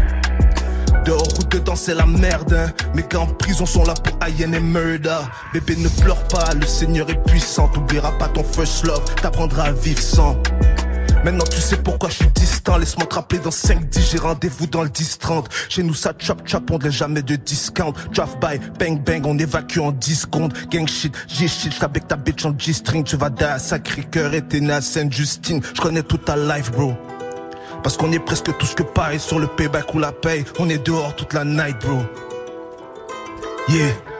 Dehors 1.06 1.28
ou 1.40 1.44
dedans, 1.44 1.74
c'est 1.74 1.94
la 1.94 2.04
merde. 2.04 2.52
Hein. 2.52 2.70
Mes 2.94 3.04
gars 3.10 3.20
en 3.20 3.26
prison 3.28 3.64
sont 3.64 3.84
là 3.84 3.94
pour 3.94 4.18
haine 4.26 4.52
et 4.52 4.60
murder. 4.60 5.20
Bébé, 5.54 5.76
ne 5.76 5.88
pleure 5.88 6.22
pas, 6.24 6.52
le 6.54 6.66
Seigneur 6.66 7.08
est 7.08 7.24
puissant. 7.24 7.68
T'oublieras 7.68 8.12
pas 8.18 8.28
ton 8.28 8.44
first 8.44 8.84
love, 8.84 9.02
t'apprendras 9.22 9.68
à 9.68 9.72
vivre 9.72 10.02
sans. 10.02 10.36
Maintenant 11.24 11.44
tu 11.48 11.60
sais 11.60 11.76
pourquoi 11.76 12.08
je 12.08 12.16
suis 12.16 12.30
distant 12.34 12.78
Laisse-moi 12.78 13.06
te 13.06 13.14
rappeler 13.14 13.38
dans 13.38 13.50
5-10 13.50 14.10
J'ai 14.10 14.18
rendez-vous 14.18 14.66
dans 14.66 14.82
le 14.82 14.88
10-30 14.88 15.44
Chez 15.68 15.82
nous 15.84 15.94
ça 15.94 16.12
chop 16.18 16.42
chop 16.44 16.68
On 16.70 16.78
laisse 16.78 16.94
jamais 16.94 17.22
de 17.22 17.36
discount. 17.36 17.92
Drive 18.12 18.36
by 18.40 18.58
bang 18.78 19.00
bang 19.02 19.24
On 19.26 19.38
évacue 19.38 19.78
en 19.78 19.92
10 19.92 20.14
secondes. 20.14 20.52
Gang 20.70 20.88
shit 20.88 21.14
G-shit 21.28 21.74
J't'avec 21.74 22.08
ta 22.08 22.16
bitch 22.16 22.44
en 22.44 22.58
G-string. 22.58 23.04
Tu 23.04 23.16
vas 23.16 23.30
à 23.40 23.58
Sacré-Cœur 23.58 24.34
Et 24.34 24.42
t'es 24.42 24.60
né 24.60 24.72
à 24.72 24.80
Sainte-Justine. 24.80 25.60
Je 25.74 25.80
connais 25.80 26.02
toute 26.02 26.24
ta 26.24 26.36
life 26.36 26.72
bro. 26.72 26.94
Parce 27.84 27.96
qu'on 27.96 28.10
est 28.12 28.18
presque 28.18 28.56
tous 28.58 28.74
que 28.74 28.82
pareil 28.82 29.20
Sur 29.20 29.38
le 29.38 29.46
payback 29.46 29.94
ou 29.94 30.00
la 30.00 30.10
paye. 30.10 30.44
On 30.58 30.68
est 30.68 30.84
dehors 30.84 31.14
toute 31.14 31.34
la 31.34 31.44
night 31.44 31.78
bro. 31.80 32.02
Yeah 33.68 34.11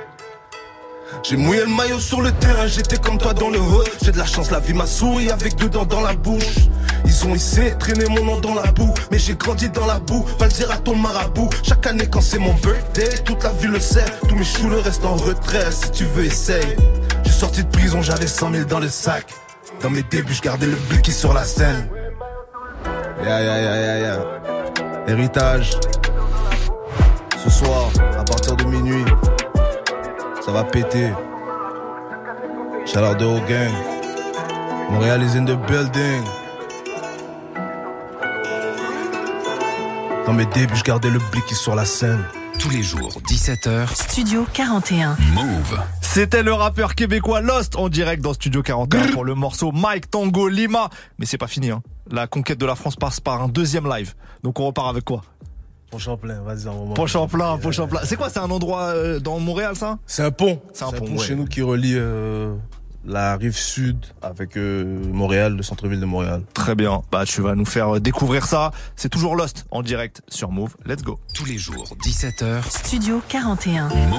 j'ai 1.22 1.36
mouillé 1.36 1.60
le 1.60 1.66
maillot 1.66 2.00
sur 2.00 2.20
le 2.20 2.32
terrain, 2.32 2.66
j'étais 2.66 2.98
comme 2.98 3.18
toi 3.18 3.32
dans 3.32 3.50
le 3.50 3.60
hood. 3.60 3.88
J'ai 4.02 4.12
de 4.12 4.18
la 4.18 4.26
chance, 4.26 4.50
la 4.50 4.58
vie 4.58 4.74
m'a 4.74 4.86
souri 4.86 5.30
avec 5.30 5.56
deux 5.56 5.68
dents 5.68 5.84
dans 5.84 6.00
la 6.00 6.14
bouche. 6.14 6.68
Ils 7.04 7.26
ont 7.26 7.34
essayé 7.34 7.76
traîner 7.78 8.06
mon 8.08 8.24
nom 8.24 8.40
dans 8.40 8.54
la 8.54 8.70
boue, 8.72 8.92
mais 9.10 9.18
j'ai 9.18 9.34
grandi 9.34 9.68
dans 9.68 9.86
la 9.86 9.98
boue. 9.98 10.24
Va 10.38 10.46
le 10.46 10.52
dire 10.52 10.70
à 10.70 10.78
ton 10.78 10.96
marabout. 10.96 11.50
Chaque 11.62 11.86
année 11.86 12.06
quand 12.10 12.20
c'est 12.20 12.38
mon 12.38 12.54
birthday, 12.54 13.08
toute 13.24 13.42
la 13.44 13.50
ville 13.50 13.70
le 13.70 13.80
sait. 13.80 14.04
Tous 14.28 14.34
mes 14.34 14.44
choux 14.44 14.68
le 14.68 14.78
restent 14.78 15.04
en 15.04 15.16
retrait, 15.16 15.70
si 15.70 15.90
tu 15.90 16.04
veux 16.04 16.24
essaye. 16.24 16.76
J'ai 17.24 17.32
sorti 17.32 17.62
de 17.62 17.68
prison, 17.68 18.02
j'avais 18.02 18.26
100 18.26 18.52
000 18.52 18.64
dans 18.64 18.80
le 18.80 18.88
sac. 18.88 19.26
Dans 19.82 19.90
mes 19.90 20.02
débuts, 20.02 20.34
je 20.34 20.42
gardais 20.42 20.66
le 20.66 20.76
blicky 20.88 21.12
sur 21.12 21.32
la 21.32 21.44
scène. 21.44 21.88
Ya 23.24 23.40
ya 23.40 23.60
ya 23.60 23.76
ya 23.76 23.98
ya. 23.98 24.18
Héritage. 25.06 25.70
Ce 27.44 27.50
soir, 27.50 27.90
à 28.18 28.24
partir 28.24 28.56
de 28.56 28.64
minuit, 28.64 29.04
ça 30.44 30.50
va 30.52 30.64
péter. 30.64 31.12
Chaleur 32.84 33.16
de 33.16 33.24
haut 33.24 33.40
gang. 33.48 33.72
Montréal 34.90 35.22
is 35.22 35.36
in 35.36 35.44
the 35.44 35.56
building. 35.66 36.22
Dans 40.26 40.32
mes 40.32 40.46
débuts, 40.46 40.76
je 40.76 40.82
gardais 40.82 41.10
le 41.10 41.20
blicky 41.30 41.54
sur 41.54 41.74
la 41.74 41.84
scène. 41.84 42.24
Tous 42.58 42.70
les 42.70 42.82
jours, 42.82 43.10
17h. 43.26 43.94
Studio 43.94 44.46
41. 44.52 45.16
Move. 45.34 45.80
C'était 46.00 46.42
le 46.42 46.52
rappeur 46.52 46.94
québécois 46.94 47.40
Lost 47.40 47.76
en 47.76 47.88
direct 47.88 48.22
dans 48.22 48.34
Studio 48.34 48.62
41 48.62 49.12
pour 49.12 49.24
le 49.24 49.34
morceau 49.34 49.72
Mike 49.72 50.10
Tango 50.10 50.48
Lima. 50.48 50.90
Mais 51.18 51.26
c'est 51.26 51.38
pas 51.38 51.46
fini, 51.46 51.70
hein. 51.70 51.82
La 52.10 52.26
conquête 52.26 52.58
de 52.58 52.66
la 52.66 52.74
France 52.74 52.96
passe 52.96 53.20
par 53.20 53.42
un 53.42 53.48
deuxième 53.48 53.88
live. 53.88 54.14
Donc 54.42 54.60
on 54.60 54.66
repart 54.66 54.88
avec 54.88 55.04
quoi? 55.04 55.22
Pont 55.92 55.98
Champlain, 55.98 56.40
vas-y 56.40 56.66
un 56.68 56.72
moment. 56.72 56.94
Pont 56.94 57.06
Champlain, 57.06 57.58
Pont 57.58 57.70
Champlain. 57.70 58.00
C'est 58.04 58.16
quoi 58.16 58.30
C'est 58.30 58.38
un 58.38 58.50
endroit 58.50 58.94
euh, 58.94 59.20
dans 59.20 59.38
Montréal, 59.38 59.76
ça? 59.76 59.98
C'est 60.06 60.22
un 60.22 60.30
pont. 60.30 60.58
C'est 60.72 60.84
un 60.84 60.90
pont, 60.90 61.04
ouais. 61.04 61.18
chez 61.18 61.34
nous 61.34 61.44
qui 61.44 61.60
relie 61.60 61.96
euh, 61.96 62.54
la 63.04 63.36
rive 63.36 63.54
sud 63.54 64.06
avec 64.22 64.56
euh, 64.56 65.04
Montréal, 65.12 65.54
le 65.54 65.62
centre-ville 65.62 66.00
de 66.00 66.06
Montréal. 66.06 66.44
Très 66.54 66.74
bien. 66.74 67.02
Bah, 67.12 67.26
tu 67.26 67.42
vas 67.42 67.54
nous 67.54 67.66
faire 67.66 68.00
découvrir 68.00 68.46
ça. 68.46 68.70
C'est 68.96 69.10
toujours 69.10 69.36
Lost 69.36 69.66
en 69.70 69.82
direct 69.82 70.22
sur 70.28 70.50
Move. 70.50 70.74
Let's 70.86 71.02
go. 71.02 71.20
Tous 71.34 71.44
les 71.44 71.58
jours, 71.58 71.84
17h. 72.02 72.62
Studio 72.70 73.20
41. 73.28 73.88
Move. 73.88 74.18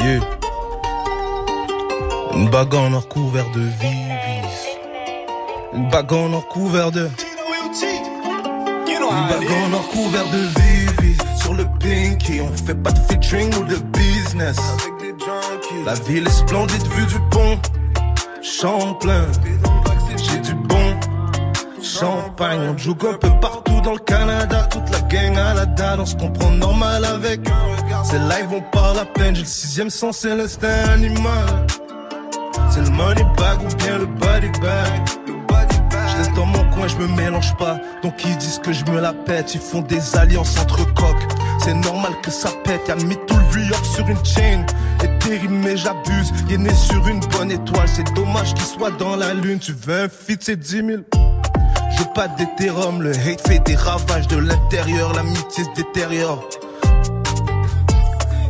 Yeah. 0.00 0.20
Une 2.34 2.50
bague 2.50 2.74
en 2.74 2.92
or 2.92 3.08
couvert 3.08 3.48
de 3.52 3.60
vivis. 3.60 4.66
Une 5.74 5.88
bague 5.90 6.12
en 6.12 6.32
or 6.32 6.48
couvert 6.48 6.90
de. 6.90 7.08
Une 9.10 9.72
en 9.72 9.76
or 9.76 9.88
couvert 9.88 10.24
de 10.30 10.38
vivis. 10.60 11.16
Sur 11.40 11.54
le 11.54 11.64
pinky, 11.78 12.40
on 12.40 12.52
fait 12.56 12.74
pas 12.74 12.90
de 12.90 12.98
featuring 13.00 13.54
ou 13.56 13.64
de 13.64 13.76
business. 13.76 14.56
La 15.84 15.94
ville 15.94 16.26
est 16.26 16.30
splendide 16.30 16.86
vue 16.88 17.06
du 17.06 17.20
pont. 17.30 17.58
Champlain, 18.42 19.26
j'ai 20.16 20.38
du 20.40 20.54
bon. 20.54 20.96
Champagne, 21.82 22.60
on 22.68 22.76
joue 22.76 22.96
un 23.08 23.14
peu 23.14 23.30
partout 23.40 23.80
dans 23.82 23.92
le 23.92 23.98
Canada. 23.98 24.68
Toute 24.70 24.90
la 24.90 25.00
gang 25.02 25.36
à 25.36 25.54
la 25.54 25.66
dalle, 25.66 26.00
on 26.00 26.06
se 26.06 26.16
comprend 26.16 26.50
normal 26.50 27.04
avec. 27.04 27.40
C'est 28.04 28.18
live, 28.18 28.48
on 28.52 28.60
parle 28.60 28.98
à 28.98 29.04
peine. 29.04 29.34
J'ai 29.34 29.42
le 29.42 29.48
sixième 29.48 29.90
sens, 29.90 30.18
c'est 30.18 30.34
l'instinct 30.34 30.90
animal. 30.92 31.66
C'est 32.70 32.82
le 32.82 32.90
money 32.90 33.24
bag 33.36 33.58
ou 33.62 33.74
bien 33.76 33.98
le 33.98 34.06
body 34.06 34.48
bag. 34.60 35.00
Je 36.08 36.16
reste 36.18 36.34
dans 36.34 36.46
mon 36.46 36.65
je 36.98 37.04
me 37.04 37.08
mélange 37.16 37.56
pas. 37.56 37.78
Donc 38.02 38.24
ils 38.24 38.36
disent 38.36 38.58
que 38.58 38.72
je 38.72 38.84
me 38.86 39.00
la 39.00 39.12
pète. 39.12 39.54
Ils 39.54 39.60
font 39.60 39.82
des 39.82 40.16
alliances 40.16 40.58
entre 40.58 40.84
coques. 40.94 41.28
C'est 41.62 41.74
normal 41.74 42.12
que 42.22 42.30
ça 42.30 42.50
pète. 42.64 42.88
Y'a 42.88 42.96
mis 42.96 43.16
tout 43.26 43.36
le 43.36 43.74
re 43.74 43.84
sur 43.84 44.06
une 44.08 44.24
chain. 44.24 44.64
Et 45.04 45.48
mais 45.48 45.76
j'abuse. 45.76 46.32
Est 46.50 46.58
né 46.58 46.74
sur 46.74 47.06
une 47.08 47.20
bonne 47.20 47.50
étoile. 47.50 47.88
C'est 47.88 48.14
dommage 48.14 48.54
qu'il 48.54 48.64
soit 48.64 48.92
dans 48.92 49.16
la 49.16 49.34
lune. 49.34 49.58
Tu 49.58 49.72
veux 49.72 50.04
un 50.04 50.08
feat, 50.08 50.42
c'est 50.42 50.56
10 50.56 50.70
000. 50.70 50.88
Je 51.96 52.02
veux 52.02 52.12
pas 52.14 52.28
d'hétérum, 52.28 53.00
le 53.00 53.10
hate 53.10 53.46
fait 53.46 53.58
des 53.60 53.74
ravages 53.74 54.28
de 54.28 54.36
l'intérieur, 54.36 55.14
l'amitié 55.14 55.64
se 55.64 55.82
détériore. 55.82 56.46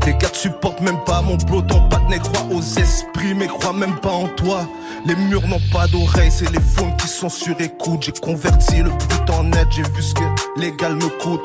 Tes 0.01 0.15
gars 0.15 0.29
te 0.29 0.37
supportent 0.37 0.81
même 0.81 0.99
pas 1.05 1.23
mon 1.23 1.37
bro, 1.37 1.63
ton 1.63 1.89
partenaire 1.89 2.23
croit 2.23 2.47
aux 2.53 2.61
esprits, 2.61 3.35
mais 3.35 3.47
croit 3.47 3.73
même 3.73 3.97
pas 4.01 4.11
en 4.11 4.29
toi. 4.29 4.67
Les 5.07 5.15
murs 5.15 5.47
n'ont 5.47 5.61
pas 5.73 5.87
d'oreilles, 5.87 6.33
c'est 6.33 6.51
les 6.51 6.61
phones 6.61 6.97
qui 6.97 7.07
sont 7.07 7.29
sur 7.29 7.61
écoute. 7.61 8.03
J'ai 8.03 8.13
converti 8.13 8.79
le 8.79 8.91
brut 8.91 9.31
en 9.31 9.45
net, 9.45 9.69
j'ai 9.71 9.83
vu 9.83 10.03
ce 10.03 10.15
que 10.15 10.25
l'égal 10.57 10.97
me 10.97 11.09
coûte. 11.21 11.41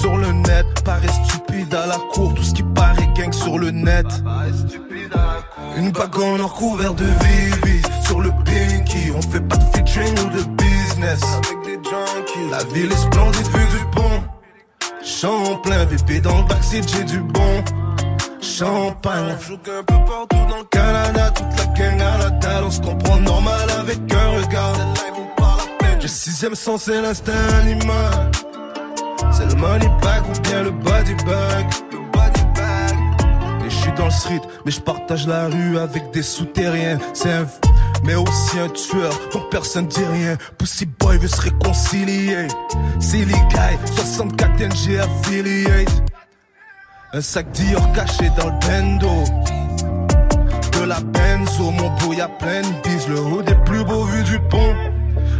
Sur 0.00 0.16
le 0.18 0.30
net, 0.32 0.66
paraît 0.84 1.08
stupide 1.08 1.74
à 1.74 1.86
la 1.86 1.96
cour, 2.12 2.34
tout 2.34 2.42
ce 2.42 2.52
qui 2.52 2.62
paraît 2.62 3.08
gang 3.16 3.32
sur 3.32 3.58
le 3.58 3.70
net. 3.70 4.06
Une 5.76 5.90
bague 5.90 6.18
en 6.18 6.38
or 6.40 6.52
couvert 6.52 6.94
de 6.94 7.04
vivis 7.04 7.82
Sur 8.04 8.20
le 8.20 8.30
pinky 8.44 9.12
On 9.14 9.22
fait 9.22 9.40
pas 9.40 9.56
de 9.56 9.64
featuring 9.76 10.18
ou 10.18 10.36
de 10.36 10.42
business 10.56 11.22
Avec 11.22 11.64
des 11.64 11.74
junkies 11.88 12.50
La 12.50 12.64
ville 12.74 12.90
est 12.90 12.96
splendide 12.96 13.46
vue 13.46 13.78
du 13.78 13.84
pont 13.92 14.22
Champlain 15.02 15.84
VP 15.84 16.20
dans 16.20 16.38
le 16.38 16.48
backseat 16.48 16.90
j'ai 16.92 17.04
du 17.04 17.20
bon 17.20 17.62
Champagne 18.40 19.36
joue 19.46 19.54
un 19.54 19.82
peu 19.82 19.94
partout 19.94 20.46
dans 20.50 20.58
le 20.58 20.64
Canada 20.70 21.30
Toute 21.30 21.58
la 21.58 21.66
gang 21.66 22.00
à 22.00 22.18
la 22.18 22.30
dalle 22.30 22.64
On 22.64 22.70
se 22.70 22.80
comprend 22.80 23.16
normal 23.18 23.68
avec 23.78 23.98
un 24.12 24.28
regard 24.40 24.76
J'ai 26.00 26.08
sixième 26.08 26.54
sens 26.54 26.82
c'est 26.84 27.00
l'instinct 27.00 27.32
animal 27.60 28.30
C'est 29.32 29.46
le 29.46 29.54
money 29.56 29.88
bag 30.02 30.22
ou 30.34 30.40
bien 30.40 30.62
le 30.62 30.70
body 30.70 31.14
bag 31.26 31.66
Le 31.92 31.98
body 32.12 32.44
bag 32.56 33.66
Et 33.66 33.70
je 33.70 33.90
dans 33.96 34.06
le 34.06 34.10
street, 34.10 34.40
mais 34.64 34.70
je 34.72 34.80
partage 34.80 35.26
la 35.26 35.46
rue 35.48 35.78
avec 35.78 36.10
des 36.12 36.22
souterrains. 36.22 36.98
C'est 37.12 37.32
un 37.32 37.42
f- 37.42 37.60
mais 38.04 38.14
aussi 38.14 38.58
un 38.58 38.68
tueur, 38.70 39.12
donc 39.32 39.50
personne 39.50 39.86
dit 39.88 40.04
rien. 40.10 40.36
Pussy 40.56 40.86
Boy 40.86 41.18
veut 41.18 41.28
se 41.28 41.40
réconcilier. 41.42 42.46
Silly 42.98 43.34
Guy, 43.50 43.94
64 43.96 44.50
NG 44.58 44.98
affiliate. 45.00 46.02
Un 47.12 47.20
sac 47.20 47.50
Dior 47.50 47.92
caché 47.92 48.30
dans 48.38 48.46
le 48.46 48.58
bendo. 48.60 49.24
De 50.78 50.84
la 50.86 51.00
benzo, 51.00 51.72
mon 51.72 51.90
beau 51.96 52.12
y'a 52.12 52.28
plein 52.28 52.62
de 52.62 52.88
bises. 52.88 53.08
Le 53.08 53.18
haut 53.18 53.42
des 53.42 53.56
plus 53.66 53.84
beaux 53.84 54.04
vues 54.04 54.22
du 54.22 54.38
pont. 54.48 54.74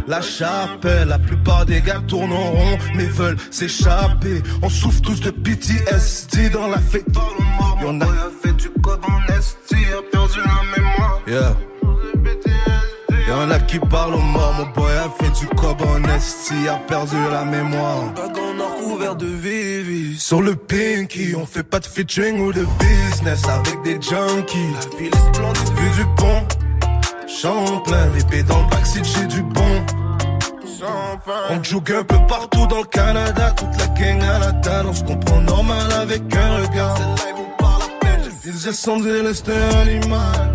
La 0.05 0.21
chapelle, 0.21 1.07
la 1.07 1.17
plupart 1.17 1.65
des 1.65 1.79
gars 1.79 2.01
tournent 2.05 2.33
en 2.33 2.51
rond, 2.51 2.77
mais 2.95 3.05
veulent 3.05 3.37
s'échapper. 3.51 4.43
On 4.61 4.67
souffre 4.67 5.01
tous 5.01 5.21
de 5.21 5.31
PTSD 5.31 6.49
dans 6.49 6.67
la 6.67 6.79
fête. 6.79 7.05
Y'en 7.81 8.01
a 8.01 8.07
fait 8.43 8.53
du 8.53 8.69
code 8.83 8.99
en 9.07 9.17
a 9.17 10.01
perdu 10.11 10.39
la 10.39 10.77
mémoire. 10.77 11.21
Yeah. 11.25 11.70
Y'en 13.41 13.49
a 13.49 13.57
qui 13.57 13.79
parlent 13.79 14.13
aux 14.13 14.19
morts, 14.19 14.53
mon 14.53 14.67
boy 14.67 14.91
a 14.91 15.09
fait 15.19 15.31
du 15.39 15.47
cob 15.55 15.81
en 15.81 16.03
esti, 16.11 16.67
a 16.69 16.75
perdu 16.75 17.15
la 17.31 17.43
mémoire. 17.43 18.13
Bagon 18.15 18.59
or 18.59 18.75
couvert 18.75 19.15
de 19.15 19.25
vivis. 19.25 20.19
Sur 20.19 20.43
le 20.43 20.55
pinky, 20.55 21.33
on 21.35 21.47
fait 21.47 21.63
pas 21.63 21.79
de 21.79 21.87
featuring 21.87 22.39
ou 22.39 22.53
de 22.53 22.67
business 22.77 23.41
avec 23.47 23.81
des 23.81 23.99
junkies. 23.99 24.73
La 24.75 24.97
ville 24.99 25.11
est 25.11 25.33
splendide, 25.33 25.69
vue 25.75 26.03
du 26.03 26.05
pont. 26.17 26.45
Champlain, 27.27 28.09
bébé 28.13 28.43
dans 28.43 28.61
le 28.61 28.69
backseat, 28.69 29.05
j'ai 29.05 29.25
du 29.25 29.41
bon. 29.41 29.85
On 31.49 31.63
joue 31.63 31.81
un 31.97 32.03
peu 32.03 32.17
partout 32.27 32.67
dans 32.67 32.81
le 32.81 32.85
Canada, 32.85 33.55
toute 33.57 33.75
la 33.79 33.87
gang 33.87 34.21
à 34.21 34.37
la 34.37 34.51
dalle, 34.51 34.85
on 34.85 34.93
se 34.93 35.03
comprend 35.03 35.41
normal 35.41 35.91
avec 35.99 36.21
un 36.35 36.57
regard. 36.61 36.95
Ils 38.45 38.63
descendent 38.63 39.05
de 39.05 39.21
l'est 39.21 39.49
un 39.49 39.79
animal. 39.79 40.51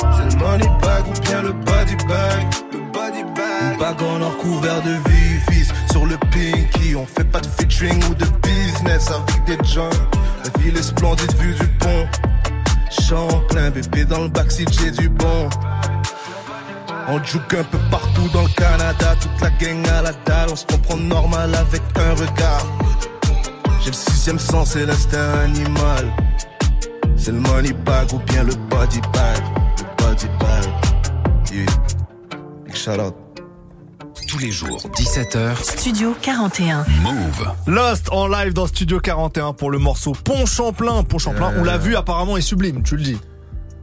C'est 0.00 0.34
le 0.34 0.38
money 0.38 0.70
bag 0.82 1.04
ou 1.08 1.20
bien 1.20 1.42
le 1.42 1.52
body 1.52 1.96
bag. 2.08 2.46
Le 2.72 2.78
body 2.92 3.22
bag. 3.36 3.78
Bag 3.78 4.02
en 4.02 4.22
or 4.22 4.36
couvert 4.38 4.82
de 4.82 4.96
vivis. 5.08 5.68
Sur 5.90 6.06
le 6.06 6.16
pinky, 6.16 6.94
on 6.96 7.06
fait 7.06 7.24
pas 7.24 7.40
de 7.40 7.46
featuring 7.46 8.02
ou 8.10 8.14
de 8.14 8.26
business 8.42 9.10
avec 9.10 9.44
des 9.44 9.68
gens. 9.68 9.90
La 10.44 10.62
ville 10.62 10.76
est 10.76 10.82
splendide 10.82 11.34
vue 11.36 11.54
du 11.54 11.66
pont. 11.78 12.06
Champlain, 12.90 13.70
bébé 13.70 14.04
dans 14.04 14.22
le 14.22 14.28
backseat, 14.28 14.68
j'ai 14.72 14.90
du 14.90 15.08
bon. 15.08 15.48
On 17.08 17.22
joue 17.24 17.38
un 17.38 17.64
peu 17.64 17.78
partout 17.90 18.28
dans 18.32 18.42
le 18.42 18.48
Canada, 18.50 19.16
toute 19.20 19.40
la 19.40 19.50
gang 19.50 19.88
à 19.88 20.02
la 20.02 20.12
dalle, 20.24 20.48
on 20.52 20.56
se 20.56 20.64
comprend 20.64 20.96
normal 20.96 21.52
avec 21.54 21.82
un 21.96 22.10
regard. 22.10 22.66
J'ai 23.80 23.90
le 23.90 23.96
sixième 23.96 24.38
sens 24.38 24.76
et 24.76 24.86
l'instinct 24.86 25.40
animal. 25.44 26.12
C'est 27.16 27.32
le 27.32 27.40
money 27.40 27.72
bag 27.72 28.12
ou 28.12 28.18
bien 28.18 28.44
le 28.44 28.54
body 28.54 29.00
bag. 29.12 29.42
Body 30.10 30.26
bag. 30.40 31.52
Yeah. 31.52 31.66
Big 32.66 32.74
shout 32.74 32.98
out. 32.98 33.14
Tous 34.26 34.38
les 34.38 34.50
jours, 34.50 34.80
17h, 34.96 35.62
Studio 35.62 36.16
41. 36.20 36.84
Move. 37.04 37.48
Lost 37.68 38.08
en 38.10 38.26
live 38.26 38.52
dans 38.52 38.66
Studio 38.66 38.98
41 38.98 39.52
pour 39.52 39.70
le 39.70 39.78
morceau 39.78 40.10
Pont 40.12 40.46
Champlain. 40.46 41.04
Pont 41.04 41.18
Champlain, 41.18 41.52
on 41.58 41.62
l'a 41.62 41.78
vu 41.78 41.94
apparemment 41.94 42.36
est 42.36 42.40
sublime, 42.40 42.82
tu 42.82 42.96
le 42.96 43.02
dis. 43.04 43.18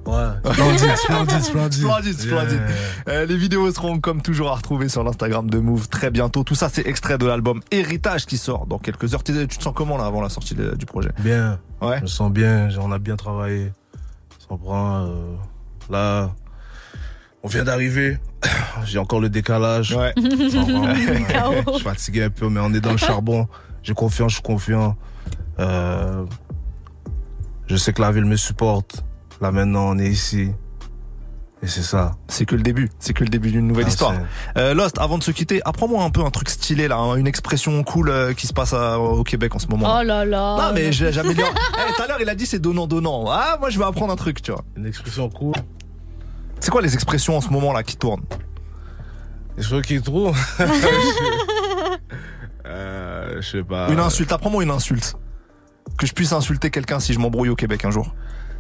Ouais. 0.06 0.14
Splendide, 0.52 0.96
splendide, 0.98 1.42
splendide. 1.44 1.74
Splendide, 1.80 2.20
splendide. 2.20 2.62
Yeah. 3.08 3.14
Euh, 3.14 3.26
les 3.26 3.38
vidéos 3.38 3.72
seront 3.72 4.00
comme 4.02 4.22
toujours 4.22 4.50
à 4.52 4.56
retrouver 4.56 4.90
sur 4.90 5.06
l'Instagram 5.06 5.50
de 5.50 5.60
Move 5.60 5.88
très 5.88 6.12
bientôt. 6.12 6.44
Tout 6.44 6.56
ça, 6.56 6.68
c'est 6.68 6.86
extrait 6.88 7.18
de 7.18 7.26
l'album 7.26 7.62
Héritage 7.72 8.26
qui 8.26 8.38
sort 8.38 8.66
dans 8.68 8.80
quelques 8.80 9.14
heures. 9.14 9.24
Tu 9.24 9.32
tu 9.48 9.58
te 9.58 9.64
sens 9.64 9.74
comment 9.74 9.96
là 9.98 10.06
avant 10.06 10.20
la 10.22 10.30
sortie 10.30 10.56
de- 10.56 10.76
du 10.76 10.86
projet? 10.86 11.12
Bien. 11.20 11.58
Ouais. 11.82 11.98
Je 12.00 12.02
me 12.02 12.08
sens 12.08 12.32
bien. 12.34 12.68
On 12.82 12.92
a 12.92 13.00
bien 13.00 13.16
travaillé. 13.16 13.72
Ça 14.50 14.56
prend. 14.62 15.06
euh, 15.06 15.36
là, 15.90 16.32
on 17.44 17.48
vient 17.48 17.64
d'arriver. 17.64 18.18
J'ai 18.86 19.00
encore 19.00 19.20
le 19.20 19.30
décalage. 19.30 19.94
Ouais. 19.94 20.14
Je 20.18 21.72
suis 21.74 21.84
fatigué 21.84 22.24
un 22.24 22.30
peu, 22.30 22.50
mais 22.50 22.60
on 22.64 22.74
est 22.74 22.82
dans 22.82 22.92
le 22.92 22.98
charbon. 22.98 23.48
J'ai 23.84 23.94
confiance, 23.94 24.32
je 24.32 24.36
suis 24.36 24.44
confiant. 24.44 24.98
Euh, 25.60 26.26
je 27.68 27.76
sais 27.78 27.94
que 27.94 28.02
la 28.02 28.12
ville 28.12 28.26
me 28.26 28.36
supporte. 28.36 29.04
Là 29.42 29.52
maintenant, 29.52 29.90
on 29.92 29.98
est 29.98 30.10
ici. 30.10 30.52
Et 31.64 31.68
c'est 31.68 31.82
ça. 31.84 32.12
C'est 32.28 32.46
que 32.46 32.56
le 32.56 32.62
début. 32.62 32.90
C'est 33.00 33.14
que 33.14 33.24
le 33.24 33.30
début 33.30 33.50
d'une 33.50 33.66
nouvelle 33.66 33.86
Ah, 33.88 33.90
histoire. 33.90 34.14
Euh, 34.58 34.74
Lost, 34.76 35.00
avant 35.00 35.18
de 35.18 35.24
se 35.24 35.32
quitter, 35.32 35.60
apprends-moi 35.66 36.04
un 36.04 36.10
peu 36.12 36.22
un 36.24 36.30
truc 36.30 36.50
stylé 36.50 36.88
là, 36.88 36.98
hein, 36.98 37.16
une 37.16 37.26
expression 37.28 37.84
cool 37.84 38.10
euh, 38.10 38.34
qui 38.34 38.46
se 38.46 38.54
passe 38.54 38.74
à- 38.74 39.00
au 39.00 39.24
Québec 39.24 39.56
en 39.56 39.60
ce 39.60 39.68
moment. 39.68 39.98
Oh 40.00 40.04
là 40.04 40.24
là. 40.26 40.58
Non 40.68 40.74
mais 40.74 40.92
j'améliore. 40.92 41.50
Eh, 41.90 41.94
Tout 41.96 42.02
à 42.04 42.08
l'heure 42.08 42.18
il 42.22 42.30
a 42.30 42.36
dit 42.36 42.46
c'est 42.46 42.60
donnant 42.60 42.86
donnant. 42.88 43.26
Ah 43.30 43.58
moi 43.60 43.70
je 43.70 43.80
vais 43.80 43.86
apprendre 43.86 44.14
un 44.14 44.18
truc 44.18 44.42
tu 44.42 44.52
vois. 44.52 44.64
Une 44.76 44.86
expression 44.86 45.30
cool. 45.30 45.56
C'est 46.60 46.72
quoi 46.72 46.82
les 46.82 46.94
expressions 46.94 47.38
en 47.38 47.42
ce 47.42 47.50
moment 47.50 47.72
là 47.74 47.84
qui 47.84 47.96
tournent 47.98 48.24
Les 49.58 49.64
choses 49.64 49.84
qui 49.84 50.02
trouvent. 50.02 50.38
euh, 52.66 53.38
je 53.42 53.48
sais 53.50 53.64
pas. 53.64 53.90
Une 53.90 54.00
insulte. 54.00 54.32
Apprends-moi 54.32 54.64
une 54.64 54.72
insulte. 54.72 55.16
Que 55.98 56.06
je 56.06 56.14
puisse 56.14 56.34
insulter 56.34 56.70
quelqu'un 56.70 57.00
si 57.00 57.14
je 57.14 57.20
m'embrouille 57.20 57.50
au 57.50 57.56
Québec 57.56 57.86
un 57.86 57.92
jour. 57.92 58.14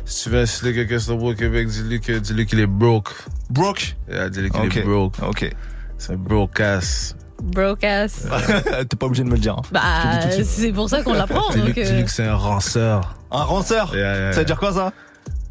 Si 0.05 0.23
tu 0.23 0.29
veux 0.29 0.39
insulter 0.41 0.73
quelqu'un 0.73 0.99
sur 0.99 1.21
au 1.21 1.33
Québec, 1.33 1.67
dis-lui 1.67 1.99
que, 1.99 2.13
dis-lui 2.13 2.45
qu'il 2.45 2.59
est 2.59 2.65
broke. 2.65 3.09
Broke? 3.49 3.97
Yeah, 4.09 4.29
dis-lui 4.29 4.49
qu'il 4.51 4.77
est 4.77 4.83
broke. 4.83 5.15
Ok. 5.21 5.49
C'est 5.97 6.13
un 6.13 6.17
broke 6.17 6.59
ass. 6.61 7.15
Broke 7.43 7.83
ass. 7.83 8.25
T'es 8.89 8.95
pas 8.95 9.05
obligé 9.07 9.23
de 9.23 9.29
me 9.29 9.33
le 9.35 9.41
dire. 9.41 9.55
hein. 9.57 9.61
Bah, 9.71 10.29
Je 10.31 10.37
dis 10.37 10.45
c'est 10.45 10.71
pour 10.71 10.89
ça 10.89 11.03
qu'on 11.03 11.13
l'apprend. 11.13 11.49
Dis-lui, 11.51 11.67
donc, 11.67 11.77
euh, 11.77 11.83
dis-lui 11.83 12.03
que 12.05 12.11
c'est 12.11 12.25
un 12.25 12.35
ranceur. 12.35 13.17
Un 13.31 13.43
ranceur? 13.43 13.93
Yeah, 13.93 14.15
yeah, 14.17 14.31
Ça 14.33 14.39
veut 14.39 14.45
dire 14.45 14.57
quoi 14.57 14.71
ça? 14.73 14.93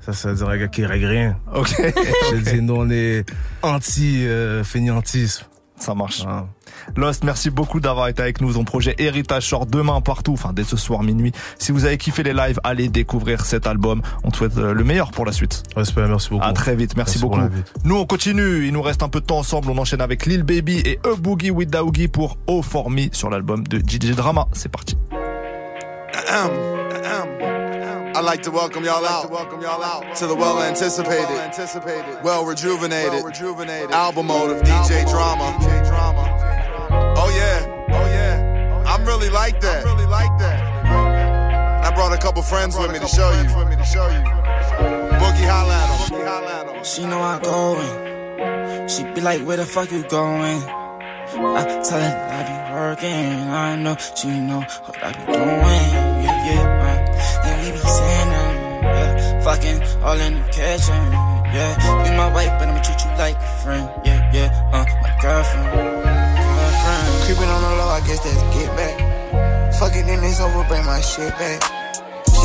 Ça, 0.06 0.12
ça 0.12 0.28
veut 0.28 0.36
dire 0.36 0.48
un 0.48 0.56
gars 0.56 0.68
qui 0.68 0.86
règle 0.86 1.06
rien. 1.06 1.36
Ok. 1.52 1.74
Je 2.32 2.36
dis, 2.36 2.62
nous, 2.62 2.74
on 2.76 2.90
est 2.90 3.24
anti-fainéantisme. 3.62 5.46
Ça 5.78 5.94
marche. 5.94 6.22
Lost, 6.96 7.24
merci 7.24 7.50
beaucoup 7.50 7.80
d'avoir 7.80 8.06
été 8.06 8.22
avec 8.22 8.40
nous. 8.40 8.52
Ton 8.52 8.64
projet 8.64 8.94
Héritage 8.98 9.48
sort 9.48 9.66
demain 9.66 10.00
partout, 10.00 10.32
enfin 10.32 10.52
dès 10.54 10.64
ce 10.64 10.76
soir 10.76 11.02
minuit. 11.02 11.32
Si 11.58 11.72
vous 11.72 11.84
avez 11.84 11.98
kiffé 11.98 12.22
les 12.22 12.32
lives, 12.32 12.60
allez 12.64 12.88
découvrir 12.88 13.44
cet 13.44 13.66
album. 13.66 14.00
On 14.22 14.30
te 14.30 14.38
souhaite 14.38 14.56
euh, 14.56 14.72
le 14.72 14.84
meilleur 14.84 15.10
pour 15.10 15.26
la 15.26 15.32
suite. 15.32 15.64
Respect, 15.74 16.06
merci 16.06 16.30
beaucoup. 16.30 16.44
À 16.44 16.52
très 16.52 16.76
vite, 16.76 16.96
merci, 16.96 17.18
beaucoup. 17.18 17.40
Nous 17.84 17.96
on 17.96 18.06
continue, 18.06 18.66
il 18.66 18.72
nous 18.72 18.80
reste 18.80 19.02
un 19.02 19.08
peu 19.08 19.20
de 19.20 19.26
temps 19.26 19.38
ensemble. 19.38 19.68
On 19.70 19.76
enchaîne 19.76 20.00
avec 20.00 20.24
Lil 20.24 20.44
Baby 20.44 20.78
et 20.78 20.98
A 21.04 21.14
Boogie 21.16 21.50
with 21.50 21.68
Daougi 21.68 22.08
pour 22.08 22.38
O 22.46 22.62
For 22.62 22.88
Me 22.88 23.08
sur 23.12 23.28
l'album 23.28 23.66
de 23.66 23.78
DJ 23.78 24.14
Drama. 24.14 24.46
C'est 24.52 24.70
parti. 24.70 24.96
Ahem. 26.28 27.45
I'd 28.16 28.24
like 28.24 28.42
to 28.44 28.50
welcome 28.50 28.82
y'all 28.82 29.04
out 29.04 29.24
to 30.16 30.26
the 30.26 30.34
well 30.34 30.62
anticipated, 30.62 32.24
well 32.24 32.46
rejuvenated 32.46 33.90
album 33.90 34.28
mode 34.28 34.56
of 34.56 34.62
DJ 34.62 35.06
Drama. 35.10 35.54
Oh 37.18 37.28
yeah, 37.36 37.86
oh 37.90 38.06
yeah, 38.06 38.84
I'm 38.86 39.04
really 39.04 39.28
like 39.28 39.60
that. 39.60 39.84
I 41.84 41.92
brought 41.94 42.14
a 42.14 42.16
couple 42.16 42.42
friends 42.42 42.74
with 42.78 42.90
me 42.90 42.98
to 43.00 43.06
show 43.06 43.30
you. 43.32 43.44
Boogie 45.20 45.46
holla 45.46 45.74
at 45.74 46.68
'em. 46.68 46.84
She 46.84 47.04
know 47.04 47.20
I'm 47.20 47.42
going. 47.42 48.88
She 48.88 49.04
be 49.12 49.20
like, 49.20 49.42
where 49.42 49.58
the 49.58 49.66
fuck 49.66 49.92
you 49.92 50.02
going? 50.04 50.62
I 50.62 51.64
tell 51.84 52.00
her 52.00 52.14
I 52.32 52.42
be 52.48 52.72
working. 52.74 53.50
I 53.50 53.76
know 53.76 53.96
she 54.14 54.28
know 54.40 54.60
what 54.60 55.04
I 55.04 55.12
be 55.12 55.32
doing. 55.32 56.15
Yeah, 56.46 56.62
uh, 56.62 57.46
and 57.46 57.56
we 57.66 57.72
be 57.72 57.78
saying. 57.78 58.30
Yeah, 58.86 59.42
fucking 59.42 59.82
all 60.04 60.20
in 60.20 60.34
the 60.34 60.46
kitchen. 60.54 61.02
Yeah, 61.50 62.06
you 62.06 62.12
my 62.16 62.32
wife, 62.32 62.54
but 62.58 62.68
I'ma 62.68 62.82
treat 62.82 63.02
you 63.02 63.10
like 63.18 63.34
a 63.34 63.50
friend. 63.62 63.90
Yeah, 64.04 64.30
yeah, 64.32 64.70
uh, 64.72 64.86
my 65.02 65.10
girlfriend. 65.20 65.74
Girlfriend. 65.74 67.24
Creeping 67.26 67.50
on 67.50 67.62
the 67.62 67.72
low, 67.82 67.88
I 67.88 68.00
guess 68.06 68.20
that's 68.22 68.42
get 68.54 68.70
back. 68.78 69.74
Fucking 69.74 70.08
in 70.08 70.20
this 70.20 70.40
over, 70.40 70.62
bring 70.68 70.84
my 70.86 71.00
shit 71.00 71.30
back. 71.34 71.85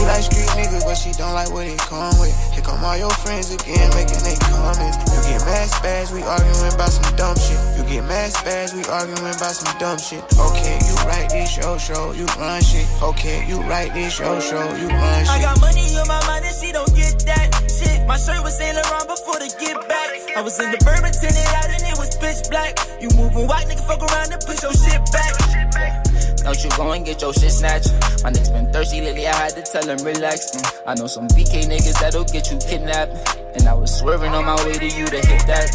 She 0.02 0.08
like 0.10 0.26
street 0.26 0.50
niggas, 0.58 0.82
but 0.82 0.98
she 0.98 1.14
don't 1.14 1.38
like 1.38 1.54
what 1.54 1.70
it 1.70 1.78
come 1.78 2.18
with. 2.18 2.34
Here 2.58 2.66
come 2.66 2.82
all 2.82 2.98
your 2.98 3.14
friends 3.22 3.54
again, 3.54 3.86
making 3.94 4.18
they 4.26 4.34
comments. 4.50 4.98
You 4.98 5.22
get 5.30 5.46
mad 5.46 5.70
spaz, 5.70 6.10
we 6.10 6.26
arguing 6.26 6.74
about 6.74 6.90
some 6.90 7.06
dumb 7.14 7.38
shit. 7.38 7.62
You 7.78 7.86
get 7.86 8.10
mad 8.10 8.34
spaz, 8.34 8.74
we 8.74 8.82
arguing 8.90 9.30
about 9.30 9.54
some 9.54 9.70
dumb 9.78 10.02
shit. 10.02 10.26
Okay, 10.42 10.82
you 10.82 10.96
write 11.06 11.30
this 11.30 11.54
show, 11.54 11.78
show, 11.78 12.18
you 12.18 12.26
run 12.42 12.66
shit. 12.66 12.90
Okay, 12.98 13.46
you 13.46 13.62
write 13.70 13.94
this 13.94 14.18
show, 14.18 14.42
show, 14.42 14.66
you 14.74 14.90
run 14.90 15.22
shit. 15.22 15.38
I 15.38 15.42
got 15.46 15.62
money 15.62 15.86
on 15.94 16.08
my 16.10 16.18
mind 16.26 16.50
and 16.50 16.56
she 16.58 16.74
don't 16.74 16.90
get 16.98 17.22
that 17.30 17.54
shit. 17.70 18.02
My 18.10 18.18
shirt 18.18 18.42
was 18.42 18.58
Saint 18.58 18.74
Laurent 18.82 19.06
before 19.06 19.38
the 19.38 19.54
get 19.62 19.78
back. 19.86 20.10
I 20.34 20.42
was 20.42 20.58
in 20.58 20.74
the 20.74 20.82
bourbon 20.82 21.14
tinted 21.14 21.46
out 21.62 21.70
and 21.70 21.86
it 21.86 21.94
was 22.02 22.18
pitch 22.18 22.50
black. 22.50 22.74
You 22.98 23.14
moving 23.14 23.46
white, 23.46 23.70
nigga, 23.70 23.86
fuck 23.86 24.02
around 24.02 24.34
and 24.34 24.42
push 24.42 24.66
your 24.66 24.74
shit 24.74 24.98
back. 25.14 26.10
Don't 26.44 26.64
you 26.64 26.70
go 26.72 26.92
and 26.92 27.06
get 27.06 27.22
your 27.22 27.34
shit 27.34 27.52
snatched. 27.52 27.92
My 28.24 28.32
niggas 28.32 28.52
been 28.52 28.72
thirsty 28.74 29.02
lately, 29.02 29.28
I 29.28 29.36
had 29.36 29.54
to 29.54 29.62
tell 29.62 29.88
him 29.88 30.04
relax. 30.04 30.52
Mm, 30.52 30.82
I 30.88 30.94
know 30.96 31.08
some 31.08 31.28
BK 31.28 31.66
niggas 31.66 32.00
that'll 32.00 32.26
get 32.26 32.52
you 32.52 32.58
kidnapped. 32.58 33.38
And 33.56 33.68
I 33.68 33.74
was 33.74 33.96
swerving 33.98 34.32
on 34.32 34.46
my 34.46 34.56
way 34.66 34.74
to 34.74 34.86
you 34.86 35.06
to 35.06 35.20
hit 35.28 35.46
that. 35.48 35.70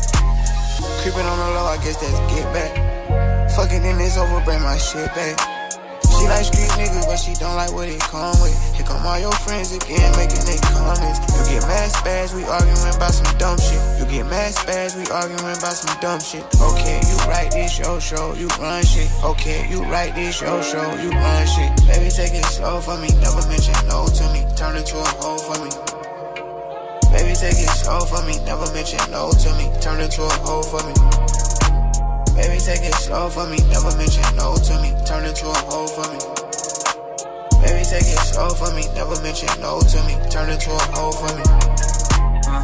Creeping 1.02 1.26
on 1.26 1.38
the 1.38 1.51
low, 1.55 1.66
I 1.66 1.76
guess 1.78 1.97
that's 2.01 2.18
get 2.34 2.52
back. 2.52 3.51
Fucking 3.52 3.84
in 3.84 3.98
this 3.98 4.18
over, 4.18 4.44
bring 4.44 4.60
my 4.62 4.76
shit 4.76 5.06
back. 5.14 5.65
Like 6.26 6.44
street 6.44 6.74
niggas, 6.74 7.06
but 7.06 7.16
she 7.16 7.32
don't 7.38 7.54
like 7.54 7.72
what 7.72 7.88
it 7.88 8.00
come 8.00 8.34
with. 8.42 8.52
Here 8.74 8.84
come 8.84 9.06
all 9.06 9.18
your 9.18 9.32
friends 9.46 9.70
again, 9.70 10.10
making 10.18 10.42
they 10.42 10.58
comments. 10.74 11.22
You 11.32 11.42
get 11.46 11.62
mad 11.70 11.88
spaz, 11.94 12.34
we 12.34 12.42
arguing 12.44 12.82
about 12.90 13.14
some 13.14 13.30
dumb 13.38 13.58
shit. 13.62 13.78
You 13.98 14.04
get 14.10 14.26
mad 14.26 14.52
spaz, 14.52 14.98
we 14.98 15.06
arguing 15.14 15.38
about 15.38 15.78
some 15.78 15.94
dumb 16.00 16.18
shit. 16.18 16.42
Okay, 16.60 16.98
you 17.06 17.16
write 17.30 17.52
this 17.52 17.78
your 17.78 18.00
show, 18.00 18.34
you 18.34 18.48
run 18.58 18.84
shit. 18.84 19.08
Okay, 19.22 19.70
you 19.70 19.82
write 19.86 20.14
this 20.14 20.40
your 20.42 20.62
show, 20.62 20.84
you 20.98 21.10
run 21.14 21.46
shit. 21.46 21.70
Baby, 21.86 22.10
take 22.10 22.34
it 22.34 22.44
slow 22.50 22.80
for 22.80 22.98
me, 22.98 23.08
never 23.22 23.40
mention 23.46 23.78
no 23.86 24.06
to 24.10 24.24
me. 24.34 24.42
Turn 24.58 24.74
into 24.76 24.98
a 24.98 25.08
hoe 25.22 25.38
for 25.38 25.56
me. 25.62 25.70
Baby, 27.14 27.38
take 27.38 27.54
it 27.54 27.70
slow 27.70 28.00
for 28.02 28.20
me, 28.26 28.36
never 28.44 28.66
mention 28.74 29.00
no 29.10 29.30
to 29.30 29.48
me. 29.54 29.70
Turn 29.80 30.00
into 30.00 30.22
a 30.22 30.32
hoe 30.42 30.62
for 30.62 30.82
me. 30.82 31.25
Baby, 32.36 32.58
take 32.60 32.84
it 32.84 32.94
slow 32.94 33.28
for 33.30 33.46
me, 33.48 33.56
never 33.72 33.90
mention 33.96 34.24
no 34.36 34.54
to 34.56 34.74
me. 34.82 34.92
Turn 35.06 35.24
into 35.24 35.48
a 35.48 35.58
hoe 35.72 35.88
for 35.88 36.04
me. 36.12 36.18
Baby, 37.64 37.82
take 37.88 38.04
it 38.04 38.20
slow 38.28 38.50
for 38.50 38.70
me, 38.76 38.84
never 38.94 39.16
mention 39.22 39.48
no 39.60 39.80
to 39.80 39.98
me. 40.04 40.14
Turn 40.28 40.50
into 40.50 40.70
a 40.70 40.84
hoe 40.92 41.12
for 41.16 41.32
me. 41.32 41.42
Uh, 42.46 42.62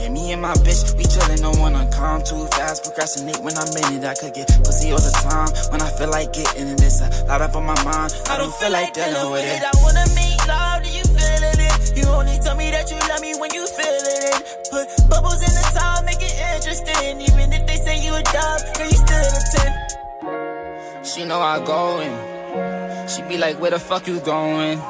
yeah, 0.00 0.10
me 0.10 0.32
and 0.32 0.42
my 0.42 0.52
bitch, 0.60 0.92
we 0.96 1.04
chillin', 1.04 1.40
don't 1.40 1.58
wanna 1.58 1.88
come 1.90 2.22
too 2.22 2.44
fast. 2.52 2.84
Procrastinate 2.84 3.40
when 3.40 3.56
I'm 3.56 3.72
in 3.72 3.98
it. 3.98 4.04
I 4.04 4.14
could 4.14 4.34
get 4.34 4.48
pussy 4.62 4.92
all 4.92 5.00
the 5.00 5.12
time 5.24 5.48
when 5.72 5.80
I 5.80 5.88
feel 5.96 6.10
like 6.10 6.32
getting 6.34 6.68
it. 6.68 6.82
It's 6.82 7.00
a 7.00 7.08
lot 7.24 7.40
up 7.40 7.56
on 7.56 7.64
my 7.64 7.74
mind. 7.84 8.12
I 8.28 8.36
don't 8.36 8.54
feel 8.54 8.70
like 8.70 8.92
dealing 8.92 9.32
with 9.32 9.44
it. 9.48 9.64
I 9.64 9.72
wanna 9.80 10.04
make 10.14 10.46
love, 10.46 10.82
do 10.84 10.90
you 10.92 11.04
feeling 11.08 11.56
it? 11.56 11.96
You 11.96 12.04
only 12.12 12.36
tell 12.44 12.54
me 12.54 12.70
that 12.70 12.90
you 12.90 12.98
love 13.08 13.22
me 13.22 13.32
when 13.40 13.48
you 13.54 13.66
feeling 13.66 14.28
it. 14.28 14.68
Put 14.70 14.92
bubbles 15.08 15.40
in 15.40 15.52
the 15.56 15.64
tub, 15.72 16.04
make 16.04 16.20
it 16.20 16.33
interesting. 16.54 17.20
Even 17.20 17.52
if 17.52 17.66
they 17.66 17.76
say 17.76 18.04
you 18.04 18.14
a 18.14 18.22
dub, 18.22 18.60
girl, 18.76 18.86
you 18.86 18.98
still 19.04 19.24
a 19.26 19.42
10. 20.94 21.04
She 21.04 21.24
know 21.24 21.40
I 21.40 21.64
go 21.64 22.00
in. 22.00 23.08
She 23.08 23.22
be 23.22 23.36
like, 23.36 23.60
where 23.60 23.70
the 23.70 23.78
fuck 23.78 24.06
you 24.06 24.20
going? 24.20 24.80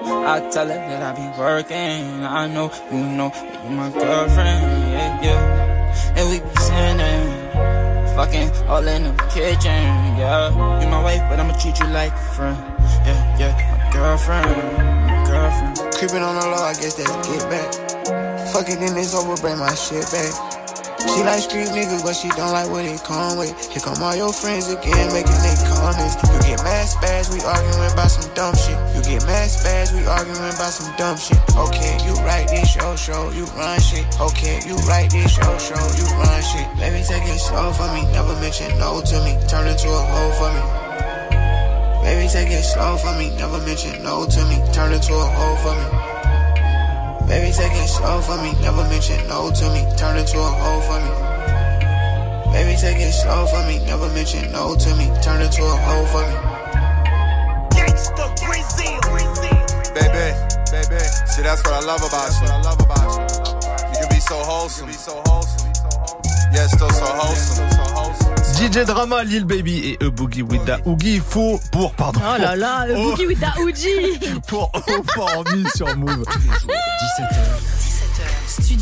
I 0.00 0.48
tell 0.52 0.68
her 0.68 0.74
that 0.74 1.02
I 1.02 1.12
be 1.16 1.38
working. 1.38 2.24
I 2.24 2.46
know, 2.46 2.70
you 2.92 3.02
know, 3.02 3.30
that 3.30 3.64
you 3.64 3.70
my 3.70 3.90
girlfriend, 3.90 4.92
yeah, 4.92 5.22
yeah. 5.22 6.16
And 6.16 6.30
we 6.30 6.38
be 6.38 6.54
sinning, 6.56 8.14
fucking 8.14 8.50
all 8.68 8.86
in 8.86 9.02
the 9.02 9.22
kitchen, 9.34 9.82
yeah. 10.16 10.80
You 10.80 10.88
my 10.88 11.02
wife, 11.02 11.22
but 11.28 11.40
I'ma 11.40 11.52
treat 11.58 11.80
you 11.80 11.86
like 11.86 12.12
a 12.12 12.34
friend, 12.36 12.58
yeah, 13.04 13.38
yeah. 13.38 13.54
My 13.72 13.92
girlfriend, 13.92 14.46
my 15.06 15.24
girlfriend. 15.26 15.94
Creeping 15.94 16.22
on 16.22 16.36
the 16.36 16.46
low, 16.46 16.62
I 16.62 16.74
guess 16.74 16.94
that's 16.94 17.28
get 17.28 17.50
back. 17.50 17.74
Fucking 18.52 18.80
in 18.80 18.94
this 18.94 19.14
over, 19.16 19.40
bring 19.42 19.58
my 19.58 19.74
shit 19.74 20.06
back. 20.12 20.57
She 20.98 21.22
like 21.22 21.38
street 21.38 21.70
niggas, 21.70 22.02
but 22.02 22.14
she 22.14 22.28
don't 22.34 22.50
like 22.50 22.70
what 22.70 22.84
it 22.84 22.98
come 23.04 23.38
with. 23.38 23.54
Here 23.70 23.82
come 23.82 24.02
all 24.02 24.16
your 24.16 24.32
friends 24.32 24.66
again, 24.66 25.06
making 25.14 25.38
they 25.46 25.54
comments. 25.70 26.18
You 26.26 26.38
get 26.42 26.58
mad 26.66 26.90
spaz, 26.90 27.30
we 27.30 27.38
arguing 27.46 27.92
about 27.92 28.10
some 28.10 28.26
dumb 28.34 28.54
shit. 28.58 28.74
You 28.98 29.00
get 29.06 29.22
mad 29.22 29.46
spaz, 29.46 29.94
we 29.94 30.02
arguing 30.06 30.50
about 30.50 30.74
some 30.74 30.90
dumb 30.98 31.16
shit. 31.16 31.38
Okay, 31.54 31.94
you 32.02 32.14
write 32.26 32.48
this 32.50 32.66
show, 32.66 32.96
show, 32.96 33.30
you 33.30 33.46
run 33.54 33.78
shit. 33.78 34.06
Okay, 34.18 34.58
you 34.66 34.74
write 34.90 35.10
this 35.10 35.30
show, 35.30 35.54
show, 35.58 35.78
you 35.94 36.06
run 36.18 36.42
shit. 36.42 36.66
Baby, 36.82 37.06
take 37.06 37.22
it 37.30 37.38
slow 37.38 37.70
for 37.72 37.86
me, 37.94 38.02
never 38.10 38.34
mention 38.42 38.74
no 38.78 38.98
to 38.98 39.16
me. 39.22 39.38
Turn 39.46 39.70
into 39.70 39.86
a 39.86 40.02
hoe 40.02 40.32
for 40.34 40.50
me. 40.50 40.62
Baby, 42.02 42.26
take 42.26 42.50
it 42.50 42.62
slow 42.62 42.96
for 42.98 43.14
me, 43.14 43.30
never 43.38 43.58
mention 43.62 44.02
no 44.02 44.26
to 44.26 44.40
me. 44.50 44.58
Turn 44.74 44.92
into 44.92 45.14
a 45.14 45.26
hoe 45.30 45.56
for 45.62 45.74
me. 45.78 46.17
Baby, 47.28 47.52
take 47.52 47.72
it 47.72 47.88
slow 47.88 48.22
for 48.22 48.40
me, 48.40 48.52
never 48.62 48.82
mention 48.88 49.20
no 49.28 49.50
to 49.50 49.64
me. 49.70 49.84
Turn 49.98 50.16
into 50.16 50.38
a 50.38 50.48
hoe 50.48 50.80
for 50.80 50.98
me. 51.04 51.12
Baby, 52.52 52.74
take 52.80 52.96
it 52.96 53.12
slow 53.12 53.46
for 53.46 53.62
me, 53.68 53.84
never 53.84 54.08
mention 54.16 54.50
no 54.50 54.74
to 54.74 54.94
me. 54.96 55.12
Turn 55.20 55.42
into 55.42 55.62
a 55.62 55.76
hoe 55.76 56.06
for 56.08 56.24
me. 56.24 56.36
Gangsta 57.76 58.32
Brazil. 58.40 58.96
Baby, 59.92 60.32
baby, 60.72 61.04
see 61.28 61.42
that's 61.42 61.62
what 61.64 61.74
I 61.74 61.84
love 61.84 62.00
about 62.00 62.32
you. 62.40 62.48
I 62.48 62.62
love 62.62 62.80
about 62.80 63.08
you. 63.12 63.24
You 63.92 64.00
can 64.00 64.08
be 64.08 64.20
so 64.20 64.36
wholesome, 64.36 64.86
be 64.86 64.94
so 64.94 65.20
wholesome. 65.26 65.70
Yeah, 66.50 66.66
still 66.66 66.88
so 66.88 67.04
wholesome. 67.04 67.97
DJ 68.58 68.84
Drama, 68.84 69.22
Lil 69.22 69.44
Baby 69.44 69.96
et 70.00 70.04
A 70.04 70.10
Boogie 70.10 70.42
with 70.42 70.64
the 70.64 70.84
Oogie. 70.86 71.14
Il 71.16 71.20
faut 71.20 71.60
pour, 71.70 71.92
pardon. 71.94 72.20
Oh 72.22 72.40
là 72.40 72.56
là, 72.56 72.86
le 72.86 72.94
Oh. 72.96 73.10
boogie 73.12 73.26
with 73.26 73.40
the 73.40 73.58
Ouji. 73.60 74.18
Pour 74.48 74.70
Oformi 74.74 75.64
sur 75.76 75.96
Move. 75.96 76.24
17h. 76.24 77.67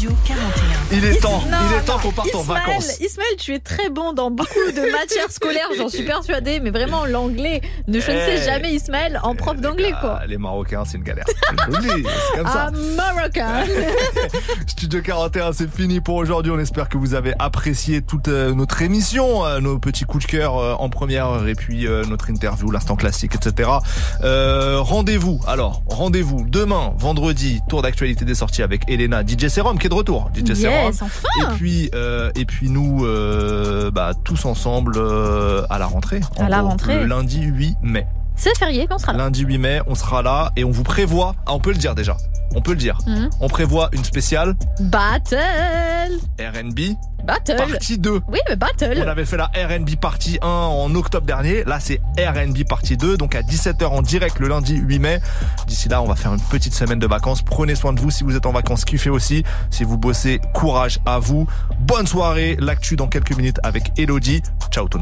17h. 0.06 0.16
Studio 0.16 0.16
41. 0.26 0.96
Il 0.98 1.04
est 1.04 1.20
temps, 1.20 1.42
Non, 1.50 1.56
il 1.70 1.76
est 1.76 1.84
temps 1.84 1.98
qu'on 1.98 2.12
parte 2.12 2.34
en 2.34 2.42
vacances. 2.42 2.98
Ismaël, 3.00 3.28
tu 3.38 3.54
es 3.54 3.58
très 3.58 3.90
bon 3.90 4.12
dans 4.12 4.30
beaucoup 4.30 4.52
de 4.74 4.92
matières 4.92 5.30
scolaires, 5.30 5.68
j'en 5.76 5.88
suis 5.88 6.04
persuadée, 6.04 6.60
mais 6.60 6.70
vraiment 6.70 7.04
l'anglais, 7.06 7.60
ne 7.88 8.00
je 8.00 8.10
ne 8.10 8.16
sais 8.16 8.38
Eh. 8.40 8.44
jamais 8.44 8.72
Ismaël 8.74 9.20
en 9.22 9.34
prof 9.34 9.56
d'anglais 9.60 9.92
quoi. 10.00 10.20
Les 10.26 10.38
Marocains, 10.38 10.84
c'est 10.84 10.98
une 10.98 11.04
galère. 11.04 11.24
C'est 11.28 11.56
comme 12.36 12.46
ça. 12.46 12.68
Ah, 12.68 12.70
Marocain. 12.96 13.64
Studio 14.66 15.00
41, 15.02 15.52
c'est 15.52 15.70
fini 15.70 16.00
pour 16.00 16.16
aujourd'hui. 16.16 16.52
On 16.52 16.58
espère 16.58 16.88
que 16.88 16.98
vous 16.98 17.14
avez 17.14 17.34
apprécié 17.38 18.02
toute 18.02 18.28
euh, 18.28 18.54
notre 18.54 18.82
émission, 18.82 19.44
euh, 19.44 19.60
nos 19.60 19.78
petits 19.78 20.04
coups 20.04 20.26
de 20.26 20.30
cœur 20.30 20.56
euh, 20.58 20.74
en 20.78 20.88
première 20.88 21.26
heure 21.26 21.48
et 21.48 21.54
puis 21.54 21.86
notre 22.08 22.30
interview, 22.30 22.70
l'instant 22.70 22.96
classique, 22.96 23.34
etc. 23.34 23.70
Euh, 24.22 24.78
rendez-vous, 24.80 25.40
alors, 25.46 25.82
rendez-vous 25.86 26.44
demain, 26.46 26.92
vendredi, 26.98 27.60
tour 27.68 27.82
d'actualité 27.82 28.24
des 28.24 28.34
sorties 28.34 28.62
avec 28.62 28.82
Elena, 28.88 29.22
DJ 29.26 29.48
Serum 29.48 29.78
qui 29.78 29.86
est 29.86 29.90
de 29.90 29.94
retour. 29.96 30.30
DJ 30.34 30.48
Yes, 30.50 30.58
Serum. 30.60 30.88
enfin. 30.88 31.06
Et 31.42 31.54
puis, 31.56 31.90
euh, 31.94 32.30
et 32.34 32.44
puis 32.44 32.70
nous, 32.70 33.04
euh, 33.04 33.90
bah, 33.90 34.12
tous 34.24 34.44
ensemble 34.44 34.94
euh, 34.96 35.62
à 35.70 35.78
la 35.78 35.86
rentrée. 35.86 36.20
En 36.38 36.44
À 36.44 36.48
la 36.48 36.60
gros, 36.60 36.68
rentrée. 36.70 37.00
Le 37.00 37.06
lundi 37.06 37.42
8 37.42 37.76
mai. 37.82 38.06
C'est 38.36 38.56
férié, 38.58 38.86
on 38.90 38.98
sera 38.98 39.12
là. 39.12 39.18
Lundi 39.18 39.42
8 39.42 39.58
mai, 39.58 39.80
on 39.86 39.94
sera 39.94 40.22
là 40.22 40.52
et 40.56 40.64
on 40.64 40.70
vous 40.70 40.82
prévoit. 40.82 41.34
Ah, 41.46 41.54
on 41.54 41.58
peut 41.60 41.72
le 41.72 41.78
dire 41.78 41.94
déjà. 41.94 42.16
On 42.54 42.60
peut 42.60 42.72
le 42.72 42.78
dire. 42.78 42.98
Mhm. 43.06 43.30
On 43.40 43.48
prévoit 43.48 43.88
une 43.92 44.04
spéciale 44.04 44.54
Battle. 44.80 45.38
RB 46.38 46.80
Battle. 47.24 47.56
partie 47.56 47.98
2. 47.98 48.20
Oui, 48.28 48.38
mais 48.48 48.56
Battle. 48.56 49.02
On 49.04 49.08
avait 49.08 49.24
fait 49.24 49.36
la 49.36 49.46
RB 49.46 49.96
partie 50.00 50.38
1 50.42 50.46
en 50.46 50.94
octobre 50.94 51.26
dernier. 51.26 51.64
Là, 51.64 51.80
c'est 51.80 52.00
RB 52.18 52.64
partie 52.68 52.96
2. 52.96 53.16
Donc 53.16 53.34
à 53.34 53.42
17h 53.42 53.86
en 53.86 54.00
direct 54.02 54.38
le 54.38 54.48
lundi 54.48 54.76
8 54.76 54.98
mai. 55.00 55.20
D'ici 55.66 55.88
là, 55.88 56.00
on 56.02 56.06
va 56.06 56.14
faire 56.14 56.32
une 56.32 56.40
petite 56.40 56.74
semaine 56.74 56.98
de 56.98 57.06
vacances. 57.06 57.42
Prenez 57.42 57.74
soin 57.74 57.92
de 57.92 58.00
vous. 58.00 58.10
Si 58.10 58.22
vous 58.22 58.36
êtes 58.36 58.46
en 58.46 58.52
vacances, 58.52 58.84
kiffez 58.84 59.10
aussi. 59.10 59.42
Si 59.70 59.82
vous 59.82 59.98
bossez, 59.98 60.40
courage 60.54 61.00
à 61.04 61.18
vous. 61.18 61.46
Bonne 61.80 62.06
soirée. 62.06 62.56
L'actu 62.60 62.96
dans 62.96 63.08
quelques 63.08 63.36
minutes 63.36 63.58
avec 63.64 63.90
Elodie. 63.98 64.42
Ciao 64.70 64.86
tout 64.88 64.88
le 64.88 64.92
monde. 64.92 64.94